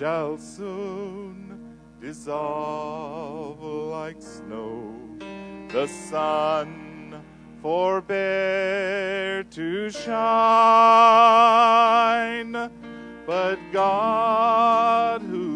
shall 0.00 0.38
soon 0.38 1.76
dissolve 2.00 3.60
like 3.60 4.16
snow. 4.22 4.94
The 5.68 5.86
sun 6.08 7.22
forbear 7.60 9.44
to 9.44 9.90
shine, 9.90 10.30
but 13.26 13.58
God 13.72 15.20
who 15.20 15.49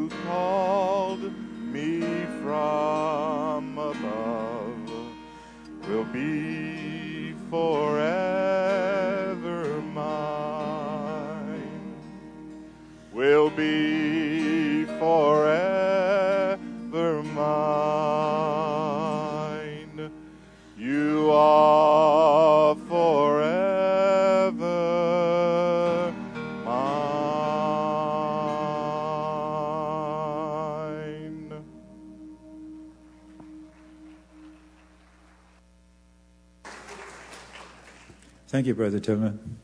Thank 38.64 38.68
you, 38.68 38.74
Brother 38.76 38.98
Tillman. 38.98 39.58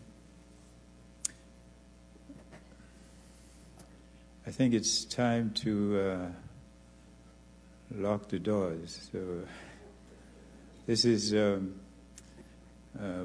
I 4.46 4.50
think 4.50 4.74
it's 4.74 5.06
time 5.06 5.52
to 5.52 5.98
uh, 5.98 6.26
lock 7.96 8.28
the 8.28 8.38
doors. 8.38 9.08
So 9.10 9.44
this 10.86 11.06
is 11.06 11.32
um, 11.32 11.76
uh, 13.02 13.24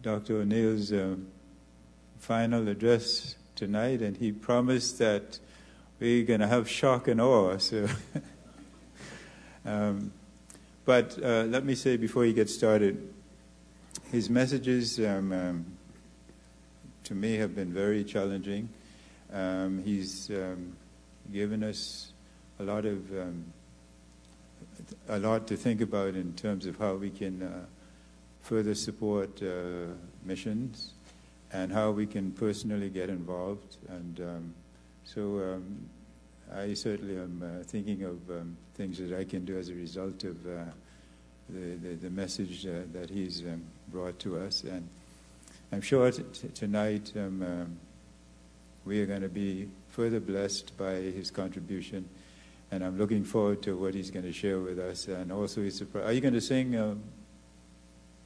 Dr. 0.00 0.38
O'Neill's 0.38 0.90
uh, 0.90 1.16
final 2.18 2.66
address 2.66 3.36
tonight, 3.54 4.00
and 4.00 4.16
he 4.16 4.32
promised 4.32 4.96
that 4.96 5.38
we're 6.00 6.24
going 6.24 6.40
to 6.40 6.48
have 6.48 6.70
shock 6.70 7.06
and 7.06 7.20
awe. 7.20 7.58
So, 7.58 7.86
um, 9.66 10.10
but 10.86 11.22
uh, 11.22 11.42
let 11.42 11.66
me 11.66 11.74
say 11.74 11.98
before 11.98 12.24
he 12.24 12.32
gets 12.32 12.54
started, 12.54 13.12
his 14.10 14.30
messages 14.30 14.98
um, 15.00 15.32
um, 15.32 15.66
to 17.04 17.14
me 17.14 17.36
have 17.36 17.54
been 17.54 17.72
very 17.72 18.04
challenging. 18.04 18.68
Um, 19.32 19.82
he's 19.84 20.30
um, 20.30 20.76
given 21.32 21.62
us 21.62 22.12
a 22.58 22.62
lot 22.62 22.84
of 22.84 23.10
um, 23.12 23.44
a 25.08 25.18
lot 25.18 25.46
to 25.48 25.56
think 25.56 25.80
about 25.80 26.14
in 26.14 26.32
terms 26.34 26.66
of 26.66 26.78
how 26.78 26.94
we 26.94 27.10
can 27.10 27.42
uh, 27.42 27.64
further 28.42 28.74
support 28.74 29.42
uh, 29.42 29.92
missions 30.24 30.92
and 31.52 31.72
how 31.72 31.90
we 31.90 32.06
can 32.06 32.32
personally 32.32 32.90
get 32.90 33.08
involved. 33.08 33.76
And 33.88 34.20
um, 34.20 34.54
so 35.04 35.60
I 36.54 36.74
certainly 36.74 37.16
am 37.16 37.42
uh, 37.42 37.64
thinking 37.64 38.04
of 38.04 38.18
things 38.74 38.98
that 38.98 39.12
I 39.12 39.24
can 39.24 39.44
do 39.44 39.58
as 39.58 39.68
a 39.68 39.74
result 39.74 40.24
of 40.24 40.46
uh, 40.46 40.64
the, 41.48 41.76
the, 41.76 41.94
the, 41.94 42.10
message 42.10 42.66
uh, 42.66 42.82
that 42.92 43.10
he's 43.10 43.42
brought 43.96 44.18
to 44.18 44.38
us. 44.38 44.62
And 44.62 44.86
I'm 45.72 45.80
sure 45.80 46.12
t- 46.12 46.22
t- 46.34 46.48
tonight 46.48 47.14
um, 47.16 47.42
um, 47.42 47.78
we 48.84 49.00
are 49.00 49.06
going 49.06 49.22
to 49.22 49.30
be 49.30 49.70
further 49.88 50.20
blessed 50.20 50.76
by 50.76 50.96
his 50.96 51.30
contribution. 51.30 52.06
And 52.70 52.84
I'm 52.84 52.98
looking 52.98 53.24
forward 53.24 53.62
to 53.62 53.74
what 53.74 53.94
he's 53.94 54.10
going 54.10 54.26
to 54.26 54.34
share 54.34 54.58
with 54.58 54.78
us. 54.78 55.08
And 55.08 55.32
also, 55.32 55.62
he's 55.62 55.78
surprised. 55.78 56.08
Are 56.08 56.12
you 56.12 56.20
going 56.20 56.34
to 56.34 56.42
sing? 56.42 56.76
Um, 56.76 57.00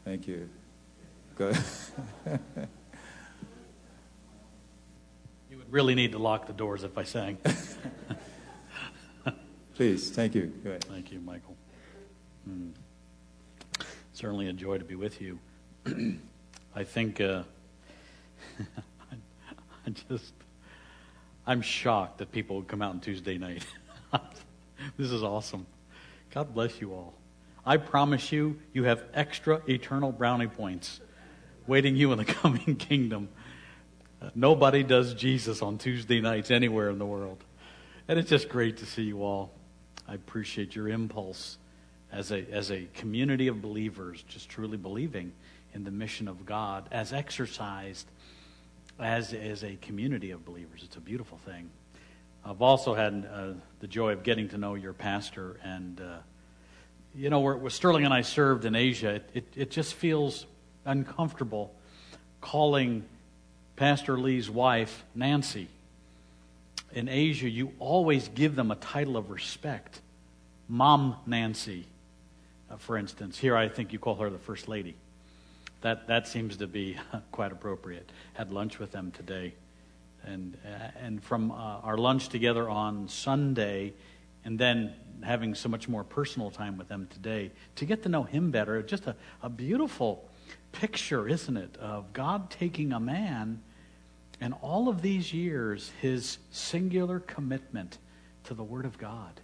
thank 0.04 0.26
you. 0.26 0.50
Good. 1.36 1.56
you 5.50 5.56
would 5.56 5.72
really 5.72 5.94
need 5.94 6.10
to 6.12 6.18
lock 6.18 6.48
the 6.48 6.52
doors 6.52 6.82
if 6.82 6.98
I 6.98 7.04
sang. 7.04 7.38
Please, 9.76 10.10
thank 10.10 10.34
you. 10.34 10.52
Thank 10.80 11.12
you, 11.12 11.20
Michael. 11.20 11.56
Mm. 12.48 12.72
Certainly 14.14 14.48
a 14.48 14.52
joy 14.52 14.78
to 14.78 14.84
be 14.84 14.96
with 14.96 15.20
you. 15.20 15.38
I 15.86 16.84
think 16.84 17.20
uh, 17.20 17.42
I 19.86 19.90
just 20.08 20.32
I'm 21.46 21.62
shocked 21.62 22.18
that 22.18 22.32
people 22.32 22.56
would 22.56 22.68
come 22.68 22.82
out 22.82 22.90
on 22.90 23.00
Tuesday 23.00 23.38
night. 23.38 23.64
this 24.96 25.10
is 25.10 25.22
awesome. 25.22 25.66
God 26.32 26.54
bless 26.54 26.80
you 26.80 26.92
all. 26.92 27.14
I 27.64 27.76
promise 27.76 28.30
you, 28.30 28.58
you 28.72 28.84
have 28.84 29.02
extra 29.14 29.60
eternal 29.68 30.12
brownie 30.12 30.46
points 30.46 31.00
waiting 31.66 31.96
you 31.96 32.12
in 32.12 32.18
the 32.18 32.24
coming 32.40 32.76
kingdom. 32.76 33.28
Uh, 34.20 34.30
nobody 34.34 34.82
does 34.82 35.14
Jesus 35.14 35.62
on 35.62 35.78
Tuesday 35.78 36.20
nights 36.20 36.50
anywhere 36.50 36.90
in 36.90 36.98
the 36.98 37.06
world. 37.06 37.42
And 38.06 38.18
it's 38.18 38.30
just 38.30 38.48
great 38.48 38.78
to 38.78 38.86
see 38.86 39.02
you 39.02 39.22
all. 39.22 39.50
I 40.06 40.14
appreciate 40.14 40.74
your 40.74 40.88
impulse 40.88 41.58
as 42.12 42.32
a, 42.32 42.44
as 42.50 42.70
a 42.70 42.86
community 42.94 43.46
of 43.46 43.62
believers, 43.62 44.22
just 44.28 44.48
truly 44.48 44.76
believing 44.76 45.32
in 45.74 45.84
the 45.84 45.90
mission 45.90 46.28
of 46.28 46.46
God 46.46 46.88
as 46.90 47.12
exercised 47.12 48.06
as, 48.98 49.32
is 49.32 49.64
a 49.64 49.76
community 49.76 50.30
of 50.30 50.44
believers. 50.44 50.82
It's 50.84 50.96
a 50.96 51.00
beautiful 51.00 51.38
thing. 51.38 51.70
I've 52.44 52.62
also 52.62 52.94
had 52.94 53.28
uh, 53.32 53.52
the 53.80 53.86
joy 53.86 54.12
of 54.12 54.22
getting 54.22 54.48
to 54.50 54.58
know 54.58 54.74
your 54.74 54.92
pastor. 54.92 55.58
And, 55.62 56.00
uh, 56.00 56.18
you 57.14 57.30
know, 57.30 57.40
where, 57.40 57.56
where, 57.56 57.70
Sterling 57.70 58.04
and 58.04 58.14
I 58.14 58.22
served 58.22 58.64
in 58.64 58.74
Asia, 58.74 59.16
it, 59.16 59.30
it, 59.34 59.44
it 59.56 59.70
just 59.70 59.94
feels 59.94 60.46
uncomfortable 60.84 61.74
calling 62.40 63.04
Pastor 63.76 64.18
Lee's 64.18 64.48
wife 64.48 65.04
Nancy. 65.14 65.68
In 66.92 67.08
Asia, 67.08 67.48
you 67.48 67.72
always 67.78 68.28
give 68.28 68.56
them 68.56 68.70
a 68.70 68.76
title 68.76 69.16
of 69.16 69.30
respect. 69.30 70.00
Mom 70.68 71.16
Nancy, 71.26 71.86
uh, 72.70 72.76
for 72.76 72.96
instance. 72.96 73.38
Here, 73.38 73.56
I 73.56 73.68
think 73.68 73.92
you 73.92 73.98
call 73.98 74.16
her 74.16 74.30
the 74.30 74.38
First 74.38 74.66
Lady. 74.66 74.96
That, 75.82 76.06
that 76.08 76.28
seems 76.28 76.56
to 76.58 76.66
be 76.66 76.96
quite 77.32 77.52
appropriate. 77.52 78.10
Had 78.34 78.52
lunch 78.52 78.78
with 78.78 78.92
them 78.92 79.10
today 79.10 79.54
and 80.24 80.56
uh, 80.66 80.88
and 81.00 81.22
from 81.22 81.50
uh, 81.50 81.54
our 81.54 81.96
lunch 81.96 82.28
together 82.28 82.68
on 82.68 83.08
Sunday, 83.08 83.94
and 84.44 84.58
then 84.58 84.92
having 85.22 85.54
so 85.54 85.68
much 85.68 85.88
more 85.88 86.04
personal 86.04 86.50
time 86.50 86.76
with 86.76 86.88
them 86.88 87.08
today 87.10 87.50
to 87.76 87.86
get 87.86 88.02
to 88.02 88.08
know 88.08 88.24
him 88.24 88.50
better. 88.50 88.82
Just 88.82 89.06
a, 89.06 89.16
a 89.42 89.48
beautiful 89.48 90.28
picture, 90.72 91.28
isn't 91.28 91.56
it, 91.56 91.76
of 91.78 92.12
God 92.12 92.50
taking 92.50 92.92
a 92.92 93.00
man 93.00 93.62
and 94.40 94.54
all 94.62 94.88
of 94.88 95.02
these 95.02 95.34
years, 95.34 95.92
his 96.00 96.38
singular 96.50 97.20
commitment 97.20 97.98
to 98.44 98.54
the 98.54 98.64
Word 98.64 98.86
of 98.86 98.96
God 98.96 99.40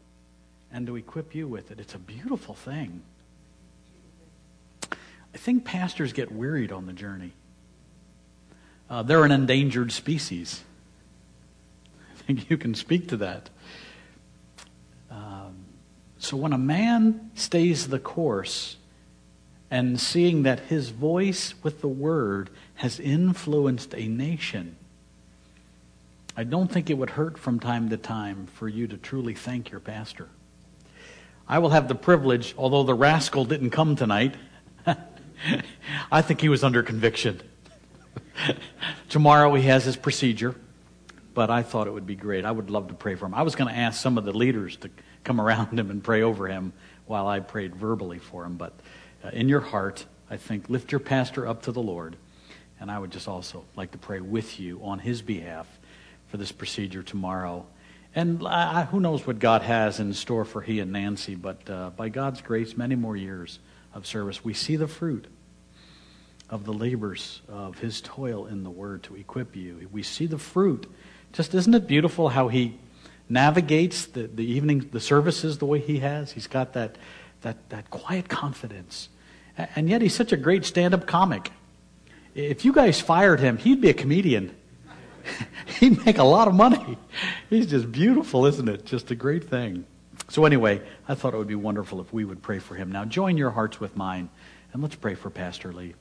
and 0.72 0.86
to 0.86 0.96
equip 0.96 1.34
you 1.34 1.46
with 1.46 1.70
it. 1.70 1.78
It's 1.78 1.94
a 1.94 1.98
beautiful 1.98 2.54
thing. 2.54 3.02
I 5.36 5.38
think 5.38 5.66
pastors 5.66 6.14
get 6.14 6.32
wearied 6.32 6.72
on 6.72 6.86
the 6.86 6.94
journey. 6.94 7.32
Uh, 8.88 9.02
they're 9.02 9.22
an 9.22 9.32
endangered 9.32 9.92
species. 9.92 10.64
I 12.10 12.22
think 12.22 12.48
you 12.48 12.56
can 12.56 12.74
speak 12.74 13.08
to 13.08 13.18
that. 13.18 13.50
Um, 15.10 15.66
so 16.16 16.38
when 16.38 16.54
a 16.54 16.58
man 16.58 17.32
stays 17.34 17.88
the 17.88 17.98
course 17.98 18.78
and 19.70 20.00
seeing 20.00 20.44
that 20.44 20.60
his 20.60 20.88
voice 20.88 21.52
with 21.62 21.82
the 21.82 21.86
word 21.86 22.48
has 22.76 22.98
influenced 22.98 23.94
a 23.94 24.08
nation, 24.08 24.74
I 26.34 26.44
don't 26.44 26.72
think 26.72 26.88
it 26.88 26.94
would 26.94 27.10
hurt 27.10 27.36
from 27.36 27.60
time 27.60 27.90
to 27.90 27.98
time 27.98 28.46
for 28.54 28.70
you 28.70 28.86
to 28.86 28.96
truly 28.96 29.34
thank 29.34 29.70
your 29.70 29.80
pastor. 29.80 30.30
I 31.46 31.58
will 31.58 31.70
have 31.70 31.88
the 31.88 31.94
privilege, 31.94 32.54
although 32.56 32.84
the 32.84 32.94
rascal 32.94 33.44
didn't 33.44 33.70
come 33.70 33.96
tonight, 33.96 34.34
I 36.10 36.22
think 36.22 36.40
he 36.40 36.48
was 36.48 36.64
under 36.64 36.82
conviction. 36.82 37.40
Tomorrow 39.08 39.54
he 39.54 39.62
has 39.62 39.84
his 39.84 39.96
procedure, 39.96 40.54
but 41.34 41.50
I 41.50 41.62
thought 41.62 41.86
it 41.86 41.92
would 41.92 42.06
be 42.06 42.16
great. 42.16 42.44
I 42.44 42.50
would 42.50 42.70
love 42.70 42.88
to 42.88 42.94
pray 42.94 43.14
for 43.14 43.26
him. 43.26 43.34
I 43.34 43.42
was 43.42 43.54
going 43.54 43.72
to 43.72 43.78
ask 43.78 44.00
some 44.00 44.18
of 44.18 44.24
the 44.24 44.32
leaders 44.32 44.76
to 44.78 44.90
come 45.24 45.40
around 45.40 45.78
him 45.78 45.90
and 45.90 46.02
pray 46.02 46.22
over 46.22 46.48
him 46.48 46.72
while 47.06 47.26
I 47.26 47.40
prayed 47.40 47.74
verbally 47.74 48.18
for 48.18 48.44
him. 48.44 48.56
But 48.56 48.72
uh, 49.24 49.28
in 49.28 49.48
your 49.48 49.60
heart, 49.60 50.06
I 50.30 50.36
think 50.36 50.68
lift 50.68 50.92
your 50.92 51.00
pastor 51.00 51.46
up 51.46 51.62
to 51.62 51.72
the 51.72 51.82
Lord. 51.82 52.16
And 52.78 52.90
I 52.90 52.98
would 52.98 53.10
just 53.10 53.28
also 53.28 53.64
like 53.74 53.92
to 53.92 53.98
pray 53.98 54.20
with 54.20 54.60
you 54.60 54.80
on 54.82 54.98
his 54.98 55.22
behalf 55.22 55.66
for 56.28 56.36
this 56.36 56.52
procedure 56.52 57.02
tomorrow. 57.02 57.66
And 58.14 58.46
I, 58.46 58.84
who 58.84 59.00
knows 59.00 59.26
what 59.26 59.38
God 59.38 59.62
has 59.62 60.00
in 60.00 60.12
store 60.14 60.44
for 60.44 60.62
he 60.62 60.80
and 60.80 60.92
Nancy, 60.92 61.34
but 61.34 61.68
uh, 61.68 61.90
by 61.90 62.08
God's 62.08 62.40
grace, 62.40 62.76
many 62.76 62.94
more 62.94 63.16
years 63.16 63.58
of 63.96 64.06
service. 64.06 64.44
We 64.44 64.54
see 64.54 64.76
the 64.76 64.86
fruit 64.86 65.26
of 66.48 66.64
the 66.64 66.72
labors 66.72 67.40
of 67.48 67.78
his 67.78 68.00
toil 68.00 68.46
in 68.46 68.62
the 68.62 68.70
word 68.70 69.02
to 69.04 69.16
equip 69.16 69.56
you. 69.56 69.88
We 69.90 70.02
see 70.02 70.26
the 70.26 70.38
fruit. 70.38 70.86
Just 71.32 71.54
isn't 71.54 71.74
it 71.74 71.86
beautiful 71.86 72.28
how 72.28 72.48
he 72.48 72.78
navigates 73.28 74.06
the, 74.06 74.28
the 74.28 74.44
evening, 74.44 74.90
the 74.92 75.00
services 75.00 75.58
the 75.58 75.66
way 75.66 75.80
he 75.80 75.98
has? 76.00 76.32
He's 76.32 76.46
got 76.46 76.74
that, 76.74 76.96
that, 77.40 77.68
that 77.70 77.90
quiet 77.90 78.28
confidence. 78.28 79.08
And 79.56 79.88
yet 79.88 80.02
he's 80.02 80.14
such 80.14 80.32
a 80.32 80.36
great 80.36 80.64
stand 80.64 80.94
up 80.94 81.06
comic. 81.06 81.50
If 82.34 82.64
you 82.64 82.72
guys 82.72 83.00
fired 83.00 83.40
him, 83.40 83.56
he'd 83.56 83.80
be 83.80 83.88
a 83.88 83.94
comedian. 83.94 84.54
he'd 85.80 86.04
make 86.04 86.18
a 86.18 86.24
lot 86.24 86.46
of 86.46 86.54
money. 86.54 86.98
He's 87.48 87.66
just 87.66 87.90
beautiful, 87.90 88.44
isn't 88.46 88.68
it? 88.68 88.84
Just 88.84 89.10
a 89.10 89.14
great 89.14 89.44
thing. 89.44 89.86
So, 90.28 90.44
anyway, 90.44 90.82
I 91.08 91.14
thought 91.14 91.34
it 91.34 91.36
would 91.36 91.46
be 91.46 91.54
wonderful 91.54 92.00
if 92.00 92.12
we 92.12 92.24
would 92.24 92.42
pray 92.42 92.58
for 92.58 92.74
him. 92.74 92.90
Now, 92.90 93.04
join 93.04 93.36
your 93.36 93.50
hearts 93.50 93.78
with 93.78 93.96
mine, 93.96 94.28
and 94.72 94.82
let's 94.82 94.96
pray 94.96 95.14
for 95.14 95.30
Pastor 95.30 95.72
Lee. 95.72 95.94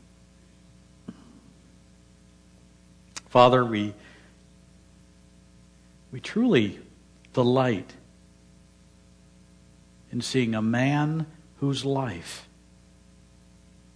Father, 3.30 3.64
we, 3.64 3.94
we 6.12 6.20
truly 6.20 6.80
delight 7.34 7.94
in 10.12 10.22
seeing 10.22 10.56
a 10.56 10.62
man 10.62 11.28
whose 11.60 11.86
life 11.86 12.48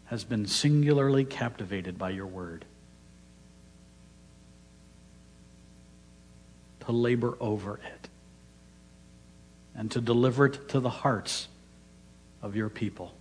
has 0.05 0.23
been 0.23 0.45
singularly 0.45 1.23
captivated 1.23 1.97
by 1.97 2.09
your 2.09 2.25
word. 2.27 2.65
To 6.81 6.91
labor 6.91 7.37
over 7.39 7.75
it 7.77 7.98
and 9.79 9.89
to 9.89 9.99
deliver 9.99 10.45
it 10.45 10.69
to 10.69 10.79
the 10.79 10.89
hearts 10.89 11.47
of 12.43 12.55
your 12.55 12.69
people. 12.69 13.15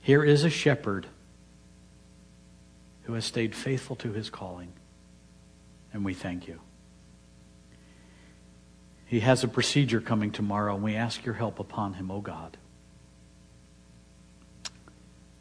Here 0.00 0.22
is 0.22 0.44
a 0.44 0.50
shepherd 0.50 1.08
who 3.02 3.14
has 3.14 3.24
stayed 3.24 3.56
faithful 3.56 3.96
to 3.96 4.12
his 4.12 4.30
calling, 4.30 4.72
and 5.92 6.04
we 6.04 6.14
thank 6.14 6.46
you. 6.46 6.60
He 9.06 9.18
has 9.20 9.42
a 9.42 9.48
procedure 9.48 10.00
coming 10.00 10.30
tomorrow, 10.30 10.74
and 10.74 10.84
we 10.84 10.94
ask 10.94 11.24
your 11.24 11.34
help 11.34 11.58
upon 11.58 11.94
him, 11.94 12.12
O 12.12 12.20
God. 12.20 12.56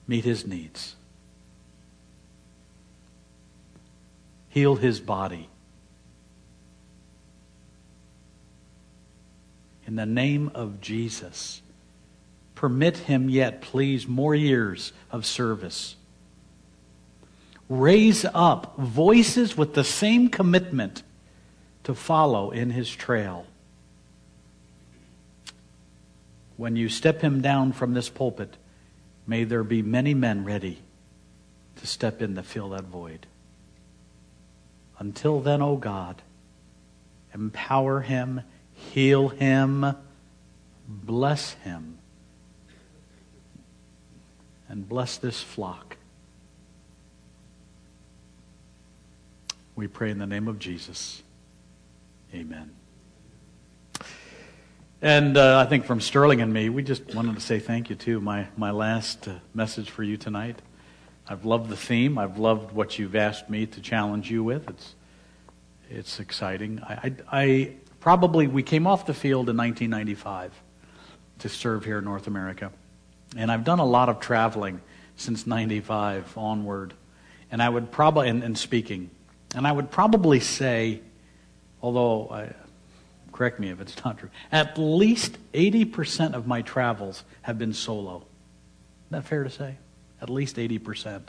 Meet 0.07 0.25
his 0.25 0.47
needs. 0.47 0.95
heal 4.53 4.75
his 4.75 4.99
body. 4.99 5.49
In 9.86 9.95
the 9.95 10.05
name 10.05 10.51
of 10.53 10.79
Jesus, 10.79 11.62
permit 12.55 12.97
him 12.97 13.29
yet, 13.29 13.62
please, 13.62 14.08
more 14.08 14.33
years 14.33 14.93
of 15.12 15.25
service. 15.25 15.95
Raise 17.70 18.25
up 18.33 18.78
voices 18.78 19.58
with 19.58 19.74
the 19.74 19.83
same 19.83 20.29
commitment 20.29 21.03
to 21.83 21.93
follow 21.93 22.51
in 22.51 22.70
his 22.70 22.89
trail. 22.89 23.45
When 26.55 26.75
you 26.75 26.87
step 26.87 27.21
him 27.21 27.41
down 27.41 27.74
from 27.74 27.93
this 27.93 28.09
pulpit, 28.09 28.55
may 29.25 29.43
there 29.43 29.63
be 29.63 29.82
many 29.82 30.13
men 30.13 30.45
ready 30.45 30.79
to 31.78 31.87
step 31.87 32.21
in 32.21 32.36
to 32.36 32.43
fill 32.43 32.70
that 32.70 32.86
void. 32.86 33.25
Until 34.99 35.41
then, 35.41 35.62
O 35.62 35.71
oh 35.71 35.78
God, 35.78 36.21
empower 37.33 38.01
him, 38.01 38.41
heal 38.92 39.30
him, 39.30 39.96
bless 40.88 41.54
him, 41.54 42.00
and 44.68 44.88
bless 44.88 45.18
this 45.18 45.42
flock. 45.42 45.97
We 49.76 49.88
pray 49.88 50.12
in 50.12 50.20
the 50.20 50.28
name 50.28 50.47
of 50.47 50.60
Jesus. 50.60 51.24
Amen. 52.34 52.72
And 55.01 55.36
uh, 55.36 55.60
I 55.60 55.66
think 55.66 55.86
from 55.86 56.00
Sterling 56.00 56.39
and 56.39 56.54
me, 56.54 56.70
we 56.70 56.82
just 56.82 57.14
wanted 57.14 57.36
to 57.36 57.42
say 57.42 57.60
thank 57.60 57.89
you 57.89 57.96
too. 57.96 58.22
My 58.22 58.47
my 58.55 58.72
last 58.72 59.28
uh, 59.28 59.34
message 59.54 59.89
for 59.89 60.01
you 60.01 60.16
tonight. 60.16 60.62
I've 61.28 61.43
loved 61.43 61.70
the 61.70 61.76
theme. 61.76 62.18
I've 62.18 62.38
loved 62.38 62.72
what 62.72 63.00
you've 63.00 63.16
asked 63.16 63.50
me 63.50 63.66
to 63.66 63.82
challenge 63.82 64.32
you 64.32 64.43
with. 64.43 64.70
It's 64.70 64.96
it's 65.89 66.20
exciting. 66.20 66.82
I, 66.82 66.93
I, 66.93 67.14
I 67.32 67.72
probably 68.04 68.47
we 68.47 68.62
came 68.62 68.86
off 68.86 69.05
the 69.05 69.13
field 69.13 69.50
in 69.50 69.55
1995 69.55 70.51
to 71.39 71.47
serve 71.50 71.86
here 71.86 72.00
in 72.00 72.04
North 72.04 72.28
America, 72.28 72.70
and 73.38 73.50
I've 73.50 73.63
done 73.63 73.80
a 73.80 73.86
lot 73.86 74.09
of 74.09 74.20
traveling 74.20 74.82
since 75.16 75.47
'95 75.47 76.38
onward. 76.38 76.93
And 77.50 77.62
I 77.62 77.70
would 77.70 77.92
probably 77.92 78.30
and, 78.30 78.43
and 78.43 78.58
speaking, 78.58 79.09
and 79.55 79.66
I 79.66 79.71
would 79.71 79.89
probably 79.89 80.39
say 80.39 81.01
although, 81.84 82.30
I, 82.32 82.54
correct 83.34 83.59
me 83.59 83.70
if 83.70 83.82
it's 83.82 84.04
not 84.04 84.17
true, 84.17 84.30
at 84.51 84.78
least 84.78 85.38
80% 85.54 86.34
of 86.34 86.47
my 86.47 86.62
travels 86.62 87.24
have 87.43 87.59
been 87.59 87.74
solo. 87.74 88.17
Isn't 89.08 89.12
that 89.12 89.25
fair 89.25 89.43
to 89.43 89.50
say? 89.50 89.75
At 90.21 90.30
least 90.30 90.55
80%. 90.55 91.21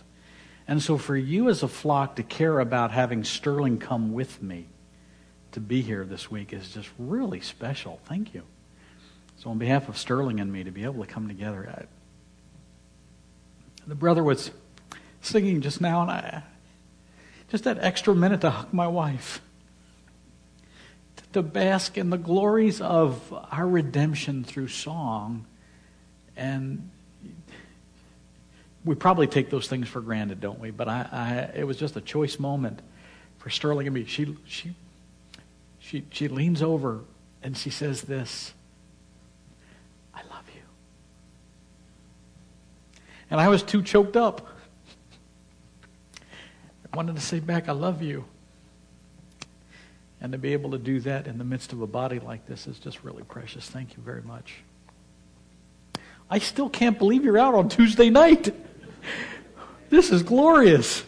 And 0.66 0.80
so 0.80 0.96
for 0.96 1.16
you 1.16 1.50
as 1.50 1.62
a 1.62 1.68
flock 1.68 2.16
to 2.16 2.22
care 2.22 2.60
about 2.60 2.92
having 2.92 3.24
Sterling 3.24 3.78
come 3.78 4.12
with 4.12 4.40
me 4.42 4.68
to 5.54 5.60
be 5.60 5.82
here 5.82 6.04
this 6.04 6.30
week 6.30 6.52
is 6.52 6.68
just 6.68 6.90
really 6.98 7.40
special. 7.40 8.00
Thank 8.06 8.34
you. 8.34 8.42
So 9.36 9.50
on 9.50 9.58
behalf 9.58 9.88
of 9.88 9.96
Sterling 9.96 10.40
and 10.40 10.52
me 10.52 10.64
to 10.64 10.70
be 10.70 10.84
able 10.84 11.04
to 11.04 11.10
come 11.10 11.28
together, 11.28 11.68
I, 11.68 11.84
the 13.86 13.94
brother 13.94 14.22
was 14.22 14.50
singing 15.20 15.60
just 15.60 15.80
now, 15.80 16.02
and 16.02 16.10
I 16.10 16.42
just 17.48 17.64
that 17.64 17.78
extra 17.80 18.14
minute 18.14 18.40
to 18.40 18.50
hug 18.50 18.72
my 18.72 18.88
wife 18.88 19.40
to 21.34 21.42
bask 21.42 21.98
in 21.98 22.10
the 22.10 22.18
glories 22.18 22.80
of 22.80 23.32
our 23.50 23.66
redemption 23.66 24.44
through 24.44 24.68
song. 24.68 25.46
And 26.36 26.90
we 28.84 28.94
probably 28.94 29.26
take 29.26 29.50
those 29.50 29.66
things 29.66 29.88
for 29.88 30.00
granted, 30.00 30.40
don't 30.40 30.60
we? 30.60 30.70
But 30.70 30.88
I, 30.88 31.08
I, 31.10 31.58
it 31.58 31.66
was 31.66 31.76
just 31.76 31.96
a 31.96 32.00
choice 32.00 32.38
moment 32.38 32.82
for 33.38 33.50
Sterling 33.50 33.86
and 33.86 33.94
me. 33.94 34.04
She, 34.04 34.36
she, 34.46 34.74
she, 35.84 36.02
she 36.10 36.28
leans 36.28 36.62
over 36.62 37.00
and 37.42 37.56
she 37.56 37.68
says 37.68 38.02
this 38.02 38.54
I 40.14 40.20
love 40.30 40.44
you. 40.54 40.62
And 43.30 43.40
I 43.40 43.48
was 43.48 43.62
too 43.62 43.82
choked 43.82 44.16
up. 44.16 44.48
I 46.90 46.96
wanted 46.96 47.16
to 47.16 47.20
say 47.20 47.40
back, 47.40 47.68
I 47.68 47.72
love 47.72 48.02
you. 48.02 48.24
And 50.20 50.32
to 50.32 50.38
be 50.38 50.54
able 50.54 50.70
to 50.70 50.78
do 50.78 51.00
that 51.00 51.26
in 51.26 51.36
the 51.36 51.44
midst 51.44 51.74
of 51.74 51.82
a 51.82 51.86
body 51.86 52.18
like 52.18 52.46
this 52.46 52.66
is 52.66 52.78
just 52.78 53.04
really 53.04 53.24
precious. 53.24 53.68
Thank 53.68 53.94
you 53.94 54.02
very 54.02 54.22
much. 54.22 54.54
I 56.30 56.38
still 56.38 56.70
can't 56.70 56.98
believe 56.98 57.24
you're 57.24 57.38
out 57.38 57.54
on 57.54 57.68
Tuesday 57.68 58.10
night. 58.10 58.54
This 59.90 60.10
is 60.10 60.24
glorious. 60.24 61.04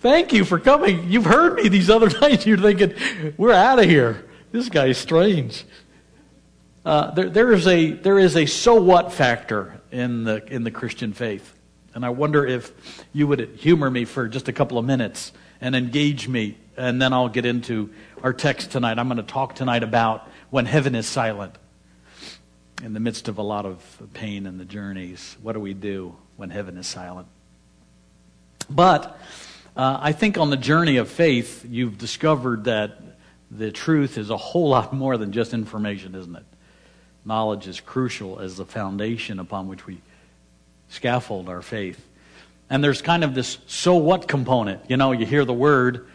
Thank 0.00 0.32
you 0.32 0.44
for 0.44 0.58
coming. 0.58 1.10
You've 1.10 1.24
heard 1.24 1.54
me 1.54 1.68
these 1.68 1.88
other 1.88 2.08
nights. 2.20 2.46
You're 2.46 2.58
thinking, 2.58 2.94
we're 3.36 3.52
out 3.52 3.78
of 3.78 3.86
here. 3.86 4.26
This 4.52 4.68
guy's 4.68 4.98
strange. 4.98 5.64
Uh, 6.84 7.10
there, 7.12 7.30
there, 7.30 7.52
is 7.52 7.66
a, 7.66 7.92
there 7.92 8.18
is 8.18 8.36
a 8.36 8.46
so 8.46 8.80
what 8.80 9.12
factor 9.12 9.80
in 9.90 10.24
the, 10.24 10.44
in 10.52 10.64
the 10.64 10.70
Christian 10.70 11.12
faith. 11.12 11.54
And 11.94 12.04
I 12.04 12.10
wonder 12.10 12.46
if 12.46 12.72
you 13.12 13.26
would 13.26 13.40
humor 13.56 13.90
me 13.90 14.04
for 14.04 14.28
just 14.28 14.48
a 14.48 14.52
couple 14.52 14.78
of 14.78 14.84
minutes 14.84 15.32
and 15.60 15.74
engage 15.74 16.28
me, 16.28 16.58
and 16.76 17.00
then 17.00 17.14
I'll 17.14 17.30
get 17.30 17.46
into 17.46 17.90
our 18.22 18.34
text 18.34 18.70
tonight. 18.70 18.98
I'm 18.98 19.08
going 19.08 19.16
to 19.16 19.22
talk 19.22 19.54
tonight 19.54 19.82
about 19.82 20.28
when 20.50 20.66
heaven 20.66 20.94
is 20.94 21.06
silent. 21.06 21.54
In 22.82 22.92
the 22.92 23.00
midst 23.00 23.28
of 23.28 23.38
a 23.38 23.42
lot 23.42 23.64
of 23.64 23.82
pain 24.12 24.46
and 24.46 24.60
the 24.60 24.66
journeys, 24.66 25.38
what 25.40 25.54
do 25.54 25.60
we 25.60 25.72
do 25.72 26.14
when 26.36 26.50
heaven 26.50 26.76
is 26.76 26.86
silent? 26.86 27.26
But 28.68 29.18
uh, 29.76 29.98
I 30.00 30.12
think 30.12 30.38
on 30.38 30.48
the 30.50 30.56
journey 30.56 30.96
of 30.96 31.08
faith, 31.08 31.66
you've 31.68 31.98
discovered 31.98 32.64
that 32.64 32.98
the 33.50 33.70
truth 33.70 34.16
is 34.16 34.30
a 34.30 34.36
whole 34.36 34.70
lot 34.70 34.92
more 34.92 35.16
than 35.18 35.32
just 35.32 35.52
information, 35.52 36.14
isn't 36.14 36.34
it? 36.34 36.44
Knowledge 37.24 37.68
is 37.68 37.80
crucial 37.80 38.40
as 38.40 38.56
the 38.56 38.64
foundation 38.64 39.38
upon 39.38 39.68
which 39.68 39.86
we 39.86 40.00
scaffold 40.88 41.48
our 41.48 41.60
faith. 41.60 42.02
And 42.70 42.82
there's 42.82 43.02
kind 43.02 43.22
of 43.22 43.34
this 43.34 43.58
so 43.66 43.96
what 43.96 44.26
component. 44.26 44.80
You 44.88 44.96
know, 44.96 45.12
you 45.12 45.26
hear 45.26 45.44
the 45.44 45.52
word, 45.52 46.06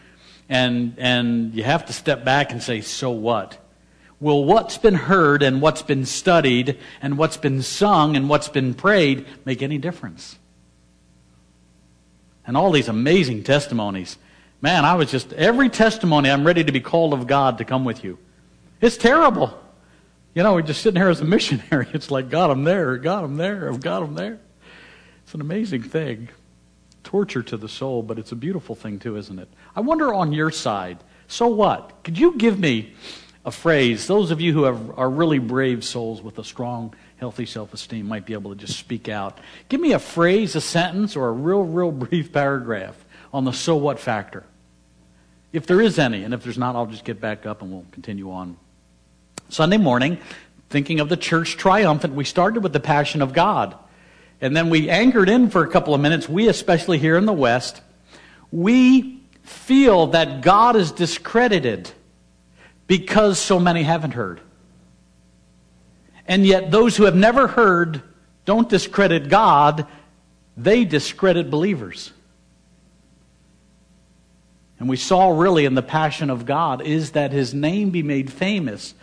and, 0.49 0.95
and 0.97 1.53
you 1.53 1.63
have 1.63 1.85
to 1.85 1.93
step 1.93 2.25
back 2.25 2.51
and 2.51 2.63
say, 2.63 2.81
so 2.81 3.11
what? 3.11 3.57
Well, 4.19 4.43
what's 4.43 4.77
been 4.77 4.95
heard 4.95 5.43
and 5.43 5.61
what's 5.61 5.81
been 5.81 6.05
studied 6.05 6.77
and 7.01 7.17
what's 7.17 7.37
been 7.37 7.61
sung 7.61 8.15
and 8.15 8.27
what's 8.27 8.49
been 8.49 8.73
prayed 8.73 9.25
make 9.45 9.61
any 9.61 9.77
difference? 9.77 10.37
And 12.45 12.57
all 12.57 12.71
these 12.71 12.87
amazing 12.87 13.43
testimonies. 13.43 14.17
Man, 14.61 14.85
I 14.85 14.95
was 14.95 15.09
just, 15.09 15.33
every 15.33 15.69
testimony, 15.69 16.29
I'm 16.29 16.45
ready 16.45 16.63
to 16.63 16.71
be 16.71 16.79
called 16.79 17.13
of 17.13 17.27
God 17.27 17.57
to 17.59 17.65
come 17.65 17.85
with 17.85 18.03
you. 18.03 18.17
It's 18.79 18.97
terrible. 18.97 19.57
You 20.33 20.43
know, 20.43 20.53
we're 20.53 20.61
just 20.61 20.81
sitting 20.81 20.99
here 20.99 21.09
as 21.09 21.21
a 21.21 21.25
missionary. 21.37 21.87
It's 21.93 22.11
like, 22.11 22.29
God, 22.29 22.49
I'm 22.49 22.63
there, 22.63 22.97
God, 22.97 23.23
I'm 23.23 23.37
there, 23.37 23.69
oh, 23.69 23.73
I've 23.73 23.81
got 23.81 24.03
him 24.03 24.15
there. 24.15 24.39
It's 25.23 25.33
an 25.33 25.41
amazing 25.41 25.83
thing 25.83 26.29
torture 27.03 27.43
to 27.43 27.57
the 27.57 27.69
soul, 27.69 28.03
but 28.03 28.19
it's 28.19 28.31
a 28.31 28.35
beautiful 28.35 28.75
thing 28.75 28.99
too, 28.99 29.17
isn't 29.17 29.39
it? 29.39 29.49
I 29.75 29.81
wonder 29.81 30.13
on 30.13 30.31
your 30.33 30.51
side, 30.51 30.99
so 31.27 31.47
what? 31.47 32.03
Could 32.03 32.17
you 32.17 32.37
give 32.37 32.59
me 32.59 32.93
a 33.45 33.51
phrase? 33.51 34.07
Those 34.07 34.31
of 34.31 34.39
you 34.39 34.53
who 34.53 34.63
have, 34.63 34.97
are 34.97 35.09
really 35.09 35.39
brave 35.39 35.83
souls 35.83 36.21
with 36.21 36.37
a 36.39 36.43
strong, 36.43 36.93
healthy 37.21 37.45
self 37.45 37.71
esteem 37.71 38.07
might 38.07 38.25
be 38.25 38.33
able 38.33 38.49
to 38.49 38.57
just 38.57 38.79
speak 38.79 39.07
out. 39.07 39.37
Give 39.69 39.79
me 39.79 39.93
a 39.93 39.99
phrase, 39.99 40.55
a 40.55 40.61
sentence, 40.61 41.15
or 41.15 41.27
a 41.27 41.31
real, 41.31 41.61
real 41.61 41.91
brief 41.91 42.33
paragraph 42.33 43.05
on 43.31 43.45
the 43.45 43.53
so 43.53 43.75
what 43.75 43.99
factor. 43.99 44.43
If 45.53 45.67
there 45.67 45.79
is 45.79 45.99
any, 45.99 46.23
and 46.23 46.33
if 46.33 46.43
there's 46.43 46.57
not, 46.57 46.75
I'll 46.75 46.87
just 46.87 47.05
get 47.05 47.21
back 47.21 47.45
up 47.45 47.61
and 47.61 47.71
we'll 47.71 47.85
continue 47.91 48.31
on. 48.31 48.57
Sunday 49.49 49.77
morning, 49.77 50.17
thinking 50.69 50.99
of 50.99 51.09
the 51.09 51.17
church 51.17 51.57
triumphant, 51.57 52.15
we 52.15 52.23
started 52.23 52.63
with 52.63 52.73
the 52.73 52.79
passion 52.79 53.21
of 53.21 53.33
God. 53.33 53.75
And 54.39 54.57
then 54.57 54.71
we 54.71 54.89
anchored 54.89 55.29
in 55.29 55.51
for 55.51 55.63
a 55.63 55.69
couple 55.69 55.93
of 55.93 56.01
minutes. 56.01 56.27
We, 56.27 56.47
especially 56.47 56.97
here 56.97 57.17
in 57.17 57.27
the 57.27 57.33
West, 57.33 57.81
we 58.51 59.21
feel 59.43 60.07
that 60.07 60.41
God 60.41 60.75
is 60.75 60.91
discredited 60.91 61.91
because 62.87 63.37
so 63.37 63.59
many 63.59 63.83
haven't 63.83 64.11
heard. 64.11 64.41
And 66.31 66.45
yet, 66.45 66.71
those 66.71 66.95
who 66.95 67.03
have 67.03 67.15
never 67.15 67.45
heard 67.45 68.01
don't 68.45 68.69
discredit 68.69 69.27
God, 69.27 69.85
they 70.55 70.85
discredit 70.85 71.51
believers. 71.51 72.13
And 74.79 74.87
we 74.87 74.95
saw 74.95 75.37
really 75.37 75.65
in 75.65 75.75
the 75.75 75.81
passion 75.81 76.29
of 76.29 76.45
God 76.45 76.83
is 76.83 77.11
that 77.11 77.33
his 77.33 77.53
name 77.53 77.89
be 77.89 78.01
made 78.01 78.31
famous. 78.31 78.93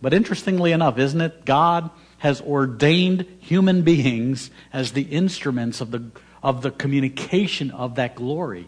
But 0.00 0.14
interestingly 0.14 0.72
enough, 0.72 0.96
isn't 0.96 1.20
it? 1.20 1.44
God 1.44 1.90
has 2.16 2.40
ordained 2.40 3.26
human 3.40 3.82
beings 3.82 4.50
as 4.72 4.92
the 4.92 5.02
instruments 5.02 5.82
of 5.82 5.90
the, 5.90 6.02
of 6.42 6.62
the 6.62 6.70
communication 6.70 7.70
of 7.70 7.96
that 7.96 8.14
glory. 8.14 8.66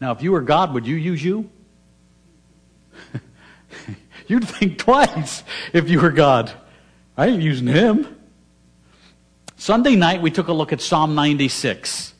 Now, 0.00 0.12
if 0.12 0.22
you 0.22 0.30
were 0.30 0.40
God, 0.40 0.72
would 0.72 0.86
you 0.86 0.94
use 0.94 1.24
you? 1.24 1.50
You'd 4.28 4.46
think 4.46 4.78
twice 4.78 5.42
if 5.72 5.90
you 5.90 6.00
were 6.00 6.12
God. 6.12 6.52
I 7.16 7.28
ain't 7.28 7.42
using 7.42 7.68
him. 7.68 8.08
Sunday 9.56 9.96
night, 9.96 10.20
we 10.20 10.30
took 10.30 10.48
a 10.48 10.52
look 10.52 10.72
at 10.72 10.80
Psalm 10.80 11.14
96, 11.14 12.12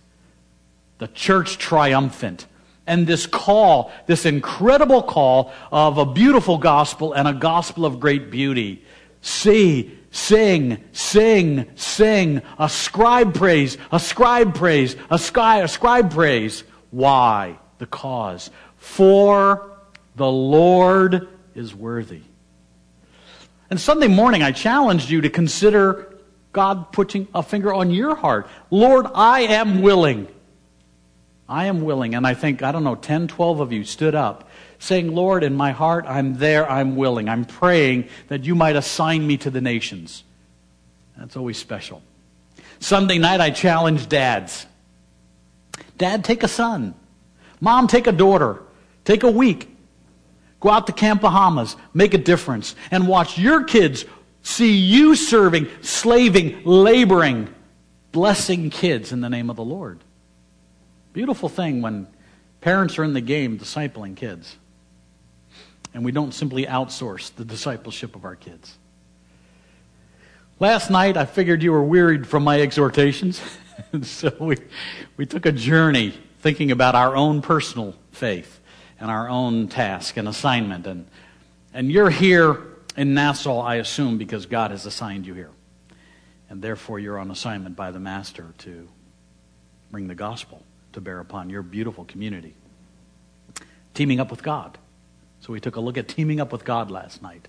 the 0.98 1.08
church 1.08 1.58
triumphant. 1.58 2.46
and 2.86 3.06
this 3.06 3.26
call, 3.26 3.90
this 4.06 4.26
incredible 4.26 5.02
call 5.02 5.52
of 5.72 5.98
a 5.98 6.06
beautiful 6.06 6.58
gospel 6.58 7.12
and 7.12 7.26
a 7.26 7.32
gospel 7.32 7.86
of 7.86 7.98
great 7.98 8.30
beauty. 8.30 8.84
See, 9.22 9.98
sing, 10.10 10.84
sing, 10.92 11.70
sing, 11.76 12.42
ascribe 12.58 13.34
praise, 13.34 13.78
ascribe 13.90 14.54
praise, 14.54 14.96
ascribe, 15.10 15.64
ascribe 15.64 16.12
praise. 16.12 16.64
Why? 16.90 17.58
The 17.78 17.86
cause. 17.86 18.50
For 18.76 19.70
the 20.16 20.30
Lord 20.30 21.28
is 21.54 21.74
worthy. 21.74 22.22
And 23.74 23.80
Sunday 23.80 24.06
morning, 24.06 24.44
I 24.44 24.52
challenged 24.52 25.10
you 25.10 25.22
to 25.22 25.28
consider 25.28 26.14
God 26.52 26.92
putting 26.92 27.26
a 27.34 27.42
finger 27.42 27.74
on 27.74 27.90
your 27.90 28.14
heart. 28.14 28.46
Lord, 28.70 29.06
I 29.12 29.40
am 29.40 29.82
willing. 29.82 30.28
I 31.48 31.66
am 31.66 31.82
willing. 31.82 32.14
And 32.14 32.24
I 32.24 32.34
think, 32.34 32.62
I 32.62 32.70
don't 32.70 32.84
know, 32.84 32.94
10, 32.94 33.26
12 33.26 33.58
of 33.58 33.72
you 33.72 33.82
stood 33.82 34.14
up 34.14 34.48
saying, 34.78 35.12
Lord, 35.12 35.42
in 35.42 35.56
my 35.56 35.72
heart, 35.72 36.04
I'm 36.06 36.38
there, 36.38 36.70
I'm 36.70 36.94
willing. 36.94 37.28
I'm 37.28 37.44
praying 37.44 38.10
that 38.28 38.44
you 38.44 38.54
might 38.54 38.76
assign 38.76 39.26
me 39.26 39.38
to 39.38 39.50
the 39.50 39.60
nations. 39.60 40.22
That's 41.18 41.36
always 41.36 41.58
special. 41.58 42.00
Sunday 42.78 43.18
night, 43.18 43.40
I 43.40 43.50
challenged 43.50 44.08
dads. 44.08 44.66
Dad, 45.98 46.24
take 46.24 46.44
a 46.44 46.48
son. 46.48 46.94
Mom, 47.60 47.88
take 47.88 48.06
a 48.06 48.12
daughter. 48.12 48.62
Take 49.04 49.24
a 49.24 49.30
week. 49.32 49.73
Go 50.64 50.70
out 50.70 50.86
to 50.86 50.94
Camp 50.94 51.20
Bahamas. 51.20 51.76
Make 51.92 52.14
a 52.14 52.18
difference. 52.18 52.74
And 52.90 53.06
watch 53.06 53.36
your 53.36 53.64
kids 53.64 54.06
see 54.40 54.72
you 54.72 55.14
serving, 55.14 55.68
slaving, 55.82 56.62
laboring, 56.64 57.54
blessing 58.12 58.70
kids 58.70 59.12
in 59.12 59.20
the 59.20 59.28
name 59.28 59.50
of 59.50 59.56
the 59.56 59.64
Lord. 59.64 60.00
Beautiful 61.12 61.50
thing 61.50 61.82
when 61.82 62.06
parents 62.62 62.98
are 62.98 63.04
in 63.04 63.12
the 63.12 63.20
game 63.20 63.58
discipling 63.58 64.16
kids. 64.16 64.56
And 65.92 66.02
we 66.02 66.12
don't 66.12 66.32
simply 66.32 66.64
outsource 66.64 67.34
the 67.34 67.44
discipleship 67.44 68.16
of 68.16 68.24
our 68.24 68.34
kids. 68.34 68.78
Last 70.60 70.90
night, 70.90 71.18
I 71.18 71.26
figured 71.26 71.62
you 71.62 71.72
were 71.72 71.84
wearied 71.84 72.26
from 72.26 72.42
my 72.42 72.62
exhortations. 72.62 73.38
so 74.02 74.34
we, 74.40 74.56
we 75.18 75.26
took 75.26 75.44
a 75.44 75.52
journey 75.52 76.18
thinking 76.38 76.70
about 76.70 76.94
our 76.94 77.14
own 77.14 77.42
personal 77.42 77.94
faith 78.12 78.62
and 79.00 79.10
our 79.10 79.28
own 79.28 79.68
task 79.68 80.16
and 80.16 80.28
assignment. 80.28 80.86
And, 80.86 81.06
and 81.72 81.90
you're 81.90 82.10
here 82.10 82.62
in 82.96 83.14
Nassau, 83.14 83.60
I 83.60 83.76
assume, 83.76 84.18
because 84.18 84.46
God 84.46 84.70
has 84.70 84.86
assigned 84.86 85.26
you 85.26 85.34
here. 85.34 85.50
And 86.48 86.62
therefore, 86.62 86.98
you're 86.98 87.18
on 87.18 87.30
assignment 87.30 87.76
by 87.76 87.90
the 87.90 87.98
Master 87.98 88.54
to 88.58 88.88
bring 89.90 90.08
the 90.08 90.14
gospel 90.14 90.62
to 90.92 91.00
bear 91.00 91.20
upon 91.20 91.50
your 91.50 91.62
beautiful 91.62 92.04
community. 92.04 92.54
Teaming 93.94 94.20
up 94.20 94.30
with 94.30 94.42
God. 94.42 94.78
So 95.40 95.52
we 95.52 95.60
took 95.60 95.76
a 95.76 95.80
look 95.80 95.98
at 95.98 96.08
teaming 96.08 96.40
up 96.40 96.52
with 96.52 96.64
God 96.64 96.90
last 96.90 97.22
night 97.22 97.48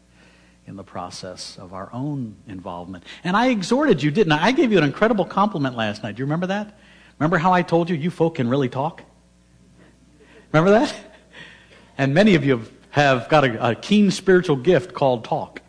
in 0.67 0.75
the 0.75 0.83
process 0.83 1.57
of 1.57 1.73
our 1.73 1.89
own 1.93 2.35
involvement. 2.47 3.03
And 3.23 3.37
I 3.37 3.49
exhorted 3.49 4.01
you, 4.01 4.11
didn't 4.11 4.33
I? 4.33 4.47
I 4.47 4.51
gave 4.51 4.71
you 4.71 4.77
an 4.77 4.83
incredible 4.83 5.25
compliment 5.25 5.75
last 5.75 6.03
night. 6.03 6.15
Do 6.15 6.21
you 6.21 6.25
remember 6.25 6.47
that? 6.47 6.77
Remember 7.19 7.37
how 7.37 7.53
I 7.53 7.61
told 7.61 7.89
you 7.89 7.95
you 7.95 8.09
folk 8.09 8.35
can 8.35 8.49
really 8.49 8.69
talk? 8.69 9.03
Remember 10.51 10.71
that? 10.71 10.93
And 11.97 12.13
many 12.13 12.35
of 12.35 12.43
you 12.43 12.65
have 12.91 13.29
got 13.29 13.43
a, 13.45 13.71
a 13.71 13.75
keen 13.75 14.11
spiritual 14.11 14.55
gift 14.55 14.93
called 14.93 15.23
talk. 15.23 15.61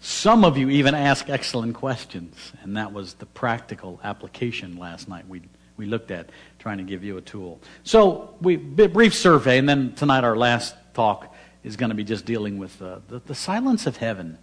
Some 0.00 0.44
of 0.44 0.56
you 0.56 0.70
even 0.70 0.94
ask 0.94 1.28
excellent 1.28 1.74
questions, 1.74 2.52
and 2.62 2.76
that 2.76 2.92
was 2.92 3.14
the 3.14 3.26
practical 3.26 3.98
application 4.04 4.76
last 4.76 5.08
night 5.08 5.26
we, 5.28 5.42
we 5.76 5.86
looked 5.86 6.10
at, 6.10 6.30
trying 6.58 6.78
to 6.78 6.84
give 6.84 7.02
you 7.02 7.16
a 7.16 7.20
tool. 7.20 7.60
So, 7.82 8.34
we 8.40 8.56
brief 8.56 9.14
survey, 9.14 9.58
and 9.58 9.68
then 9.68 9.94
tonight 9.94 10.22
our 10.22 10.36
last 10.36 10.76
talk 10.94 11.34
is 11.64 11.76
going 11.76 11.88
to 11.88 11.96
be 11.96 12.04
just 12.04 12.24
dealing 12.24 12.58
with 12.58 12.80
uh, 12.80 13.00
the, 13.08 13.18
the 13.18 13.34
silence 13.34 13.86
of 13.86 13.96
heaven, 13.96 14.38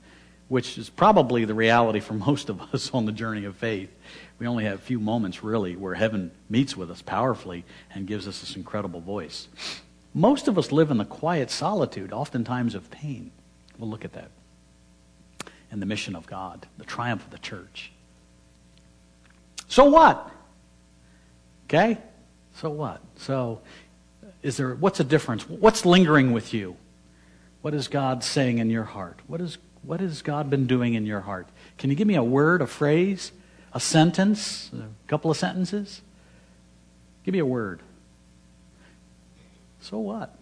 which 0.50 0.78
is 0.78 0.90
probably 0.90 1.46
the 1.46 1.54
reality 1.54 2.02
for 2.02 2.14
most 2.30 2.50
of 2.50 2.62
us 2.74 2.92
on 2.94 3.06
the 3.06 3.14
journey 3.14 3.46
of 3.46 3.56
faith. 3.56 3.90
We 4.40 4.48
only 4.48 4.66
have 4.66 4.80
a 4.80 4.82
few 4.82 5.00
moments, 5.00 5.44
really, 5.44 5.78
where 5.78 5.94
heaven 5.94 6.32
meets 6.50 6.76
with 6.76 6.92
us 6.92 7.02
powerfully 7.02 7.64
and 7.94 8.06
gives 8.06 8.28
us 8.28 8.42
this 8.42 8.58
incredible 8.58 9.00
voice. 9.00 9.48
Most 10.14 10.48
of 10.48 10.58
us 10.58 10.72
live 10.72 10.92
in 10.92 10.98
the 10.98 11.06
quiet 11.06 11.50
solitude, 11.50 12.14
oftentimes 12.14 12.76
of 12.76 12.90
pain. 12.92 13.32
We'll 13.78 13.90
look 13.90 14.06
at 14.06 14.14
that. 14.14 14.30
And 15.72 15.82
the 15.82 15.88
mission 15.88 16.16
of 16.16 16.28
God, 16.28 16.68
the 16.78 16.86
triumph 16.86 17.26
of 17.26 17.32
the 17.32 17.40
church. 17.40 17.92
So 19.68 19.86
what? 19.86 20.30
Okay? 21.66 21.98
So 22.56 22.70
what? 22.70 23.02
So 23.18 23.62
is 24.44 24.58
there 24.58 24.76
what's 24.76 25.00
the 25.00 25.04
difference? 25.04 25.50
What's 25.50 25.86
lingering 25.86 26.32
with 26.32 26.54
you? 26.54 26.76
What 27.62 27.74
is 27.74 27.88
God 27.88 28.24
saying 28.24 28.60
in 28.60 28.70
your 28.70 28.84
heart? 28.84 29.20
What 29.26 29.42
is 29.42 29.58
what 29.82 30.00
has 30.00 30.22
God 30.22 30.50
been 30.50 30.68
doing 30.68 30.94
in 30.94 31.06
your 31.06 31.22
heart? 31.22 31.48
Can 31.78 31.90
you 31.90 31.96
give 31.96 32.08
me 32.08 32.16
a 32.16 32.24
word, 32.24 32.62
a 32.62 32.68
phrase, 32.68 33.32
a 33.74 33.80
sentence, 33.80 34.70
a 34.74 34.88
couple 35.08 35.32
of 35.32 35.38
sentences? 35.38 36.02
Give 37.24 37.34
me 37.34 37.40
a 37.40 37.46
word. 37.46 37.82
So 39.84 40.00
what? 40.00 40.34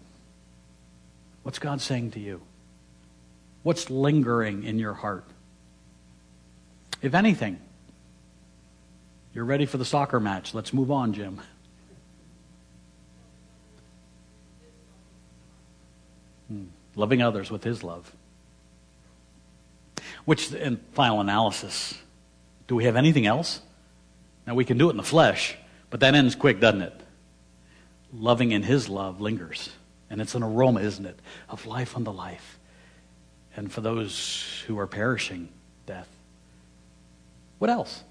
What's 1.42 1.58
God 1.58 1.80
saying 1.80 2.12
to 2.12 2.20
you? 2.20 2.40
What's 3.64 3.90
lingering 3.90 4.62
in 4.62 4.78
your 4.78 4.94
heart? 4.94 5.24
If 7.02 7.12
anything, 7.14 7.58
you're 9.34 9.44
ready 9.44 9.66
for 9.66 9.78
the 9.78 9.84
soccer 9.84 10.20
match. 10.20 10.54
Let's 10.54 10.72
move 10.72 10.92
on, 10.92 11.12
Jim. 11.12 11.40
Hmm. 16.46 16.66
Loving 16.94 17.20
others 17.20 17.50
with 17.50 17.64
his 17.64 17.82
love. 17.82 18.14
Which, 20.24 20.52
in 20.52 20.76
final 20.92 21.20
analysis, 21.20 21.98
do 22.68 22.76
we 22.76 22.84
have 22.84 22.94
anything 22.94 23.26
else? 23.26 23.60
Now, 24.46 24.54
we 24.54 24.64
can 24.64 24.78
do 24.78 24.86
it 24.86 24.92
in 24.92 24.98
the 24.98 25.02
flesh, 25.02 25.56
but 25.90 25.98
that 25.98 26.14
ends 26.14 26.36
quick, 26.36 26.60
doesn't 26.60 26.82
it? 26.82 27.01
Loving 28.12 28.52
in 28.52 28.62
his 28.62 28.88
love 28.88 29.20
lingers. 29.20 29.70
And 30.10 30.20
it's 30.20 30.34
an 30.34 30.42
aroma, 30.42 30.80
isn't 30.80 31.06
it, 31.06 31.18
of 31.48 31.66
life 31.66 31.96
unto 31.96 32.10
life. 32.10 32.58
And 33.56 33.72
for 33.72 33.80
those 33.80 34.62
who 34.66 34.78
are 34.78 34.86
perishing, 34.86 35.48
death. 35.86 36.08
What 37.58 37.70
else? 37.70 38.04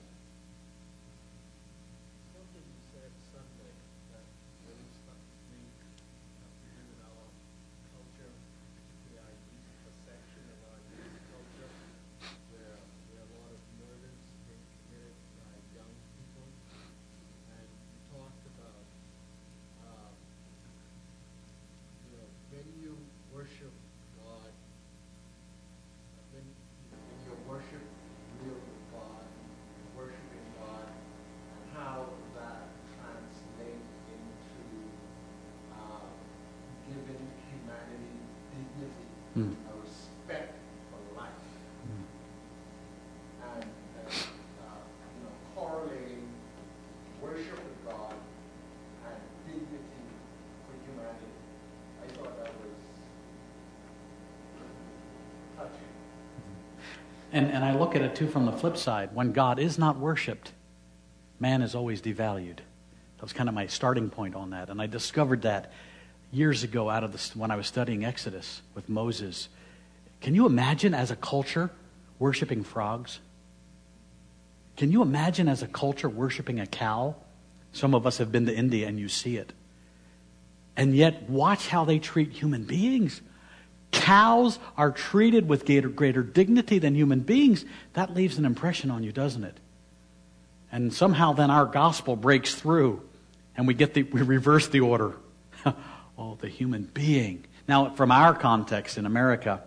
And, 57.41 57.51
and 57.51 57.65
I 57.65 57.76
look 57.76 57.95
at 57.95 58.03
it 58.03 58.13
too 58.13 58.27
from 58.27 58.45
the 58.45 58.51
flip 58.51 58.77
side. 58.77 59.15
When 59.15 59.31
God 59.31 59.57
is 59.57 59.80
not 59.80 59.97
worshiped, 59.97 60.51
man 61.39 61.63
is 61.63 61.73
always 61.73 61.99
devalued. 61.99 62.57
That 62.57 63.23
was 63.23 63.34
kind 63.34 63.49
of 63.49 63.55
my 63.55 63.65
starting 63.65 64.11
point 64.11 64.35
on 64.35 64.51
that. 64.51 64.69
And 64.69 64.80
I 64.80 64.85
discovered 64.85 65.41
that 65.41 65.72
years 66.31 66.63
ago 66.63 66.88
out 66.88 67.03
of 67.03 67.11
this, 67.11 67.35
when 67.35 67.49
I 67.49 67.55
was 67.55 67.65
studying 67.65 68.05
Exodus 68.05 68.61
with 68.76 68.88
Moses. 68.89 69.49
Can 70.22 70.35
you 70.35 70.45
imagine 70.45 70.93
as 70.93 71.09
a 71.09 71.15
culture 71.15 71.72
worshiping 72.19 72.63
frogs? 72.63 73.19
Can 74.77 74.91
you 74.91 75.01
imagine 75.01 75.49
as 75.49 75.63
a 75.63 75.68
culture 75.68 76.09
worshiping 76.09 76.59
a 76.59 76.68
cow? 76.68 77.15
Some 77.73 77.95
of 77.95 78.05
us 78.05 78.19
have 78.19 78.31
been 78.31 78.45
to 78.45 78.55
India 78.55 78.88
and 78.88 78.99
you 78.99 79.09
see 79.09 79.38
it. 79.38 79.51
And 80.77 80.95
yet, 80.95 81.27
watch 81.27 81.69
how 81.69 81.85
they 81.85 81.97
treat 81.97 82.34
human 82.34 82.65
beings. 82.65 83.19
Cows 83.91 84.57
are 84.77 84.91
treated 84.91 85.47
with 85.47 85.65
greater, 85.65 85.89
greater 85.89 86.23
dignity 86.23 86.80
than 86.80 86.95
human 86.95 87.19
beings. 87.19 87.65
That 87.93 88.13
leaves 88.13 88.38
an 88.38 88.45
impression 88.45 88.89
on 88.89 89.03
you, 89.03 89.11
doesn't 89.11 89.43
it? 89.43 89.57
And 90.72 90.93
somehow 90.93 91.34
then 91.34 91.51
our 91.51 91.65
gospel 91.65 92.15
breaks 92.15 92.55
through 92.55 93.01
and 93.55 93.68
we 93.68 93.73
get 93.73 93.93
the 93.93 94.03
we 94.03 94.22
reverse 94.22 94.68
the 94.69 94.80
order. 94.80 95.15
oh, 96.18 96.38
the 96.39 96.47
human 96.47 96.84
being. 96.84 97.45
Now, 97.68 97.91
from 97.91 98.11
our 98.11 98.34
context 98.34 98.97
in 98.97 99.05
America, 99.05 99.61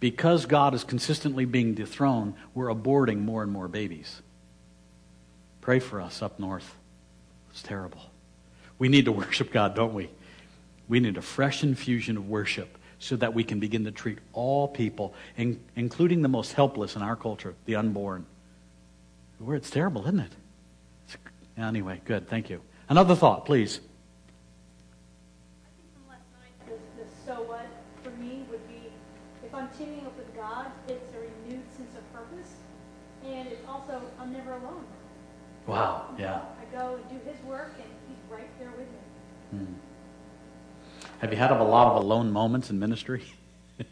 because 0.00 0.46
God 0.46 0.74
is 0.74 0.84
consistently 0.84 1.44
being 1.44 1.74
dethroned, 1.74 2.34
we're 2.54 2.68
aborting 2.68 3.20
more 3.20 3.42
and 3.42 3.50
more 3.50 3.68
babies. 3.68 4.22
Pray 5.60 5.78
for 5.80 6.00
us 6.00 6.22
up 6.22 6.38
north. 6.38 6.76
It's 7.50 7.62
terrible. 7.62 8.02
We 8.78 8.88
need 8.88 9.04
to 9.06 9.12
worship 9.24 9.52
God, 9.52 9.74
don't 9.74 9.94
we? 9.94 10.10
We 10.88 11.00
need 11.00 11.16
a 11.16 11.22
fresh 11.22 11.62
infusion 11.62 12.16
of 12.16 12.28
worship 12.28 12.77
so 12.98 13.16
that 13.16 13.32
we 13.34 13.44
can 13.44 13.60
begin 13.60 13.84
to 13.84 13.92
treat 13.92 14.18
all 14.32 14.68
people, 14.68 15.14
in, 15.36 15.60
including 15.76 16.22
the 16.22 16.28
most 16.28 16.52
helpless 16.52 16.96
in 16.96 17.02
our 17.02 17.16
culture, 17.16 17.54
the 17.64 17.76
unborn. 17.76 18.26
Where 19.38 19.56
it's 19.56 19.70
terrible, 19.70 20.02
isn't 20.02 20.20
it? 20.20 20.32
It's, 21.06 21.16
anyway, 21.56 22.00
good. 22.04 22.28
Thank 22.28 22.50
you. 22.50 22.60
Another 22.88 23.14
thought, 23.14 23.44
please. 23.46 23.80
I 25.64 25.70
think 25.76 25.92
from 25.94 26.08
last 26.08 26.26
night, 26.40 26.66
the, 26.66 27.02
the 27.02 27.08
so 27.24 27.42
what 27.42 27.66
for 28.02 28.10
me 28.10 28.44
would 28.50 28.66
be 28.66 28.90
if 29.44 29.54
I'm 29.54 29.68
teaming 29.78 30.04
up 30.06 30.16
with 30.18 30.34
God, 30.34 30.66
it's 30.88 31.14
a 31.14 31.18
renewed 31.20 31.64
sense 31.76 31.94
of 31.96 32.12
purpose, 32.12 32.50
and 33.24 33.48
it's 33.48 33.66
also 33.68 34.02
I'm 34.20 34.32
never 34.32 34.52
alone. 34.52 34.84
Wow, 35.66 36.14
yeah. 36.18 36.40
I 36.60 36.76
go 36.76 36.96
and 36.96 37.08
do 37.08 37.30
His 37.30 37.40
work, 37.44 37.74
and 37.76 37.90
He's 38.08 38.18
right 38.30 38.48
there 38.58 38.70
with 38.70 38.88
me. 38.88 39.64
Hmm. 39.64 39.74
Have 41.18 41.32
you 41.32 41.36
had 41.36 41.50
a 41.50 41.62
lot 41.62 41.88
of 41.88 42.02
alone 42.02 42.30
moments 42.30 42.70
in 42.70 42.78
ministry? 42.78 43.24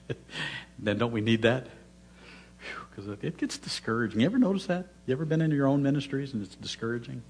then 0.79 0.99
don't 0.99 1.13
we 1.13 1.21
need 1.21 1.43
that? 1.43 1.67
Because 2.91 3.19
it 3.23 3.37
gets 3.37 3.59
discouraging. 3.59 4.21
You 4.21 4.27
ever 4.27 4.39
notice 4.39 4.67
that? 4.67 4.87
You 5.07 5.13
ever 5.13 5.25
been 5.25 5.43
in 5.43 5.51
your 5.51 5.67
own 5.67 5.83
ministries 5.83 6.33
and 6.33 6.43
it's 6.43 6.55
discouraging? 6.55 7.23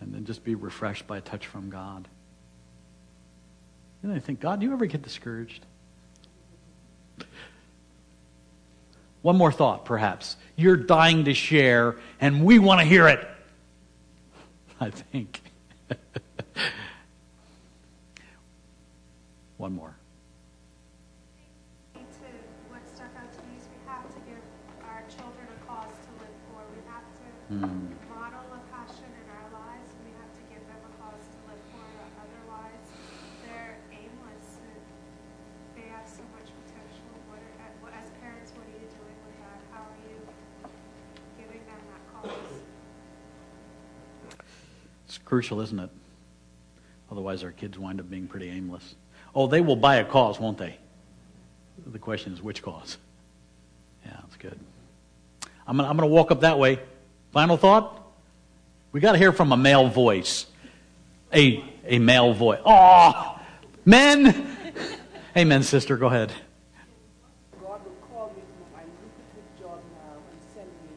And 0.00 0.14
then 0.14 0.24
just 0.24 0.44
be 0.44 0.54
refreshed 0.54 1.06
by 1.06 1.18
a 1.18 1.20
touch 1.20 1.46
from 1.46 1.68
God. 1.68 2.08
And 4.02 4.12
I 4.12 4.18
think, 4.18 4.40
God, 4.40 4.60
do 4.60 4.66
you 4.66 4.72
ever 4.72 4.86
get 4.86 5.02
discouraged? 5.02 5.66
One 9.22 9.36
more 9.36 9.52
thought, 9.52 9.84
perhaps. 9.84 10.36
You're 10.56 10.76
dying 10.76 11.26
to 11.26 11.34
share, 11.34 11.96
and 12.20 12.44
we 12.44 12.58
want 12.58 12.80
to 12.80 12.86
hear 12.86 13.08
it. 13.08 13.28
I 14.80 14.90
think. 14.90 15.42
One 19.60 19.76
more. 19.76 19.92
What 21.92 22.80
stuck 22.88 23.12
out 23.12 23.28
to 23.28 23.40
me 23.44 23.60
is 23.60 23.68
we 23.68 23.76
have 23.84 24.08
to 24.08 24.20
give 24.24 24.40
our 24.88 25.04
children 25.04 25.44
a 25.52 25.58
cause 25.68 25.92
to 25.92 26.10
live 26.16 26.32
for. 26.48 26.64
We 26.72 26.80
have 26.88 27.04
to 27.20 27.28
Mm. 27.52 27.92
model 28.08 28.40
a 28.56 28.60
passion 28.72 29.04
in 29.04 29.26
our 29.28 29.48
lives. 29.52 29.92
We 30.00 30.16
have 30.16 30.32
to 30.32 30.42
give 30.48 30.64
them 30.64 30.80
a 30.80 30.92
cause 30.96 31.20
to 31.28 31.38
live 31.44 31.60
for. 31.76 31.84
Otherwise, 32.24 32.88
they're 33.44 33.76
aimless 33.92 34.64
and 34.64 34.80
they 35.76 35.92
have 35.92 36.08
so 36.08 36.24
much 36.32 36.48
potential. 36.56 37.12
What, 37.28 37.44
are, 37.60 37.72
what 37.84 37.92
as 37.92 38.08
parents, 38.16 38.56
what 38.56 38.64
are 38.64 38.76
you 38.80 38.88
doing 38.88 39.18
with 39.28 39.36
that? 39.44 39.60
How 39.76 39.84
are 39.84 40.00
you 40.08 40.24
giving 41.36 41.60
them 41.68 41.82
that 41.92 42.02
cause? 42.08 42.64
It's 45.04 45.18
crucial, 45.18 45.60
isn't 45.60 45.78
it? 45.78 45.90
Otherwise, 47.12 47.44
our 47.44 47.52
kids 47.52 47.78
wind 47.78 48.00
up 48.00 48.08
being 48.08 48.26
pretty 48.26 48.48
aimless. 48.48 48.94
Oh, 49.34 49.46
they 49.46 49.60
will 49.60 49.76
buy 49.76 49.96
a 49.96 50.04
cause, 50.04 50.40
won't 50.40 50.58
they? 50.58 50.76
The 51.86 51.98
question 51.98 52.32
is, 52.32 52.42
which 52.42 52.62
cause? 52.62 52.98
Yeah, 54.04 54.16
that's 54.22 54.36
good. 54.36 54.58
I'm 55.66 55.76
going 55.76 55.98
to 55.98 56.06
walk 56.06 56.30
up 56.30 56.40
that 56.40 56.58
way. 56.58 56.80
Final 57.32 57.56
thought? 57.56 58.02
We 58.92 59.00
got 59.00 59.12
to 59.12 59.18
hear 59.18 59.32
from 59.32 59.52
a 59.52 59.56
male 59.56 59.88
voice. 59.88 60.46
A, 61.32 61.64
a 61.86 62.00
male 62.00 62.34
voice. 62.34 62.60
Oh, 62.64 63.38
men! 63.84 64.56
Amen, 65.36 65.62
sister. 65.62 65.96
Go 65.96 66.08
ahead. 66.08 66.32
God 67.62 67.84
will 67.84 67.92
call 68.12 68.32
me 68.34 68.42
from 68.42 68.72
my 68.74 68.82
lucrative 68.82 69.46
job 69.60 69.78
now 69.94 70.16
and 70.28 70.40
send 70.52 70.66
me 70.66 70.90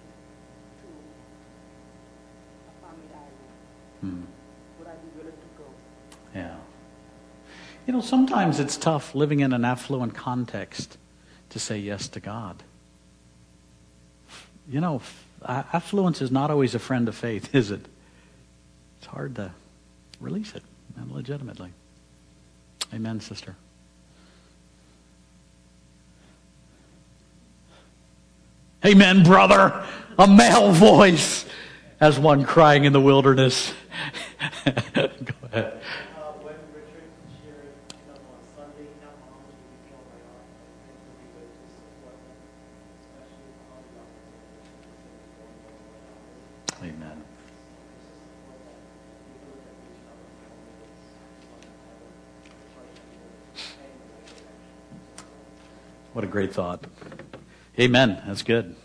to 0.82 0.88
a 2.68 2.72
family 2.82 3.10
island. 3.14 3.52
Hmm. 4.02 4.24
Would 4.80 4.88
I 4.88 4.96
be 4.96 5.10
willing 5.16 5.38
to 5.38 5.50
go? 5.56 5.66
Yeah. 6.34 6.58
You 7.86 7.92
know, 7.94 8.02
sometimes 8.02 8.60
it's 8.60 8.78
tough 8.78 9.14
living 9.14 9.42
in 9.42 9.52
an 9.52 9.66
affluent 9.66 10.16
context 10.16 10.98
to 11.50 11.60
say 11.60 11.78
yes 11.78 12.08
to 12.10 12.20
God. 12.20 12.64
You 14.70 14.80
know, 14.80 15.02
affluence 15.46 16.22
is 16.22 16.32
not 16.32 16.50
always 16.50 16.74
a 16.76 16.80
friend 16.80 17.08
of 17.08 17.16
faith, 17.16 17.54
is 17.56 17.72
it? 17.72 17.86
It's 19.00 19.08
hard 19.08 19.36
to 19.36 19.52
release 20.20 20.54
it 20.56 20.64
and 20.96 21.12
legitimately. 21.12 21.72
Amen, 22.94 23.20
sister. 23.20 23.56
Amen, 28.86 29.24
brother. 29.24 29.86
A 30.20 30.28
male 30.28 30.72
voice 30.72 31.46
as 32.00 32.20
one 32.20 32.44
crying 32.44 32.84
in 32.84 32.94
the 32.94 33.02
wilderness. 33.02 33.74
Go 34.66 35.10
ahead. 35.52 35.82
Amen. 46.84 47.24
What 56.14 56.24
a 56.24 56.28
great 56.28 56.54
thought. 56.54 56.86
Amen. 57.80 58.22
That's 58.28 58.44
good. 58.44 58.76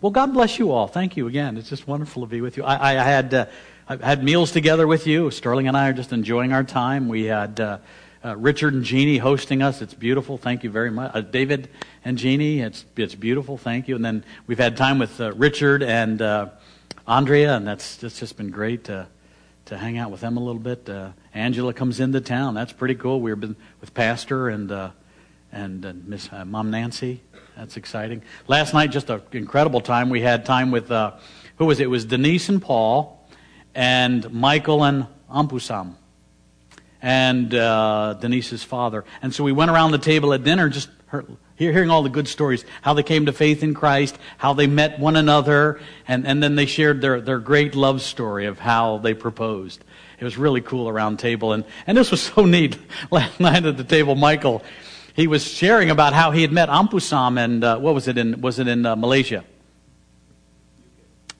Well, 0.00 0.12
God 0.12 0.32
bless 0.32 0.60
you 0.60 0.70
all. 0.70 0.86
Thank 0.86 1.16
you 1.16 1.26
again. 1.26 1.56
It's 1.56 1.68
just 1.68 1.88
wonderful 1.88 2.22
to 2.22 2.28
be 2.28 2.40
with 2.40 2.56
you. 2.56 2.62
I, 2.62 2.92
I 2.92 3.02
had 3.02 3.34
uh, 3.34 3.46
I 3.88 3.96
had 3.96 4.22
meals 4.22 4.52
together 4.52 4.86
with 4.86 5.08
you. 5.08 5.32
Sterling 5.32 5.66
and 5.66 5.76
I 5.76 5.88
are 5.88 5.92
just 5.92 6.12
enjoying 6.12 6.52
our 6.52 6.62
time. 6.62 7.08
We 7.08 7.24
had 7.24 7.58
uh, 7.58 7.78
uh, 8.24 8.36
Richard 8.36 8.74
and 8.74 8.84
Jeannie 8.84 9.18
hosting 9.18 9.60
us. 9.60 9.82
It's 9.82 9.92
beautiful. 9.92 10.38
Thank 10.38 10.62
you 10.62 10.70
very 10.70 10.92
much. 10.92 11.10
Uh, 11.16 11.22
David 11.22 11.68
and 12.04 12.16
Jeannie. 12.16 12.60
It's 12.60 12.84
it's 12.96 13.16
beautiful. 13.16 13.58
Thank 13.58 13.88
you. 13.88 13.96
And 13.96 14.04
then 14.04 14.24
we've 14.46 14.56
had 14.56 14.76
time 14.76 15.00
with 15.00 15.20
uh, 15.20 15.32
Richard 15.32 15.82
and 15.82 16.22
uh, 16.22 16.50
Andrea, 17.08 17.56
and 17.56 17.66
that's 17.66 17.96
that's 17.96 18.20
just 18.20 18.36
been 18.36 18.52
great 18.52 18.84
to 18.84 19.08
to 19.64 19.76
hang 19.76 19.98
out 19.98 20.12
with 20.12 20.20
them 20.20 20.36
a 20.36 20.40
little 20.40 20.62
bit. 20.62 20.88
Angela 21.34 21.74
comes 21.74 21.98
into 21.98 22.20
town. 22.20 22.54
That's 22.54 22.72
pretty 22.72 22.94
cool. 22.94 23.20
We've 23.20 23.40
been 23.40 23.56
with 23.80 23.94
Pastor 23.94 24.48
and 24.48 24.92
uh, 25.56 25.60
and 25.60 25.86
uh, 25.86 25.92
Miss 26.04 26.28
uh, 26.32 26.44
Mom 26.44 26.70
Nancy. 26.70 27.22
That's 27.56 27.76
exciting. 27.76 28.22
Last 28.46 28.74
night, 28.74 28.90
just 28.90 29.10
an 29.10 29.22
incredible 29.32 29.80
time. 29.80 30.10
We 30.10 30.20
had 30.20 30.44
time 30.44 30.70
with 30.70 30.90
uh, 30.90 31.12
who 31.56 31.66
was 31.66 31.80
it? 31.80 31.84
It 31.84 31.88
was 31.88 32.04
Denise 32.04 32.48
and 32.48 32.60
Paul, 32.60 33.28
and 33.74 34.30
Michael 34.32 34.84
and 34.84 35.06
Ampusam, 35.30 35.94
and 37.00 37.54
uh, 37.54 38.14
Denise's 38.20 38.62
father. 38.62 39.04
And 39.22 39.34
so 39.34 39.44
we 39.44 39.52
went 39.52 39.70
around 39.70 39.92
the 39.92 39.98
table 39.98 40.32
at 40.34 40.44
dinner, 40.44 40.68
just 40.68 40.90
hear- 41.10 41.24
hearing 41.56 41.90
all 41.90 42.02
the 42.02 42.10
good 42.10 42.28
stories, 42.28 42.64
how 42.82 42.92
they 42.92 43.02
came 43.02 43.26
to 43.26 43.32
faith 43.32 43.62
in 43.62 43.72
Christ, 43.72 44.18
how 44.36 44.52
they 44.52 44.66
met 44.66 44.98
one 44.98 45.16
another, 45.16 45.80
and, 46.06 46.26
and 46.26 46.42
then 46.42 46.56
they 46.56 46.66
shared 46.66 47.00
their, 47.00 47.20
their 47.20 47.38
great 47.38 47.74
love 47.74 48.02
story 48.02 48.46
of 48.46 48.58
how 48.58 48.98
they 48.98 49.14
proposed. 49.14 49.82
It 50.18 50.24
was 50.24 50.38
really 50.38 50.60
cool 50.60 50.88
around 50.88 51.18
table, 51.18 51.52
and, 51.52 51.64
and 51.86 51.96
this 51.96 52.10
was 52.10 52.20
so 52.20 52.44
neat. 52.44 52.78
Last 53.10 53.40
night 53.40 53.64
at 53.64 53.78
the 53.78 53.84
table, 53.84 54.14
Michael, 54.14 54.62
he 55.16 55.26
was 55.26 55.42
sharing 55.44 55.90
about 55.90 56.12
how 56.12 56.30
he 56.30 56.42
had 56.42 56.52
met 56.52 56.68
Ampusam, 56.68 57.42
and 57.42 57.64
uh, 57.64 57.78
what 57.78 57.94
was 57.94 58.06
it 58.06 58.18
in? 58.18 58.40
Was 58.42 58.58
it 58.58 58.68
in 58.68 58.84
uh, 58.84 58.94
Malaysia? 58.94 59.44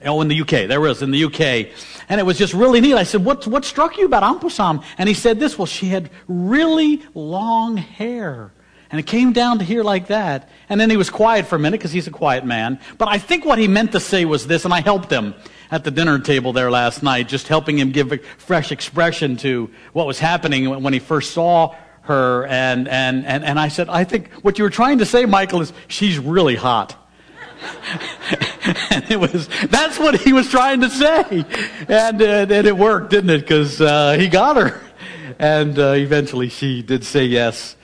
Oh, 0.05 0.20
in 0.20 0.28
the 0.28 0.40
UK. 0.40 0.69
There 0.69 0.81
was 0.81 1.03
in 1.03 1.11
the 1.11 1.24
UK. 1.24 1.69
And 2.09 2.20
it 2.20 2.24
was 2.24 2.39
just 2.39 2.55
really 2.55 2.81
neat. 2.81 2.94
I 2.94 3.03
said, 3.03 3.24
what, 3.24 3.47
what 3.47 3.65
struck 3.65 3.97
you 3.97 4.05
about 4.05 4.23
Ampusam? 4.23 4.85
And 4.98 5.09
he 5.09 5.15
said 5.15 5.40
this, 5.40 5.59
well, 5.59 5.66
she 5.66 5.89
had 5.89 6.11
really 6.28 7.03
long 7.15 7.78
hair. 7.78 8.53
And 8.90 9.01
it 9.01 9.07
came 9.07 9.32
down 9.32 9.59
to 9.59 9.65
here 9.65 9.82
like 9.82 10.09
that. 10.09 10.51
And 10.69 10.81
then 10.81 10.90
he 10.90 10.97
was 10.97 11.09
quiet 11.09 11.47
for 11.47 11.57
a 11.57 11.59
minute 11.59 11.81
because 11.81 11.93
he's 11.93 12.07
a 12.07 12.12
quiet 12.12 12.44
man. 12.44 12.78
But 12.98 13.09
I 13.09 13.19
think 13.19 13.44
what 13.44 13.59
he 13.59 13.69
meant 13.69 13.93
to 13.93 14.01
say 14.01 14.27
was 14.27 14.47
this, 14.47 14.65
and 14.65 14.73
I 14.73 14.81
helped 14.81 15.11
him 15.11 15.35
at 15.70 15.82
the 15.82 15.90
dinner 15.90 16.19
table 16.19 16.53
there 16.53 16.70
last 16.70 17.03
night, 17.03 17.27
just 17.27 17.48
helping 17.48 17.78
him 17.78 17.90
give 17.90 18.12
a 18.12 18.19
fresh 18.19 18.70
expression 18.70 19.36
to 19.39 19.70
what 19.93 20.07
was 20.07 20.19
happening 20.19 20.82
when 20.82 20.93
he 20.93 20.98
first 20.98 21.32
saw 21.32 21.74
her. 22.07 22.47
And, 22.47 22.89
and, 22.89 23.27
and, 23.27 23.45
and 23.45 23.59
I 23.59 23.69
said, 23.69 23.89
I 23.89 24.05
think 24.05 24.33
what 24.43 24.59
you 24.59 24.65
were 24.65 24.70
trying 24.70 24.99
to 24.99 25.07
say, 25.07 25.24
Michael, 25.24 25.61
is 25.61 25.73
she's 25.89 26.19
really 26.19 26.57
hot. 26.57 26.97
and 28.91 29.11
it 29.11 29.19
was 29.19 29.49
that's 29.70 29.99
what 29.99 30.15
he 30.20 30.35
was 30.35 30.51
trying 30.51 30.83
to 30.83 30.91
say 30.91 31.45
and, 31.89 32.20
uh, 32.20 32.47
and 32.51 32.66
it 32.66 32.77
worked 32.77 33.09
didn't 33.11 33.31
it 33.31 33.41
because 33.41 33.81
uh, 33.81 34.12
he 34.12 34.28
got 34.28 34.57
her 34.57 34.78
and 35.39 35.78
uh, 35.78 35.93
eventually 35.93 36.51
she 36.51 36.83
did 36.83 37.03
say 37.03 37.24
yes 37.24 37.74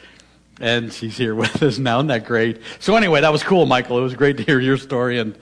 and 0.60 0.92
she's 0.92 1.16
here 1.16 1.34
with 1.34 1.62
us 1.62 1.78
now 1.78 1.96
isn't 1.98 2.08
that 2.08 2.26
great 2.26 2.60
so 2.80 2.96
anyway 2.96 3.22
that 3.22 3.32
was 3.32 3.42
cool 3.42 3.64
michael 3.64 3.98
it 3.98 4.02
was 4.02 4.14
great 4.14 4.36
to 4.36 4.42
hear 4.42 4.60
your 4.60 4.76
story 4.76 5.18
and 5.18 5.38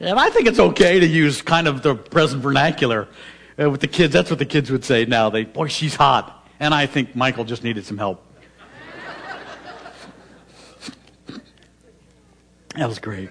and 0.00 0.18
i 0.18 0.30
think 0.30 0.48
it's 0.48 0.58
okay 0.58 0.98
to 0.98 1.06
use 1.06 1.42
kind 1.42 1.68
of 1.68 1.82
the 1.82 1.94
present 1.94 2.42
vernacular 2.42 3.06
uh, 3.60 3.70
with 3.70 3.80
the 3.80 3.88
kids. 3.88 4.12
That's 4.12 4.30
what 4.30 4.38
the 4.38 4.46
kids 4.46 4.70
would 4.70 4.84
say 4.84 5.04
now. 5.04 5.30
They, 5.30 5.44
boy, 5.44 5.68
she's 5.68 5.94
hot. 5.94 6.48
And 6.60 6.72
I 6.72 6.86
think 6.86 7.14
Michael 7.14 7.44
just 7.44 7.64
needed 7.64 7.84
some 7.84 7.98
help. 7.98 8.23
That 12.76 12.88
was 12.88 12.98
great. 12.98 13.30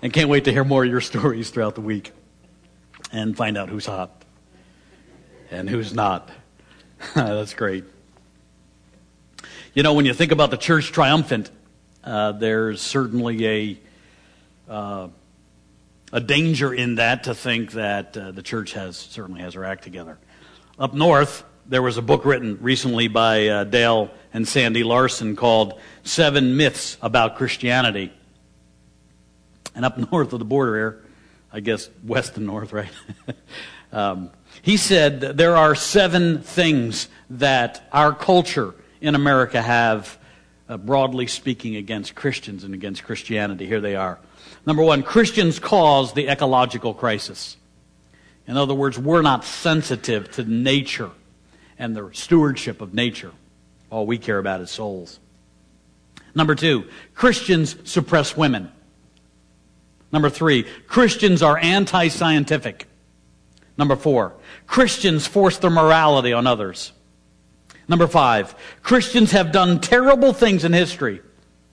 And 0.00 0.12
can't 0.12 0.30
wait 0.30 0.44
to 0.44 0.52
hear 0.52 0.64
more 0.64 0.82
of 0.82 0.90
your 0.90 1.00
stories 1.00 1.50
throughout 1.50 1.74
the 1.74 1.80
week 1.82 2.12
and 3.12 3.36
find 3.36 3.58
out 3.58 3.68
who's 3.68 3.86
hot 3.86 4.24
and 5.50 5.68
who's 5.68 5.92
not. 5.92 6.30
That's 7.14 7.54
great. 7.54 7.84
You 9.74 9.82
know, 9.82 9.92
when 9.92 10.06
you 10.06 10.14
think 10.14 10.32
about 10.32 10.50
the 10.50 10.56
church 10.56 10.90
triumphant, 10.90 11.50
uh, 12.02 12.32
there's 12.32 12.80
certainly 12.80 13.46
a 13.46 13.78
uh, 14.70 15.08
a 16.12 16.20
danger 16.20 16.72
in 16.72 16.94
that 16.94 17.24
to 17.24 17.34
think 17.34 17.72
that 17.72 18.16
uh, 18.16 18.30
the 18.32 18.42
church 18.42 18.72
has 18.72 18.96
certainly 18.96 19.42
has 19.42 19.54
her 19.54 19.64
act 19.64 19.84
together. 19.84 20.18
Up 20.78 20.94
north, 20.94 21.44
there 21.66 21.82
was 21.82 21.98
a 21.98 22.02
book 22.02 22.24
written 22.24 22.58
recently 22.62 23.08
by 23.08 23.48
uh, 23.48 23.64
Dale 23.64 24.10
and 24.32 24.48
Sandy 24.48 24.84
Larsen 24.84 25.36
called 25.36 25.78
Seven 26.04 26.56
Myths 26.56 26.96
About 27.02 27.36
Christianity. 27.36 28.12
And 29.74 29.84
up 29.84 29.98
north 30.12 30.32
of 30.32 30.38
the 30.38 30.44
border 30.44 30.76
here, 30.76 31.04
I 31.52 31.60
guess 31.60 31.88
west 32.04 32.36
and 32.36 32.46
north, 32.46 32.72
right? 32.72 32.90
um, 33.92 34.30
he 34.62 34.76
said 34.76 35.20
there 35.20 35.56
are 35.56 35.74
seven 35.74 36.40
things 36.40 37.08
that 37.30 37.88
our 37.92 38.14
culture 38.14 38.74
in 39.00 39.14
America 39.14 39.62
have, 39.62 40.18
uh, 40.68 40.76
broadly 40.76 41.26
speaking, 41.26 41.76
against 41.76 42.14
Christians 42.14 42.64
and 42.64 42.74
against 42.74 43.04
Christianity. 43.04 43.66
Here 43.66 43.80
they 43.80 43.96
are. 43.96 44.18
Number 44.66 44.82
one, 44.82 45.02
Christians 45.02 45.58
cause 45.58 46.12
the 46.12 46.28
ecological 46.28 46.92
crisis. 46.92 47.56
In 48.46 48.56
other 48.56 48.74
words, 48.74 48.98
we're 48.98 49.22
not 49.22 49.44
sensitive 49.44 50.30
to 50.32 50.44
nature 50.44 51.10
and 51.78 51.96
the 51.96 52.10
stewardship 52.12 52.80
of 52.80 52.94
nature. 52.94 53.32
All 53.90 54.06
we 54.06 54.18
care 54.18 54.38
about 54.38 54.60
is 54.60 54.70
souls. 54.70 55.20
Number 56.34 56.54
two, 56.54 56.88
Christians 57.14 57.76
suppress 57.84 58.36
women. 58.36 58.70
Number 60.12 60.30
three, 60.30 60.64
Christians 60.86 61.42
are 61.42 61.58
anti 61.58 62.08
scientific. 62.08 62.86
Number 63.76 63.96
four, 63.96 64.34
Christians 64.66 65.26
force 65.26 65.58
their 65.58 65.70
morality 65.70 66.32
on 66.32 66.46
others. 66.46 66.92
Number 67.86 68.06
five, 68.06 68.54
Christians 68.82 69.32
have 69.32 69.52
done 69.52 69.80
terrible 69.80 70.32
things 70.32 70.64
in 70.64 70.72
history 70.72 71.22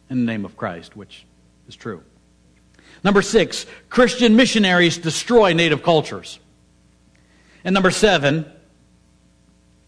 in 0.09 0.19
the 0.19 0.25
name 0.25 0.45
of 0.45 0.55
Christ, 0.55 0.95
which 0.95 1.25
is 1.67 1.75
true. 1.75 2.03
Number 3.03 3.21
six, 3.21 3.65
Christian 3.89 4.35
missionaries 4.35 4.97
destroy 4.97 5.53
native 5.53 5.83
cultures. 5.83 6.39
And 7.63 7.73
number 7.73 7.91
seven, 7.91 8.45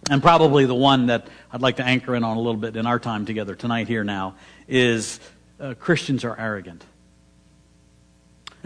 and 0.09 0.21
probably 0.21 0.65
the 0.65 0.75
one 0.75 1.07
that 1.07 1.27
I'd 1.51 1.61
like 1.61 1.77
to 1.77 1.85
anchor 1.85 2.15
in 2.15 2.23
on 2.23 2.37
a 2.37 2.39
little 2.39 2.59
bit 2.59 2.75
in 2.75 2.85
our 2.85 2.99
time 2.99 3.25
together 3.25 3.55
tonight 3.55 3.87
here 3.87 4.03
now, 4.03 4.35
is 4.67 5.19
uh, 5.59 5.75
Christians 5.75 6.23
are 6.23 6.37
arrogant. 6.37 6.83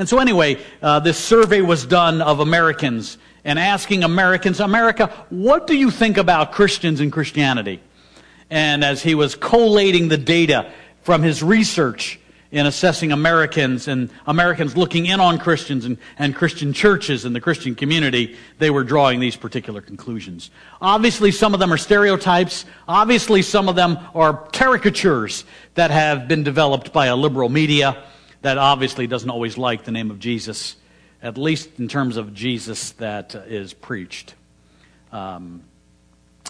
And 0.02 0.10
so, 0.10 0.18
anyway, 0.18 0.58
uh, 0.82 1.00
this 1.00 1.16
survey 1.16 1.62
was 1.62 1.86
done 1.86 2.24
of 2.24 2.40
Americans 2.40 3.20
and 3.46 3.60
asking 3.60 4.04
Americans, 4.04 4.60
America, 4.60 5.14
what 5.30 5.68
do 5.68 5.76
you 5.76 5.92
think 5.92 6.18
about 6.18 6.54
Christians 6.54 7.02
and 7.02 7.12
Christianity? 7.12 7.80
And 8.50 8.84
as 8.84 9.04
he 9.04 9.14
was 9.14 9.36
collating 9.36 10.08
the 10.08 10.18
data 10.18 10.72
from 11.04 11.22
his 11.22 11.44
research 11.44 12.20
in 12.50 12.66
assessing 12.66 13.12
Americans 13.12 13.88
and 13.88 14.10
Americans 14.26 14.76
looking 14.76 15.06
in 15.06 15.20
on 15.20 15.38
Christians 15.38 15.86
and, 15.86 16.00
and 16.18 16.36
Christian 16.36 16.74
churches 16.74 17.24
and 17.24 17.36
the 17.36 17.40
Christian 17.40 17.76
community, 17.76 18.36
they 18.58 18.72
were 18.72 18.84
drawing 18.84 19.20
these 19.20 19.36
particular 19.36 19.82
conclusions. 19.82 20.50
Obviously, 20.82 21.32
some 21.32 21.54
of 21.54 21.60
them 21.60 21.72
are 21.72 21.78
stereotypes. 21.78 22.66
Obviously, 22.88 23.44
some 23.44 23.70
of 23.70 23.76
them 23.76 24.00
are 24.16 24.34
caricatures 24.52 25.46
that 25.76 25.92
have 25.92 26.28
been 26.28 26.42
developed 26.42 26.92
by 26.92 27.06
a 27.06 27.16
liberal 27.16 27.50
media 27.50 28.04
that 28.42 28.58
obviously 28.58 29.08
doesn't 29.08 29.30
always 29.30 29.58
like 29.58 29.84
the 29.84 29.92
name 29.92 30.12
of 30.12 30.20
Jesus, 30.20 30.76
at 31.22 31.38
least 31.38 31.80
in 31.80 31.88
terms 31.88 32.18
of 32.18 32.34
Jesus 32.34 32.92
that 32.92 33.36
is 33.36 33.74
preached. 33.74 34.34
Um, 35.12 35.64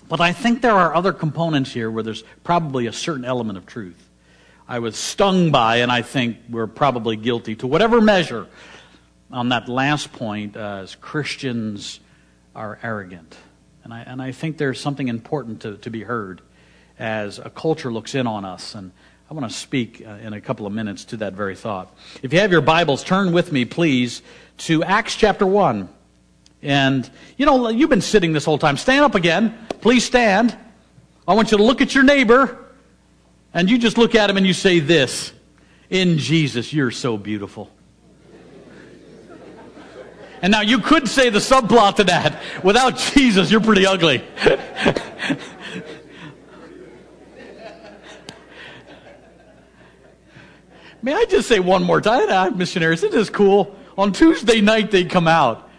but 0.07 0.22
I 0.22 0.34
think 0.34 0.61
there 0.61 0.76
are 0.76 0.93
other 0.93 1.13
components 1.13 1.72
here 1.72 1.89
where 1.89 2.03
there's 2.03 2.23
probably 2.43 2.88
a 2.88 2.93
certain 2.93 3.26
element 3.26 3.57
of 3.57 3.65
truth. 3.65 4.09
I 4.68 4.80
was 4.80 4.95
stung 4.95 5.51
by, 5.51 5.77
and 5.77 5.91
I 5.91 6.01
think 6.01 6.38
we're 6.49 6.68
probably 6.68 7.15
guilty 7.18 7.55
to 7.57 7.68
whatever 7.68 7.99
measure 7.99 8.47
on 9.31 9.49
that 9.49 9.68
last 9.68 10.13
point 10.13 10.55
uh, 10.55 10.80
as 10.84 10.95
Christians 10.95 11.99
are 12.55 12.80
arrogant. 12.81 13.35
And 13.84 13.93
I, 13.93 14.01
and 14.01 14.22
I 14.22 14.31
think 14.31 14.57
there's 14.57 14.80
something 14.80 15.07
important 15.07 15.61
to, 15.61 15.77
to 15.77 15.89
be 15.89 16.03
heard 16.03 16.41
as 16.99 17.39
a 17.39 17.49
culture 17.49 17.91
looks 17.91 18.13
in 18.13 18.27
on 18.27 18.45
us. 18.45 18.76
And 18.76 18.91
I 19.32 19.34
want 19.34 19.49
to 19.49 19.58
speak 19.58 20.03
uh, 20.06 20.10
in 20.16 20.34
a 20.34 20.41
couple 20.41 20.68
of 20.68 20.74
minutes 20.74 21.06
to 21.06 21.18
that 21.18 21.32
very 21.32 21.56
thought. 21.56 21.95
If 22.22 22.34
you 22.34 22.40
have 22.41 22.52
your 22.52 22.60
Bibles, 22.60 23.02
turn 23.02 23.32
with 23.32 23.53
me, 23.53 23.64
please, 23.64 24.22
to 24.58 24.84
Acts 24.84 25.16
chapter 25.16 25.45
1. 25.45 25.88
And, 26.62 27.10
you 27.38 27.45
know, 27.45 27.70
you've 27.70 27.90
been 27.90 28.02
sitting 28.02 28.34
this 28.34 28.44
whole 28.44 28.58
time. 28.58 28.76
Stand 28.76 29.06
up 29.06 29.16
again. 29.16 29.58
Please 29.80 30.03
stand. 30.03 30.58
I 31.26 31.34
want 31.34 31.53
you 31.53 31.60
to 31.60 31.64
look 31.64 31.80
at 31.80 31.95
your 31.95 32.03
neighbor 32.03 32.60
and 33.53 33.70
you 33.70 33.78
just 33.78 33.98
look 33.98 34.16
at 34.16 34.30
him 34.30 34.36
and 34.36 34.45
you 34.45 34.52
say 34.52 34.82
this 34.82 35.32
In 35.90 36.18
Jesus, 36.18 36.74
you're 36.74 36.91
so 36.91 37.18
beautiful. 37.18 37.72
And 40.41 40.52
now 40.52 40.60
you 40.60 40.80
could 40.80 41.08
say 41.08 41.30
the 41.30 41.40
subplot 41.40 41.95
to 41.95 42.03
that 42.03 42.41
without 42.66 42.98
Jesus, 42.98 43.49
you're 43.49 43.62
pretty 43.62 43.86
ugly. 43.86 44.26
May 51.02 51.14
I 51.14 51.26
just 51.26 51.48
say 51.48 51.60
one 51.60 51.84
more 51.84 51.99
time? 51.99 52.30
I 52.30 52.44
have 52.44 52.57
missionaries. 52.57 53.02
This 53.02 53.14
is 53.14 53.30
cool. 53.30 53.76
On 53.98 54.11
Tuesday 54.11 54.61
night, 54.61 54.91
they 54.91 55.06
come 55.06 55.28
out. 55.28 55.69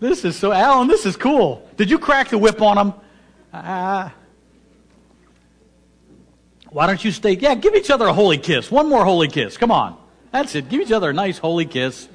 This 0.00 0.24
is 0.24 0.36
so, 0.36 0.52
Alan, 0.52 0.88
this 0.88 1.06
is 1.06 1.16
cool. 1.16 1.68
Did 1.76 1.90
you 1.90 1.98
crack 1.98 2.28
the 2.28 2.38
whip 2.38 2.60
on 2.60 2.76
them? 2.76 2.94
Ah. 3.52 4.06
Uh, 4.06 4.10
why 6.70 6.86
don't 6.86 7.02
you 7.02 7.10
stay? 7.10 7.32
Yeah, 7.32 7.54
give 7.54 7.74
each 7.74 7.90
other 7.90 8.06
a 8.06 8.12
holy 8.12 8.38
kiss. 8.38 8.70
One 8.70 8.88
more 8.88 9.04
holy 9.04 9.28
kiss. 9.28 9.56
Come 9.56 9.70
on. 9.70 9.96
That's 10.32 10.54
it. 10.54 10.68
Give 10.68 10.82
each 10.82 10.92
other 10.92 11.10
a 11.10 11.14
nice 11.14 11.38
holy 11.38 11.64
kiss. 11.64 12.08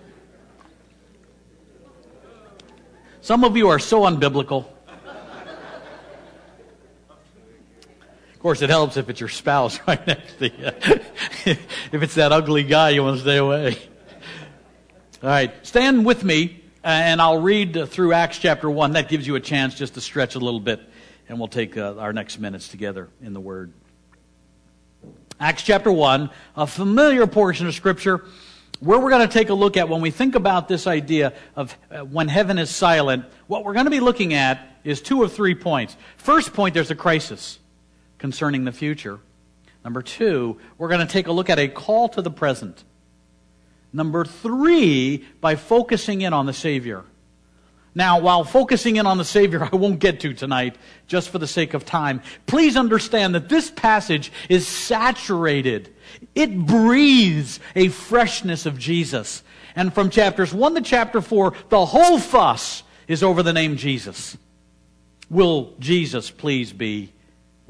Some 3.22 3.44
of 3.44 3.58
you 3.58 3.70
are 3.70 3.80
so 3.80 4.02
unbiblical. 4.02 4.66
Of 8.42 8.44
course, 8.44 8.64
it 8.64 8.72
helps 8.72 8.98
if 8.98 9.08
it's 9.08 9.20
your 9.20 9.30
spouse 9.30 9.80
right 9.88 10.08
next 10.08 10.40
to 10.40 10.46
you. 10.46 10.72
if 11.46 12.02
it's 12.02 12.16
that 12.16 12.32
ugly 12.32 12.64
guy, 12.64 12.90
you 12.90 13.04
want 13.04 13.18
to 13.18 13.22
stay 13.22 13.38
away. 13.38 13.78
All 15.22 15.30
right, 15.30 15.54
stand 15.64 16.08
with 16.08 16.24
me, 16.24 16.64
and 16.84 17.22
I'll 17.22 17.40
read 17.40 17.88
through 17.88 18.14
Acts 18.14 18.40
chapter 18.40 18.68
1. 18.68 18.94
That 18.94 19.10
gives 19.10 19.28
you 19.28 19.36
a 19.36 19.40
chance 19.40 19.76
just 19.76 19.94
to 19.94 20.02
stretch 20.02 20.34
a 20.34 20.40
little 20.40 20.60
bit, 20.60 20.82
and 21.30 21.38
we'll 21.38 21.50
take 21.50 21.78
uh, 21.78 21.98
our 22.00 22.14
next 22.14 22.40
minutes 22.40 22.68
together 22.68 23.10
in 23.22 23.34
the 23.34 23.40
Word. 23.40 23.74
Acts 25.40 25.62
chapter 25.62 25.92
1, 25.92 26.32
a 26.56 26.66
familiar 26.66 27.28
portion 27.28 27.68
of 27.68 27.76
Scripture 27.76 28.26
where 28.80 29.00
we're 29.00 29.12
going 29.12 29.28
to 29.28 29.32
take 29.32 29.50
a 29.50 29.54
look 29.54 29.78
at 29.78 29.88
when 29.88 30.02
we 30.02 30.10
think 30.10 30.34
about 30.34 30.68
this 30.68 30.88
idea 30.88 31.34
of 31.56 31.78
uh, 31.92 32.00
when 32.00 32.28
heaven 32.28 32.58
is 32.58 32.72
silent, 32.72 33.24
what 33.46 33.64
we're 33.64 33.74
going 33.74 33.86
to 33.86 33.92
be 33.92 34.00
looking 34.00 34.34
at 34.34 34.80
is 34.84 35.00
two 35.00 35.22
or 35.22 35.28
three 35.30 35.54
points. 35.54 35.96
First 36.18 36.54
point, 36.54 36.74
there's 36.74 36.90
a 36.90 36.96
crisis 36.96 37.60
concerning 38.22 38.66
the 38.66 38.72
future. 38.72 39.20
Number 39.84 40.04
two, 40.04 40.58
we're 40.78 40.90
going 40.90 41.06
to 41.06 41.12
take 41.12 41.26
a 41.26 41.32
look 41.32 41.50
at 41.50 41.58
a 41.58 41.68
call 41.68 42.08
to 42.10 42.22
the 42.22 42.30
present. 42.30 42.84
Number 43.92 44.24
three, 44.26 45.26
by 45.42 45.56
focusing 45.56 46.22
in 46.22 46.32
on 46.32 46.46
the 46.46 46.54
Savior. 46.54 47.04
Now, 47.96 48.20
while 48.20 48.44
focusing 48.44 48.98
in 48.98 49.08
on 49.08 49.18
the 49.18 49.26
Savior, 49.26 49.68
I 49.72 49.76
won't 49.76 49.98
get 49.98 50.20
to 50.20 50.36
tonight, 50.36 50.78
just 51.08 51.30
for 51.30 51.40
the 51.40 51.48
sake 51.48 51.74
of 51.74 51.84
time, 51.84 52.22
please 52.46 52.78
understand 52.78 53.34
that 53.34 53.50
this 53.50 53.72
passage 53.72 54.32
is 54.50 54.68
saturated. 54.68 55.92
It 56.36 56.56
breathes 56.56 57.60
a 57.76 57.88
freshness 57.88 58.68
of 58.68 58.78
Jesus. 58.78 59.42
And 59.76 59.92
from 59.92 60.12
chapters 60.12 60.54
1 60.54 60.76
to 60.76 60.82
chapter 60.82 61.22
4, 61.22 61.54
the 61.70 61.88
whole 61.88 62.20
fuss 62.20 62.84
is 63.08 63.24
over 63.24 63.42
the 63.42 63.52
name 63.52 63.78
Jesus. 63.78 64.38
Will 65.28 65.74
Jesus 65.80 66.30
please 66.30 66.72
be 66.72 67.14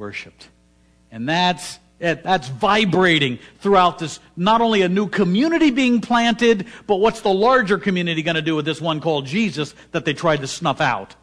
worshiped? 0.02 0.50
And 1.12 1.30
that's 1.30 1.80
it, 2.00 2.24
that's 2.24 2.48
vibrating 2.48 3.38
throughout 3.60 4.00
this, 4.00 4.20
not 4.36 4.60
only 4.60 4.82
a 4.82 4.90
new 4.90 5.08
community 5.08 5.70
being 5.70 6.02
planted, 6.02 6.66
but 6.88 6.96
what's 6.96 7.22
the 7.22 7.32
larger 7.32 7.78
community 7.78 8.24
going 8.24 8.36
to 8.36 8.42
do 8.42 8.56
with 8.56 8.66
this 8.66 8.82
one 8.82 9.00
called 9.00 9.28
Jesus 9.28 9.76
that 9.92 10.04
they 10.04 10.14
tried 10.14 10.42
to 10.42 10.48
snuff 10.48 10.82
out? 10.82 11.16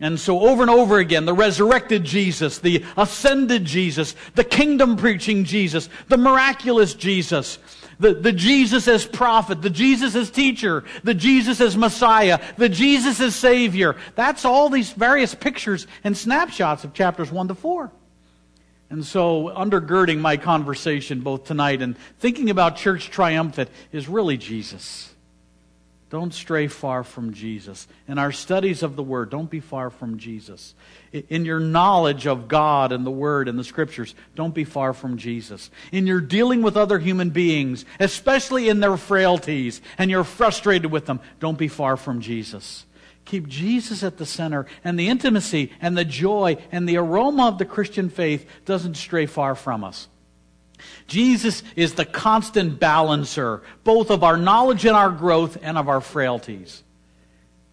And 0.00 0.18
so 0.18 0.40
over 0.40 0.62
and 0.62 0.70
over 0.70 0.98
again, 0.98 1.26
the 1.26 1.34
resurrected 1.34 2.04
Jesus, 2.04 2.58
the 2.58 2.82
ascended 2.96 3.66
Jesus, 3.66 4.16
the 4.34 4.44
kingdom 4.44 4.96
preaching 4.96 5.44
Jesus, 5.44 5.90
the 6.08 6.16
miraculous 6.16 6.94
Jesus, 6.94 7.58
The, 8.00 8.14
the 8.14 8.32
Jesus 8.32 8.88
as 8.88 9.06
prophet, 9.06 9.62
the 9.62 9.70
Jesus 9.70 10.16
as 10.16 10.30
teacher, 10.30 10.84
the 11.04 11.14
Jesus 11.14 11.60
as 11.60 11.76
Messiah, 11.76 12.40
the 12.56 12.68
Jesus 12.68 13.20
as 13.20 13.36
Savior. 13.36 13.94
That's 14.16 14.44
all 14.44 14.70
these 14.70 14.90
various 14.90 15.34
pictures 15.34 15.86
and 16.02 16.16
snapshots 16.16 16.82
of 16.82 16.94
chapters 16.94 17.30
1 17.30 17.48
to 17.48 17.54
4. 17.54 17.92
And 18.88 19.04
so, 19.06 19.52
undergirding 19.54 20.18
my 20.18 20.36
conversation 20.36 21.20
both 21.20 21.44
tonight 21.44 21.80
and 21.80 21.96
thinking 22.18 22.50
about 22.50 22.74
church 22.74 23.10
triumphant 23.10 23.70
is 23.92 24.08
really 24.08 24.36
Jesus. 24.36 25.09
Don't 26.10 26.34
stray 26.34 26.66
far 26.66 27.04
from 27.04 27.32
Jesus. 27.32 27.86
In 28.08 28.18
our 28.18 28.32
studies 28.32 28.82
of 28.82 28.96
the 28.96 29.02
Word, 29.02 29.30
don't 29.30 29.48
be 29.48 29.60
far 29.60 29.90
from 29.90 30.18
Jesus. 30.18 30.74
In 31.12 31.44
your 31.44 31.60
knowledge 31.60 32.26
of 32.26 32.48
God 32.48 32.90
and 32.90 33.06
the 33.06 33.12
Word 33.12 33.46
and 33.46 33.56
the 33.56 33.62
Scriptures, 33.62 34.16
don't 34.34 34.52
be 34.52 34.64
far 34.64 34.92
from 34.92 35.18
Jesus. 35.18 35.70
In 35.92 36.08
your 36.08 36.20
dealing 36.20 36.62
with 36.62 36.76
other 36.76 36.98
human 36.98 37.30
beings, 37.30 37.84
especially 38.00 38.68
in 38.68 38.80
their 38.80 38.96
frailties, 38.96 39.80
and 39.98 40.10
you're 40.10 40.24
frustrated 40.24 40.90
with 40.90 41.06
them, 41.06 41.20
don't 41.38 41.58
be 41.58 41.68
far 41.68 41.96
from 41.96 42.20
Jesus. 42.20 42.86
Keep 43.24 43.46
Jesus 43.46 44.02
at 44.02 44.16
the 44.16 44.26
center, 44.26 44.66
and 44.82 44.98
the 44.98 45.08
intimacy 45.08 45.70
and 45.80 45.96
the 45.96 46.04
joy 46.04 46.56
and 46.72 46.88
the 46.88 46.96
aroma 46.96 47.46
of 47.46 47.58
the 47.58 47.64
Christian 47.64 48.08
faith 48.08 48.44
doesn't 48.64 48.96
stray 48.96 49.26
far 49.26 49.54
from 49.54 49.84
us. 49.84 50.08
Jesus 51.06 51.62
is 51.76 51.94
the 51.94 52.04
constant 52.04 52.78
balancer, 52.78 53.62
both 53.84 54.10
of 54.10 54.24
our 54.24 54.36
knowledge 54.36 54.84
and 54.84 54.96
our 54.96 55.10
growth 55.10 55.58
and 55.62 55.76
of 55.76 55.88
our 55.88 56.00
frailties. 56.00 56.82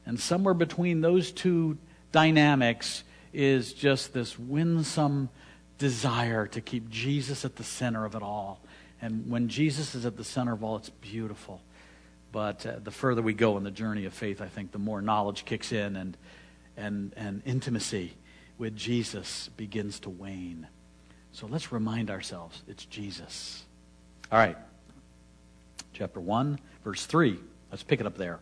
And 0.06 0.20
somewhere 0.20 0.54
between 0.54 1.02
those 1.02 1.32
two 1.32 1.78
dynamics 2.12 3.04
is 3.34 3.74
just 3.74 4.14
this 4.14 4.40
winsome 4.40 5.30
desire 5.78 6.48
to 6.48 6.62
keep 6.62 6.90
Jesus 6.90 7.46
at 7.46 7.56
the 7.56 7.64
center 7.64 8.06
of 8.06 8.16
it 8.16 8.24
all. 8.24 8.62
And 9.02 9.30
when 9.30 9.48
Jesus 9.48 9.94
is 9.94 10.06
at 10.06 10.18
the 10.18 10.24
center 10.24 10.54
of 10.54 10.64
all, 10.64 10.78
it's 10.78 10.90
beautiful. 10.90 11.62
But 12.32 12.66
uh, 12.66 12.80
the 12.84 12.92
further 12.92 13.22
we 13.22 13.34
go 13.34 13.58
in 13.58 13.64
the 13.64 13.72
journey 13.72 14.06
of 14.06 14.14
faith, 14.14 14.42
I 14.42 14.48
think 14.48 14.72
the 14.72 14.80
more 14.80 15.02
knowledge 15.02 15.46
kicks 15.46 15.72
in 15.72 15.96
and, 15.96 16.18
and, 16.76 17.14
and 17.16 17.42
intimacy 17.46 18.14
with 18.58 18.76
Jesus 18.76 19.50
begins 19.56 20.00
to 20.02 20.10
wane. 20.10 20.68
So 21.38 21.46
let's 21.46 21.72
remind 21.72 22.10
ourselves 22.10 22.64
it's 22.68 22.84
Jesus. 22.86 23.64
All 24.32 24.40
right. 24.40 24.58
Chapter 25.94 26.20
1, 26.20 26.58
verse 26.84 27.06
3. 27.06 27.38
Let's 27.70 27.84
pick 27.84 28.00
it 28.00 28.08
up 28.08 28.18
there. 28.18 28.40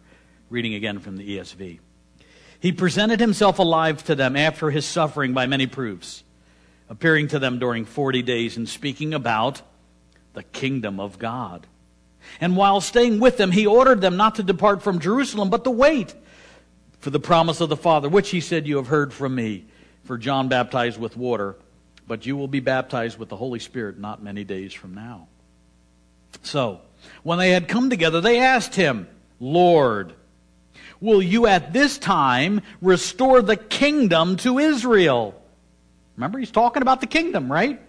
Reading 0.49 0.75
again 0.75 0.99
from 0.99 1.17
the 1.17 1.37
ESV. 1.37 1.79
He 2.61 2.71
presented 2.71 3.19
himself 3.19 3.59
alive 3.59 4.01
to 4.05 4.15
them 4.15 4.37
after 4.37 4.69
his 4.71 4.85
suffering 4.85 5.33
by 5.33 5.45
many 5.45 5.67
proofs, 5.67 6.23
appearing 6.89 7.27
to 7.27 7.39
them 7.39 7.59
during 7.59 7.83
40 7.83 8.21
days 8.21 8.55
and 8.55 8.67
speaking 8.67 9.13
about 9.13 9.61
the 10.31 10.43
kingdom 10.43 11.01
of 11.01 11.19
God. 11.19 11.67
And 12.39 12.55
while 12.55 12.79
staying 12.79 13.19
with 13.19 13.35
them, 13.35 13.51
he 13.51 13.67
ordered 13.67 13.99
them 13.99 14.15
not 14.15 14.35
to 14.35 14.43
depart 14.43 14.81
from 14.81 14.99
Jerusalem, 14.99 15.49
but 15.49 15.65
to 15.65 15.69
wait 15.71 16.15
for 17.01 17.09
the 17.09 17.19
promise 17.19 17.59
of 17.59 17.67
the 17.67 17.75
Father, 17.75 18.07
which 18.07 18.29
he 18.29 18.39
said, 18.39 18.65
You 18.65 18.77
have 18.77 18.87
heard 18.87 19.11
from 19.11 19.35
me. 19.35 19.65
For 20.05 20.17
John 20.17 20.47
baptized 20.47 20.97
with 20.97 21.17
water 21.17 21.57
but 22.07 22.25
you 22.25 22.37
will 22.37 22.47
be 22.47 22.59
baptized 22.59 23.17
with 23.17 23.29
the 23.29 23.35
Holy 23.35 23.59
Spirit 23.59 23.99
not 23.99 24.21
many 24.21 24.43
days 24.43 24.73
from 24.73 24.93
now. 24.93 25.27
So, 26.43 26.81
when 27.23 27.39
they 27.39 27.51
had 27.51 27.67
come 27.67 27.89
together, 27.89 28.21
they 28.21 28.39
asked 28.39 28.75
him, 28.75 29.07
Lord, 29.39 30.13
will 30.99 31.21
you 31.21 31.47
at 31.47 31.73
this 31.73 31.97
time 31.97 32.61
restore 32.81 33.41
the 33.41 33.57
kingdom 33.57 34.37
to 34.37 34.59
Israel? 34.59 35.41
Remember, 36.15 36.39
he's 36.39 36.51
talking 36.51 36.81
about 36.81 37.01
the 37.01 37.07
kingdom, 37.07 37.51
right? 37.51 37.79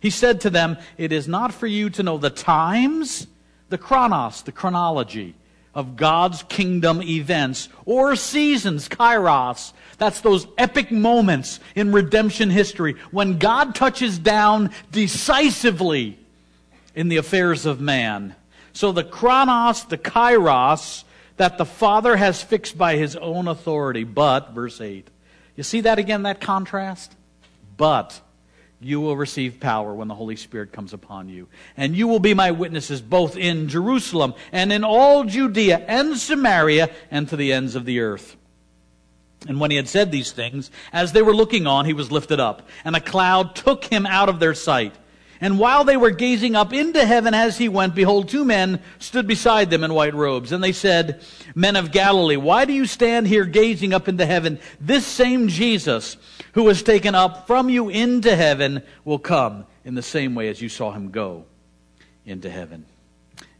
He 0.00 0.10
said 0.10 0.42
to 0.42 0.50
them, 0.50 0.78
It 0.96 1.12
is 1.12 1.26
not 1.26 1.52
for 1.52 1.66
you 1.66 1.90
to 1.90 2.02
know 2.02 2.18
the 2.18 2.30
times, 2.30 3.26
the 3.68 3.78
chronos, 3.78 4.42
the 4.42 4.52
chronology 4.52 5.34
of 5.74 5.96
God's 5.96 6.42
kingdom 6.44 7.02
events 7.02 7.68
or 7.84 8.16
seasons, 8.16 8.88
kairos. 8.88 9.72
That's 9.98 10.20
those 10.20 10.46
epic 10.56 10.90
moments 10.90 11.60
in 11.74 11.92
redemption 11.92 12.50
history 12.50 12.94
when 13.10 13.38
God 13.38 13.74
touches 13.74 14.18
down 14.18 14.70
decisively 14.92 16.18
in 16.94 17.08
the 17.08 17.16
affairs 17.16 17.66
of 17.66 17.80
man. 17.80 18.34
So 18.72 18.92
the 18.92 19.04
chronos, 19.04 19.84
the 19.84 19.98
kairos, 19.98 21.04
that 21.36 21.58
the 21.58 21.64
Father 21.64 22.16
has 22.16 22.42
fixed 22.42 22.78
by 22.78 22.96
his 22.96 23.16
own 23.16 23.48
authority. 23.48 24.04
But, 24.04 24.52
verse 24.52 24.80
8, 24.80 25.08
you 25.56 25.62
see 25.62 25.80
that 25.82 25.98
again, 25.98 26.24
that 26.24 26.40
contrast? 26.40 27.16
But 27.76 28.20
you 28.80 29.00
will 29.00 29.16
receive 29.16 29.58
power 29.58 29.92
when 29.92 30.06
the 30.08 30.14
Holy 30.14 30.36
Spirit 30.36 30.72
comes 30.72 30.92
upon 30.92 31.28
you. 31.28 31.48
And 31.76 31.96
you 31.96 32.06
will 32.06 32.20
be 32.20 32.34
my 32.34 32.52
witnesses 32.52 33.00
both 33.00 33.36
in 33.36 33.68
Jerusalem 33.68 34.34
and 34.52 34.72
in 34.72 34.84
all 34.84 35.24
Judea 35.24 35.78
and 35.78 36.16
Samaria 36.16 36.90
and 37.10 37.28
to 37.28 37.36
the 37.36 37.52
ends 37.52 37.74
of 37.74 37.84
the 37.84 38.00
earth. 38.00 38.36
And 39.46 39.60
when 39.60 39.70
he 39.70 39.76
had 39.76 39.88
said 39.88 40.10
these 40.10 40.32
things, 40.32 40.70
as 40.92 41.12
they 41.12 41.22
were 41.22 41.34
looking 41.34 41.66
on, 41.66 41.84
he 41.84 41.92
was 41.92 42.10
lifted 42.10 42.40
up, 42.40 42.68
and 42.84 42.96
a 42.96 43.00
cloud 43.00 43.54
took 43.54 43.84
him 43.84 44.04
out 44.04 44.28
of 44.28 44.40
their 44.40 44.54
sight. 44.54 44.94
And 45.40 45.58
while 45.58 45.84
they 45.84 45.96
were 45.96 46.10
gazing 46.10 46.56
up 46.56 46.72
into 46.72 47.04
heaven 47.04 47.32
as 47.32 47.58
he 47.58 47.68
went, 47.68 47.94
behold, 47.94 48.28
two 48.28 48.44
men 48.44 48.82
stood 48.98 49.28
beside 49.28 49.70
them 49.70 49.84
in 49.84 49.94
white 49.94 50.14
robes. 50.14 50.50
And 50.50 50.62
they 50.64 50.72
said, 50.72 51.24
Men 51.54 51.76
of 51.76 51.92
Galilee, 51.92 52.36
why 52.36 52.64
do 52.64 52.72
you 52.72 52.86
stand 52.86 53.28
here 53.28 53.44
gazing 53.44 53.94
up 53.94 54.08
into 54.08 54.26
heaven? 54.26 54.58
This 54.80 55.06
same 55.06 55.46
Jesus 55.46 56.16
who 56.54 56.64
was 56.64 56.82
taken 56.82 57.14
up 57.14 57.46
from 57.46 57.68
you 57.68 57.88
into 57.88 58.34
heaven 58.34 58.82
will 59.04 59.20
come 59.20 59.64
in 59.84 59.94
the 59.94 60.02
same 60.02 60.34
way 60.34 60.48
as 60.48 60.60
you 60.60 60.68
saw 60.68 60.90
him 60.90 61.12
go 61.12 61.44
into 62.26 62.50
heaven. 62.50 62.84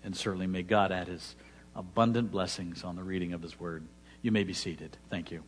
And 0.03 0.17
certainly 0.17 0.49
may 0.49 0.65
God 0.65 0.91
add 0.91 1.07
his 1.07 1.37
abundant 1.77 2.33
blessings 2.33 2.83
on 2.83 2.97
the 2.97 3.05
reading 3.05 3.33
of 3.35 3.43
his 3.43 3.61
word. 3.61 3.87
You 4.21 4.33
may 4.33 4.43
be 4.43 4.53
seated. 4.53 4.97
Thank 5.11 5.31
you. 5.31 5.45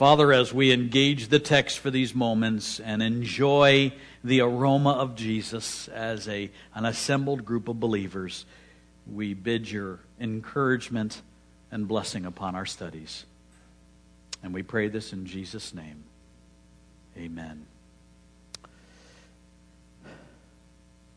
Father, 0.00 0.32
as 0.32 0.50
we 0.50 0.72
engage 0.72 1.28
the 1.28 1.38
text 1.38 1.78
for 1.78 1.90
these 1.90 2.14
moments 2.14 2.80
and 2.80 3.02
enjoy 3.02 3.92
the 4.24 4.40
aroma 4.40 4.92
of 4.92 5.14
Jesus 5.14 5.88
as 5.88 6.26
a, 6.26 6.50
an 6.74 6.86
assembled 6.86 7.44
group 7.44 7.68
of 7.68 7.78
believers, 7.80 8.46
we 9.06 9.34
bid 9.34 9.70
your 9.70 9.98
encouragement 10.18 11.20
and 11.70 11.86
blessing 11.86 12.24
upon 12.24 12.54
our 12.54 12.64
studies. 12.64 13.26
And 14.42 14.54
we 14.54 14.62
pray 14.62 14.88
this 14.88 15.12
in 15.12 15.26
Jesus' 15.26 15.74
name. 15.74 16.02
Amen. 17.18 17.66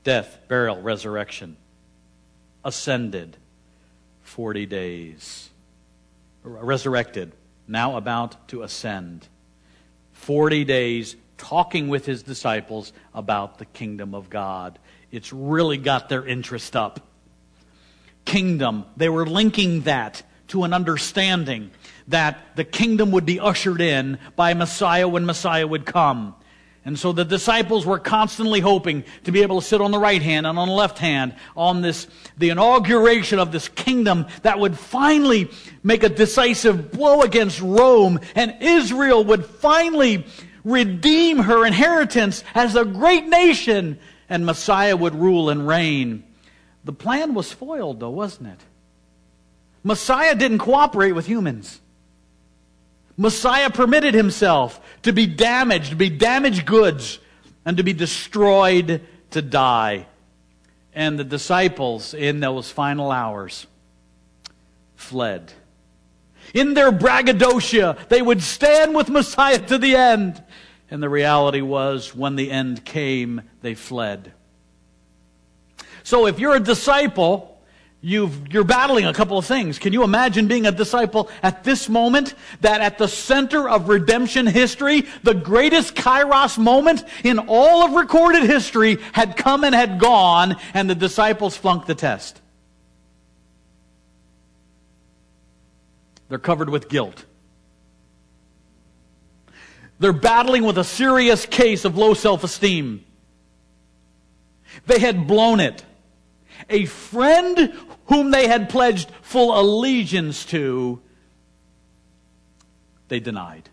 Death, 0.04 0.40
burial, 0.50 0.82
resurrection, 0.82 1.56
ascended 2.66 3.38
40 4.24 4.66
days, 4.66 5.52
resurrected 6.44 7.32
now 7.68 7.98
about 7.98 8.48
to 8.50 8.64
ascend. 8.64 9.28
40 10.12 10.64
days 10.66 11.16
talking 11.38 11.90
with 11.90 12.06
his 12.06 12.24
disciples 12.24 12.94
about 13.14 13.58
the 13.58 13.66
kingdom 13.66 14.16
of 14.16 14.30
God. 14.30 14.80
It's 15.12 15.34
really 15.34 15.78
got 15.78 16.10
their 16.10 16.26
interest 16.26 16.76
up. 16.76 17.02
Kingdom, 18.26 18.86
they 18.96 19.10
were 19.10 19.26
linking 19.26 19.82
that 19.82 20.24
to 20.48 20.64
an 20.64 20.74
understanding 20.74 21.72
that 22.08 22.56
the 22.56 22.64
kingdom 22.64 23.12
would 23.12 23.26
be 23.26 23.40
ushered 23.40 23.82
in 23.82 24.18
by 24.36 24.54
Messiah 24.54 25.08
when 25.08 25.26
Messiah 25.26 25.68
would 25.68 25.86
come. 25.86 26.36
And 26.86 27.00
so 27.00 27.14
the 27.14 27.24
disciples 27.24 27.86
were 27.86 28.00
constantly 28.00 28.60
hoping 28.60 29.06
to 29.24 29.32
be 29.32 29.42
able 29.42 29.62
to 29.62 29.66
sit 29.66 29.80
on 29.80 29.92
the 29.92 30.00
right 30.00 30.22
hand 30.22 30.46
and 30.46 30.60
on 30.60 30.68
the 30.68 30.74
left 30.74 30.98
hand 30.98 31.34
on 31.56 31.82
this, 31.82 32.08
the 32.38 32.50
inauguration 32.50 33.40
of 33.40 33.54
this 33.54 33.70
kingdom 33.70 34.28
that 34.42 34.60
would 34.60 34.78
finally 34.78 35.50
make 35.82 36.04
a 36.04 36.10
decisive 36.10 36.92
blow 36.92 37.22
against 37.22 37.62
Rome 37.62 38.20
and 38.36 38.58
Israel 38.60 39.24
would 39.24 39.46
finally 39.46 40.26
redeem 40.66 41.40
her 41.40 41.66
inheritance 41.66 42.44
as 42.54 42.76
a 42.76 42.84
great 42.84 43.28
nation 43.28 43.98
and 44.28 44.46
Messiah 44.46 44.98
would 44.98 45.16
rule 45.16 45.50
and 45.50 45.66
reign. 45.66 46.26
The 46.84 46.94
plan 46.94 47.34
was 47.34 47.52
foiled 47.52 48.02
though, 48.02 48.10
wasn't 48.10 48.50
it? 48.50 48.60
Messiah 49.84 50.36
didn't 50.36 50.60
cooperate 50.60 51.14
with 51.14 51.28
humans. 51.28 51.80
Messiah 53.18 53.70
permitted 53.70 54.14
himself 54.14 54.82
to 55.04 55.14
be 55.14 55.26
damaged, 55.28 55.92
to 55.92 55.96
be 55.96 56.10
damaged 56.10 56.66
goods, 56.66 57.20
and 57.66 57.78
to 57.78 57.84
be 57.84 57.94
destroyed 57.94 59.02
to 59.32 59.42
die. 59.42 60.08
And 60.94 61.18
the 61.18 61.24
disciples, 61.24 62.14
in 62.14 62.40
those 62.40 62.70
final 62.70 63.12
hours, 63.12 63.68
fled. 64.96 65.54
In 66.54 66.74
their 66.74 66.92
braggadocio, 66.92 67.96
they 68.10 68.22
would 68.22 68.42
stand 68.42 68.96
with 68.96 69.10
Messiah 69.10 69.60
to 69.68 69.78
the 69.78 69.96
end. 69.96 70.44
And 70.92 71.02
the 71.02 71.10
reality 71.10 71.62
was, 71.62 72.14
when 72.16 72.36
the 72.36 72.52
end 72.52 72.86
came, 72.86 73.42
they 73.62 73.74
fled. 73.74 74.34
So 76.04 76.28
if 76.28 76.40
you're 76.40 76.56
a 76.56 76.60
disciple, 76.60 77.53
You've, 78.06 78.52
you're 78.52 78.66
battling 78.66 79.06
a 79.06 79.14
couple 79.14 79.38
of 79.38 79.46
things. 79.46 79.80
Can 79.80 79.94
you 79.94 80.04
imagine 80.04 80.50
being 80.50 80.66
a 80.66 80.74
disciple 80.74 81.30
at 81.42 81.64
this 81.64 81.88
moment? 81.88 82.34
That 82.60 82.82
at 82.82 82.98
the 82.98 83.08
center 83.08 83.70
of 83.70 83.88
redemption 83.88 84.46
history, 84.46 85.06
the 85.24 85.34
greatest 85.34 85.96
kairos 85.96 86.58
moment 86.58 87.06
in 87.24 87.40
all 87.40 87.86
of 87.86 87.94
recorded 87.94 88.44
history 88.44 88.98
had 89.14 89.38
come 89.38 89.64
and 89.64 89.74
had 89.74 90.00
gone, 90.00 90.58
and 90.74 90.90
the 90.90 90.96
disciples 90.96 91.56
flunked 91.56 91.88
the 91.88 91.96
test. 91.96 92.42
They're 96.28 96.40
covered 96.40 96.70
with 96.70 96.90
guilt. 96.90 97.24
They're 100.00 100.12
battling 100.12 100.66
with 100.66 100.78
a 100.78 100.84
serious 100.84 101.46
case 101.46 101.86
of 101.86 101.98
low 101.98 102.16
self 102.16 102.44
esteem. 102.44 103.06
They 104.88 105.00
had 105.00 105.26
blown 105.26 105.62
it. 105.62 105.86
A 106.70 106.86
friend 106.86 107.74
whom 108.08 108.32
they 108.32 108.48
had 108.48 108.70
pledged 108.70 109.10
full 109.22 109.60
allegiance 109.60 110.46
to, 110.46 111.02
they 113.08 113.20
denied. 113.20 113.70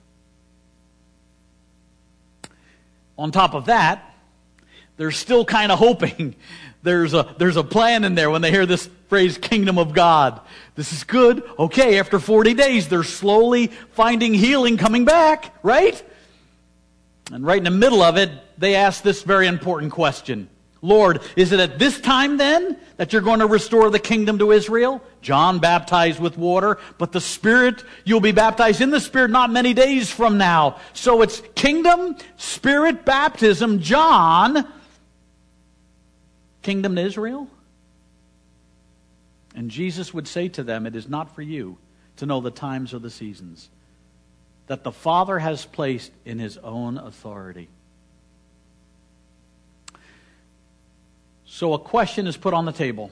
On 3.18 3.30
top 3.30 3.54
of 3.54 3.66
that, 3.66 4.14
they're 4.96 5.10
still 5.10 5.44
kind 5.44 5.72
of 5.72 5.78
hoping 5.78 6.34
there's 6.82 7.14
a, 7.14 7.34
there's 7.38 7.56
a 7.56 7.64
plan 7.64 8.04
in 8.04 8.14
there 8.14 8.30
when 8.30 8.42
they 8.42 8.50
hear 8.50 8.66
this 8.66 8.88
phrase, 9.08 9.36
kingdom 9.38 9.78
of 9.78 9.92
God. 9.92 10.40
This 10.74 10.92
is 10.92 11.04
good. 11.04 11.42
Okay, 11.58 11.98
after 11.98 12.18
40 12.18 12.54
days, 12.54 12.88
they're 12.88 13.02
slowly 13.02 13.66
finding 13.92 14.32
healing 14.32 14.76
coming 14.76 15.04
back, 15.04 15.54
right? 15.62 16.02
And 17.32 17.44
right 17.44 17.58
in 17.58 17.64
the 17.64 17.70
middle 17.70 18.02
of 18.02 18.16
it, 18.16 18.30
they 18.58 18.74
ask 18.74 19.02
this 19.02 19.22
very 19.22 19.46
important 19.46 19.92
question 19.92 20.48
Lord, 20.82 21.20
is 21.36 21.52
it 21.52 21.60
at 21.60 21.78
this 21.78 22.00
time 22.00 22.38
then 22.38 22.78
that 22.96 23.12
you're 23.12 23.20
going 23.20 23.40
to 23.40 23.46
restore 23.46 23.90
the 23.90 23.98
kingdom 23.98 24.38
to 24.38 24.50
Israel? 24.50 25.02
John 25.20 25.58
baptized 25.58 26.20
with 26.20 26.38
water, 26.38 26.78
but 26.96 27.12
the 27.12 27.20
Spirit, 27.20 27.84
you'll 28.04 28.20
be 28.20 28.32
baptized 28.32 28.80
in 28.80 28.90
the 28.90 29.00
Spirit 29.00 29.30
not 29.30 29.50
many 29.50 29.74
days 29.74 30.10
from 30.10 30.38
now. 30.38 30.80
So 30.94 31.20
it's 31.20 31.42
kingdom, 31.54 32.16
Spirit, 32.36 33.04
baptism, 33.04 33.80
John, 33.80 34.66
kingdom 36.62 36.96
to 36.96 37.02
Israel. 37.02 37.48
And 39.54 39.70
Jesus 39.70 40.14
would 40.14 40.28
say 40.28 40.48
to 40.48 40.62
them, 40.62 40.86
It 40.86 40.96
is 40.96 41.08
not 41.08 41.34
for 41.34 41.42
you 41.42 41.76
to 42.16 42.26
know 42.26 42.40
the 42.40 42.50
times 42.50 42.94
or 42.94 43.00
the 43.00 43.10
seasons 43.10 43.68
that 44.66 44.84
the 44.84 44.92
Father 44.92 45.38
has 45.38 45.66
placed 45.66 46.12
in 46.24 46.38
his 46.38 46.56
own 46.58 46.96
authority. 46.96 47.68
So 51.60 51.74
a 51.74 51.78
question 51.78 52.26
is 52.26 52.38
put 52.38 52.54
on 52.54 52.64
the 52.64 52.72
table. 52.72 53.10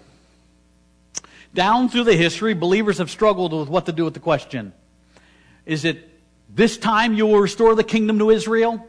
Down 1.53 1.91
through 1.91 2.05
the 2.05 2.16
history, 2.16 2.55
believers 2.55 2.97
have 2.97 3.11
struggled 3.11 3.53
with 3.53 3.69
what 3.69 3.85
to 3.85 3.93
do 3.93 4.07
with 4.07 4.15
the 4.15 4.20
question. 4.20 4.73
Is 5.66 5.85
it 5.85 6.09
this 6.49 6.79
time 6.79 7.12
you 7.12 7.27
will 7.27 7.41
restore 7.41 7.75
the 7.75 7.85
kingdom 7.85 8.19
to 8.20 8.31
Israel? 8.31 8.83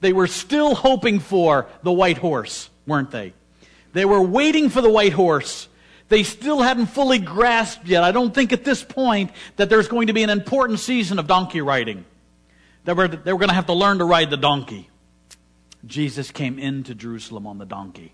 They 0.00 0.12
were 0.12 0.26
still 0.26 0.74
hoping 0.74 1.20
for 1.20 1.68
the 1.84 1.92
white 1.92 2.18
horse, 2.18 2.68
weren't 2.84 3.12
they? 3.12 3.32
They 3.92 4.04
were 4.04 4.20
waiting 4.20 4.70
for 4.70 4.82
the 4.82 4.90
white 4.90 5.12
horse. 5.12 5.68
They 6.08 6.24
still 6.24 6.60
hadn't 6.60 6.86
fully 6.86 7.20
grasped 7.20 7.86
yet. 7.86 8.02
I 8.02 8.10
don't 8.10 8.34
think 8.34 8.52
at 8.52 8.64
this 8.64 8.82
point 8.82 9.30
that 9.54 9.70
there's 9.70 9.86
going 9.86 10.08
to 10.08 10.14
be 10.14 10.24
an 10.24 10.30
important 10.30 10.80
season 10.80 11.20
of 11.20 11.28
donkey 11.28 11.60
riding. 11.60 12.04
They 12.82 12.92
were, 12.92 13.06
they 13.06 13.32
were 13.32 13.38
going 13.38 13.50
to 13.50 13.54
have 13.54 13.66
to 13.66 13.72
learn 13.72 13.98
to 13.98 14.04
ride 14.04 14.30
the 14.30 14.36
donkey. 14.36 14.90
Jesus 15.86 16.32
came 16.32 16.58
into 16.58 16.92
Jerusalem 16.92 17.46
on 17.46 17.58
the 17.58 17.66
donkey 17.66 18.12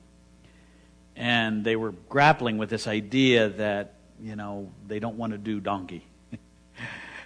and 1.17 1.65
they 1.65 1.77
were 1.77 1.93
grappling 2.09 2.59
with 2.59 2.71
this 2.71 2.87
idea 2.87 3.49
that 3.51 3.95
you 4.21 4.37
know 4.37 4.71
they 4.87 4.99
don't 4.99 5.17
want 5.17 5.33
to 5.33 5.39
do 5.39 5.61
donkey. 5.61 6.07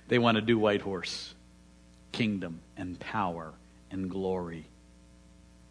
They 0.09 0.19
want 0.19 0.37
to 0.37 0.41
do 0.41 0.59
white 0.59 0.83
horse. 0.83 1.35
Kingdom 2.13 2.61
and 2.77 2.99
power 2.99 3.53
and 3.91 4.11
glory. 4.11 4.67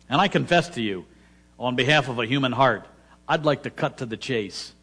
And 0.10 0.22
i 0.22 0.28
confess 0.28 0.70
to 0.70 0.82
you 0.82 1.06
on 1.58 1.76
behalf 1.76 2.10
of 2.10 2.20
a 2.20 2.26
human 2.26 2.52
heart 2.52 2.86
i'd 3.28 3.46
like 3.46 3.64
to 3.64 3.70
cut 3.70 3.98
to 4.00 4.06
the 4.06 4.18
chase. 4.18 4.74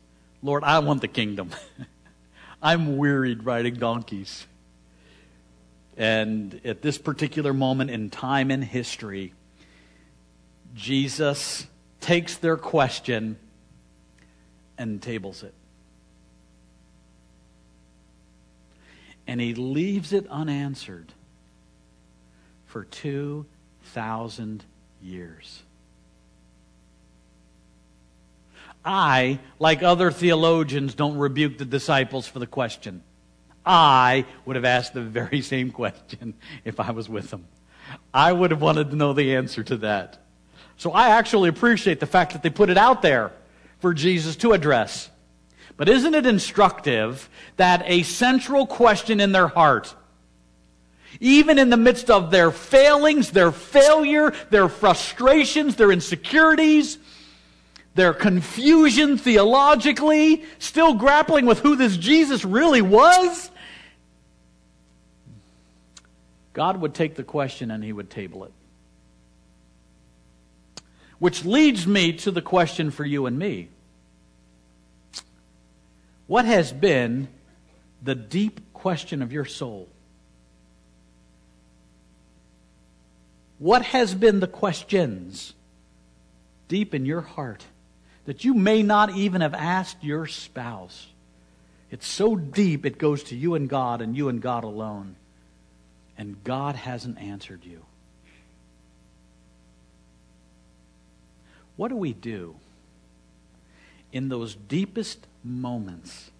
Lord 0.42 0.64
i 0.64 0.78
want 0.80 1.00
the 1.00 1.09
kingdom. 1.09 1.50
I'm 2.62 2.96
wearied 2.96 3.44
riding 3.44 3.74
donkeys. 3.74 4.46
And 5.96 6.60
at 6.64 6.80
this 6.80 6.96
particular 6.96 7.52
moment 7.52 7.90
in 7.90 8.10
time 8.10 8.50
in 8.50 8.62
history 8.62 9.34
jesus 10.74 11.66
takes 12.02 12.36
their 12.36 12.56
question 12.56 13.36
and 14.76 15.00
tables 15.00 15.42
it. 15.42 15.54
And 19.26 19.40
he 19.40 19.54
leaves 19.54 20.12
it 20.12 20.26
unanswered 20.28 21.12
for 22.66 22.84
2,000 22.84 24.64
years. 25.00 25.62
I, 28.84 29.38
like 29.60 29.82
other 29.82 30.10
theologians, 30.10 30.94
don't 30.94 31.16
rebuke 31.16 31.58
the 31.58 31.64
disciples 31.64 32.26
for 32.26 32.40
the 32.40 32.46
question. 32.46 33.04
I 33.64 34.26
would 34.44 34.56
have 34.56 34.64
asked 34.64 34.92
the 34.92 35.02
very 35.02 35.40
same 35.40 35.70
question 35.70 36.34
if 36.64 36.80
I 36.80 36.90
was 36.90 37.08
with 37.08 37.30
them. 37.30 37.46
I 38.12 38.32
would 38.32 38.50
have 38.50 38.60
wanted 38.60 38.90
to 38.90 38.96
know 38.96 39.12
the 39.12 39.36
answer 39.36 39.62
to 39.62 39.76
that. 39.78 40.21
So 40.82 40.90
I 40.90 41.10
actually 41.10 41.48
appreciate 41.48 42.00
the 42.00 42.06
fact 42.06 42.32
that 42.32 42.42
they 42.42 42.50
put 42.50 42.68
it 42.68 42.76
out 42.76 43.02
there 43.02 43.30
for 43.78 43.94
Jesus 43.94 44.34
to 44.38 44.52
address. 44.52 45.09
But 45.76 45.88
isn't 45.88 46.12
it 46.12 46.26
instructive 46.26 47.30
that 47.56 47.84
a 47.86 48.02
central 48.02 48.66
question 48.66 49.20
in 49.20 49.30
their 49.30 49.46
heart, 49.46 49.94
even 51.20 51.60
in 51.60 51.70
the 51.70 51.76
midst 51.76 52.10
of 52.10 52.32
their 52.32 52.50
failings, 52.50 53.30
their 53.30 53.52
failure, 53.52 54.32
their 54.50 54.68
frustrations, 54.68 55.76
their 55.76 55.92
insecurities, 55.92 56.98
their 57.94 58.12
confusion 58.12 59.18
theologically, 59.18 60.42
still 60.59 60.94
grappling 60.94 61.46
with 61.46 61.60
who 61.60 61.76
this 61.76 61.96
Jesus 61.96 62.44
really 62.44 62.82
was, 62.82 63.52
God 66.52 66.80
would 66.80 66.92
take 66.92 67.14
the 67.14 67.22
question 67.22 67.70
and 67.70 67.84
he 67.84 67.92
would 67.92 68.10
table 68.10 68.42
it. 68.42 68.52
Which 71.22 71.44
leads 71.44 71.86
me 71.86 72.14
to 72.14 72.32
the 72.32 72.42
question 72.42 72.90
for 72.90 73.04
you 73.04 73.26
and 73.26 73.38
me 73.38 73.68
What 76.26 76.46
has 76.46 76.72
been 76.72 77.28
the 78.02 78.16
deep 78.16 78.72
question 78.72 79.22
of 79.22 79.32
your 79.32 79.44
soul? 79.44 79.88
What 83.60 83.82
has 83.82 84.16
been 84.16 84.40
the 84.40 84.48
questions 84.48 85.54
deep 86.66 86.92
in 86.92 87.06
your 87.06 87.20
heart 87.20 87.64
that 88.24 88.44
you 88.44 88.52
may 88.52 88.82
not 88.82 89.14
even 89.14 89.42
have 89.42 89.54
asked 89.54 90.02
your 90.02 90.26
spouse? 90.26 91.06
It's 91.92 92.08
so 92.08 92.34
deep 92.34 92.84
it 92.84 92.98
goes 92.98 93.22
to 93.24 93.36
you 93.36 93.54
and 93.54 93.68
God 93.68 94.02
and 94.02 94.16
you 94.16 94.28
and 94.28 94.42
God 94.42 94.64
alone. 94.64 95.14
And 96.18 96.42
God 96.42 96.74
hasn't 96.74 97.20
answered 97.20 97.64
you. 97.64 97.84
What 101.82 101.88
do 101.88 101.96
we 101.96 102.12
do 102.12 102.54
in 104.12 104.28
those 104.28 104.54
deepest 104.54 105.26
moments 105.42 106.30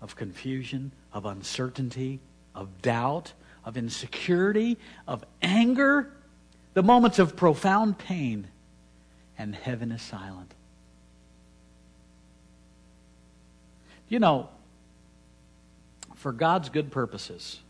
of 0.00 0.16
confusion, 0.16 0.90
of 1.12 1.24
uncertainty, 1.24 2.18
of 2.56 2.82
doubt, 2.82 3.34
of 3.64 3.76
insecurity, 3.76 4.78
of 5.06 5.24
anger, 5.42 6.10
the 6.72 6.82
moments 6.82 7.20
of 7.20 7.36
profound 7.36 7.96
pain, 7.96 8.48
and 9.38 9.54
heaven 9.54 9.92
is 9.92 10.02
silent? 10.02 10.52
You 14.08 14.18
know, 14.18 14.48
for 16.16 16.32
God's 16.32 16.68
good 16.68 16.90
purposes, 16.90 17.60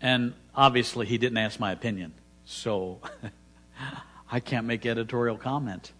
and 0.00 0.34
obviously 0.54 1.04
he 1.04 1.18
didn't 1.18 1.38
ask 1.38 1.58
my 1.58 1.72
opinion, 1.72 2.12
so 2.44 3.00
I 4.30 4.40
can't 4.40 4.66
make 4.66 4.86
editorial 4.86 5.36
comment. 5.36 5.92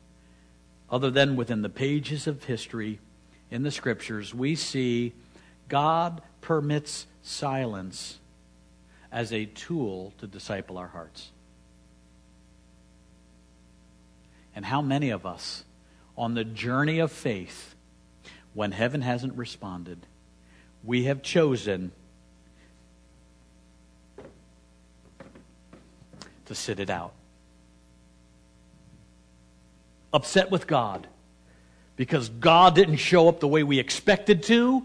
Other 0.88 1.10
than 1.10 1.36
within 1.36 1.62
the 1.62 1.68
pages 1.68 2.26
of 2.26 2.44
history 2.44 3.00
in 3.50 3.62
the 3.62 3.70
scriptures, 3.70 4.34
we 4.34 4.54
see 4.54 5.12
God 5.68 6.22
permits 6.40 7.06
silence 7.22 8.18
as 9.10 9.32
a 9.32 9.46
tool 9.46 10.12
to 10.18 10.26
disciple 10.26 10.78
our 10.78 10.88
hearts. 10.88 11.30
And 14.54 14.64
how 14.64 14.82
many 14.82 15.10
of 15.10 15.26
us 15.26 15.64
on 16.16 16.34
the 16.34 16.44
journey 16.44 16.98
of 16.98 17.10
faith, 17.10 17.74
when 18.52 18.72
heaven 18.72 19.02
hasn't 19.02 19.34
responded, 19.34 20.06
we 20.84 21.04
have 21.04 21.22
chosen 21.22 21.92
to 26.46 26.54
sit 26.54 26.80
it 26.80 26.90
out? 26.90 27.12
Upset 30.12 30.50
with 30.50 30.66
God 30.66 31.06
because 31.96 32.28
God 32.28 32.74
didn't 32.74 32.96
show 32.96 33.28
up 33.28 33.40
the 33.40 33.48
way 33.48 33.62
we 33.62 33.78
expected 33.78 34.42
to. 34.44 34.82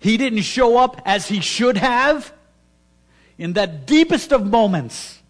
He 0.00 0.16
didn't 0.16 0.42
show 0.42 0.78
up 0.78 1.02
as 1.04 1.28
he 1.28 1.40
should 1.40 1.76
have. 1.76 2.32
In 3.36 3.52
that 3.52 3.86
deepest 3.86 4.32
of 4.32 4.46
moments, 4.46 5.20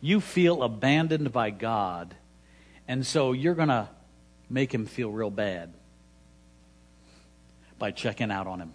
you 0.00 0.20
feel 0.20 0.62
abandoned 0.62 1.32
by 1.32 1.50
God, 1.50 2.14
and 2.86 3.06
so 3.06 3.32
you're 3.32 3.54
going 3.54 3.68
to 3.68 3.88
make 4.48 4.72
him 4.72 4.86
feel 4.86 5.10
real 5.10 5.30
bad 5.30 5.72
by 7.78 7.90
checking 7.90 8.30
out 8.30 8.46
on 8.46 8.60
him. 8.60 8.74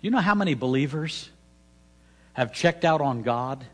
You 0.00 0.10
know 0.10 0.18
how 0.18 0.34
many 0.34 0.54
believers 0.54 1.30
have 2.32 2.52
checked 2.52 2.84
out 2.84 3.00
on 3.00 3.22
God 3.22 3.64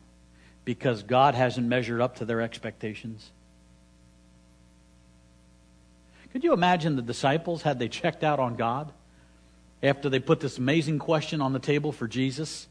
because 0.68 1.02
God 1.02 1.34
hasn't 1.34 1.66
measured 1.66 2.02
up 2.02 2.16
to 2.16 2.26
their 2.26 2.42
expectations? 2.42 3.30
Could 6.30 6.44
you 6.44 6.52
imagine 6.52 6.94
the 6.94 7.00
disciples 7.00 7.62
had 7.62 7.78
they 7.78 7.88
checked 7.88 8.22
out 8.22 8.38
on 8.38 8.54
God 8.54 8.92
after 9.82 10.10
they 10.10 10.18
put 10.18 10.40
this 10.40 10.58
amazing 10.58 10.98
question 10.98 11.40
on 11.40 11.54
the 11.54 11.58
table 11.58 11.90
for 11.90 12.06
Jesus? 12.06 12.68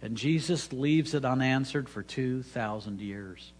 And 0.00 0.16
Jesus 0.16 0.72
leaves 0.72 1.14
it 1.14 1.24
unanswered 1.24 1.88
for 1.88 2.04
2,000 2.04 3.00
years. 3.00 3.50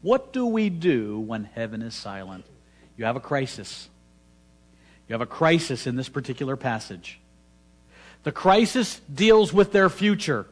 What 0.00 0.32
do 0.32 0.46
we 0.46 0.70
do 0.70 1.18
when 1.18 1.42
heaven 1.42 1.82
is 1.82 1.96
silent? 1.96 2.44
You 2.96 3.06
have 3.06 3.16
a 3.16 3.20
crisis. 3.20 3.88
You 5.08 5.14
have 5.14 5.20
a 5.20 5.26
crisis 5.26 5.88
in 5.88 5.96
this 5.96 6.08
particular 6.08 6.54
passage. 6.54 7.18
The 8.22 8.30
crisis 8.30 9.00
deals 9.12 9.52
with 9.52 9.72
their 9.72 9.88
future. 9.88 10.46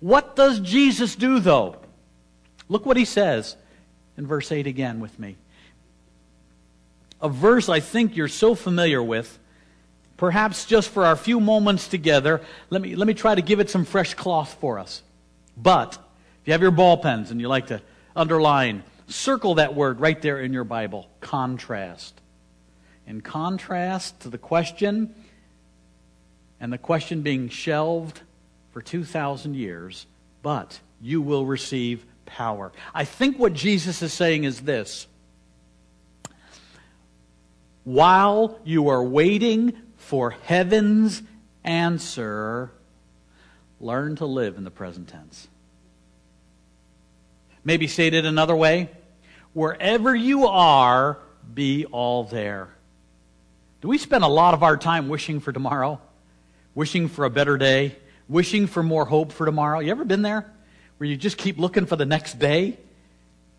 What 0.00 0.36
does 0.36 0.60
Jesus 0.60 1.16
do, 1.16 1.40
though? 1.40 1.76
Look 2.68 2.86
what 2.86 2.96
he 2.96 3.04
says 3.04 3.56
in 4.16 4.26
verse 4.26 4.52
8 4.52 4.66
again 4.66 5.00
with 5.00 5.18
me. 5.18 5.36
A 7.20 7.28
verse 7.28 7.68
I 7.68 7.80
think 7.80 8.16
you're 8.16 8.28
so 8.28 8.54
familiar 8.54 9.02
with. 9.02 9.38
Perhaps 10.16 10.66
just 10.66 10.88
for 10.88 11.04
our 11.04 11.16
few 11.16 11.40
moments 11.40 11.88
together, 11.88 12.40
let 12.70 12.82
me, 12.82 12.96
let 12.96 13.06
me 13.06 13.14
try 13.14 13.34
to 13.34 13.42
give 13.42 13.60
it 13.60 13.70
some 13.70 13.84
fresh 13.84 14.14
cloth 14.14 14.56
for 14.60 14.78
us. 14.78 15.02
But, 15.56 15.94
if 15.94 16.46
you 16.46 16.52
have 16.52 16.62
your 16.62 16.70
ball 16.70 16.96
pens 16.96 17.30
and 17.30 17.40
you 17.40 17.48
like 17.48 17.68
to 17.68 17.80
underline, 18.14 18.82
circle 19.06 19.56
that 19.56 19.74
word 19.74 20.00
right 20.00 20.20
there 20.20 20.40
in 20.40 20.52
your 20.52 20.64
Bible 20.64 21.08
contrast. 21.20 22.20
In 23.06 23.20
contrast 23.20 24.20
to 24.20 24.28
the 24.28 24.38
question, 24.38 25.14
and 26.60 26.72
the 26.72 26.78
question 26.78 27.22
being 27.22 27.48
shelved 27.48 28.20
for 28.78 28.82
2,000 28.82 29.56
years, 29.56 30.06
but 30.40 30.78
you 31.00 31.20
will 31.20 31.44
receive 31.44 32.06
power. 32.26 32.70
I 32.94 33.04
think 33.04 33.36
what 33.36 33.52
Jesus 33.52 34.02
is 34.02 34.12
saying 34.12 34.44
is 34.44 34.60
this 34.60 35.08
while 37.82 38.56
you 38.62 38.90
are 38.90 39.02
waiting 39.02 39.72
for 39.96 40.30
heaven's 40.30 41.24
answer, 41.64 42.70
learn 43.80 44.14
to 44.14 44.26
live 44.26 44.56
in 44.56 44.62
the 44.62 44.70
present 44.70 45.08
tense. 45.08 45.48
Maybe 47.64 47.88
stated 47.88 48.26
another 48.26 48.54
way 48.54 48.90
wherever 49.54 50.14
you 50.14 50.46
are, 50.46 51.18
be 51.52 51.84
all 51.86 52.22
there. 52.22 52.68
Do 53.80 53.88
we 53.88 53.98
spend 53.98 54.22
a 54.22 54.28
lot 54.28 54.54
of 54.54 54.62
our 54.62 54.76
time 54.76 55.08
wishing 55.08 55.40
for 55.40 55.50
tomorrow? 55.50 56.00
Wishing 56.76 57.08
for 57.08 57.24
a 57.24 57.30
better 57.30 57.58
day? 57.58 57.96
Wishing 58.28 58.66
for 58.66 58.82
more 58.82 59.06
hope 59.06 59.32
for 59.32 59.46
tomorrow? 59.46 59.78
You 59.80 59.90
ever 59.90 60.04
been 60.04 60.22
there? 60.22 60.50
Where 60.98 61.08
you 61.08 61.16
just 61.16 61.38
keep 61.38 61.58
looking 61.58 61.86
for 61.86 61.96
the 61.96 62.04
next 62.04 62.38
day? 62.38 62.78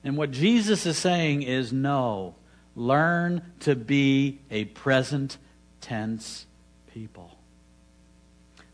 And 0.03 0.15
what 0.15 0.31
Jesus 0.31 0.85
is 0.85 0.97
saying 0.97 1.43
is 1.43 1.73
no. 1.73 2.35
Learn 2.75 3.41
to 3.61 3.75
be 3.75 4.39
a 4.51 4.65
present 4.65 5.37
tense 5.81 6.45
people. 6.93 7.31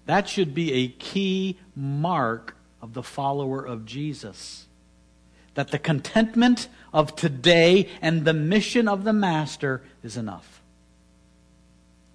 That 0.06 0.30
should 0.30 0.54
be 0.54 0.74
a 0.74 0.88
key 0.90 1.58
mark 1.76 2.56
of 2.82 2.94
the 2.94 3.02
follower 3.02 3.66
of 3.66 3.86
Jesus. 3.86 4.68
That 5.56 5.72
the 5.72 5.80
contentment 5.80 6.68
of 6.94 7.16
today 7.16 7.90
and 8.02 8.26
the 8.26 8.34
mission 8.34 8.88
of 8.88 9.04
the 9.04 9.14
Master 9.14 9.82
is 10.04 10.18
enough. 10.18 10.62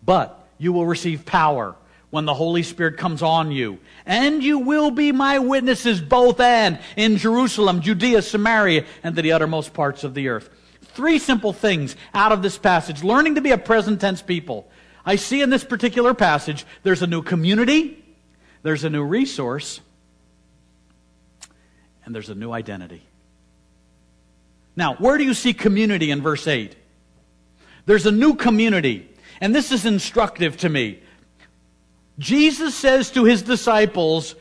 But 0.05 0.47
you 0.59 0.73
will 0.73 0.87
receive 0.87 1.25
power 1.25 1.75
when 2.11 2.25
the 2.25 2.35
Holy 2.35 2.63
Spirit 2.63 2.97
comes 2.97 3.23
on 3.23 3.53
you. 3.53 3.79
And 4.05 4.43
you 4.43 4.59
will 4.59 4.91
be 4.91 5.13
my 5.13 5.39
witnesses 5.39 6.01
both 6.01 6.41
and 6.41 6.79
in 6.97 7.17
Jerusalem, 7.17 7.81
Judea, 7.81 8.23
Samaria, 8.23 8.85
and 9.03 9.15
to 9.17 9.23
the 9.23 9.33
uttermost 9.33 9.73
parts 9.73 10.05
of 10.05 10.15
the 10.15 10.29
earth. 10.29 10.51
Three 10.83 11.19
simple 11.19 11.53
things 11.53 11.97
out 12.13 12.33
of 12.33 12.43
this 12.43 12.59
passage. 12.59 13.05
Learning 13.05 13.37
to 13.37 13.41
be 13.41 13.53
a 13.53 13.59
present 13.59 14.01
tense 14.01 14.23
people. 14.23 14.69
I 15.05 15.17
see 15.17 15.41
in 15.41 15.51
this 15.51 15.65
particular 15.65 16.13
passage 16.15 16.67
there's 16.83 17.03
a 17.03 17.07
new 17.07 17.23
community, 17.23 18.05
there's 18.63 18.85
a 18.85 18.91
new 18.91 19.05
resource, 19.05 19.81
and 22.05 22.15
there's 22.15 22.29
a 22.29 22.35
new 22.35 22.51
identity. 22.51 23.03
Now, 24.77 24.95
where 24.95 25.17
do 25.17 25.25
you 25.25 25.35
see 25.35 25.53
community 25.53 26.11
in 26.11 26.23
verse 26.23 26.47
8? 26.47 26.75
There's 27.87 28.07
a 28.07 28.13
new 28.13 28.35
community. 28.35 29.09
And 29.41 29.55
this 29.55 29.73
is 29.73 29.87
instructive 29.87 30.57
to 30.59 30.69
me. 30.69 31.01
Jesus 32.21 32.75
says 32.75 33.11
to 33.13 33.25
his 33.25 33.43
disciples, 33.43 34.37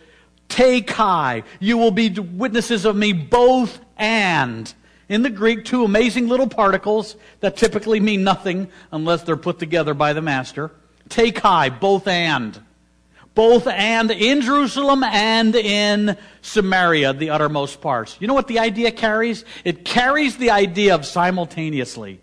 Te 0.50 0.82
kai. 0.82 1.44
You 1.60 1.78
will 1.78 1.92
be 1.92 2.10
witnesses 2.10 2.84
of 2.84 2.96
me 2.96 3.14
both 3.14 3.80
and. 3.96 4.72
In 5.08 5.24
the 5.24 5.30
Greek, 5.30 5.64
two 5.64 5.86
amazing 5.86 6.28
little 6.28 6.50
particles 6.50 7.16
that 7.40 7.56
typically 7.56 8.00
mean 8.00 8.24
nothing 8.24 8.70
unless 8.92 9.24
they're 9.24 9.38
put 9.38 9.60
together 9.60 9.94
by 9.94 10.12
the 10.12 10.22
master. 10.22 10.72
Te 11.08 11.32
kai, 11.32 11.70
both 11.70 12.06
and. 12.08 12.60
Both 13.34 13.66
and 13.66 14.12
in 14.12 14.42
Jerusalem 14.42 15.04
and 15.04 15.56
in 15.56 16.18
Samaria, 16.42 17.14
the 17.14 17.30
uttermost 17.30 17.80
parts. 17.80 18.18
You 18.20 18.28
know 18.28 18.34
what 18.34 18.48
the 18.48 18.60
idea 18.60 18.92
carries? 18.92 19.46
It 19.64 19.86
carries 19.86 20.36
the 20.36 20.52
idea 20.52 20.96
of 20.96 21.06
simultaneously. 21.06 22.20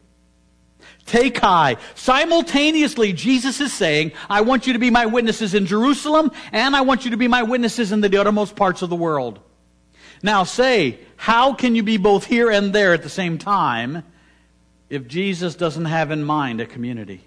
Te 1.06 1.30
kai. 1.30 1.76
Simultaneously, 1.94 3.12
Jesus 3.12 3.60
is 3.60 3.72
saying, 3.72 4.12
I 4.28 4.40
want 4.40 4.66
you 4.66 4.72
to 4.72 4.78
be 4.78 4.90
my 4.90 5.06
witnesses 5.06 5.54
in 5.54 5.66
Jerusalem, 5.66 6.32
and 6.52 6.74
I 6.74 6.80
want 6.80 7.04
you 7.04 7.12
to 7.12 7.16
be 7.16 7.28
my 7.28 7.44
witnesses 7.44 7.92
in 7.92 8.00
the 8.00 8.18
uttermost 8.18 8.56
parts 8.56 8.82
of 8.82 8.90
the 8.90 8.96
world. 8.96 9.38
Now 10.22 10.44
say, 10.44 10.98
how 11.16 11.54
can 11.54 11.74
you 11.74 11.82
be 11.82 11.96
both 11.96 12.24
here 12.26 12.50
and 12.50 12.72
there 12.72 12.92
at 12.92 13.02
the 13.02 13.08
same 13.08 13.38
time 13.38 14.02
if 14.90 15.06
Jesus 15.06 15.54
doesn't 15.54 15.84
have 15.84 16.10
in 16.10 16.24
mind 16.24 16.60
a 16.60 16.66
community? 16.66 17.22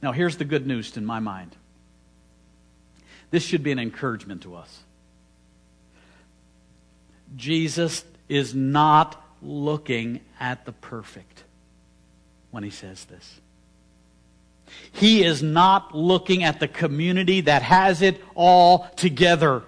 Now, 0.00 0.12
here's 0.12 0.36
the 0.36 0.44
good 0.44 0.64
news 0.64 0.96
in 0.96 1.04
my 1.04 1.18
mind. 1.18 1.56
This 3.32 3.42
should 3.42 3.64
be 3.64 3.72
an 3.72 3.80
encouragement 3.80 4.42
to 4.42 4.54
us. 4.54 4.78
Jesus 7.36 8.04
is 8.28 8.54
not 8.54 9.20
looking 9.42 10.20
at 10.40 10.64
the 10.64 10.72
perfect 10.72 11.44
when 12.50 12.62
he 12.62 12.70
says 12.70 13.04
this. 13.04 13.40
He 14.92 15.24
is 15.24 15.42
not 15.42 15.94
looking 15.94 16.44
at 16.44 16.60
the 16.60 16.68
community 16.68 17.42
that 17.42 17.62
has 17.62 18.02
it 18.02 18.22
all 18.34 18.88
together. 18.96 19.62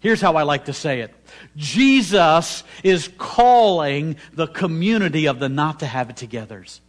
Here's 0.00 0.20
how 0.20 0.36
I 0.36 0.42
like 0.42 0.66
to 0.66 0.72
say 0.72 1.00
it 1.00 1.14
Jesus 1.56 2.64
is 2.82 3.08
calling 3.18 4.16
the 4.32 4.46
community 4.46 5.26
of 5.26 5.38
the 5.38 5.48
not 5.48 5.80
to 5.80 5.86
have 5.86 6.10
it 6.10 6.16
togethers. 6.16 6.80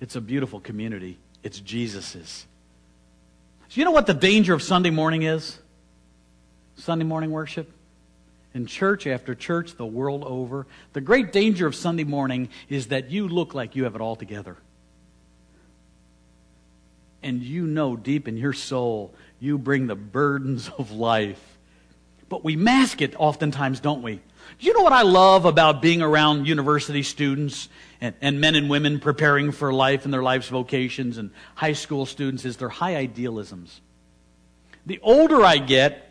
It's 0.00 0.16
a 0.16 0.20
beautiful 0.20 0.60
community. 0.60 1.18
It's 1.42 1.60
Jesus's. 1.60 2.46
So, 3.68 3.80
you 3.80 3.84
know 3.84 3.90
what 3.90 4.06
the 4.06 4.14
danger 4.14 4.54
of 4.54 4.62
Sunday 4.62 4.90
morning 4.90 5.22
is? 5.22 5.58
Sunday 6.76 7.04
morning 7.04 7.30
worship? 7.30 7.70
In 8.56 8.66
church 8.66 9.06
after 9.06 9.34
church 9.34 9.76
the 9.76 9.86
world 9.86 10.24
over. 10.24 10.66
The 10.94 11.00
great 11.00 11.30
danger 11.30 11.66
of 11.66 11.74
Sunday 11.74 12.04
morning 12.04 12.48
is 12.68 12.88
that 12.88 13.10
you 13.10 13.28
look 13.28 13.54
like 13.54 13.76
you 13.76 13.84
have 13.84 13.94
it 13.94 14.00
all 14.00 14.16
together. 14.16 14.56
And 17.22 17.42
you 17.42 17.66
know 17.66 17.96
deep 17.96 18.26
in 18.26 18.36
your 18.36 18.54
soul 18.54 19.14
you 19.38 19.58
bring 19.58 19.86
the 19.86 19.94
burdens 19.94 20.70
of 20.78 20.90
life. 20.90 21.58
But 22.28 22.42
we 22.42 22.56
mask 22.56 23.02
it 23.02 23.14
oftentimes, 23.18 23.78
don't 23.78 24.02
we? 24.02 24.16
Do 24.58 24.66
you 24.66 24.72
know 24.72 24.82
what 24.82 24.92
I 24.92 25.02
love 25.02 25.44
about 25.44 25.82
being 25.82 26.02
around 26.02 26.46
university 26.46 27.02
students 27.02 27.68
and, 28.00 28.14
and 28.20 28.40
men 28.40 28.54
and 28.54 28.70
women 28.70 29.00
preparing 29.00 29.52
for 29.52 29.72
life 29.72 30.04
and 30.04 30.14
their 30.14 30.22
life's 30.22 30.48
vocations 30.48 31.18
and 31.18 31.30
high 31.54 31.74
school 31.74 32.06
students 32.06 32.44
is 32.44 32.56
their 32.56 32.68
high 32.68 32.96
idealisms. 32.96 33.80
The 34.86 34.98
older 35.02 35.44
I 35.44 35.58
get, 35.58 36.05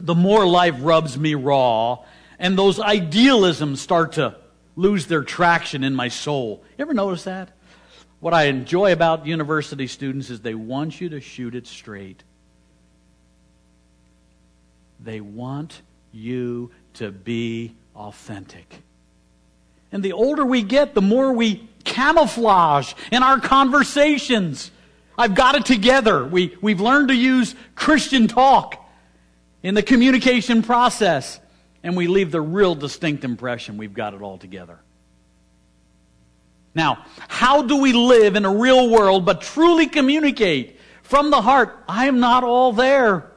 the 0.00 0.14
more 0.14 0.46
life 0.46 0.76
rubs 0.80 1.18
me 1.18 1.34
raw, 1.34 1.98
and 2.38 2.58
those 2.58 2.78
idealisms 2.78 3.80
start 3.80 4.12
to 4.12 4.36
lose 4.76 5.06
their 5.06 5.22
traction 5.22 5.82
in 5.82 5.94
my 5.94 6.08
soul. 6.08 6.62
You 6.76 6.82
ever 6.82 6.94
notice 6.94 7.24
that? 7.24 7.50
What 8.20 8.34
I 8.34 8.44
enjoy 8.44 8.92
about 8.92 9.26
university 9.26 9.86
students 9.86 10.30
is 10.30 10.40
they 10.40 10.54
want 10.54 11.00
you 11.00 11.08
to 11.10 11.20
shoot 11.20 11.54
it 11.54 11.66
straight. 11.66 12.22
They 15.00 15.20
want 15.20 15.82
you 16.12 16.70
to 16.94 17.12
be 17.12 17.74
authentic. 17.94 18.82
And 19.92 20.02
the 20.02 20.12
older 20.12 20.44
we 20.44 20.62
get, 20.62 20.94
the 20.94 21.02
more 21.02 21.32
we 21.32 21.68
camouflage 21.84 22.92
in 23.10 23.22
our 23.22 23.40
conversations. 23.40 24.70
I've 25.16 25.34
got 25.34 25.54
it 25.54 25.64
together. 25.64 26.24
We, 26.24 26.56
we've 26.60 26.80
learned 26.80 27.08
to 27.08 27.14
use 27.14 27.54
Christian 27.74 28.28
talk 28.28 28.87
in 29.62 29.74
the 29.74 29.82
communication 29.82 30.62
process, 30.62 31.40
and 31.82 31.96
we 31.96 32.06
leave 32.06 32.30
the 32.30 32.40
real 32.40 32.74
distinct 32.74 33.24
impression 33.24 33.76
we've 33.76 33.94
got 33.94 34.14
it 34.14 34.22
all 34.22 34.38
together. 34.38 34.78
Now, 36.74 37.04
how 37.26 37.62
do 37.62 37.76
we 37.78 37.92
live 37.92 38.36
in 38.36 38.44
a 38.44 38.54
real 38.54 38.88
world 38.88 39.24
but 39.24 39.40
truly 39.40 39.86
communicate 39.86 40.78
from 41.02 41.30
the 41.30 41.42
heart? 41.42 41.76
I 41.88 42.06
am 42.06 42.20
not 42.20 42.44
all 42.44 42.72
there. 42.72 43.32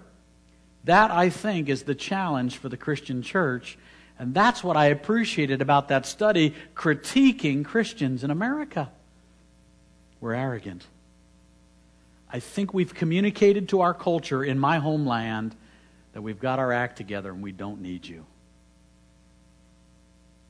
That, 0.84 1.12
I 1.12 1.30
think, 1.30 1.70
is 1.70 1.84
the 1.84 1.96
challenge 1.96 2.58
for 2.58 2.70
the 2.70 2.78
Christian 2.78 3.22
church. 3.22 3.78
And 4.20 4.34
that's 4.34 4.64
what 4.64 4.78
I 4.78 4.88
appreciated 4.88 5.62
about 5.62 5.88
that 5.88 6.06
study 6.06 6.54
critiquing 6.76 7.66
Christians 7.66 8.24
in 8.24 8.30
America. 8.30 8.92
We're 10.20 10.36
arrogant. 10.36 10.86
I 12.32 12.40
think 12.40 12.74
we've 12.74 12.94
communicated 12.94 13.70
to 13.70 13.82
our 13.82 13.94
culture 13.94 14.44
in 14.44 14.60
my 14.60 14.78
homeland 14.78 15.56
that 16.14 16.22
we've 16.22 16.40
got 16.40 16.60
our 16.60 16.72
act 16.72 16.98
together 16.98 17.32
and 17.32 17.42
we 17.42 17.52
don't 17.52 17.82
need 17.82 18.06
you. 18.06 18.26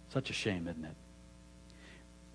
Such 0.10 0.30
a 0.30 0.34
shame, 0.34 0.68
isn't 0.68 0.84
it? 0.84 0.96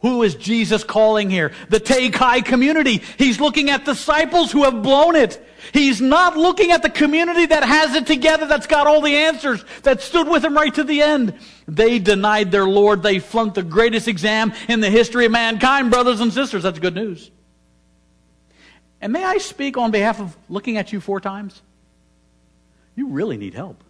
Who 0.00 0.22
is 0.22 0.34
Jesus 0.34 0.84
calling 0.84 1.30
here? 1.30 1.52
The 1.68 1.80
te 1.80 2.10
kai 2.10 2.42
community. 2.42 3.02
He's 3.18 3.40
looking 3.40 3.70
at 3.70 3.84
disciples 3.84 4.52
who 4.52 4.64
have 4.64 4.82
blown 4.82 5.16
it. 5.16 5.42
He's 5.72 6.00
not 6.00 6.36
looking 6.36 6.70
at 6.70 6.82
the 6.82 6.90
community 6.90 7.46
that 7.46 7.64
has 7.64 7.94
it 7.94 8.06
together, 8.06 8.46
that's 8.46 8.66
got 8.66 8.86
all 8.86 9.00
the 9.00 9.16
answers, 9.16 9.64
that 9.82 10.00
stood 10.00 10.28
with 10.28 10.44
him 10.44 10.54
right 10.54 10.72
to 10.74 10.84
the 10.84 11.02
end. 11.02 11.34
They 11.66 11.98
denied 11.98 12.52
their 12.52 12.66
Lord. 12.66 13.02
They 13.02 13.18
flunked 13.18 13.56
the 13.56 13.62
greatest 13.62 14.06
exam 14.06 14.52
in 14.68 14.80
the 14.80 14.90
history 14.90 15.24
of 15.24 15.32
mankind, 15.32 15.90
brothers 15.90 16.20
and 16.20 16.32
sisters. 16.32 16.62
That's 16.62 16.78
good 16.78 16.94
news. 16.94 17.30
And 19.00 19.12
may 19.12 19.24
I 19.24 19.38
speak 19.38 19.76
on 19.76 19.90
behalf 19.90 20.20
of 20.20 20.36
looking 20.48 20.76
at 20.76 20.92
you 20.92 21.00
four 21.00 21.20
times? 21.20 21.62
You 22.96 23.08
really 23.08 23.36
need 23.36 23.54
help. 23.54 23.84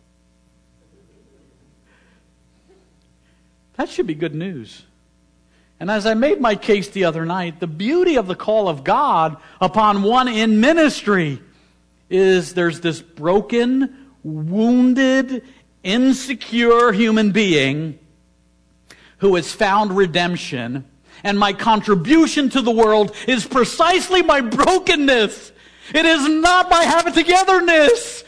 That 3.76 3.88
should 3.88 4.06
be 4.06 4.14
good 4.14 4.34
news. 4.34 4.82
And 5.78 5.90
as 5.90 6.06
I 6.06 6.14
made 6.14 6.40
my 6.40 6.56
case 6.56 6.88
the 6.88 7.04
other 7.04 7.26
night, 7.26 7.60
the 7.60 7.66
beauty 7.66 8.16
of 8.16 8.26
the 8.26 8.34
call 8.34 8.68
of 8.68 8.82
God 8.82 9.36
upon 9.60 10.02
one 10.02 10.28
in 10.28 10.60
ministry 10.60 11.40
is 12.08 12.54
there's 12.54 12.80
this 12.80 13.02
broken, 13.02 14.10
wounded, 14.22 15.42
insecure 15.82 16.92
human 16.92 17.30
being 17.30 17.98
who 19.18 19.34
has 19.34 19.52
found 19.52 19.96
redemption. 19.96 20.84
And 21.22 21.38
my 21.38 21.52
contribution 21.52 22.48
to 22.50 22.62
the 22.62 22.70
world 22.70 23.14
is 23.28 23.46
precisely 23.46 24.22
my 24.22 24.40
brokenness. 24.40 25.52
It 25.94 26.04
is 26.06 26.28
not 26.28 26.70
my 26.70 26.82
have 26.84 27.06
it 27.06 27.14
togetherness. 27.14 28.24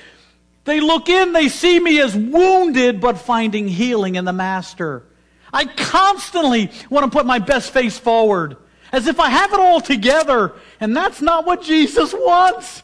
They 0.69 0.81
look 0.81 1.09
in, 1.09 1.33
they 1.33 1.49
see 1.49 1.81
me 1.81 1.99
as 1.99 2.15
wounded, 2.15 3.01
but 3.01 3.17
finding 3.17 3.69
healing 3.69 4.17
in 4.17 4.27
the 4.27 4.35
Master. 4.35 5.03
I 5.51 5.65
constantly 5.65 6.71
want 6.91 7.11
to 7.11 7.11
put 7.11 7.25
my 7.25 7.39
best 7.39 7.73
face 7.73 7.99
forward 7.99 8.59
as 8.93 9.07
if 9.07 9.19
I 9.19 9.31
have 9.31 9.55
it 9.55 9.61
all 9.61 9.81
together. 9.81 10.53
And 10.79 10.95
that's 10.95 11.23
not 11.23 11.47
what 11.47 11.63
Jesus 11.63 12.13
wants. 12.13 12.83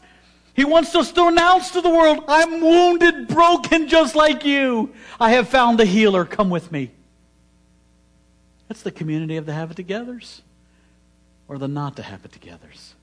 He 0.55 0.65
wants 0.65 0.95
us 0.95 1.11
to 1.11 1.27
announce 1.27 1.69
to 1.71 1.81
the 1.81 1.89
world, 1.91 2.23
I'm 2.27 2.59
wounded, 2.59 3.27
broken, 3.27 3.87
just 3.87 4.15
like 4.15 4.43
you. 4.45 4.91
I 5.19 5.33
have 5.33 5.47
found 5.47 5.79
a 5.79 5.85
healer. 5.85 6.25
Come 6.25 6.49
with 6.49 6.71
me. 6.71 6.89
That's 8.67 8.81
the 8.81 8.91
community 8.91 9.37
of 9.37 9.45
the 9.45 9.53
have 9.53 9.69
it 9.69 9.77
togethers 9.77 10.41
or 11.47 11.59
the 11.59 11.67
not 11.67 11.97
to 11.97 12.01
have 12.01 12.25
it 12.25 12.31
togethers. 12.31 12.93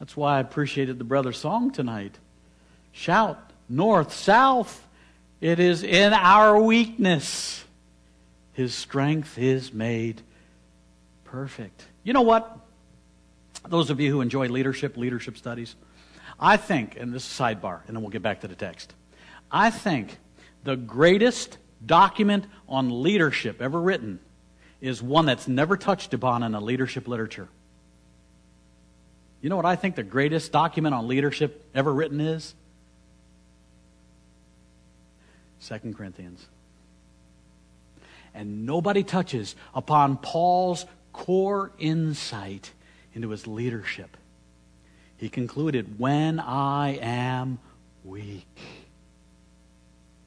That's 0.00 0.16
why 0.16 0.38
I 0.38 0.40
appreciated 0.40 0.98
the 0.98 1.04
brother's 1.04 1.38
song 1.38 1.70
tonight. 1.70 2.18
Shout 2.94 3.38
north, 3.68 4.14
south. 4.14 4.86
It 5.40 5.58
is 5.58 5.82
in 5.82 6.14
our 6.14 6.58
weakness 6.58 7.64
his 8.54 8.72
strength 8.72 9.36
is 9.36 9.72
made 9.72 10.22
perfect. 11.24 11.84
You 12.04 12.12
know 12.12 12.22
what? 12.22 12.56
Those 13.68 13.90
of 13.90 14.00
you 14.00 14.10
who 14.10 14.20
enjoy 14.20 14.46
leadership, 14.48 14.96
leadership 14.96 15.36
studies, 15.36 15.74
I 16.38 16.56
think, 16.56 16.96
and 16.98 17.12
this 17.12 17.24
is 17.24 17.38
sidebar, 17.38 17.80
and 17.86 17.96
then 17.96 18.02
we'll 18.02 18.12
get 18.12 18.22
back 18.22 18.40
to 18.42 18.48
the 18.48 18.54
text. 18.54 18.94
I 19.50 19.70
think 19.70 20.18
the 20.62 20.76
greatest 20.76 21.58
document 21.84 22.46
on 22.68 23.02
leadership 23.02 23.60
ever 23.60 23.80
written 23.80 24.20
is 24.80 25.02
one 25.02 25.26
that's 25.26 25.48
never 25.48 25.76
touched 25.76 26.14
upon 26.14 26.44
in 26.44 26.52
the 26.52 26.60
leadership 26.60 27.08
literature. 27.08 27.48
You 29.40 29.50
know 29.50 29.56
what 29.56 29.66
I 29.66 29.76
think 29.76 29.96
the 29.96 30.02
greatest 30.04 30.52
document 30.52 30.94
on 30.94 31.08
leadership 31.08 31.68
ever 31.74 31.92
written 31.92 32.20
is? 32.20 32.54
Second 35.64 35.96
Corinthians 35.96 36.46
and 38.34 38.66
nobody 38.66 39.02
touches 39.02 39.54
upon 39.74 40.16
Paul's 40.16 40.84
core 41.12 41.70
insight 41.78 42.72
into 43.14 43.30
his 43.30 43.46
leadership. 43.46 44.16
He 45.16 45.28
concluded, 45.28 45.98
When 45.98 46.40
I 46.40 46.98
am 47.00 47.60
weak, 48.02 48.58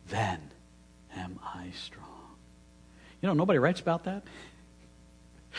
then 0.07 0.39
am 1.15 1.37
I 1.43 1.71
strong. 1.75 2.05
You 3.21 3.27
know, 3.27 3.33
nobody 3.33 3.59
writes 3.59 3.81
about 3.81 4.05
that. 4.05 4.23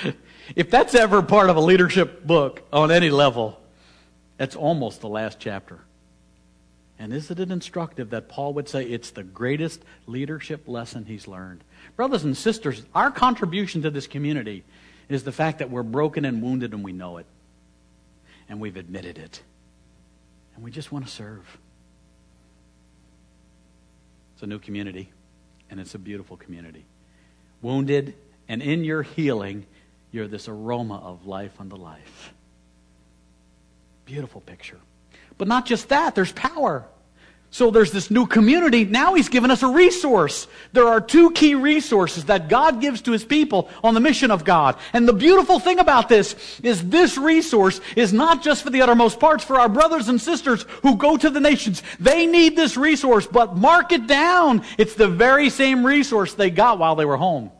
if 0.56 0.70
that's 0.70 0.94
ever 0.94 1.22
part 1.22 1.50
of 1.50 1.56
a 1.56 1.60
leadership 1.60 2.26
book 2.26 2.62
on 2.72 2.90
any 2.90 3.10
level, 3.10 3.60
that's 4.38 4.56
almost 4.56 5.02
the 5.02 5.08
last 5.08 5.38
chapter. 5.38 5.78
And 6.98 7.12
isn't 7.12 7.38
it 7.38 7.50
instructive 7.50 8.10
that 8.10 8.28
Paul 8.28 8.54
would 8.54 8.68
say 8.68 8.82
it's 8.82 9.10
the 9.10 9.22
greatest 9.22 9.82
leadership 10.06 10.66
lesson 10.66 11.04
he's 11.04 11.28
learned? 11.28 11.62
Brothers 11.94 12.24
and 12.24 12.36
sisters, 12.36 12.82
our 12.94 13.10
contribution 13.10 13.82
to 13.82 13.90
this 13.90 14.08
community 14.08 14.64
is 15.08 15.22
the 15.22 15.32
fact 15.32 15.60
that 15.60 15.70
we're 15.70 15.84
broken 15.84 16.24
and 16.24 16.42
wounded 16.42 16.72
and 16.72 16.82
we 16.82 16.92
know 16.92 17.18
it. 17.18 17.26
And 18.48 18.60
we've 18.60 18.76
admitted 18.76 19.18
it. 19.18 19.42
And 20.56 20.64
we 20.64 20.70
just 20.70 20.90
want 20.90 21.06
to 21.06 21.10
serve. 21.10 21.58
It's 24.34 24.42
a 24.42 24.46
new 24.46 24.58
community, 24.58 25.10
and 25.70 25.78
it's 25.78 25.94
a 25.94 25.98
beautiful 25.98 26.36
community. 26.36 26.84
Wounded, 27.60 28.14
and 28.48 28.62
in 28.62 28.84
your 28.84 29.02
healing, 29.02 29.66
you're 30.10 30.28
this 30.28 30.48
aroma 30.48 30.98
of 30.98 31.26
life 31.26 31.60
unto 31.60 31.76
life. 31.76 32.32
Beautiful 34.04 34.40
picture. 34.40 34.78
But 35.38 35.48
not 35.48 35.64
just 35.66 35.88
that, 35.88 36.14
there's 36.14 36.32
power. 36.32 36.84
So 37.50 37.70
there's 37.70 37.92
this 37.92 38.10
new 38.10 38.26
community. 38.26 38.84
Now 38.84 39.14
he's 39.14 39.30
given 39.30 39.50
us 39.50 39.62
a 39.62 39.68
resource. 39.68 40.46
There 40.74 40.86
are 40.86 41.00
two 41.00 41.30
key 41.30 41.54
resources 41.54 42.26
that 42.26 42.50
God 42.50 42.78
gives 42.80 43.00
to 43.02 43.12
his 43.12 43.24
people 43.24 43.70
on 43.82 43.94
the 43.94 44.00
mission 44.00 44.30
of 44.30 44.44
God. 44.44 44.76
And 44.92 45.08
the 45.08 45.14
beautiful 45.14 45.58
thing 45.58 45.78
about 45.78 46.10
this 46.10 46.60
is 46.62 46.86
this 46.90 47.16
resource 47.16 47.80
is 47.96 48.12
not 48.12 48.42
just 48.42 48.62
for 48.62 48.70
the 48.70 48.82
uttermost 48.82 49.18
parts, 49.18 49.44
for 49.44 49.58
our 49.58 49.68
brothers 49.68 50.08
and 50.08 50.20
sisters 50.20 50.66
who 50.82 50.96
go 50.96 51.16
to 51.16 51.30
the 51.30 51.40
nations. 51.40 51.82
They 51.98 52.26
need 52.26 52.54
this 52.54 52.76
resource, 52.76 53.26
but 53.26 53.56
mark 53.56 53.92
it 53.92 54.06
down. 54.06 54.62
It's 54.76 54.94
the 54.94 55.08
very 55.08 55.48
same 55.48 55.86
resource 55.86 56.34
they 56.34 56.50
got 56.50 56.78
while 56.78 56.96
they 56.96 57.06
were 57.06 57.16
home. 57.16 57.50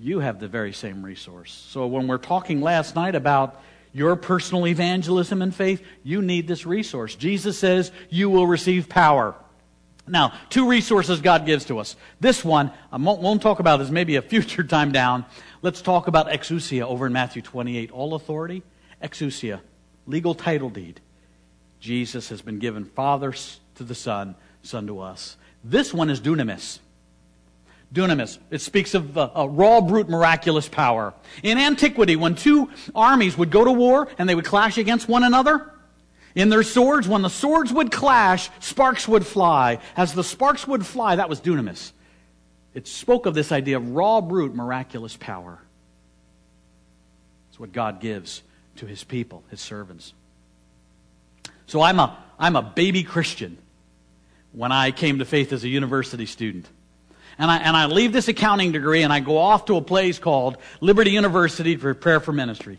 You 0.00 0.18
have 0.18 0.40
the 0.40 0.48
very 0.48 0.72
same 0.72 1.04
resource. 1.04 1.52
So 1.70 1.86
when 1.86 2.08
we're 2.08 2.18
talking 2.18 2.60
last 2.60 2.96
night 2.96 3.14
about 3.14 3.62
your 3.94 4.16
personal 4.16 4.66
evangelism 4.66 5.40
and 5.40 5.54
faith, 5.54 5.82
you 6.02 6.20
need 6.20 6.48
this 6.48 6.66
resource. 6.66 7.14
Jesus 7.14 7.56
says 7.56 7.92
you 8.10 8.28
will 8.28 8.46
receive 8.46 8.88
power. 8.88 9.36
Now, 10.06 10.34
two 10.50 10.68
resources 10.68 11.20
God 11.20 11.46
gives 11.46 11.64
to 11.66 11.78
us. 11.78 11.96
This 12.20 12.44
one, 12.44 12.72
I 12.92 12.98
won't, 12.98 13.22
won't, 13.22 13.40
talk 13.40 13.60
about 13.60 13.78
this, 13.78 13.90
maybe 13.90 14.16
a 14.16 14.22
future 14.22 14.64
time 14.64 14.92
down. 14.92 15.24
Let's 15.62 15.80
talk 15.80 16.08
about 16.08 16.28
exousia 16.28 16.82
over 16.82 17.06
in 17.06 17.12
Matthew 17.12 17.40
28. 17.40 17.92
All 17.92 18.14
authority, 18.14 18.64
exousia, 19.02 19.60
legal 20.06 20.34
title 20.34 20.68
deed. 20.68 21.00
Jesus 21.80 22.28
has 22.28 22.42
been 22.42 22.58
given 22.58 22.84
Father 22.84 23.32
to 23.76 23.84
the 23.84 23.94
Son, 23.94 24.34
Son 24.62 24.86
to 24.88 25.00
us. 25.00 25.36
This 25.62 25.94
one 25.94 26.10
is 26.10 26.20
dunamis 26.20 26.80
dunamis. 27.94 28.38
It 28.50 28.60
speaks 28.60 28.94
of 28.94 29.16
uh, 29.16 29.46
raw, 29.48 29.80
brute, 29.80 30.08
miraculous 30.08 30.68
power. 30.68 31.14
In 31.42 31.56
antiquity, 31.56 32.16
when 32.16 32.34
two 32.34 32.70
armies 32.94 33.38
would 33.38 33.50
go 33.50 33.64
to 33.64 33.72
war 33.72 34.08
and 34.18 34.28
they 34.28 34.34
would 34.34 34.44
clash 34.44 34.76
against 34.76 35.08
one 35.08 35.22
another, 35.22 35.70
in 36.34 36.48
their 36.48 36.64
swords, 36.64 37.06
when 37.06 37.22
the 37.22 37.30
swords 37.30 37.72
would 37.72 37.92
clash, 37.92 38.50
sparks 38.58 39.06
would 39.06 39.24
fly. 39.24 39.78
As 39.96 40.12
the 40.12 40.24
sparks 40.24 40.66
would 40.66 40.84
fly, 40.84 41.16
that 41.16 41.28
was 41.28 41.40
dunamis. 41.40 41.92
It 42.74 42.88
spoke 42.88 43.26
of 43.26 43.34
this 43.34 43.52
idea 43.52 43.76
of 43.76 43.90
raw, 43.90 44.20
brute, 44.20 44.54
miraculous 44.54 45.16
power. 45.16 45.60
It's 47.50 47.60
what 47.60 47.72
God 47.72 48.00
gives 48.00 48.42
to 48.76 48.86
his 48.86 49.04
people, 49.04 49.44
his 49.48 49.60
servants. 49.60 50.12
So 51.66 51.80
I'm 51.82 52.00
a, 52.00 52.18
I'm 52.36 52.56
a 52.56 52.62
baby 52.62 53.04
Christian 53.04 53.58
when 54.50 54.72
I 54.72 54.90
came 54.90 55.20
to 55.20 55.24
faith 55.24 55.52
as 55.52 55.62
a 55.62 55.68
university 55.68 56.26
student. 56.26 56.66
And 57.38 57.50
I, 57.50 57.58
and 57.58 57.76
I 57.76 57.86
leave 57.86 58.12
this 58.12 58.28
accounting 58.28 58.72
degree 58.72 59.02
and 59.02 59.12
I 59.12 59.20
go 59.20 59.38
off 59.38 59.64
to 59.66 59.76
a 59.76 59.82
place 59.82 60.18
called 60.18 60.58
Liberty 60.80 61.10
University 61.10 61.74
to 61.74 61.80
prepare 61.80 62.20
for 62.20 62.32
ministry. 62.32 62.78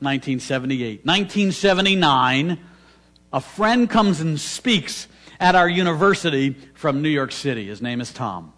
1978. 0.00 1.04
1979, 1.04 2.58
a 3.32 3.40
friend 3.40 3.88
comes 3.88 4.20
and 4.20 4.40
speaks 4.40 5.08
at 5.40 5.54
our 5.54 5.68
university 5.68 6.56
from 6.74 7.02
New 7.02 7.08
York 7.08 7.32
City. 7.32 7.66
His 7.66 7.82
name 7.82 8.00
is 8.00 8.12
Tom. 8.12 8.52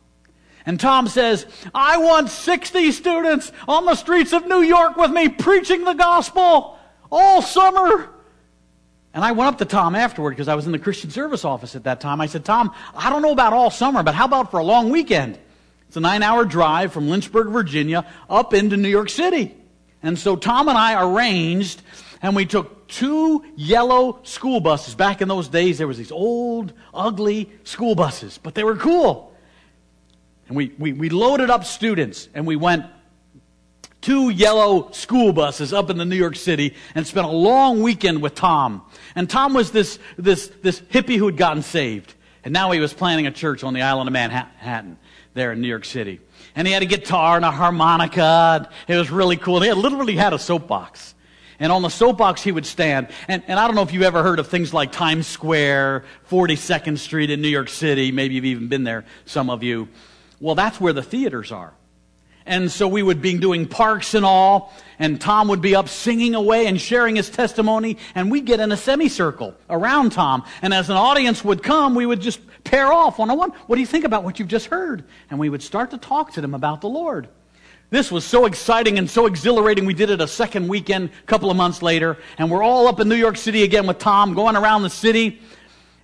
And 0.65 0.81
Tom 0.81 1.07
says, 1.07 1.47
I 1.75 1.99
want 1.99 2.29
60 2.29 2.91
students 2.93 3.53
on 3.69 3.85
the 3.85 3.95
streets 3.95 4.33
of 4.33 4.47
New 4.47 4.63
York 4.63 4.97
with 4.97 5.13
me 5.13 5.29
preaching 5.29 5.85
the 5.85 5.95
gospel 5.95 6.79
all 7.11 7.41
summer. 7.41 8.11
And 9.17 9.25
I 9.25 9.33
went 9.33 9.49
up 9.49 9.59
to 9.59 9.65
Tom 9.65 9.95
afterward 9.95 10.33
because 10.33 10.47
I 10.47 10.55
was 10.55 10.67
in 10.67 10.73
the 10.73 10.79
Christian 10.79 11.11
service 11.11 11.43
office 11.43 11.75
at 11.75 11.85
that 11.85 12.03
time. 12.03 12.21
I 12.21 12.27
said, 12.27 12.45
Tom, 12.45 12.75
I 12.95 13.09
don't 13.09 13.23
know 13.23 13.33
about 13.33 13.55
all 13.55 13.71
summer, 13.71 14.03
but 14.03 14.15
how 14.15 14.27
about 14.27 14.51
for 14.51 14.61
a 14.61 14.63
long 14.63 14.91
weekend? 14.91 15.39
It's 15.89 15.97
a 15.97 16.01
nine 16.01 16.23
hour 16.23 16.45
drive 16.45 16.93
from 16.93 17.09
Lynchburg, 17.09 17.49
Virginia, 17.49 18.07
up 18.29 18.53
into 18.53 18.77
New 18.77 18.91
York 18.91 19.09
City. 19.09 19.57
And 20.03 20.19
so 20.19 20.37
Tom 20.37 20.69
and 20.69 20.77
I 20.77 21.03
arranged, 21.03 21.81
and 22.21 22.37
we 22.37 22.45
took 22.45 22.89
two 22.89 23.43
yellow 23.57 24.21
school 24.23 24.61
buses. 24.61 24.95
Back 24.95 25.23
in 25.23 25.29
those 25.29 25.49
days, 25.49 25.79
there 25.79 25.89
was 25.89 25.97
these 25.97 26.13
old, 26.13 26.75
ugly 26.93 27.51
school 27.65 27.95
buses, 27.95 28.39
but 28.43 28.55
they 28.55 28.65
were 28.65 28.77
cool. 28.77 29.35
And 30.49 30.59
we, 30.59 30.75
we, 30.79 30.93
we 30.93 31.09
loaded 31.09 31.49
up 31.49 31.65
students 31.65 32.29
and 32.35 32.47
we 32.47 32.57
went 32.57 32.85
two 34.07 34.31
yellow 34.31 34.89
school 34.93 35.33
buses 35.33 35.73
up 35.73 35.91
in 35.91 35.99
the 35.99 36.05
New 36.05 36.15
York 36.15 36.37
City 36.37 36.75
and 36.95 37.05
spent 37.05 37.27
a 37.27 37.31
long 37.31 37.83
weekend 37.83 38.23
with 38.23 38.37
Tom. 38.37 38.83
And 39.17 39.29
Tom 39.29 39.53
was 39.53 39.73
this, 39.73 39.99
this, 40.17 40.47
this 40.63 40.81
hippie 40.81 41.17
who 41.17 41.27
had 41.27 41.37
gotten 41.37 41.61
saved. 41.61 42.15
And 42.45 42.53
now 42.53 42.71
he 42.71 42.79
was 42.79 42.95
planning 42.95 43.27
a 43.27 43.33
church 43.33 43.65
on 43.65 43.75
the 43.75 43.83
island 43.83 44.09
of 44.09 44.13
Manhattan 44.13 44.97
there 45.35 45.51
in 45.51 45.61
New 45.61 45.67
York 45.67 45.85
City. 45.85 46.21
And 46.55 46.69
he 46.69 46.73
had 46.73 46.85
a 46.85 46.87
guitar 46.87 47.35
and 47.35 47.45
a 47.45 47.51
harmonica. 47.51 48.71
It 48.87 48.95
was 48.95 49.11
really 49.11 49.37
cool. 49.37 49.61
He 49.61 49.67
had, 49.67 49.77
literally 49.77 50.15
had 50.15 50.33
a 50.33 50.39
soapbox. 50.39 51.17
And 51.59 51.73
on 51.73 51.83
the 51.83 51.89
soapbox 51.89 52.43
he 52.43 52.53
would 52.53 52.65
stand. 52.65 53.09
And, 53.27 53.43
and 53.49 53.59
I 53.59 53.67
don't 53.67 53.75
know 53.75 53.83
if 53.83 53.93
you've 53.93 54.05
ever 54.05 54.23
heard 54.23 54.39
of 54.39 54.47
things 54.47 54.73
like 54.73 54.93
Times 54.93 55.27
Square, 55.27 56.05
42nd 56.31 56.99
Street 56.99 57.31
in 57.31 57.43
New 57.43 57.49
York 57.49 57.69
City. 57.69 58.13
Maybe 58.13 58.37
you've 58.37 58.45
even 58.45 58.69
been 58.69 58.85
there, 58.85 59.05
some 59.25 59.51
of 59.51 59.65
you. 59.65 59.89
Well, 60.39 60.55
that's 60.55 60.81
where 60.81 60.93
the 60.93 61.03
theaters 61.03 61.51
are. 61.51 61.75
And 62.47 62.71
so 62.71 62.87
we 62.87 63.03
would 63.03 63.21
be 63.21 63.37
doing 63.37 63.67
parks 63.67 64.15
and 64.15 64.25
all, 64.25 64.73
and 65.01 65.21
Tom 65.21 65.49
would 65.49 65.61
be 65.61 65.75
up 65.75 65.89
singing 65.89 66.37
away 66.37 66.67
and 66.67 66.81
sharing 66.81 67.17
his 67.17 67.29
testimony, 67.29 67.99
and 68.15 68.31
we'd 68.31 68.45
get 68.45 68.61
in 68.61 68.71
a 68.71 68.77
semicircle 68.77 69.55
around 69.69 70.13
Tom. 70.13 70.45
And 70.63 70.73
as 70.73 70.89
an 70.89 70.97
audience 70.97 71.45
would 71.45 71.63
come, 71.63 71.97
we 71.97 72.07
would 72.07 72.21
just 72.21 72.41
pair 72.63 72.93
off 72.93 73.19
one 73.19 73.31
on 73.31 73.37
one. 73.37 73.51
What 73.67 73.75
do 73.75 73.81
you 73.81 73.87
think 73.87 74.05
about 74.05 74.23
what 74.23 74.39
you've 74.39 74.49
just 74.49 74.67
heard? 74.67 75.05
And 75.29 75.41
we 75.41 75.49
would 75.49 75.63
start 75.63 75.91
to 75.91 75.99
talk 75.99 76.33
to 76.35 76.41
them 76.41 76.55
about 76.55 76.81
the 76.81 76.89
Lord. 76.89 77.29
This 77.91 78.11
was 78.11 78.25
so 78.25 78.47
exciting 78.47 78.99
and 78.99 79.09
so 79.09 79.27
exhilarating. 79.27 79.85
We 79.85 79.95
did 79.95 80.11
it 80.11 80.21
a 80.21 80.29
second 80.29 80.69
weekend 80.69 81.11
a 81.23 81.27
couple 81.27 81.51
of 81.51 81.57
months 81.57 81.83
later, 81.83 82.17
and 82.39 82.51
we're 82.51 82.63
all 82.63 82.87
up 82.87 83.01
in 83.01 83.09
New 83.09 83.17
York 83.17 83.37
City 83.37 83.65
again 83.65 83.87
with 83.87 83.99
Tom, 83.99 84.35
going 84.35 84.57
around 84.57 84.83
the 84.83 84.91
city. 84.91 85.41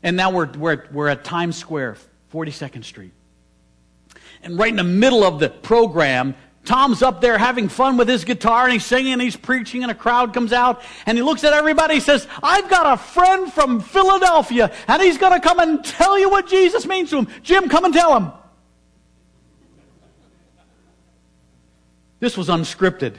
And 0.02 0.16
now 0.16 0.30
we're, 0.30 0.50
we're, 0.52 0.84
we're 0.90 1.08
at 1.08 1.22
Times 1.22 1.56
Square, 1.56 1.96
42nd 2.32 2.84
Street. 2.84 3.12
And 4.42 4.58
right 4.58 4.70
in 4.70 4.76
the 4.76 4.84
middle 4.84 5.24
of 5.24 5.38
the 5.38 5.48
program, 5.48 6.34
Tom's 6.64 7.02
up 7.02 7.20
there 7.20 7.38
having 7.38 7.68
fun 7.68 7.96
with 7.96 8.08
his 8.08 8.24
guitar 8.24 8.64
and 8.64 8.72
he's 8.72 8.84
singing 8.84 9.14
and 9.14 9.22
he's 9.22 9.36
preaching 9.36 9.82
and 9.82 9.90
a 9.90 9.94
crowd 9.94 10.32
comes 10.32 10.52
out 10.52 10.82
and 11.06 11.18
he 11.18 11.22
looks 11.22 11.42
at 11.42 11.52
everybody 11.52 11.94
and 11.94 12.02
says, 12.02 12.28
I've 12.42 12.70
got 12.70 12.94
a 12.94 12.96
friend 12.96 13.52
from 13.52 13.80
Philadelphia 13.80 14.72
and 14.86 15.02
he's 15.02 15.18
going 15.18 15.32
to 15.32 15.40
come 15.40 15.58
and 15.58 15.84
tell 15.84 16.18
you 16.18 16.30
what 16.30 16.46
Jesus 16.46 16.86
means 16.86 17.10
to 17.10 17.18
him. 17.18 17.28
Jim, 17.42 17.68
come 17.68 17.84
and 17.84 17.92
tell 17.92 18.16
him. 18.16 18.32
This 22.20 22.36
was 22.36 22.48
unscripted. 22.48 23.16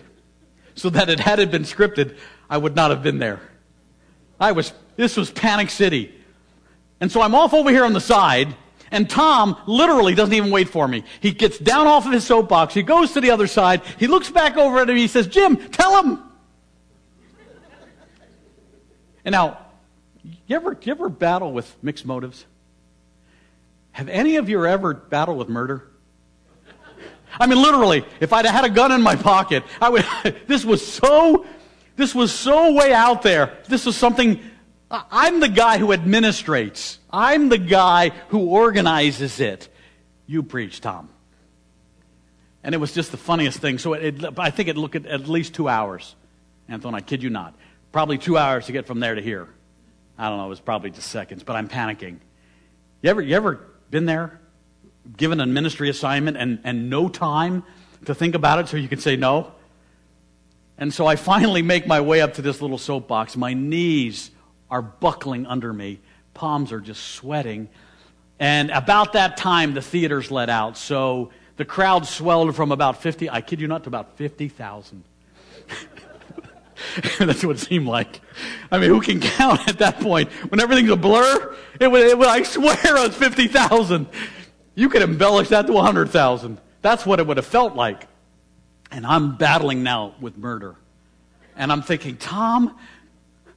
So 0.76 0.90
that 0.90 1.10
it 1.10 1.20
had 1.20 1.40
it 1.40 1.52
been 1.52 1.64
scripted, 1.64 2.18
I 2.50 2.58
would 2.58 2.76
not 2.76 2.90
have 2.90 3.04
been 3.04 3.20
there. 3.20 3.42
I 4.40 4.54
was, 4.54 4.74
this 4.96 5.18
was 5.18 5.30
Panic 5.30 5.70
City. 5.70 6.16
And 7.00 7.12
so 7.12 7.22
I'm 7.22 7.36
off 7.36 7.54
over 7.54 7.70
here 7.70 7.86
on 7.86 7.94
the 7.94 8.02
side 8.02 8.56
and 8.94 9.10
Tom 9.10 9.58
literally 9.66 10.14
doesn't 10.14 10.34
even 10.34 10.52
wait 10.52 10.70
for 10.70 10.88
me. 10.88 11.04
He 11.20 11.32
gets 11.32 11.58
down 11.58 11.88
off 11.88 12.06
of 12.06 12.14
his 12.14 12.24
soapbox. 12.24 12.76
He 12.76 12.84
goes 12.84 13.12
to 13.14 13.22
the 13.22 13.32
other 13.32 13.48
side. 13.48 13.82
He 13.98 14.06
looks 14.06 14.30
back 14.30 14.56
over 14.56 14.80
at 14.80 14.88
me. 14.88 14.98
He 14.98 15.08
says, 15.08 15.28
Jim, 15.28 15.58
tell 15.58 16.02
him. 16.02 16.20
And 19.26 19.34
now, 19.34 19.58
you 20.46 20.56
ever, 20.56 20.78
you 20.80 20.92
ever 20.92 21.10
battle 21.10 21.52
with 21.52 21.76
mixed 21.82 22.06
motives? 22.06 22.46
Have 23.94 24.10
any 24.10 24.36
of 24.36 24.48
you 24.48 24.64
ever 24.64 24.94
battled 24.94 25.40
with 25.40 25.50
murder? 25.50 25.90
I 27.40 27.48
mean, 27.48 27.60
literally, 27.60 28.06
if 28.20 28.32
I'd 28.32 28.46
had 28.46 28.64
a 28.64 28.70
gun 28.70 28.92
in 28.92 29.02
my 29.02 29.16
pocket, 29.16 29.64
I 29.82 29.90
would, 29.90 30.06
this 30.48 30.64
was 30.64 30.86
so, 30.86 31.48
this 31.96 32.14
was 32.14 32.32
so 32.32 32.74
way 32.74 32.94
out 32.94 33.24
there. 33.24 33.58
This 33.68 33.88
was 33.88 33.96
something 33.98 34.40
I'm 34.94 35.40
the 35.40 35.50
guy 35.50 35.80
who 35.80 35.88
administrates. 35.88 36.98
I'm 37.12 37.50
the 37.50 37.58
guy 37.58 38.10
who 38.30 38.40
organizes 38.40 39.40
it. 39.40 39.68
You 40.28 40.44
preach, 40.44 40.82
Tom. 40.82 41.10
And 42.64 42.74
it 42.76 42.78
was 42.78 42.94
just 42.94 43.12
the 43.12 43.18
funniest 43.18 43.60
thing. 43.60 43.78
So 43.78 43.94
it, 43.94 44.24
it, 44.24 44.40
I 44.40 44.52
think 44.52 44.70
it 44.70 44.76
took 44.76 44.96
at 44.96 45.28
least 45.28 45.56
two 45.56 45.68
hours. 45.68 46.16
Anthony, 46.70 46.96
I 46.96 47.02
kid 47.02 47.24
you 47.24 47.30
not. 47.30 47.56
Probably 47.92 48.18
two 48.18 48.38
hours 48.38 48.68
to 48.68 48.72
get 48.72 48.86
from 48.86 49.00
there 49.00 49.16
to 49.16 49.22
here. 49.22 49.50
I 50.18 50.30
don't 50.30 50.38
know, 50.38 50.46
it 50.46 50.50
was 50.50 50.60
probably 50.60 50.92
just 50.92 51.10
seconds, 51.10 51.44
but 51.44 51.56
I'm 51.56 51.68
panicking. 51.68 52.20
You 53.02 53.10
ever, 53.10 53.22
you 53.22 53.36
ever 53.36 53.68
been 53.90 54.06
there, 54.06 54.40
given 55.18 55.40
a 55.40 55.46
ministry 55.46 55.90
assignment, 55.90 56.38
and, 56.38 56.60
and 56.64 56.90
no 56.90 57.10
time 57.10 57.64
to 58.06 58.14
think 58.14 58.36
about 58.36 58.60
it 58.60 58.68
so 58.68 58.78
you 58.78 58.88
can 58.88 59.00
say 59.00 59.16
no? 59.16 59.52
And 60.78 60.94
so 60.94 61.06
I 61.06 61.16
finally 61.16 61.62
make 61.62 61.88
my 61.88 62.02
way 62.02 62.22
up 62.22 62.36
to 62.36 62.42
this 62.42 62.62
little 62.62 62.78
soapbox. 62.78 63.36
My 63.36 63.54
knees 63.54 64.32
are 64.74 64.82
buckling 64.82 65.46
under 65.46 65.72
me. 65.72 66.00
Palms 66.34 66.72
are 66.72 66.80
just 66.80 67.12
sweating. 67.12 67.70
And 68.40 68.72
about 68.72 69.14
that 69.14 69.38
time, 69.38 69.76
the 69.76 69.84
theaters 69.84 70.32
let 70.32 70.50
out. 70.50 70.80
So 70.80 71.30
the 71.58 71.64
crowd 71.64 72.08
swelled 72.08 72.56
from 72.56 72.72
about 72.72 73.00
50, 73.00 73.30
I 73.30 73.42
kid 73.42 73.62
you 73.62 73.68
not, 73.68 73.84
to 73.84 73.90
about 73.90 74.18
50,000. 74.18 75.04
That's 77.20 77.46
what 77.46 77.58
it 77.58 77.60
seemed 77.60 77.86
like. 77.86 78.20
I 78.72 78.80
mean, 78.80 78.90
who 78.90 79.00
can 79.00 79.20
count 79.20 79.68
at 79.68 79.78
that 79.78 80.00
point? 80.00 80.32
When 80.50 80.60
everything's 80.60 80.90
a 80.90 80.96
blur, 80.96 81.56
it 81.80 81.92
would, 81.92 82.02
it 82.08 82.18
would 82.18 82.28
I 82.28 82.42
swear 82.42 82.76
it 82.84 82.94
was 83.10 83.16
50,000. 83.16 84.08
You 84.74 84.90
could 84.90 85.04
embellish 85.04 85.50
that 85.50 85.68
to 85.68 85.74
100,000. 85.74 86.58
That's 86.82 87.06
what 87.06 87.20
it 87.20 87.28
would 87.28 87.38
have 87.38 87.46
felt 87.46 87.76
like. 87.76 88.08
And 88.90 89.06
I'm 89.06 89.38
battling 89.38 89.84
now 89.84 90.16
with 90.20 90.36
murder. 90.36 90.78
And 91.56 91.72
I'm 91.72 91.84
thinking, 91.84 92.18
Tom, 92.18 92.76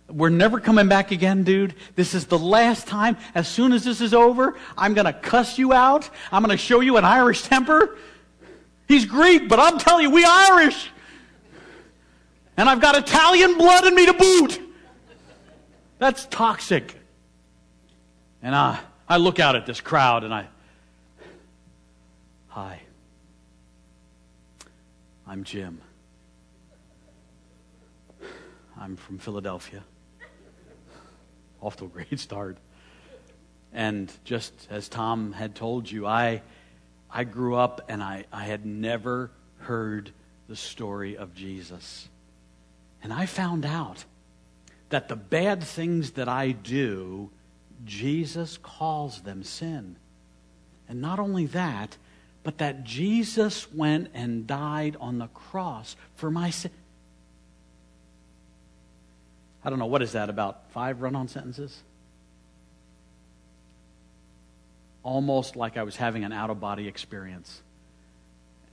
we're 0.09 0.28
never 0.28 0.61
coming 0.61 0.89
back 0.89 1.11
again, 1.11 1.43
dude. 1.43 1.74
This 1.97 2.15
is 2.15 2.27
the 2.27 2.39
last 2.39 2.87
time. 2.87 3.16
As 3.35 3.49
soon 3.49 3.73
as 3.73 3.83
this 3.83 4.01
is 4.01 4.15
over, 4.15 4.57
I'm 4.78 4.95
going 4.95 5.07
to 5.07 5.12
cuss 5.12 5.59
you 5.59 5.73
out. 5.73 6.09
I'm 6.31 6.45
going 6.45 6.57
to 6.57 6.62
show 6.62 6.81
you 6.81 6.97
an 6.97 7.05
Irish 7.05 7.43
temper. 7.43 7.99
He's 8.87 9.05
Greek, 9.05 9.49
but 9.49 9.59
I'm 9.59 9.78
telling 9.78 10.05
you, 10.05 10.11
we 10.11 10.24
Irish. 10.24 10.91
And 12.57 12.69
I've 12.69 12.81
got 12.81 12.97
Italian 12.97 13.59
blood 13.59 13.85
in 13.85 13.95
me 13.95 14.07
to 14.07 14.12
boot. 14.12 14.61
That's 15.99 16.27
toxic. 16.27 16.99
And 18.43 18.55
I, 18.55 18.78
I 19.09 19.16
look 19.16 19.41
out 19.41 19.57
at 19.57 19.66
this 19.66 19.81
crowd 19.81 20.23
and 20.23 20.33
I, 20.33 20.47
hi, 22.47 22.81
I'm 25.27 25.43
Jim. 25.43 25.81
I'm 28.78 28.97
from 28.97 29.19
Philadelphia 29.19 29.83
off 31.61 31.77
to 31.77 31.85
a 31.85 31.89
great 31.89 32.19
start. 32.20 32.59
And 33.73 34.12
just 34.24 34.53
as 34.70 34.89
Tom 34.89 35.33
had 35.33 35.55
told 35.55 35.91
you, 35.91 36.07
I, 36.07 36.43
I 37.11 37.24
grew 37.24 37.57
up 37.57 37.83
and 37.89 38.03
I, 38.03 38.24
I 38.33 38.45
had 38.45 38.65
never 38.65 39.31
heard 39.59 40.11
the 40.49 40.57
story 40.57 41.16
of 41.16 41.35
Jesus. 41.35 42.09
And 43.03 43.12
I 43.12 43.27
found 43.27 43.66
out 43.66 44.05
that 44.89 45.09
the 45.09 45.16
bad 45.16 45.62
things 45.62 46.12
that 46.12 46.28
I 46.28 46.53
do, 46.53 47.31
Jesus 47.85 48.59
calls 48.59 49.23
them 49.23 49.43
sin. 49.43 49.97
And 50.89 51.01
not 51.01 51.19
only 51.19 51.47
that, 51.47 51.97
but 52.43 52.59
that 52.59 52.85
Jesus 52.85 53.73
went 53.73 54.09
and 54.15 54.47
died 54.47 54.97
on 55.01 55.19
the 55.19 55.27
cross 55.28 55.97
for 56.15 56.31
my 56.31 56.51
sin. 56.51 56.70
I 59.67 59.71
don't 59.71 59.79
know, 59.79 59.87
what 59.87 60.01
is 60.01 60.13
that, 60.13 60.31
about 60.31 60.71
five 60.71 61.03
run 61.03 61.15
on 61.15 61.29
sentences? 61.29 61.77
Almost 65.03 65.57
like 65.57 65.77
I 65.77 65.83
was 65.83 65.97
having 65.97 66.25
an 66.25 66.33
out 66.33 66.49
of 66.49 66.61
body 66.61 66.89
experience. 66.89 67.61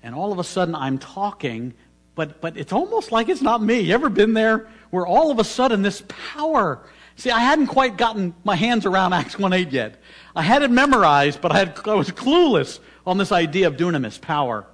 And 0.03 0.15
all 0.15 0.31
of 0.31 0.39
a 0.39 0.43
sudden 0.43 0.75
I'm 0.75 0.99
talking, 0.99 1.73
but, 2.15 2.39
but 2.39 2.55
it's 2.55 2.71
almost 2.71 3.11
like 3.11 3.27
it's 3.27 3.41
not 3.41 3.61
me. 3.61 3.81
You 3.81 3.93
ever 3.93 4.09
been 4.09 4.33
there 4.33 4.69
where 4.91 5.05
all 5.05 5.31
of 5.31 5.39
a 5.39 5.43
sudden 5.43 5.81
this 5.81 6.03
power 6.07 6.79
See, 7.15 7.29
I 7.29 7.39
hadn't 7.39 7.67
quite 7.67 7.97
gotten 7.97 8.33
my 8.43 8.55
hands 8.55 8.85
around 8.85 9.13
Acts 9.13 9.37
1 9.37 9.53
8 9.53 9.71
yet. 9.71 9.95
I 10.35 10.41
had 10.41 10.63
it 10.63 10.71
memorized, 10.71 11.41
but 11.41 11.51
I, 11.51 11.59
had, 11.59 11.79
I 11.85 11.93
was 11.93 12.09
clueless 12.09 12.79
on 13.05 13.17
this 13.17 13.31
idea 13.31 13.67
of 13.67 13.77
dunamis, 13.77 14.19
power. 14.19 14.65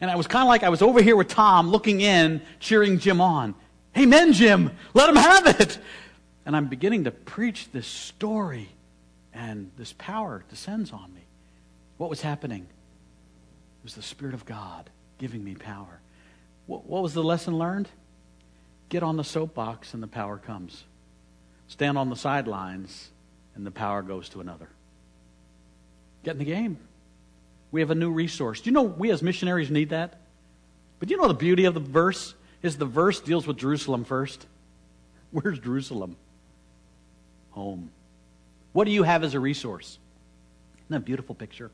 And 0.00 0.10
I 0.10 0.16
was 0.16 0.26
kind 0.26 0.42
of 0.42 0.48
like 0.48 0.62
I 0.62 0.68
was 0.68 0.82
over 0.82 1.02
here 1.02 1.16
with 1.16 1.28
Tom 1.28 1.68
looking 1.68 2.00
in, 2.00 2.40
cheering 2.60 2.98
Jim 2.98 3.20
on. 3.20 3.54
Amen, 3.96 4.32
Jim. 4.32 4.70
Let 4.94 5.10
him 5.10 5.16
have 5.16 5.60
it. 5.60 5.78
And 6.46 6.56
I'm 6.56 6.68
beginning 6.68 7.04
to 7.04 7.10
preach 7.10 7.70
this 7.72 7.86
story, 7.86 8.68
and 9.32 9.70
this 9.76 9.92
power 9.92 10.44
descends 10.48 10.92
on 10.92 11.12
me. 11.14 11.20
What 11.98 12.10
was 12.10 12.22
happening? 12.22 12.62
It 12.62 13.84
was 13.84 13.94
the 13.94 14.02
Spirit 14.02 14.34
of 14.34 14.44
God 14.44 14.90
giving 15.18 15.44
me 15.44 15.54
power. 15.54 16.00
What, 16.66 16.86
what 16.86 17.02
was 17.02 17.14
the 17.14 17.22
lesson 17.22 17.58
learned? 17.58 17.88
Get 18.88 19.02
on 19.02 19.16
the 19.16 19.24
soapbox, 19.24 19.94
and 19.94 20.02
the 20.02 20.08
power 20.08 20.38
comes. 20.38 20.84
Stand 21.68 21.96
on 21.96 22.10
the 22.10 22.16
sidelines, 22.16 23.10
and 23.54 23.66
the 23.66 23.70
power 23.70 24.02
goes 24.02 24.28
to 24.30 24.40
another. 24.40 24.68
Get 26.24 26.32
in 26.32 26.38
the 26.38 26.44
game. 26.44 26.78
We 27.70 27.80
have 27.80 27.90
a 27.90 27.94
new 27.94 28.10
resource. 28.10 28.60
Do 28.60 28.70
you 28.70 28.74
know 28.74 28.82
we 28.82 29.10
as 29.10 29.22
missionaries 29.22 29.70
need 29.70 29.90
that? 29.90 30.20
But 30.98 31.08
do 31.08 31.14
you 31.14 31.20
know 31.20 31.28
the 31.28 31.34
beauty 31.34 31.64
of 31.64 31.74
the 31.74 31.80
verse? 31.80 32.34
Is 32.62 32.76
the 32.76 32.86
verse 32.86 33.20
deals 33.20 33.46
with 33.46 33.56
Jerusalem 33.56 34.04
first. 34.04 34.46
Where's 35.30 35.58
Jerusalem? 35.58 36.16
Home. 37.50 37.90
What 38.72 38.84
do 38.84 38.90
you 38.90 39.02
have 39.02 39.24
as 39.24 39.34
a 39.34 39.40
resource? 39.40 39.98
Isn't 40.76 40.90
that 40.90 40.96
a 40.96 41.00
beautiful 41.00 41.34
picture? 41.34 41.70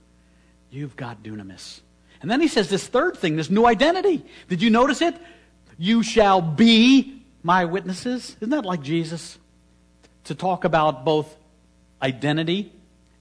You've 0.71 0.97
got 0.97 1.23
dunamis. 1.23 1.81
And 2.21 2.31
then 2.31 2.41
he 2.41 2.49
says 2.49 2.69
this 2.69 2.87
third 2.87 3.17
thing, 3.17 3.37
this 3.37 3.51
new 3.51 3.65
identity. 3.65 4.25
Did 4.49 4.61
you 4.61 4.71
notice 4.71 5.03
it? 5.03 5.15
You 5.79 6.03
shall 6.03 6.41
be 6.41 7.23
my 7.43 7.65
witnesses. 7.65 8.37
Isn't 8.41 8.51
that 8.51 8.65
like 8.65 8.83
Jesus? 8.83 9.39
To 10.25 10.35
talk 10.35 10.65
about 10.65 11.05
both 11.05 11.37
identity 12.03 12.73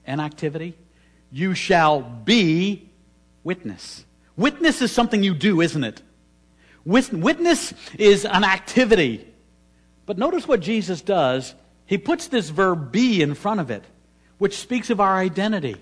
and 0.04 0.20
activity. 0.20 0.74
You 1.30 1.54
shall 1.54 2.00
be 2.00 2.88
witness. 3.44 4.04
Witness 4.36 4.82
is 4.82 4.90
something 4.90 5.22
you 5.22 5.34
do, 5.34 5.60
isn't 5.60 5.84
it? 5.84 6.02
Witness 6.84 7.74
is 7.98 8.24
an 8.24 8.44
activity. 8.44 9.26
But 10.06 10.18
notice 10.18 10.48
what 10.48 10.60
Jesus 10.60 11.00
does. 11.00 11.54
He 11.86 11.98
puts 11.98 12.28
this 12.28 12.48
verb 12.48 12.92
be 12.92 13.22
in 13.22 13.34
front 13.34 13.60
of 13.60 13.70
it, 13.70 13.84
which 14.38 14.56
speaks 14.56 14.90
of 14.90 15.00
our 15.00 15.16
identity 15.16 15.76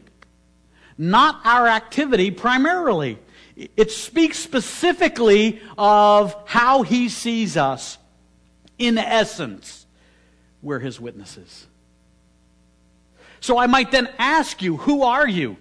not 0.98 1.40
our 1.44 1.66
activity 1.66 2.31
primarily. 2.31 3.18
It 3.77 3.90
speaks 3.90 4.39
specifically 4.39 5.60
of 5.78 6.35
how 6.47 6.82
he 6.82 7.09
sees 7.09 7.56
us. 7.56 7.98
In 8.78 8.98
essence, 8.98 9.86
we're 10.60 10.78
his 10.78 11.01
witnesses. 11.01 11.66
So 13.40 13.59
I 13.59 13.66
might 13.66 13.90
then 13.90 14.09
ask 14.18 14.60
you, 14.60 14.77
who 14.77 15.02
are 15.02 15.27
you? 15.27 15.56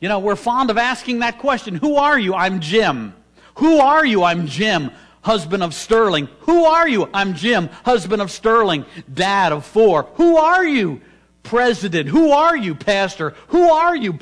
You 0.00 0.08
know, 0.08 0.18
we're 0.18 0.36
fond 0.36 0.70
of 0.70 0.78
asking 0.78 1.20
that 1.20 1.38
question. 1.38 1.74
Who 1.76 1.96
are 1.96 2.18
you? 2.18 2.34
I'm 2.34 2.60
Jim. 2.60 3.14
Who 3.56 3.78
are 3.78 4.04
you? 4.04 4.22
I'm 4.22 4.46
Jim, 4.46 4.90
husband 5.22 5.62
of 5.62 5.74
Sterling. 5.74 6.28
Who 6.40 6.64
are 6.64 6.88
you? 6.88 7.08
I'm 7.12 7.34
Jim, 7.34 7.68
husband 7.84 8.22
of 8.22 8.30
Sterling, 8.30 8.84
dad 9.12 9.52
of 9.52 9.64
four. 9.64 10.04
Who 10.14 10.36
are 10.36 10.64
you? 10.64 11.00
President. 11.42 12.08
Who 12.08 12.30
are 12.32 12.56
you, 12.56 12.74
pastor? 12.74 13.34
Who 13.48 13.70
are 13.70 13.96
you, 13.96 14.18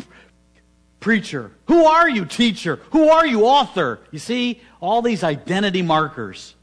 preacher? 1.01 1.53
Who 1.69 1.85
are 1.85 2.09
you, 2.09 2.25
teacher? 2.25 2.81
Who 2.93 3.09
are 3.09 3.27
you, 3.27 3.45
author? 3.45 4.01
You 4.11 4.19
see, 4.19 4.61
all 4.81 5.03
these 5.03 5.23
identity 5.23 5.83
markers. 5.83 6.55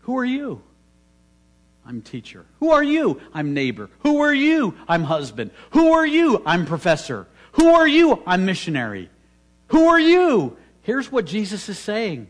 Who 0.00 0.18
are 0.18 0.24
you? 0.24 0.60
I'm 1.86 2.02
teacher. 2.02 2.44
Who 2.60 2.70
are 2.70 2.82
you? 2.82 3.20
I'm 3.32 3.54
neighbor. 3.54 3.90
Who 4.00 4.20
are 4.20 4.34
you? 4.34 4.74
I'm 4.88 5.04
husband. 5.04 5.50
Who 5.72 5.92
are 5.92 6.06
you? 6.06 6.42
I'm 6.46 6.66
professor. 6.66 7.26
Who 7.52 7.68
are 7.74 7.86
you? 7.86 8.22
I'm 8.26 8.44
missionary. 8.44 9.10
Who 9.68 9.86
are 9.86 10.00
you? 10.00 10.56
Here's 10.84 11.10
what 11.10 11.24
Jesus 11.24 11.68
is 11.70 11.78
saying. 11.78 12.28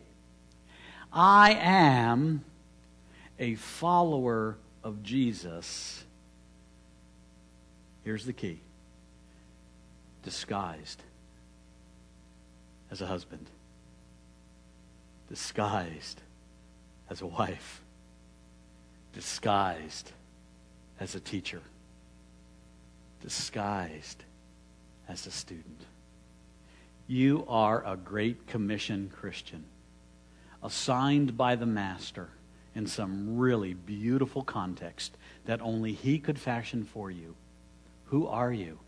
I 1.12 1.55
am 1.55 2.44
a 3.39 3.56
follower 3.56 4.56
of 4.85 5.02
Jesus. 5.02 6.05
Here's 8.05 8.24
the 8.24 8.32
key. 8.32 8.60
Disguised 10.22 11.02
as 12.93 13.02
a 13.02 13.06
husband, 13.06 13.51
disguised 15.28 16.20
as 17.10 17.22
a 17.22 17.26
wife, 17.26 17.82
disguised 19.12 20.12
as 21.01 21.16
a 21.16 21.20
teacher, 21.20 21.60
disguised 23.20 24.22
as 25.09 25.26
a 25.26 25.32
student. 25.32 25.81
You 27.06 27.44
are 27.48 27.85
a 27.86 27.97
Great 27.97 28.47
Commission 28.47 29.10
Christian, 29.14 29.64
assigned 30.62 31.36
by 31.36 31.56
the 31.56 31.66
Master 31.66 32.28
in 32.74 32.86
some 32.86 33.39
really 33.39 33.74
beautiful 33.74 34.43
context 34.43 35.16
that 35.44 35.60
only 35.60 35.93
He 35.93 36.18
could 36.18 36.39
fashion 36.39 36.85
for 36.85 37.10
you. 37.10 37.35
Who 38.06 38.26
are 38.26 38.52
you? 38.52 38.78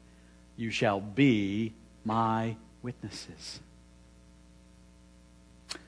You 0.57 0.71
shall 0.71 1.01
be 1.01 1.75
my 2.05 2.57
witnesses. 2.83 3.61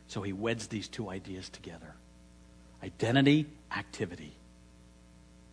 So 0.08 0.22
he 0.22 0.32
weds 0.32 0.66
these 0.66 0.88
two 0.88 1.08
ideas 1.08 1.48
together 1.48 1.94
identity, 2.82 3.46
activity. 3.76 4.32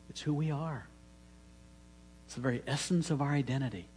It's 0.10 0.22
who 0.22 0.34
we 0.34 0.52
are, 0.52 0.88
it's 2.26 2.35
the 2.35 2.41
very 2.41 2.64
essence 2.65 3.11
of 3.11 3.22
our 3.22 3.31
identity. 3.31 3.88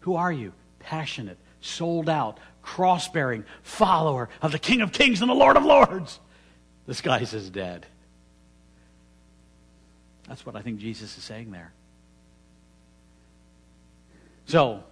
Who 0.00 0.14
are 0.14 0.32
you? 0.32 0.52
Passionate, 0.78 1.38
sold 1.60 2.08
out, 2.08 2.38
cross 2.62 3.08
bearing 3.08 3.44
follower 3.62 4.28
of 4.42 4.52
the 4.52 4.58
King 4.58 4.80
of 4.80 4.92
Kings 4.92 5.20
and 5.20 5.30
the 5.30 5.34
Lord 5.34 5.56
of 5.56 5.64
Lords. 5.64 6.20
This 6.86 7.00
guy 7.00 7.24
says 7.24 7.50
dead. 7.50 7.86
That's 10.28 10.44
what 10.44 10.56
I 10.56 10.62
think 10.62 10.78
Jesus 10.78 11.16
is 11.16 11.24
saying 11.24 11.50
there. 11.50 11.72
So, 14.46 14.82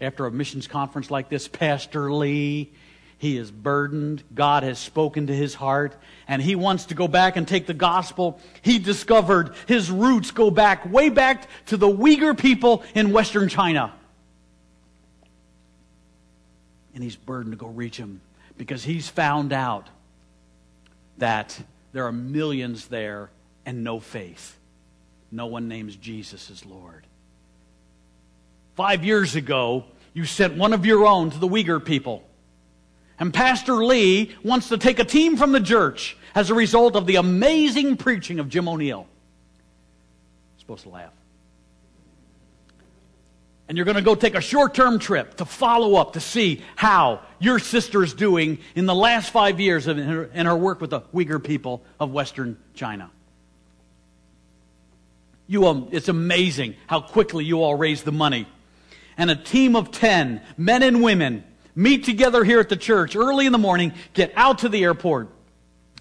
after 0.00 0.26
a 0.26 0.30
missions 0.30 0.66
conference 0.66 1.10
like 1.10 1.28
this, 1.28 1.48
Pastor 1.48 2.12
Lee, 2.12 2.72
he 3.18 3.38
is 3.38 3.50
burdened. 3.50 4.22
God 4.34 4.62
has 4.62 4.78
spoken 4.78 5.28
to 5.28 5.34
his 5.34 5.54
heart, 5.54 5.96
and 6.28 6.42
he 6.42 6.54
wants 6.54 6.86
to 6.86 6.94
go 6.94 7.08
back 7.08 7.36
and 7.36 7.48
take 7.48 7.66
the 7.66 7.74
gospel. 7.74 8.38
He 8.60 8.78
discovered 8.78 9.54
his 9.66 9.90
roots 9.90 10.30
go 10.30 10.50
back, 10.50 10.90
way 10.90 11.08
back 11.08 11.48
to 11.66 11.78
the 11.78 11.88
Uyghur 11.88 12.38
people 12.38 12.84
in 12.94 13.12
Western 13.12 13.48
China. 13.48 13.94
And 16.96 17.04
he's 17.04 17.14
burdened 17.14 17.52
to 17.52 17.58
go 17.58 17.68
reach 17.68 17.98
them 17.98 18.22
because 18.56 18.82
he's 18.82 19.06
found 19.06 19.52
out 19.52 19.86
that 21.18 21.60
there 21.92 22.06
are 22.06 22.12
millions 22.12 22.88
there 22.88 23.28
and 23.66 23.84
no 23.84 24.00
faith. 24.00 24.56
No 25.30 25.44
one 25.44 25.68
names 25.68 25.94
Jesus 25.94 26.50
as 26.50 26.64
Lord. 26.64 27.04
Five 28.76 29.04
years 29.04 29.36
ago, 29.36 29.84
you 30.14 30.24
sent 30.24 30.56
one 30.56 30.72
of 30.72 30.86
your 30.86 31.06
own 31.06 31.28
to 31.30 31.38
the 31.38 31.46
Uyghur 31.46 31.84
people. 31.84 32.26
And 33.18 33.32
Pastor 33.32 33.74
Lee 33.84 34.34
wants 34.42 34.70
to 34.70 34.78
take 34.78 34.98
a 34.98 35.04
team 35.04 35.36
from 35.36 35.52
the 35.52 35.60
church 35.60 36.16
as 36.34 36.48
a 36.48 36.54
result 36.54 36.96
of 36.96 37.06
the 37.06 37.16
amazing 37.16 37.98
preaching 37.98 38.38
of 38.38 38.48
Jim 38.48 38.70
O'Neill. 38.70 39.06
Supposed 40.56 40.84
to 40.84 40.88
laugh. 40.88 41.12
And 43.68 43.76
you're 43.76 43.84
going 43.84 43.96
to 43.96 44.02
go 44.02 44.14
take 44.14 44.34
a 44.34 44.40
short 44.40 44.74
term 44.74 44.98
trip 44.98 45.36
to 45.38 45.44
follow 45.44 45.96
up 45.96 46.12
to 46.12 46.20
see 46.20 46.62
how 46.76 47.20
your 47.40 47.58
sister 47.58 48.04
is 48.04 48.14
doing 48.14 48.58
in 48.74 48.86
the 48.86 48.94
last 48.94 49.30
five 49.30 49.58
years 49.58 49.88
in 49.88 49.98
her, 49.98 50.24
in 50.24 50.46
her 50.46 50.56
work 50.56 50.80
with 50.80 50.90
the 50.90 51.00
Uyghur 51.00 51.42
people 51.42 51.82
of 51.98 52.12
Western 52.12 52.56
China. 52.74 53.10
You, 55.48 55.66
um, 55.66 55.88
it's 55.92 56.08
amazing 56.08 56.74
how 56.86 57.00
quickly 57.00 57.44
you 57.44 57.62
all 57.62 57.74
raise 57.74 58.02
the 58.02 58.12
money 58.12 58.46
and 59.16 59.30
a 59.30 59.36
team 59.36 59.76
of 59.76 59.90
10 59.90 60.40
men 60.56 60.82
and 60.82 61.02
women 61.02 61.44
meet 61.74 62.04
together 62.04 62.44
here 62.44 62.60
at 62.60 62.68
the 62.68 62.76
church 62.76 63.16
early 63.16 63.46
in 63.46 63.52
the 63.52 63.58
morning, 63.58 63.92
get 64.14 64.32
out 64.36 64.58
to 64.58 64.68
the 64.68 64.82
airport. 64.82 65.28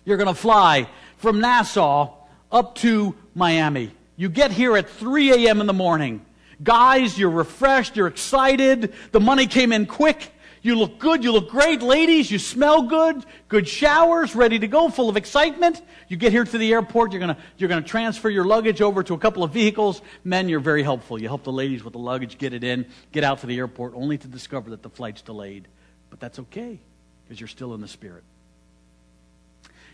You're 0.03 0.17
going 0.17 0.33
to 0.33 0.39
fly 0.39 0.89
from 1.17 1.39
Nassau 1.39 2.13
up 2.51 2.75
to 2.75 3.15
Miami. 3.33 3.91
You 4.17 4.29
get 4.29 4.51
here 4.51 4.77
at 4.77 4.89
3 4.89 5.45
a.m. 5.45 5.61
in 5.61 5.67
the 5.67 5.73
morning. 5.73 6.25
Guys, 6.63 7.17
you're 7.17 7.29
refreshed, 7.29 7.95
you're 7.95 8.07
excited, 8.07 8.93
the 9.11 9.19
money 9.19 9.47
came 9.47 9.71
in 9.71 9.85
quick. 9.85 10.31
You 10.65 10.73
look 10.73 10.97
good. 10.97 11.23
You 11.23 11.31
look 11.31 11.51
great. 11.51 11.83
Ladies, 11.83 12.31
you 12.31 12.39
smell 12.39 12.81
good. 12.81 13.23
Good 13.49 13.67
showers, 13.67 14.35
ready 14.35 14.57
to 14.57 14.67
go, 14.67 14.89
full 14.89 15.09
of 15.09 15.15
excitement. 15.15 15.79
You 16.07 16.17
get 16.17 16.31
here 16.31 16.43
to 16.43 16.57
the 16.57 16.73
airport. 16.73 17.11
You're 17.11 17.21
to 17.21 17.37
you're 17.59 17.69
gonna 17.69 17.83
transfer 17.83 18.31
your 18.31 18.45
luggage 18.45 18.81
over 18.81 19.03
to 19.03 19.13
a 19.13 19.17
couple 19.19 19.43
of 19.43 19.51
vehicles. 19.51 20.01
Men, 20.23 20.49
you're 20.49 20.59
very 20.59 20.81
helpful. 20.81 21.21
You 21.21 21.27
help 21.27 21.43
the 21.43 21.51
ladies 21.51 21.83
with 21.83 21.93
the 21.93 21.99
luggage, 21.99 22.39
get 22.39 22.51
it 22.51 22.63
in, 22.63 22.87
get 23.11 23.23
out 23.23 23.41
to 23.41 23.45
the 23.45 23.59
airport, 23.59 23.93
only 23.93 24.17
to 24.17 24.27
discover 24.27 24.71
that 24.71 24.81
the 24.81 24.89
flight's 24.89 25.21
delayed. 25.21 25.67
But 26.09 26.19
that's 26.19 26.39
okay 26.39 26.79
because 27.23 27.39
you're 27.39 27.47
still 27.47 27.75
in 27.75 27.81
the 27.81 27.87
spirit. 27.87 28.23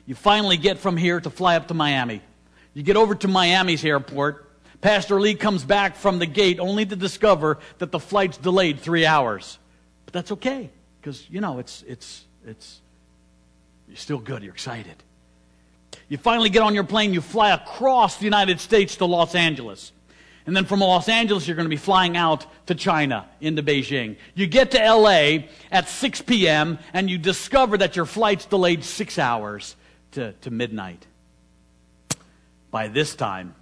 You 0.05 0.15
finally 0.15 0.55
get 0.55 0.77
from 0.77 0.95
here 0.95 1.19
to 1.19 1.29
fly 1.29 1.57
up 1.57 1.67
to 1.67 1.73
Miami. 1.73 2.21
You 2.73 2.83
get 2.83 2.95
over 2.95 3.13
to 3.15 3.27
Miami's 3.27 3.83
airport. 3.83 4.49
Pastor 4.81 5.21
Lee 5.21 5.35
comes 5.35 5.63
back 5.63 5.95
from 5.95 6.17
the 6.17 6.25
gate 6.25 6.59
only 6.59 6.85
to 6.85 6.95
discover 6.95 7.59
that 7.77 7.91
the 7.91 7.99
flight's 7.99 8.37
delayed 8.37 8.79
three 8.79 9.05
hours. 9.05 9.59
But 10.05 10.13
that's 10.13 10.31
okay, 10.33 10.71
because, 10.99 11.25
you 11.29 11.39
know, 11.39 11.59
it's, 11.59 11.83
it's, 11.87 12.25
it's, 12.45 12.81
you're 13.87 13.97
still 13.97 14.17
good. 14.17 14.41
You're 14.41 14.53
excited. 14.53 14.95
You 16.09 16.17
finally 16.17 16.49
get 16.49 16.63
on 16.63 16.73
your 16.73 16.83
plane, 16.83 17.13
you 17.13 17.21
fly 17.21 17.51
across 17.51 18.17
the 18.17 18.25
United 18.25 18.59
States 18.59 18.97
to 18.97 19.05
Los 19.05 19.35
Angeles. 19.35 19.91
And 20.47 20.55
then 20.55 20.65
from 20.65 20.79
Los 20.79 21.07
Angeles, 21.07 21.47
you're 21.47 21.55
going 21.55 21.67
to 21.67 21.69
be 21.69 21.77
flying 21.77 22.17
out 22.17 22.47
to 22.65 22.75
China, 22.75 23.29
into 23.39 23.61
Beijing. 23.61 24.17
You 24.33 24.47
get 24.47 24.71
to 24.71 24.79
LA 24.79 25.45
at 25.71 25.87
6 25.87 26.21
p.m., 26.23 26.79
and 26.93 27.09
you 27.09 27.19
discover 27.19 27.77
that 27.77 27.95
your 27.95 28.05
flight's 28.05 28.45
delayed 28.45 28.83
six 28.83 29.19
hours 29.19 29.75
to, 30.13 30.33
to 30.41 30.49
midnight. 30.49 31.05
By 32.71 32.87
this 32.87 33.15
time, 33.15 33.53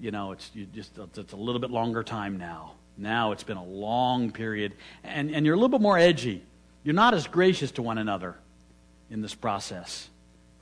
you 0.00 0.10
know, 0.10 0.32
it's 0.32 0.50
you 0.54 0.66
just 0.66 0.98
it's 1.16 1.32
a 1.32 1.36
little 1.36 1.60
bit 1.60 1.70
longer 1.70 2.02
time 2.02 2.38
now. 2.38 2.72
Now 2.96 3.32
it's 3.32 3.42
been 3.42 3.56
a 3.56 3.64
long 3.64 4.32
period, 4.32 4.74
and, 5.02 5.30
and 5.30 5.46
you're 5.46 5.54
a 5.54 5.58
little 5.58 5.70
bit 5.70 5.80
more 5.80 5.98
edgy. 5.98 6.42
You're 6.84 6.94
not 6.94 7.14
as 7.14 7.26
gracious 7.26 7.70
to 7.72 7.82
one 7.82 7.98
another 7.98 8.36
in 9.10 9.22
this 9.22 9.34
process. 9.34 10.08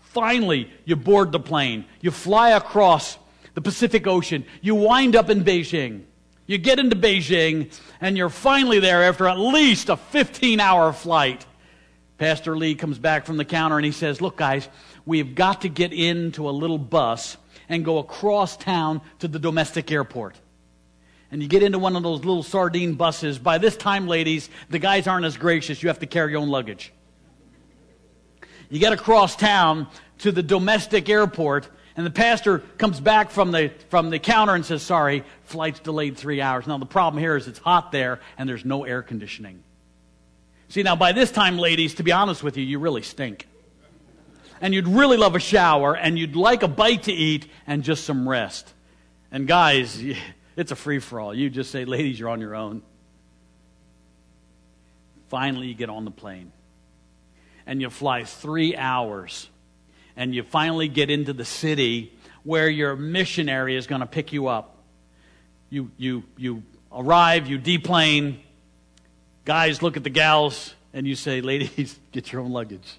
Finally, 0.00 0.70
you 0.84 0.96
board 0.96 1.32
the 1.32 1.40
plane. 1.40 1.84
You 2.00 2.10
fly 2.10 2.50
across 2.50 3.16
the 3.54 3.60
Pacific 3.60 4.06
Ocean. 4.06 4.44
You 4.60 4.74
wind 4.74 5.16
up 5.16 5.30
in 5.30 5.44
Beijing. 5.44 6.02
You 6.46 6.58
get 6.58 6.78
into 6.78 6.96
Beijing, 6.96 7.72
and 8.00 8.16
you're 8.16 8.28
finally 8.28 8.80
there 8.80 9.04
after 9.04 9.28
at 9.28 9.38
least 9.38 9.88
a 9.88 9.96
15 9.96 10.60
hour 10.60 10.92
flight. 10.92 11.46
Pastor 12.18 12.56
Lee 12.56 12.74
comes 12.74 12.98
back 12.98 13.24
from 13.24 13.38
the 13.38 13.44
counter 13.44 13.76
and 13.76 13.86
he 13.86 13.92
says, 13.92 14.20
Look, 14.20 14.36
guys, 14.36 14.68
we've 15.06 15.34
got 15.34 15.62
to 15.62 15.68
get 15.68 15.92
into 15.92 16.48
a 16.48 16.50
little 16.50 16.76
bus 16.76 17.36
and 17.70 17.84
go 17.84 17.98
across 17.98 18.56
town 18.56 19.00
to 19.20 19.28
the 19.28 19.38
domestic 19.38 19.90
airport. 19.90 20.36
And 21.30 21.40
you 21.40 21.48
get 21.48 21.62
into 21.62 21.78
one 21.78 21.94
of 21.94 22.02
those 22.02 22.18
little 22.18 22.42
sardine 22.42 22.94
buses. 22.94 23.38
By 23.38 23.58
this 23.58 23.76
time, 23.76 24.08
ladies, 24.08 24.50
the 24.68 24.80
guys 24.80 25.06
aren't 25.06 25.24
as 25.24 25.36
gracious. 25.36 25.82
You 25.82 25.88
have 25.88 26.00
to 26.00 26.06
carry 26.06 26.32
your 26.32 26.40
own 26.40 26.48
luggage. 26.48 26.92
You 28.68 28.80
get 28.80 28.92
across 28.92 29.36
town 29.36 29.86
to 30.18 30.32
the 30.32 30.42
domestic 30.42 31.08
airport, 31.08 31.68
and 31.96 32.04
the 32.04 32.10
pastor 32.10 32.58
comes 32.78 32.98
back 32.98 33.30
from 33.30 33.52
the, 33.52 33.70
from 33.88 34.10
the 34.10 34.18
counter 34.18 34.54
and 34.56 34.66
says, 34.66 34.82
Sorry, 34.82 35.24
flight's 35.44 35.78
delayed 35.78 36.16
three 36.16 36.40
hours. 36.40 36.66
Now, 36.66 36.78
the 36.78 36.86
problem 36.86 37.22
here 37.22 37.36
is 37.36 37.46
it's 37.46 37.60
hot 37.60 37.92
there 37.92 38.20
and 38.36 38.48
there's 38.48 38.64
no 38.64 38.84
air 38.84 39.02
conditioning. 39.02 39.62
See, 40.68 40.82
now 40.82 40.96
by 40.96 41.12
this 41.12 41.30
time, 41.30 41.58
ladies, 41.58 41.94
to 41.94 42.02
be 42.02 42.12
honest 42.12 42.42
with 42.42 42.56
you, 42.56 42.64
you 42.64 42.80
really 42.80 43.02
stink. 43.02 43.46
And 44.60 44.74
you'd 44.74 44.88
really 44.88 45.16
love 45.16 45.34
a 45.34 45.40
shower 45.40 45.96
and 45.96 46.18
you'd 46.18 46.36
like 46.36 46.62
a 46.62 46.68
bite 46.68 47.04
to 47.04 47.12
eat 47.12 47.50
and 47.66 47.82
just 47.82 48.04
some 48.04 48.28
rest. 48.28 48.72
And 49.32 49.48
guys, 49.48 50.02
it's 50.56 50.72
a 50.72 50.76
free 50.76 50.98
for 50.98 51.20
all. 51.20 51.34
You 51.34 51.50
just 51.50 51.70
say, 51.70 51.84
Ladies, 51.84 52.18
you're 52.18 52.28
on 52.28 52.40
your 52.40 52.54
own. 52.54 52.82
Finally, 55.28 55.68
you 55.68 55.74
get 55.74 55.88
on 55.88 56.04
the 56.04 56.10
plane 56.10 56.52
and 57.66 57.80
you 57.80 57.88
fly 57.88 58.24
three 58.24 58.74
hours 58.76 59.48
and 60.16 60.34
you 60.34 60.42
finally 60.42 60.88
get 60.88 61.08
into 61.08 61.32
the 61.32 61.44
city 61.44 62.12
where 62.42 62.68
your 62.68 62.96
missionary 62.96 63.76
is 63.76 63.86
going 63.86 64.00
to 64.00 64.06
pick 64.06 64.32
you 64.32 64.48
up. 64.48 64.76
You, 65.68 65.90
you, 65.96 66.24
you 66.36 66.62
arrive, 66.92 67.46
you 67.46 67.58
deplane, 67.58 68.40
guys 69.44 69.82
look 69.82 69.96
at 69.96 70.04
the 70.04 70.10
gals, 70.10 70.74
and 70.92 71.06
you 71.06 71.14
say, 71.14 71.40
Ladies, 71.40 71.98
get 72.12 72.32
your 72.32 72.42
own 72.42 72.50
luggage. 72.50 72.98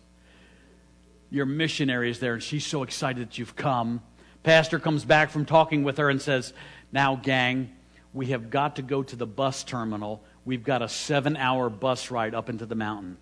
Your 1.31 1.45
missionary 1.45 2.11
is 2.11 2.19
there, 2.19 2.33
and 2.33 2.43
she's 2.43 2.65
so 2.65 2.83
excited 2.83 3.29
that 3.29 3.37
you've 3.37 3.55
come. 3.55 4.01
Pastor 4.43 4.79
comes 4.79 5.05
back 5.05 5.31
from 5.31 5.45
talking 5.45 5.83
with 5.83 5.97
her 5.97 6.09
and 6.09 6.21
says, 6.21 6.53
Now, 6.91 7.15
gang, 7.15 7.73
we 8.13 8.27
have 8.27 8.49
got 8.49 8.75
to 8.75 8.81
go 8.81 9.01
to 9.01 9.15
the 9.15 9.25
bus 9.25 9.63
terminal. 9.63 10.21
We've 10.43 10.63
got 10.63 10.81
a 10.81 10.89
seven 10.89 11.37
hour 11.37 11.69
bus 11.69 12.11
ride 12.11 12.35
up 12.35 12.49
into 12.49 12.65
the 12.65 12.75
mountain. 12.75 13.17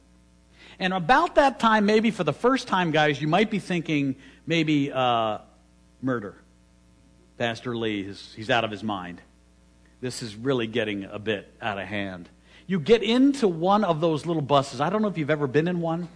And 0.79 0.93
about 0.93 1.35
that 1.35 1.59
time, 1.59 1.85
maybe 1.85 2.09
for 2.09 2.23
the 2.23 2.33
first 2.33 2.67
time, 2.67 2.91
guys, 2.91 3.21
you 3.21 3.27
might 3.27 3.51
be 3.51 3.59
thinking 3.59 4.15
maybe 4.47 4.91
uh, 4.91 5.39
murder. 6.01 6.35
Pastor 7.37 7.75
Lee, 7.75 8.01
is, 8.01 8.33
he's 8.35 8.49
out 8.49 8.63
of 8.63 8.71
his 8.71 8.83
mind. 8.83 9.21
This 10.01 10.23
is 10.23 10.35
really 10.35 10.67
getting 10.67 11.03
a 11.03 11.19
bit 11.19 11.53
out 11.61 11.77
of 11.77 11.87
hand. 11.87 12.29
You 12.65 12.79
get 12.79 13.03
into 13.03 13.47
one 13.47 13.83
of 13.83 14.01
those 14.01 14.25
little 14.25 14.41
buses. 14.41 14.79
I 14.81 14.89
don't 14.89 15.01
know 15.01 15.09
if 15.09 15.17
you've 15.17 15.29
ever 15.29 15.47
been 15.47 15.67
in 15.67 15.81
one. 15.81 16.07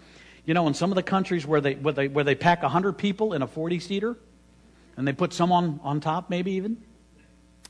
You 0.46 0.54
know, 0.54 0.68
in 0.68 0.74
some 0.74 0.92
of 0.92 0.96
the 0.96 1.04
countries 1.04 1.46
where 1.46 1.62
they, 1.62 1.76
where 1.76 1.94
they, 1.94 2.08
where 2.08 2.24
they 2.24 2.36
pack 2.36 2.64
100 2.64 2.94
people 2.94 3.34
in 3.34 3.42
a 3.42 3.48
40 3.48 3.80
seater 3.80 4.18
and 4.98 5.08
they 5.08 5.14
put 5.14 5.34
some 5.34 5.52
on, 5.52 5.80
on 5.84 6.02
top, 6.02 6.30
maybe 6.30 6.52
even. 6.54 6.78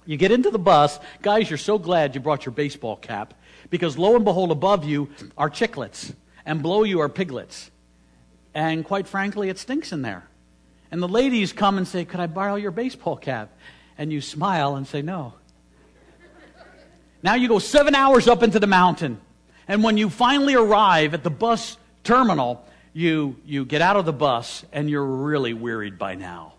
You 0.06 0.18
get 0.18 0.32
into 0.32 0.50
the 0.50 0.60
bus. 0.60 1.00
Guys, 1.22 1.50
you're 1.50 1.58
so 1.58 1.78
glad 1.78 2.16
you 2.16 2.22
brought 2.22 2.46
your 2.46 2.54
baseball 2.54 2.96
cap 2.96 3.34
because 3.70 3.98
lo 3.98 4.16
and 4.16 4.26
behold, 4.26 4.52
above 4.52 4.84
you 4.84 5.10
are 5.38 5.50
chicklets 5.50 6.14
and 6.46 6.62
below 6.62 6.84
you 6.84 7.00
are 7.00 7.10
piglets. 7.10 7.72
And 8.54 8.84
quite 8.84 9.08
frankly, 9.08 9.50
it 9.50 9.58
stinks 9.58 9.92
in 9.92 10.02
there. 10.02 10.28
And 10.92 11.02
the 11.02 11.08
ladies 11.08 11.54
come 11.54 11.78
and 11.78 11.88
say, 11.88 12.06
Could 12.06 12.20
I 12.20 12.28
borrow 12.28 12.56
your 12.56 12.72
baseball 12.72 13.18
cap? 13.18 13.50
And 13.98 14.12
you 14.12 14.22
smile 14.22 14.76
and 14.76 14.88
say, 14.88 15.02
No. 15.02 15.34
Now 17.24 17.36
you 17.36 17.48
go 17.48 17.60
seven 17.60 17.96
hours 17.96 18.28
up 18.28 18.44
into 18.44 18.60
the 18.60 18.68
mountain. 18.68 19.20
And 19.68 19.84
when 19.84 19.98
you 19.98 20.10
finally 20.10 20.56
arrive 20.56 21.14
at 21.14 21.24
the 21.24 21.30
bus 21.30 21.78
terminal, 22.04 22.66
you, 22.94 23.38
you 23.46 23.66
get 23.66 23.82
out 23.82 23.96
of 23.96 24.06
the 24.06 24.14
bus 24.14 24.66
and 24.72 24.90
you're 24.90 25.06
really 25.06 25.54
wearied 25.54 25.98
by 25.98 26.16
now. 26.16 26.54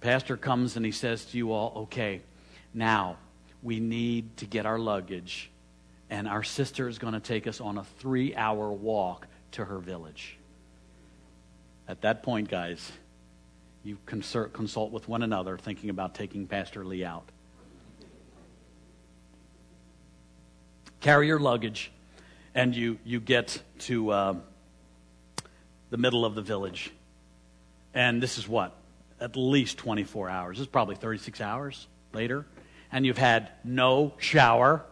Pastor 0.00 0.36
comes 0.36 0.76
and 0.76 0.84
he 0.84 0.92
says 0.92 1.24
to 1.26 1.36
you 1.36 1.52
all, 1.52 1.72
Okay, 1.84 2.22
now 2.72 3.16
we 3.62 3.80
need 3.80 4.36
to 4.38 4.46
get 4.46 4.64
our 4.64 4.78
luggage 4.78 5.50
and 6.10 6.26
our 6.26 6.42
sister 6.42 6.88
is 6.88 6.98
going 6.98 7.14
to 7.14 7.20
take 7.20 7.46
us 7.46 7.60
on 7.60 7.78
a 7.78 7.84
three 7.98 8.34
hour 8.34 8.70
walk 8.72 9.26
to 9.52 9.64
her 9.64 9.78
village. 9.78 10.36
At 11.86 12.02
that 12.02 12.22
point, 12.22 12.48
guys, 12.48 12.92
you 13.84 13.98
consult, 14.06 14.52
consult 14.52 14.92
with 14.92 15.08
one 15.08 15.22
another 15.22 15.56
thinking 15.56 15.90
about 15.90 16.14
taking 16.14 16.46
Pastor 16.46 16.84
Lee 16.84 17.04
out. 17.04 17.28
Carry 21.00 21.28
your 21.28 21.40
luggage, 21.40 21.90
and 22.54 22.74
you, 22.74 22.98
you 23.04 23.20
get 23.20 23.62
to 23.80 24.10
uh, 24.10 24.34
the 25.90 25.96
middle 25.96 26.24
of 26.24 26.34
the 26.34 26.42
village. 26.42 26.90
And 27.94 28.22
this 28.22 28.38
is 28.38 28.48
what? 28.48 28.74
At 29.20 29.36
least 29.36 29.78
24 29.78 30.28
hours. 30.28 30.60
Is 30.60 30.66
probably 30.66 30.96
36 30.96 31.40
hours 31.40 31.86
later. 32.12 32.46
And 32.92 33.06
you've 33.06 33.18
had 33.18 33.50
no 33.64 34.14
shower 34.18 34.84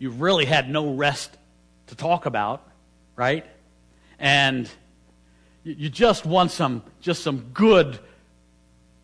you've 0.00 0.20
really 0.20 0.46
had 0.46 0.68
no 0.68 0.94
rest 0.94 1.36
to 1.86 1.94
talk 1.94 2.26
about, 2.26 2.66
right? 3.14 3.46
And 4.18 4.68
you 5.62 5.88
just 5.88 6.26
want 6.26 6.50
some, 6.50 6.82
just 7.00 7.22
some 7.22 7.50
good, 7.52 8.00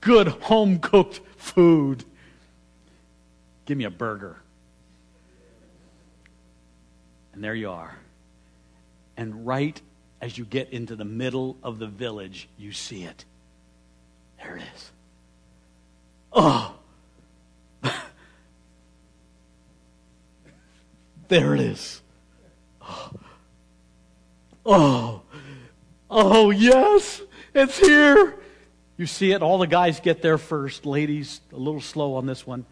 good 0.01 0.27
home 0.27 0.81
cooked 0.81 1.21
food. 1.37 2.03
Give 3.67 3.79
me 3.79 3.85
a 3.85 3.91
burger. 3.91 4.39
And 7.37 7.45
there 7.45 7.55
you 7.55 7.69
are. 7.69 7.95
And 9.19 9.47
right 9.47 9.79
as 10.23 10.39
you 10.39 10.47
get 10.47 10.71
into 10.71 10.97
the 10.97 11.05
middle 11.05 11.59
of 11.63 11.79
the 11.79 11.87
village, 11.87 12.49
you 12.57 12.73
see 12.73 13.05
it. 13.05 13.27
There 14.43 14.57
it 14.57 14.63
is. 14.75 14.91
Oh, 16.33 16.75
There 21.29 21.55
it 21.55 21.61
is. 21.61 22.01
Oh. 22.81 23.11
oh, 24.65 25.23
oh, 26.09 26.51
yes, 26.51 27.21
it's 27.53 27.79
here. 27.79 28.35
You 28.97 29.05
see 29.05 29.33
it. 29.33 29.43
All 29.43 29.59
the 29.59 29.67
guys 29.67 30.01
get 30.01 30.23
there 30.23 30.39
first. 30.39 30.87
Ladies, 30.87 31.43
a 31.53 31.57
little 31.57 31.83
slow 31.83 32.15
on 32.15 32.25
this 32.25 32.47
one, 32.47 32.65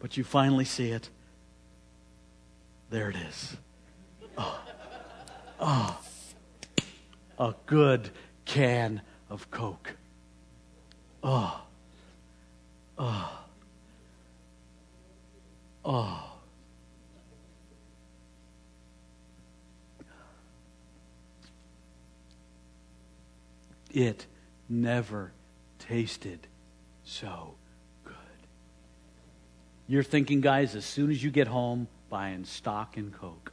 but 0.00 0.16
you 0.16 0.24
finally 0.24 0.64
see 0.64 0.90
it. 0.90 1.08
There 2.90 3.08
it 3.08 3.16
is. 3.16 3.56
Oh, 4.42 4.60
oh, 5.60 6.00
a 7.38 7.54
good 7.66 8.08
can 8.46 9.02
of 9.28 9.50
Coke. 9.50 9.96
Oh, 11.22 11.60
oh, 12.98 13.38
oh. 15.84 16.26
It 23.92 24.26
never 24.68 25.32
tasted 25.78 26.46
so 27.04 27.56
good. 28.04 28.14
You're 29.86 30.02
thinking, 30.02 30.40
guys, 30.40 30.74
as 30.74 30.86
soon 30.86 31.10
as 31.10 31.22
you 31.22 31.30
get 31.30 31.48
home, 31.48 31.88
buying 32.08 32.44
stock 32.44 32.96
and 32.96 33.12
Coke. 33.12 33.52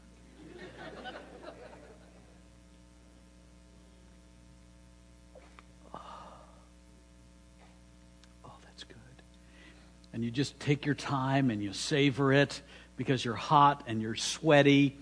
And 10.17 10.25
you 10.25 10.31
just 10.31 10.59
take 10.59 10.83
your 10.83 10.95
time 10.95 11.51
and 11.51 11.61
you 11.61 11.71
savor 11.73 12.33
it 12.33 12.63
because 12.95 13.23
you're 13.23 13.35
hot 13.35 13.83
and 13.85 14.01
you're 14.01 14.15
sweaty. 14.15 14.97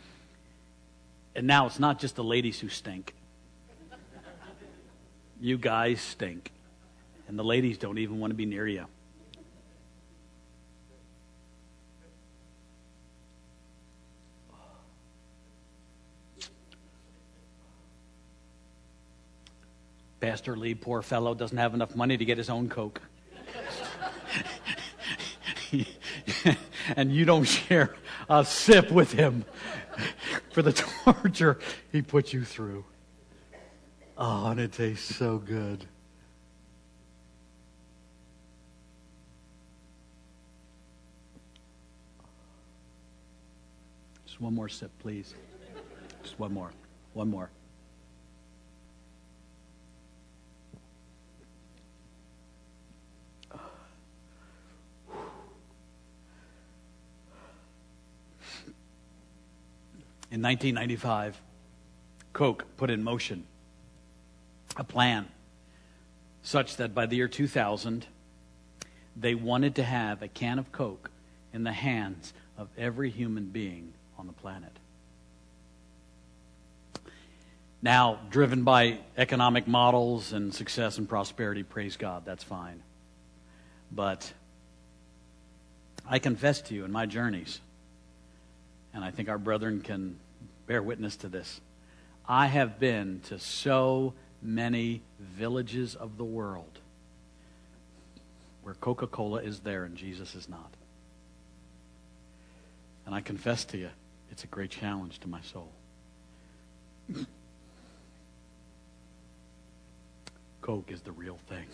And 1.37 1.47
now 1.47 1.67
it's 1.67 1.79
not 1.79 1.99
just 1.99 2.17
the 2.17 2.23
ladies 2.23 2.59
who 2.59 2.67
stink. 2.67 3.13
You 5.39 5.57
guys 5.57 6.01
stink. 6.01 6.51
And 7.29 7.39
the 7.39 7.45
ladies 7.45 7.77
don't 7.77 7.97
even 7.97 8.19
want 8.19 8.31
to 8.31 8.35
be 8.35 8.45
near 8.45 8.67
you. 8.67 8.87
Pastor 20.19 20.57
Lee, 20.57 20.75
poor 20.75 21.01
fellow, 21.01 21.33
doesn't 21.33 21.57
have 21.57 21.73
enough 21.73 21.95
money 21.95 22.17
to 22.17 22.25
get 22.25 22.37
his 22.37 22.49
own 22.49 22.67
Coke. 22.67 23.01
and 26.95 27.11
you 27.11 27.25
don't 27.25 27.45
share 27.45 27.95
a 28.29 28.45
sip 28.45 28.91
with 28.91 29.11
him 29.11 29.45
for 30.51 30.61
the 30.61 30.73
torture 30.73 31.59
he 31.91 32.01
put 32.01 32.33
you 32.33 32.43
through. 32.43 32.85
Oh, 34.17 34.47
and 34.47 34.59
it 34.59 34.71
tastes 34.71 35.15
so 35.15 35.37
good. 35.37 35.85
Just 44.25 44.41
one 44.41 44.53
more 44.53 44.69
sip, 44.69 44.91
please. 44.99 45.33
Just 46.23 46.39
one 46.39 46.53
more. 46.53 46.71
One 47.13 47.29
more. 47.29 47.49
In 60.35 60.41
1995, 60.41 61.41
Coke 62.33 62.65
put 62.75 62.89
in 62.89 63.05
motion 63.05 63.45
a 64.75 64.83
plan 64.83 65.29
such 66.43 66.75
that 66.75 66.93
by 66.93 67.05
the 67.05 67.15
year 67.15 67.29
2000, 67.29 68.05
they 69.15 69.33
wanted 69.33 69.75
to 69.75 69.83
have 69.83 70.21
a 70.21 70.27
can 70.27 70.59
of 70.59 70.73
Coke 70.73 71.09
in 71.53 71.63
the 71.63 71.71
hands 71.71 72.33
of 72.57 72.67
every 72.77 73.11
human 73.11 73.45
being 73.45 73.93
on 74.19 74.27
the 74.27 74.33
planet. 74.33 74.73
Now, 77.81 78.19
driven 78.29 78.65
by 78.65 78.97
economic 79.15 79.69
models 79.69 80.33
and 80.33 80.53
success 80.53 80.97
and 80.97 81.07
prosperity, 81.07 81.63
praise 81.63 81.95
God, 81.95 82.23
that's 82.25 82.43
fine. 82.43 82.83
But 83.89 84.33
I 86.05 86.19
confess 86.19 86.59
to 86.63 86.75
you 86.75 86.83
in 86.83 86.91
my 86.91 87.05
journeys, 87.05 87.61
and 88.93 89.01
I 89.01 89.11
think 89.11 89.29
our 89.29 89.37
brethren 89.37 89.79
can 89.79 90.19
bear 90.67 90.81
witness 90.81 91.15
to 91.17 91.27
this. 91.27 91.61
I 92.27 92.47
have 92.47 92.79
been 92.79 93.21
to 93.25 93.37
so 93.39 94.13
many 94.41 95.01
villages 95.19 95.95
of 95.95 96.17
the 96.17 96.23
world 96.23 96.79
where 98.63 98.73
Coca 98.75 99.07
Cola 99.07 99.41
is 99.41 99.59
there 99.59 99.83
and 99.83 99.95
Jesus 99.95 100.33
is 100.35 100.49
not. 100.49 100.73
And 103.05 103.13
I 103.13 103.21
confess 103.21 103.63
to 103.65 103.77
you, 103.77 103.89
it's 104.31 104.43
a 104.43 104.47
great 104.47 104.71
challenge 104.71 105.19
to 105.19 105.27
my 105.27 105.41
soul. 105.41 105.69
Coke 110.61 110.91
is 110.91 111.01
the 111.01 111.11
real 111.11 111.37
thing. 111.47 111.67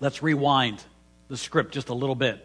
Let's 0.00 0.22
rewind 0.22 0.82
the 1.28 1.36
script 1.36 1.72
just 1.72 1.88
a 1.90 1.94
little 1.94 2.14
bit. 2.14 2.44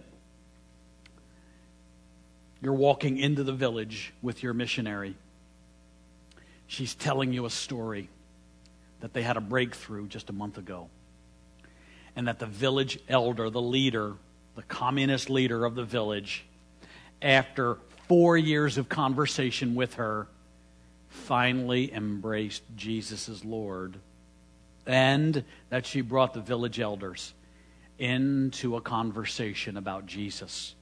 You're 2.61 2.73
walking 2.73 3.17
into 3.17 3.43
the 3.43 3.53
village 3.53 4.13
with 4.21 4.43
your 4.43 4.53
missionary. 4.53 5.15
She's 6.67 6.95
telling 6.95 7.33
you 7.33 7.45
a 7.45 7.49
story 7.49 8.09
that 9.01 9.13
they 9.13 9.21
had 9.21 9.35
a 9.35 9.41
breakthrough 9.41 10.07
just 10.07 10.29
a 10.29 10.33
month 10.33 10.57
ago. 10.57 10.89
And 12.15 12.27
that 12.27 12.39
the 12.39 12.45
village 12.45 12.99
elder, 13.09 13.49
the 13.49 13.61
leader, 13.61 14.13
the 14.55 14.63
communist 14.63 15.29
leader 15.29 15.65
of 15.65 15.75
the 15.75 15.83
village, 15.83 16.45
after 17.21 17.77
four 18.07 18.37
years 18.37 18.77
of 18.77 18.87
conversation 18.87 19.75
with 19.75 19.95
her, 19.95 20.27
finally 21.09 21.93
embraced 21.93 22.63
Jesus 22.75 23.27
as 23.27 23.43
Lord. 23.43 23.97
And 24.85 25.43
that 25.69 25.85
she 25.85 26.01
brought 26.01 26.33
the 26.33 26.41
village 26.41 26.79
elders 26.79 27.33
into 28.03 28.75
a 28.75 28.81
conversation 28.81 29.77
about 29.77 30.05
Jesus. 30.05 30.75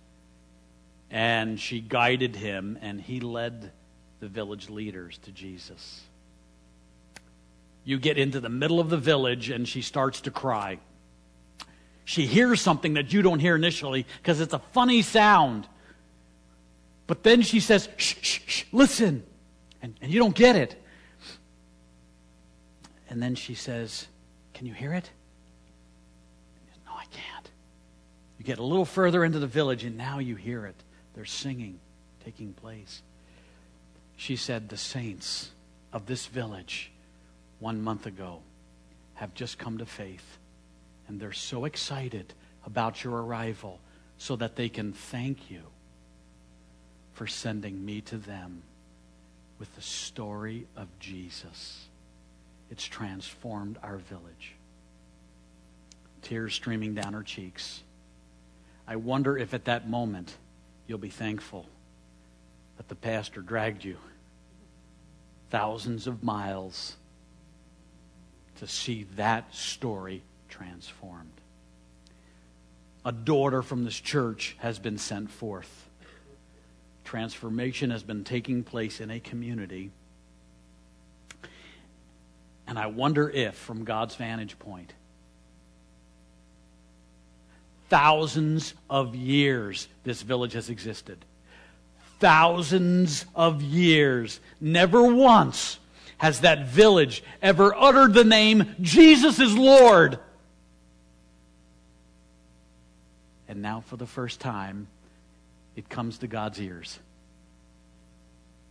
And 1.12 1.60
she 1.60 1.80
guided 1.80 2.36
him, 2.36 2.80
and 2.82 3.00
he 3.00 3.20
led 3.20 3.72
the 4.20 4.28
village 4.28 4.72
leaders 4.72 5.20
to 5.20 5.32
Jesus. 5.32 6.02
You 7.84 8.00
get 8.00 8.18
into 8.18 8.40
the 8.40 8.50
middle 8.50 8.80
of 8.80 8.90
the 8.90 8.98
village, 8.98 9.52
and 9.52 9.68
she 9.68 9.84
starts 9.84 10.22
to 10.22 10.32
cry. 10.32 10.80
She 12.06 12.26
hears 12.26 12.60
something 12.60 12.96
that 12.96 13.14
you 13.14 13.22
don't 13.22 13.40
hear 13.40 13.56
initially 13.56 14.08
because 14.18 14.42
it's 14.42 14.54
a 14.54 14.60
funny 14.74 15.04
sound. 15.04 15.68
But 17.06 17.22
then 17.22 17.44
she 17.44 17.60
says, 17.60 17.88
shh, 17.98 18.16
shh, 18.22 18.40
shh, 18.48 18.64
listen. 18.72 19.24
And, 19.80 19.94
and 20.02 20.12
you 20.12 20.20
don't 20.20 20.36
get 20.36 20.56
it. 20.56 20.76
And 23.10 23.22
then 23.22 23.36
she 23.36 23.54
says, 23.54 24.08
Can 24.54 24.66
you 24.66 24.74
hear 24.74 24.94
it? 24.94 25.12
You 28.42 28.46
get 28.46 28.58
a 28.58 28.64
little 28.64 28.86
further 28.86 29.24
into 29.24 29.38
the 29.38 29.46
village, 29.46 29.84
and 29.84 29.96
now 29.96 30.18
you 30.18 30.36
hear 30.36 30.66
it. 30.66 30.74
They're 31.14 31.26
singing 31.26 31.80
taking 32.26 32.54
place. 32.54 33.04
She 34.18 34.36
said, 34.36 34.68
The 34.68 34.78
saints 34.78 35.52
of 35.94 36.08
this 36.08 36.26
village 36.26 36.92
one 37.60 37.84
month 37.84 38.08
ago 38.08 38.42
have 39.14 39.36
just 39.36 39.60
come 39.60 39.78
to 39.78 39.86
faith, 39.86 40.40
and 41.08 41.20
they're 41.20 41.34
so 41.34 41.66
excited 41.66 42.34
about 42.66 43.04
your 43.04 43.22
arrival 43.22 43.80
so 44.18 44.36
that 44.38 44.56
they 44.56 44.70
can 44.70 44.92
thank 44.92 45.52
you 45.52 45.62
for 47.14 47.28
sending 47.28 47.86
me 47.86 48.02
to 48.02 48.18
them 48.18 48.64
with 49.60 49.76
the 49.76 49.84
story 49.84 50.66
of 50.76 50.88
Jesus. 51.00 51.86
It's 52.72 52.86
transformed 52.86 53.78
our 53.84 53.98
village. 53.98 54.56
Tears 56.24 56.56
streaming 56.56 56.96
down 56.96 57.14
her 57.14 57.22
cheeks. 57.22 57.84
I 58.92 58.98
wonder 58.98 59.38
if 59.38 59.54
at 59.54 59.64
that 59.66 59.90
moment 59.90 60.36
you'll 60.86 60.98
be 60.98 61.08
thankful 61.08 61.66
that 62.76 62.90
the 62.90 62.96
pastor 62.96 63.40
dragged 63.40 63.86
you 63.86 63.96
thousands 65.50 66.08
of 66.08 66.24
miles 66.24 66.98
to 68.58 68.68
see 68.68 69.08
that 69.16 69.56
story 69.56 70.24
transformed. 70.50 71.32
A 73.06 73.14
daughter 73.14 73.62
from 73.62 73.86
this 73.86 73.98
church 73.98 74.58
has 74.60 74.78
been 74.78 74.98
sent 74.98 75.32
forth. 75.32 75.88
Transformation 77.06 77.92
has 77.92 78.04
been 78.04 78.26
taking 78.26 78.62
place 78.62 79.00
in 79.00 79.10
a 79.10 79.22
community. 79.22 79.92
And 82.68 82.78
I 82.78 82.88
wonder 82.88 83.30
if, 83.30 83.56
from 83.56 83.86
God's 83.86 84.16
vantage 84.16 84.60
point, 84.60 84.92
thousands 87.92 88.74
of 88.90 89.18
years 89.18 89.90
this 90.06 90.22
village 90.22 90.54
has 90.54 90.70
existed. 90.70 91.26
Thousands 92.22 93.26
of 93.36 93.62
years. 93.62 94.40
Never 94.62 95.04
once 95.04 95.78
has 96.18 96.40
that 96.40 96.68
village 96.68 97.22
ever 97.42 97.76
uttered 97.76 98.14
the 98.14 98.24
name 98.24 98.76
Jesus 98.80 99.42
is 99.42 99.58
Lord. 99.58 100.20
And 103.50 103.62
now, 103.62 103.82
for 103.82 103.98
the 103.98 104.08
first 104.08 104.40
time, 104.40 104.88
it 105.76 105.90
comes 105.90 106.20
to 106.20 106.28
God's 106.28 106.62
ears 106.62 106.98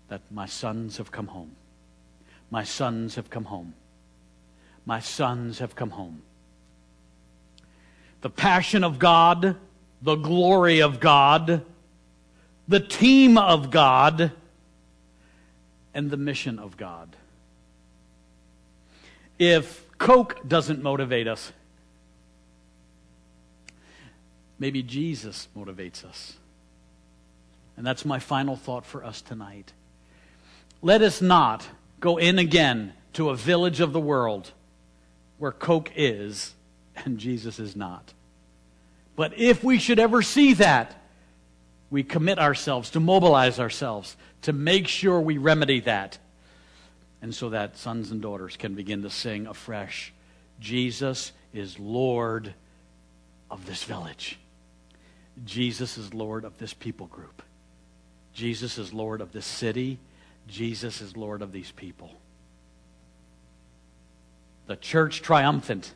that 0.09 0.23
my 0.31 0.47
sons 0.47 0.97
have 0.97 1.13
come 1.13 1.27
home. 1.27 1.55
My 2.51 2.65
sons 2.65 3.17
have 3.17 3.29
come 3.29 3.45
home. 3.45 3.75
My 4.87 5.01
sons 5.01 5.59
have 5.59 5.75
come 5.75 5.91
home 5.91 6.23
the 8.21 8.31
passion 8.31 8.85
of 8.85 8.99
God, 8.99 9.57
the 10.03 10.17
glory 10.17 10.81
of 10.81 11.01
God, 11.01 11.65
the 12.69 12.81
team 12.81 13.39
of 13.39 13.71
God, 13.71 14.33
and 15.95 16.11
the 16.11 16.17
mission 16.17 16.59
of 16.59 16.77
God. 16.77 17.17
If 19.39 19.87
Coke 19.99 20.47
doesn't 20.47 20.83
motivate 20.83 21.27
us, 21.27 21.53
maybe 24.59 24.83
Jesus 24.83 25.49
motivates 25.57 26.05
us. 26.05 26.35
And 27.77 27.87
that's 27.87 28.05
my 28.05 28.19
final 28.19 28.57
thought 28.57 28.85
for 28.85 29.05
us 29.05 29.23
tonight. 29.23 29.73
Let 30.83 31.03
us 31.03 31.23
not 31.23 31.67
go 31.99 32.19
in 32.19 32.39
again 32.39 32.93
to 33.15 33.31
a 33.31 33.37
village 33.37 33.81
of 33.81 33.93
the 33.93 34.01
world 34.01 34.53
where 35.39 35.53
Coke 35.53 35.91
is 35.97 36.55
and 37.05 37.19
Jesus 37.19 37.59
is 37.59 37.77
not. 37.77 38.13
But 39.17 39.39
if 39.39 39.63
we 39.63 39.79
should 39.79 39.99
ever 39.99 40.23
see 40.23 40.55
that, 40.55 40.97
we 41.91 42.03
commit 42.03 42.39
ourselves 42.39 42.91
to 42.91 43.01
mobilize 43.01 43.59
ourselves 43.59 44.17
to 44.43 44.53
make 44.53 44.89
sure 44.89 45.21
we 45.21 45.39
remedy 45.39 45.81
that. 45.81 46.19
And 47.21 47.35
so 47.35 47.51
that 47.51 47.77
sons 47.77 48.11
and 48.11 48.23
daughters 48.23 48.57
can 48.57 48.75
begin 48.75 49.03
to 49.03 49.11
sing 49.11 49.47
afresh 49.47 50.13
Jesus 50.61 51.33
is 51.53 51.79
Lord 51.79 52.55
of 53.51 53.67
this 53.67 53.83
village. 53.85 54.39
Jesus 55.45 55.97
is 55.99 56.13
Lord 56.13 56.45
of 56.45 56.59
this 56.59 56.75
people 56.75 57.07
group. 57.07 57.43
Jesus 58.33 58.79
is 58.79 58.93
Lord 58.93 59.21
of 59.21 59.33
this 59.33 59.47
city. 59.47 59.99
Jesus 60.47 61.01
is 61.01 61.17
Lord 61.17 61.43
of 61.43 61.53
these 61.53 61.71
people. 61.73 62.11
The 64.67 64.77
church 64.77 65.23
triumphant. 65.23 65.95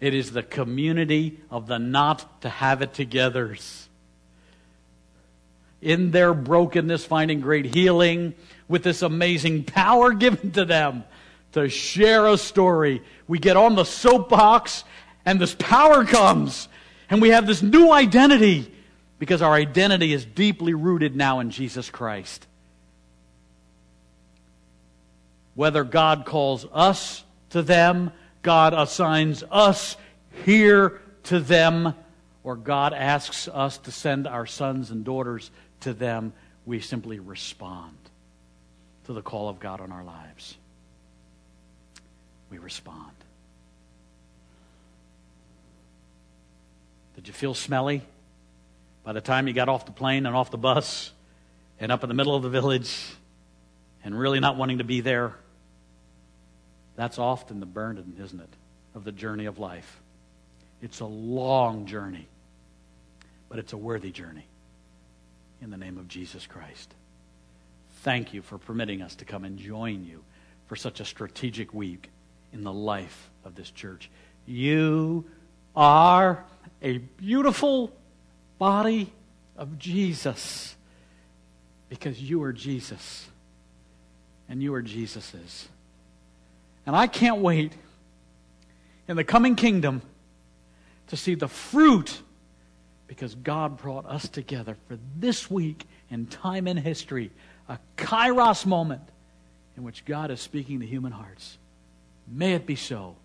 It 0.00 0.14
is 0.14 0.32
the 0.32 0.42
community 0.42 1.40
of 1.50 1.66
the 1.66 1.78
not 1.78 2.42
to 2.42 2.48
have 2.48 2.82
it 2.82 2.92
togethers. 2.92 3.86
In 5.80 6.10
their 6.10 6.34
brokenness, 6.34 7.04
finding 7.04 7.40
great 7.40 7.66
healing 7.66 8.34
with 8.68 8.82
this 8.82 9.02
amazing 9.02 9.64
power 9.64 10.12
given 10.14 10.52
to 10.52 10.64
them 10.64 11.04
to 11.52 11.68
share 11.68 12.26
a 12.26 12.36
story. 12.36 13.02
We 13.26 13.38
get 13.38 13.56
on 13.56 13.74
the 13.74 13.84
soapbox, 13.84 14.84
and 15.24 15.40
this 15.40 15.54
power 15.54 16.04
comes, 16.04 16.68
and 17.08 17.22
we 17.22 17.30
have 17.30 17.46
this 17.46 17.62
new 17.62 17.90
identity 17.90 18.70
because 19.18 19.40
our 19.40 19.54
identity 19.54 20.12
is 20.12 20.24
deeply 20.24 20.74
rooted 20.74 21.16
now 21.16 21.40
in 21.40 21.50
Jesus 21.50 21.88
Christ. 21.88 22.46
Whether 25.54 25.84
God 25.84 26.26
calls 26.26 26.66
us 26.72 27.24
to 27.50 27.62
them, 27.62 28.12
God 28.42 28.74
assigns 28.74 29.42
us 29.50 29.96
here 30.44 31.00
to 31.24 31.40
them, 31.40 31.94
or 32.44 32.56
God 32.56 32.92
asks 32.92 33.48
us 33.48 33.78
to 33.78 33.90
send 33.90 34.26
our 34.26 34.46
sons 34.46 34.90
and 34.90 35.04
daughters 35.04 35.50
to 35.80 35.92
them, 35.92 36.32
we 36.64 36.80
simply 36.80 37.18
respond 37.18 37.96
to 39.04 39.12
the 39.12 39.22
call 39.22 39.48
of 39.48 39.60
God 39.60 39.80
on 39.80 39.92
our 39.92 40.04
lives. 40.04 40.56
We 42.50 42.58
respond. 42.58 43.12
Did 47.14 47.28
you 47.28 47.32
feel 47.32 47.54
smelly 47.54 48.02
by 49.04 49.12
the 49.12 49.20
time 49.20 49.48
you 49.48 49.54
got 49.54 49.68
off 49.68 49.86
the 49.86 49.92
plane 49.92 50.26
and 50.26 50.36
off 50.36 50.50
the 50.50 50.58
bus 50.58 51.12
and 51.80 51.90
up 51.90 52.02
in 52.02 52.08
the 52.08 52.14
middle 52.14 52.34
of 52.34 52.42
the 52.42 52.50
village 52.50 52.94
and 54.04 54.18
really 54.18 54.40
not 54.40 54.56
wanting 54.56 54.78
to 54.78 54.84
be 54.84 55.00
there? 55.00 55.34
That's 56.96 57.18
often 57.18 57.60
the 57.60 57.66
burden, 57.66 58.16
isn't 58.18 58.40
it, 58.40 58.48
of 58.94 59.04
the 59.04 59.12
journey 59.12 59.44
of 59.44 59.58
life. 59.58 60.00
It's 60.82 61.00
a 61.00 61.06
long 61.06 61.86
journey, 61.86 62.26
but 63.48 63.58
it's 63.58 63.72
a 63.72 63.76
worthy 63.76 64.10
journey 64.10 64.46
in 65.62 65.70
the 65.70 65.76
name 65.76 65.98
of 65.98 66.08
Jesus 66.08 66.46
Christ. 66.46 66.94
Thank 68.02 68.34
you 68.34 68.42
for 68.42 68.58
permitting 68.58 69.02
us 69.02 69.14
to 69.16 69.24
come 69.24 69.44
and 69.44 69.58
join 69.58 70.04
you 70.04 70.22
for 70.66 70.76
such 70.76 71.00
a 71.00 71.04
strategic 71.04 71.72
week 71.72 72.10
in 72.52 72.62
the 72.62 72.72
life 72.72 73.30
of 73.44 73.54
this 73.54 73.70
church. 73.70 74.10
You 74.46 75.24
are 75.74 76.44
a 76.82 76.98
beautiful 76.98 77.92
body 78.58 79.12
of 79.56 79.78
Jesus 79.78 80.74
because 81.88 82.20
you 82.20 82.42
are 82.42 82.52
Jesus 82.52 83.28
and 84.48 84.62
you 84.62 84.74
are 84.74 84.82
Jesus's. 84.82 85.68
And 86.86 86.94
I 86.94 87.08
can't 87.08 87.38
wait 87.38 87.72
in 89.08 89.16
the 89.16 89.24
coming 89.24 89.56
kingdom 89.56 90.02
to 91.08 91.16
see 91.16 91.34
the 91.34 91.48
fruit 91.48 92.22
because 93.08 93.34
God 93.34 93.76
brought 93.76 94.06
us 94.06 94.28
together 94.28 94.76
for 94.88 94.98
this 95.18 95.50
week 95.50 95.86
in 96.10 96.26
time 96.26 96.66
and 96.66 96.78
history, 96.78 97.30
a 97.68 97.78
kairos 97.96 98.66
moment 98.66 99.02
in 99.76 99.82
which 99.82 100.04
God 100.04 100.30
is 100.30 100.40
speaking 100.40 100.80
to 100.80 100.86
human 100.86 101.12
hearts. 101.12 101.58
May 102.26 102.54
it 102.54 102.66
be 102.66 102.76
so 102.76 103.16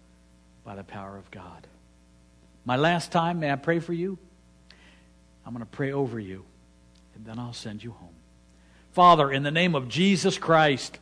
by 0.64 0.76
the 0.76 0.84
power 0.84 1.18
of 1.18 1.30
God. 1.32 1.68
My 2.66 2.76
last 2.76 3.12
time, 3.12 3.40
may 3.40 3.52
I 3.52 3.56
pray 3.56 3.80
for 3.80 3.94
you? 3.94 4.18
I'm 5.46 5.54
going 5.54 5.66
to 5.66 5.72
pray 5.72 5.92
over 5.92 6.20
you, 6.20 6.46
and 7.16 7.26
then 7.26 7.40
I'll 7.40 7.54
send 7.54 7.84
you 7.84 7.92
home. 7.92 8.14
Father, 8.92 9.32
in 9.32 9.42
the 9.42 9.52
name 9.52 9.74
of 9.74 9.88
Jesus 9.88 10.38
Christ, 10.38 11.00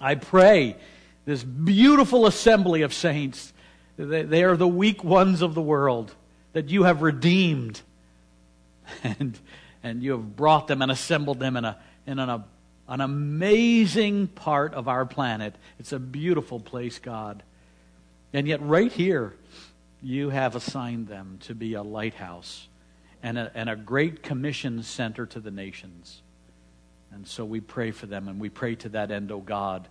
I 0.00 0.16
pray 0.16 0.76
this 1.24 1.44
beautiful 1.44 2.26
assembly 2.26 2.82
of 2.82 2.94
saints, 2.94 3.52
they, 3.96 4.42
are 4.42 4.56
the 4.56 4.68
weak 4.68 5.04
ones 5.04 5.42
of 5.42 5.54
the 5.54 5.62
world 5.62 6.14
that 6.52 6.68
you 6.70 6.84
have 6.84 7.02
redeemed 7.02 7.80
and, 9.04 9.38
and 9.82 10.02
you 10.02 10.12
have 10.12 10.36
brought 10.36 10.66
them 10.66 10.82
and 10.82 10.90
assembled 10.90 11.38
them 11.38 11.56
in, 11.56 11.64
a, 11.64 11.78
in 12.06 12.18
an, 12.18 12.44
an 12.88 13.00
amazing 13.00 14.26
part 14.26 14.74
of 14.74 14.88
our 14.88 15.04
planet. 15.04 15.54
It's 15.78 15.92
a 15.92 15.98
beautiful 15.98 16.60
place, 16.60 16.98
God. 16.98 17.42
And 18.32 18.46
yet, 18.46 18.62
right 18.62 18.90
here, 18.90 19.34
you 20.02 20.30
have 20.30 20.56
assigned 20.56 21.08
them 21.08 21.38
to 21.42 21.54
be 21.54 21.74
a 21.74 21.82
lighthouse 21.82 22.68
and 23.22 23.38
a, 23.38 23.50
and 23.54 23.68
a 23.68 23.76
great 23.76 24.22
commission 24.22 24.82
center 24.82 25.26
to 25.26 25.40
the 25.40 25.50
nations. 25.50 26.22
And 27.12 27.26
so 27.26 27.44
we 27.44 27.60
pray 27.60 27.90
for 27.90 28.06
them, 28.06 28.28
and 28.28 28.40
we 28.40 28.48
pray 28.48 28.76
to 28.76 28.88
that 28.90 29.10
end, 29.10 29.32
O 29.32 29.36
oh 29.36 29.40
God, 29.40 29.88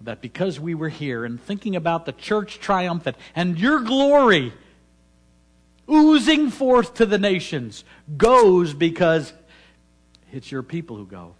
that 0.00 0.20
because 0.20 0.60
we 0.60 0.74
were 0.74 0.88
here 0.88 1.24
and 1.24 1.40
thinking 1.40 1.76
about 1.76 2.04
the 2.04 2.12
church 2.12 2.58
triumphant 2.58 3.16
and 3.34 3.58
your 3.58 3.80
glory 3.80 4.52
oozing 5.90 6.50
forth 6.50 6.94
to 6.94 7.06
the 7.06 7.18
nations 7.18 7.84
goes 8.16 8.74
because 8.74 9.32
it's 10.32 10.50
your 10.50 10.62
people 10.62 10.96
who 10.96 11.06
go. 11.06 11.34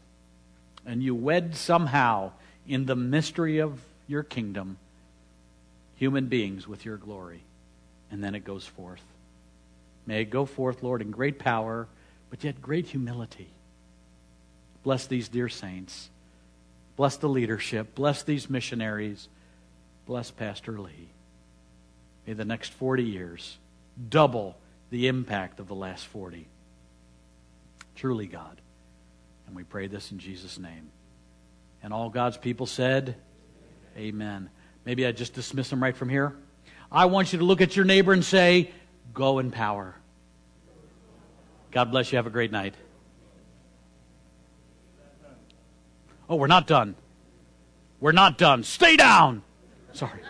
And 0.85 1.03
you 1.03 1.15
wed 1.15 1.57
somehow 1.57 2.33
in 2.67 2.87
the 2.87 2.97
mystery 2.97 3.59
of 3.59 3.81
your 4.07 4.23
kingdom 4.23 4.79
human 5.97 6.27
beings 6.27 6.69
with 6.69 6.85
your 6.85 6.97
glory 6.97 7.43
and 8.11 8.23
then 8.23 8.35
it 8.35 8.45
goes 8.45 8.67
forth. 8.67 9.03
May 10.07 10.23
it 10.23 10.31
go 10.31 10.45
forth, 10.45 10.83
Lord, 10.83 11.03
in 11.03 11.11
great 11.11 11.39
power, 11.39 11.89
but 12.31 12.45
yet 12.45 12.63
great 12.63 12.87
humility. 12.87 13.49
Bless 14.85 15.07
these 15.07 15.29
dear 15.29 15.49
saints. 15.49 16.11
Bless 16.97 17.17
the 17.17 17.29
leadership. 17.29 17.95
Bless 17.95 18.23
these 18.23 18.49
missionaries. 18.49 19.29
Bless 20.07 20.31
Pastor 20.31 20.79
Lee. 20.79 21.11
May 22.27 22.33
the 22.33 22.45
next 22.45 22.73
40 22.73 23.05
years 23.05 23.59
double 24.09 24.57
the 24.91 25.07
impact 25.07 25.61
of 25.61 25.69
the 25.69 25.75
last 25.75 26.07
40. 26.07 26.47
Truly, 27.95 28.27
God. 28.27 28.61
And 29.47 29.55
we 29.55 29.63
pray 29.63 29.87
this 29.87 30.11
in 30.11 30.19
Jesus' 30.19 30.59
name. 30.59 30.91
And 31.83 31.93
all 31.93 32.09
God's 32.09 32.37
people 32.37 32.67
said, 32.67 33.17
Amen. 33.97 34.51
Maybe 34.85 35.07
I 35.07 35.13
just 35.13 35.35
dismiss 35.35 35.71
them 35.71 35.83
right 35.83 35.97
from 35.97 36.09
here. 36.09 36.37
I 36.91 37.07
want 37.07 37.33
you 37.33 37.39
to 37.39 37.45
look 37.45 37.61
at 37.61 37.77
your 37.77 37.85
neighbor 37.85 38.13
and 38.13 38.25
say, 38.25 38.71
Go 39.15 39.39
in 39.39 39.51
power. 39.51 39.95
God 41.71 41.91
bless 41.91 42.11
you. 42.11 42.17
Have 42.17 42.27
a 42.27 42.31
great 42.31 42.53
night. 42.53 42.75
Oh, 46.29 46.37
we're 46.37 46.47
not 46.47 46.67
done. 46.67 46.97
We're 48.01 48.13
not 48.13 48.37
done. 48.39 48.63
Stay 48.63 48.97
down. 48.97 49.43
Sorry. 49.93 50.21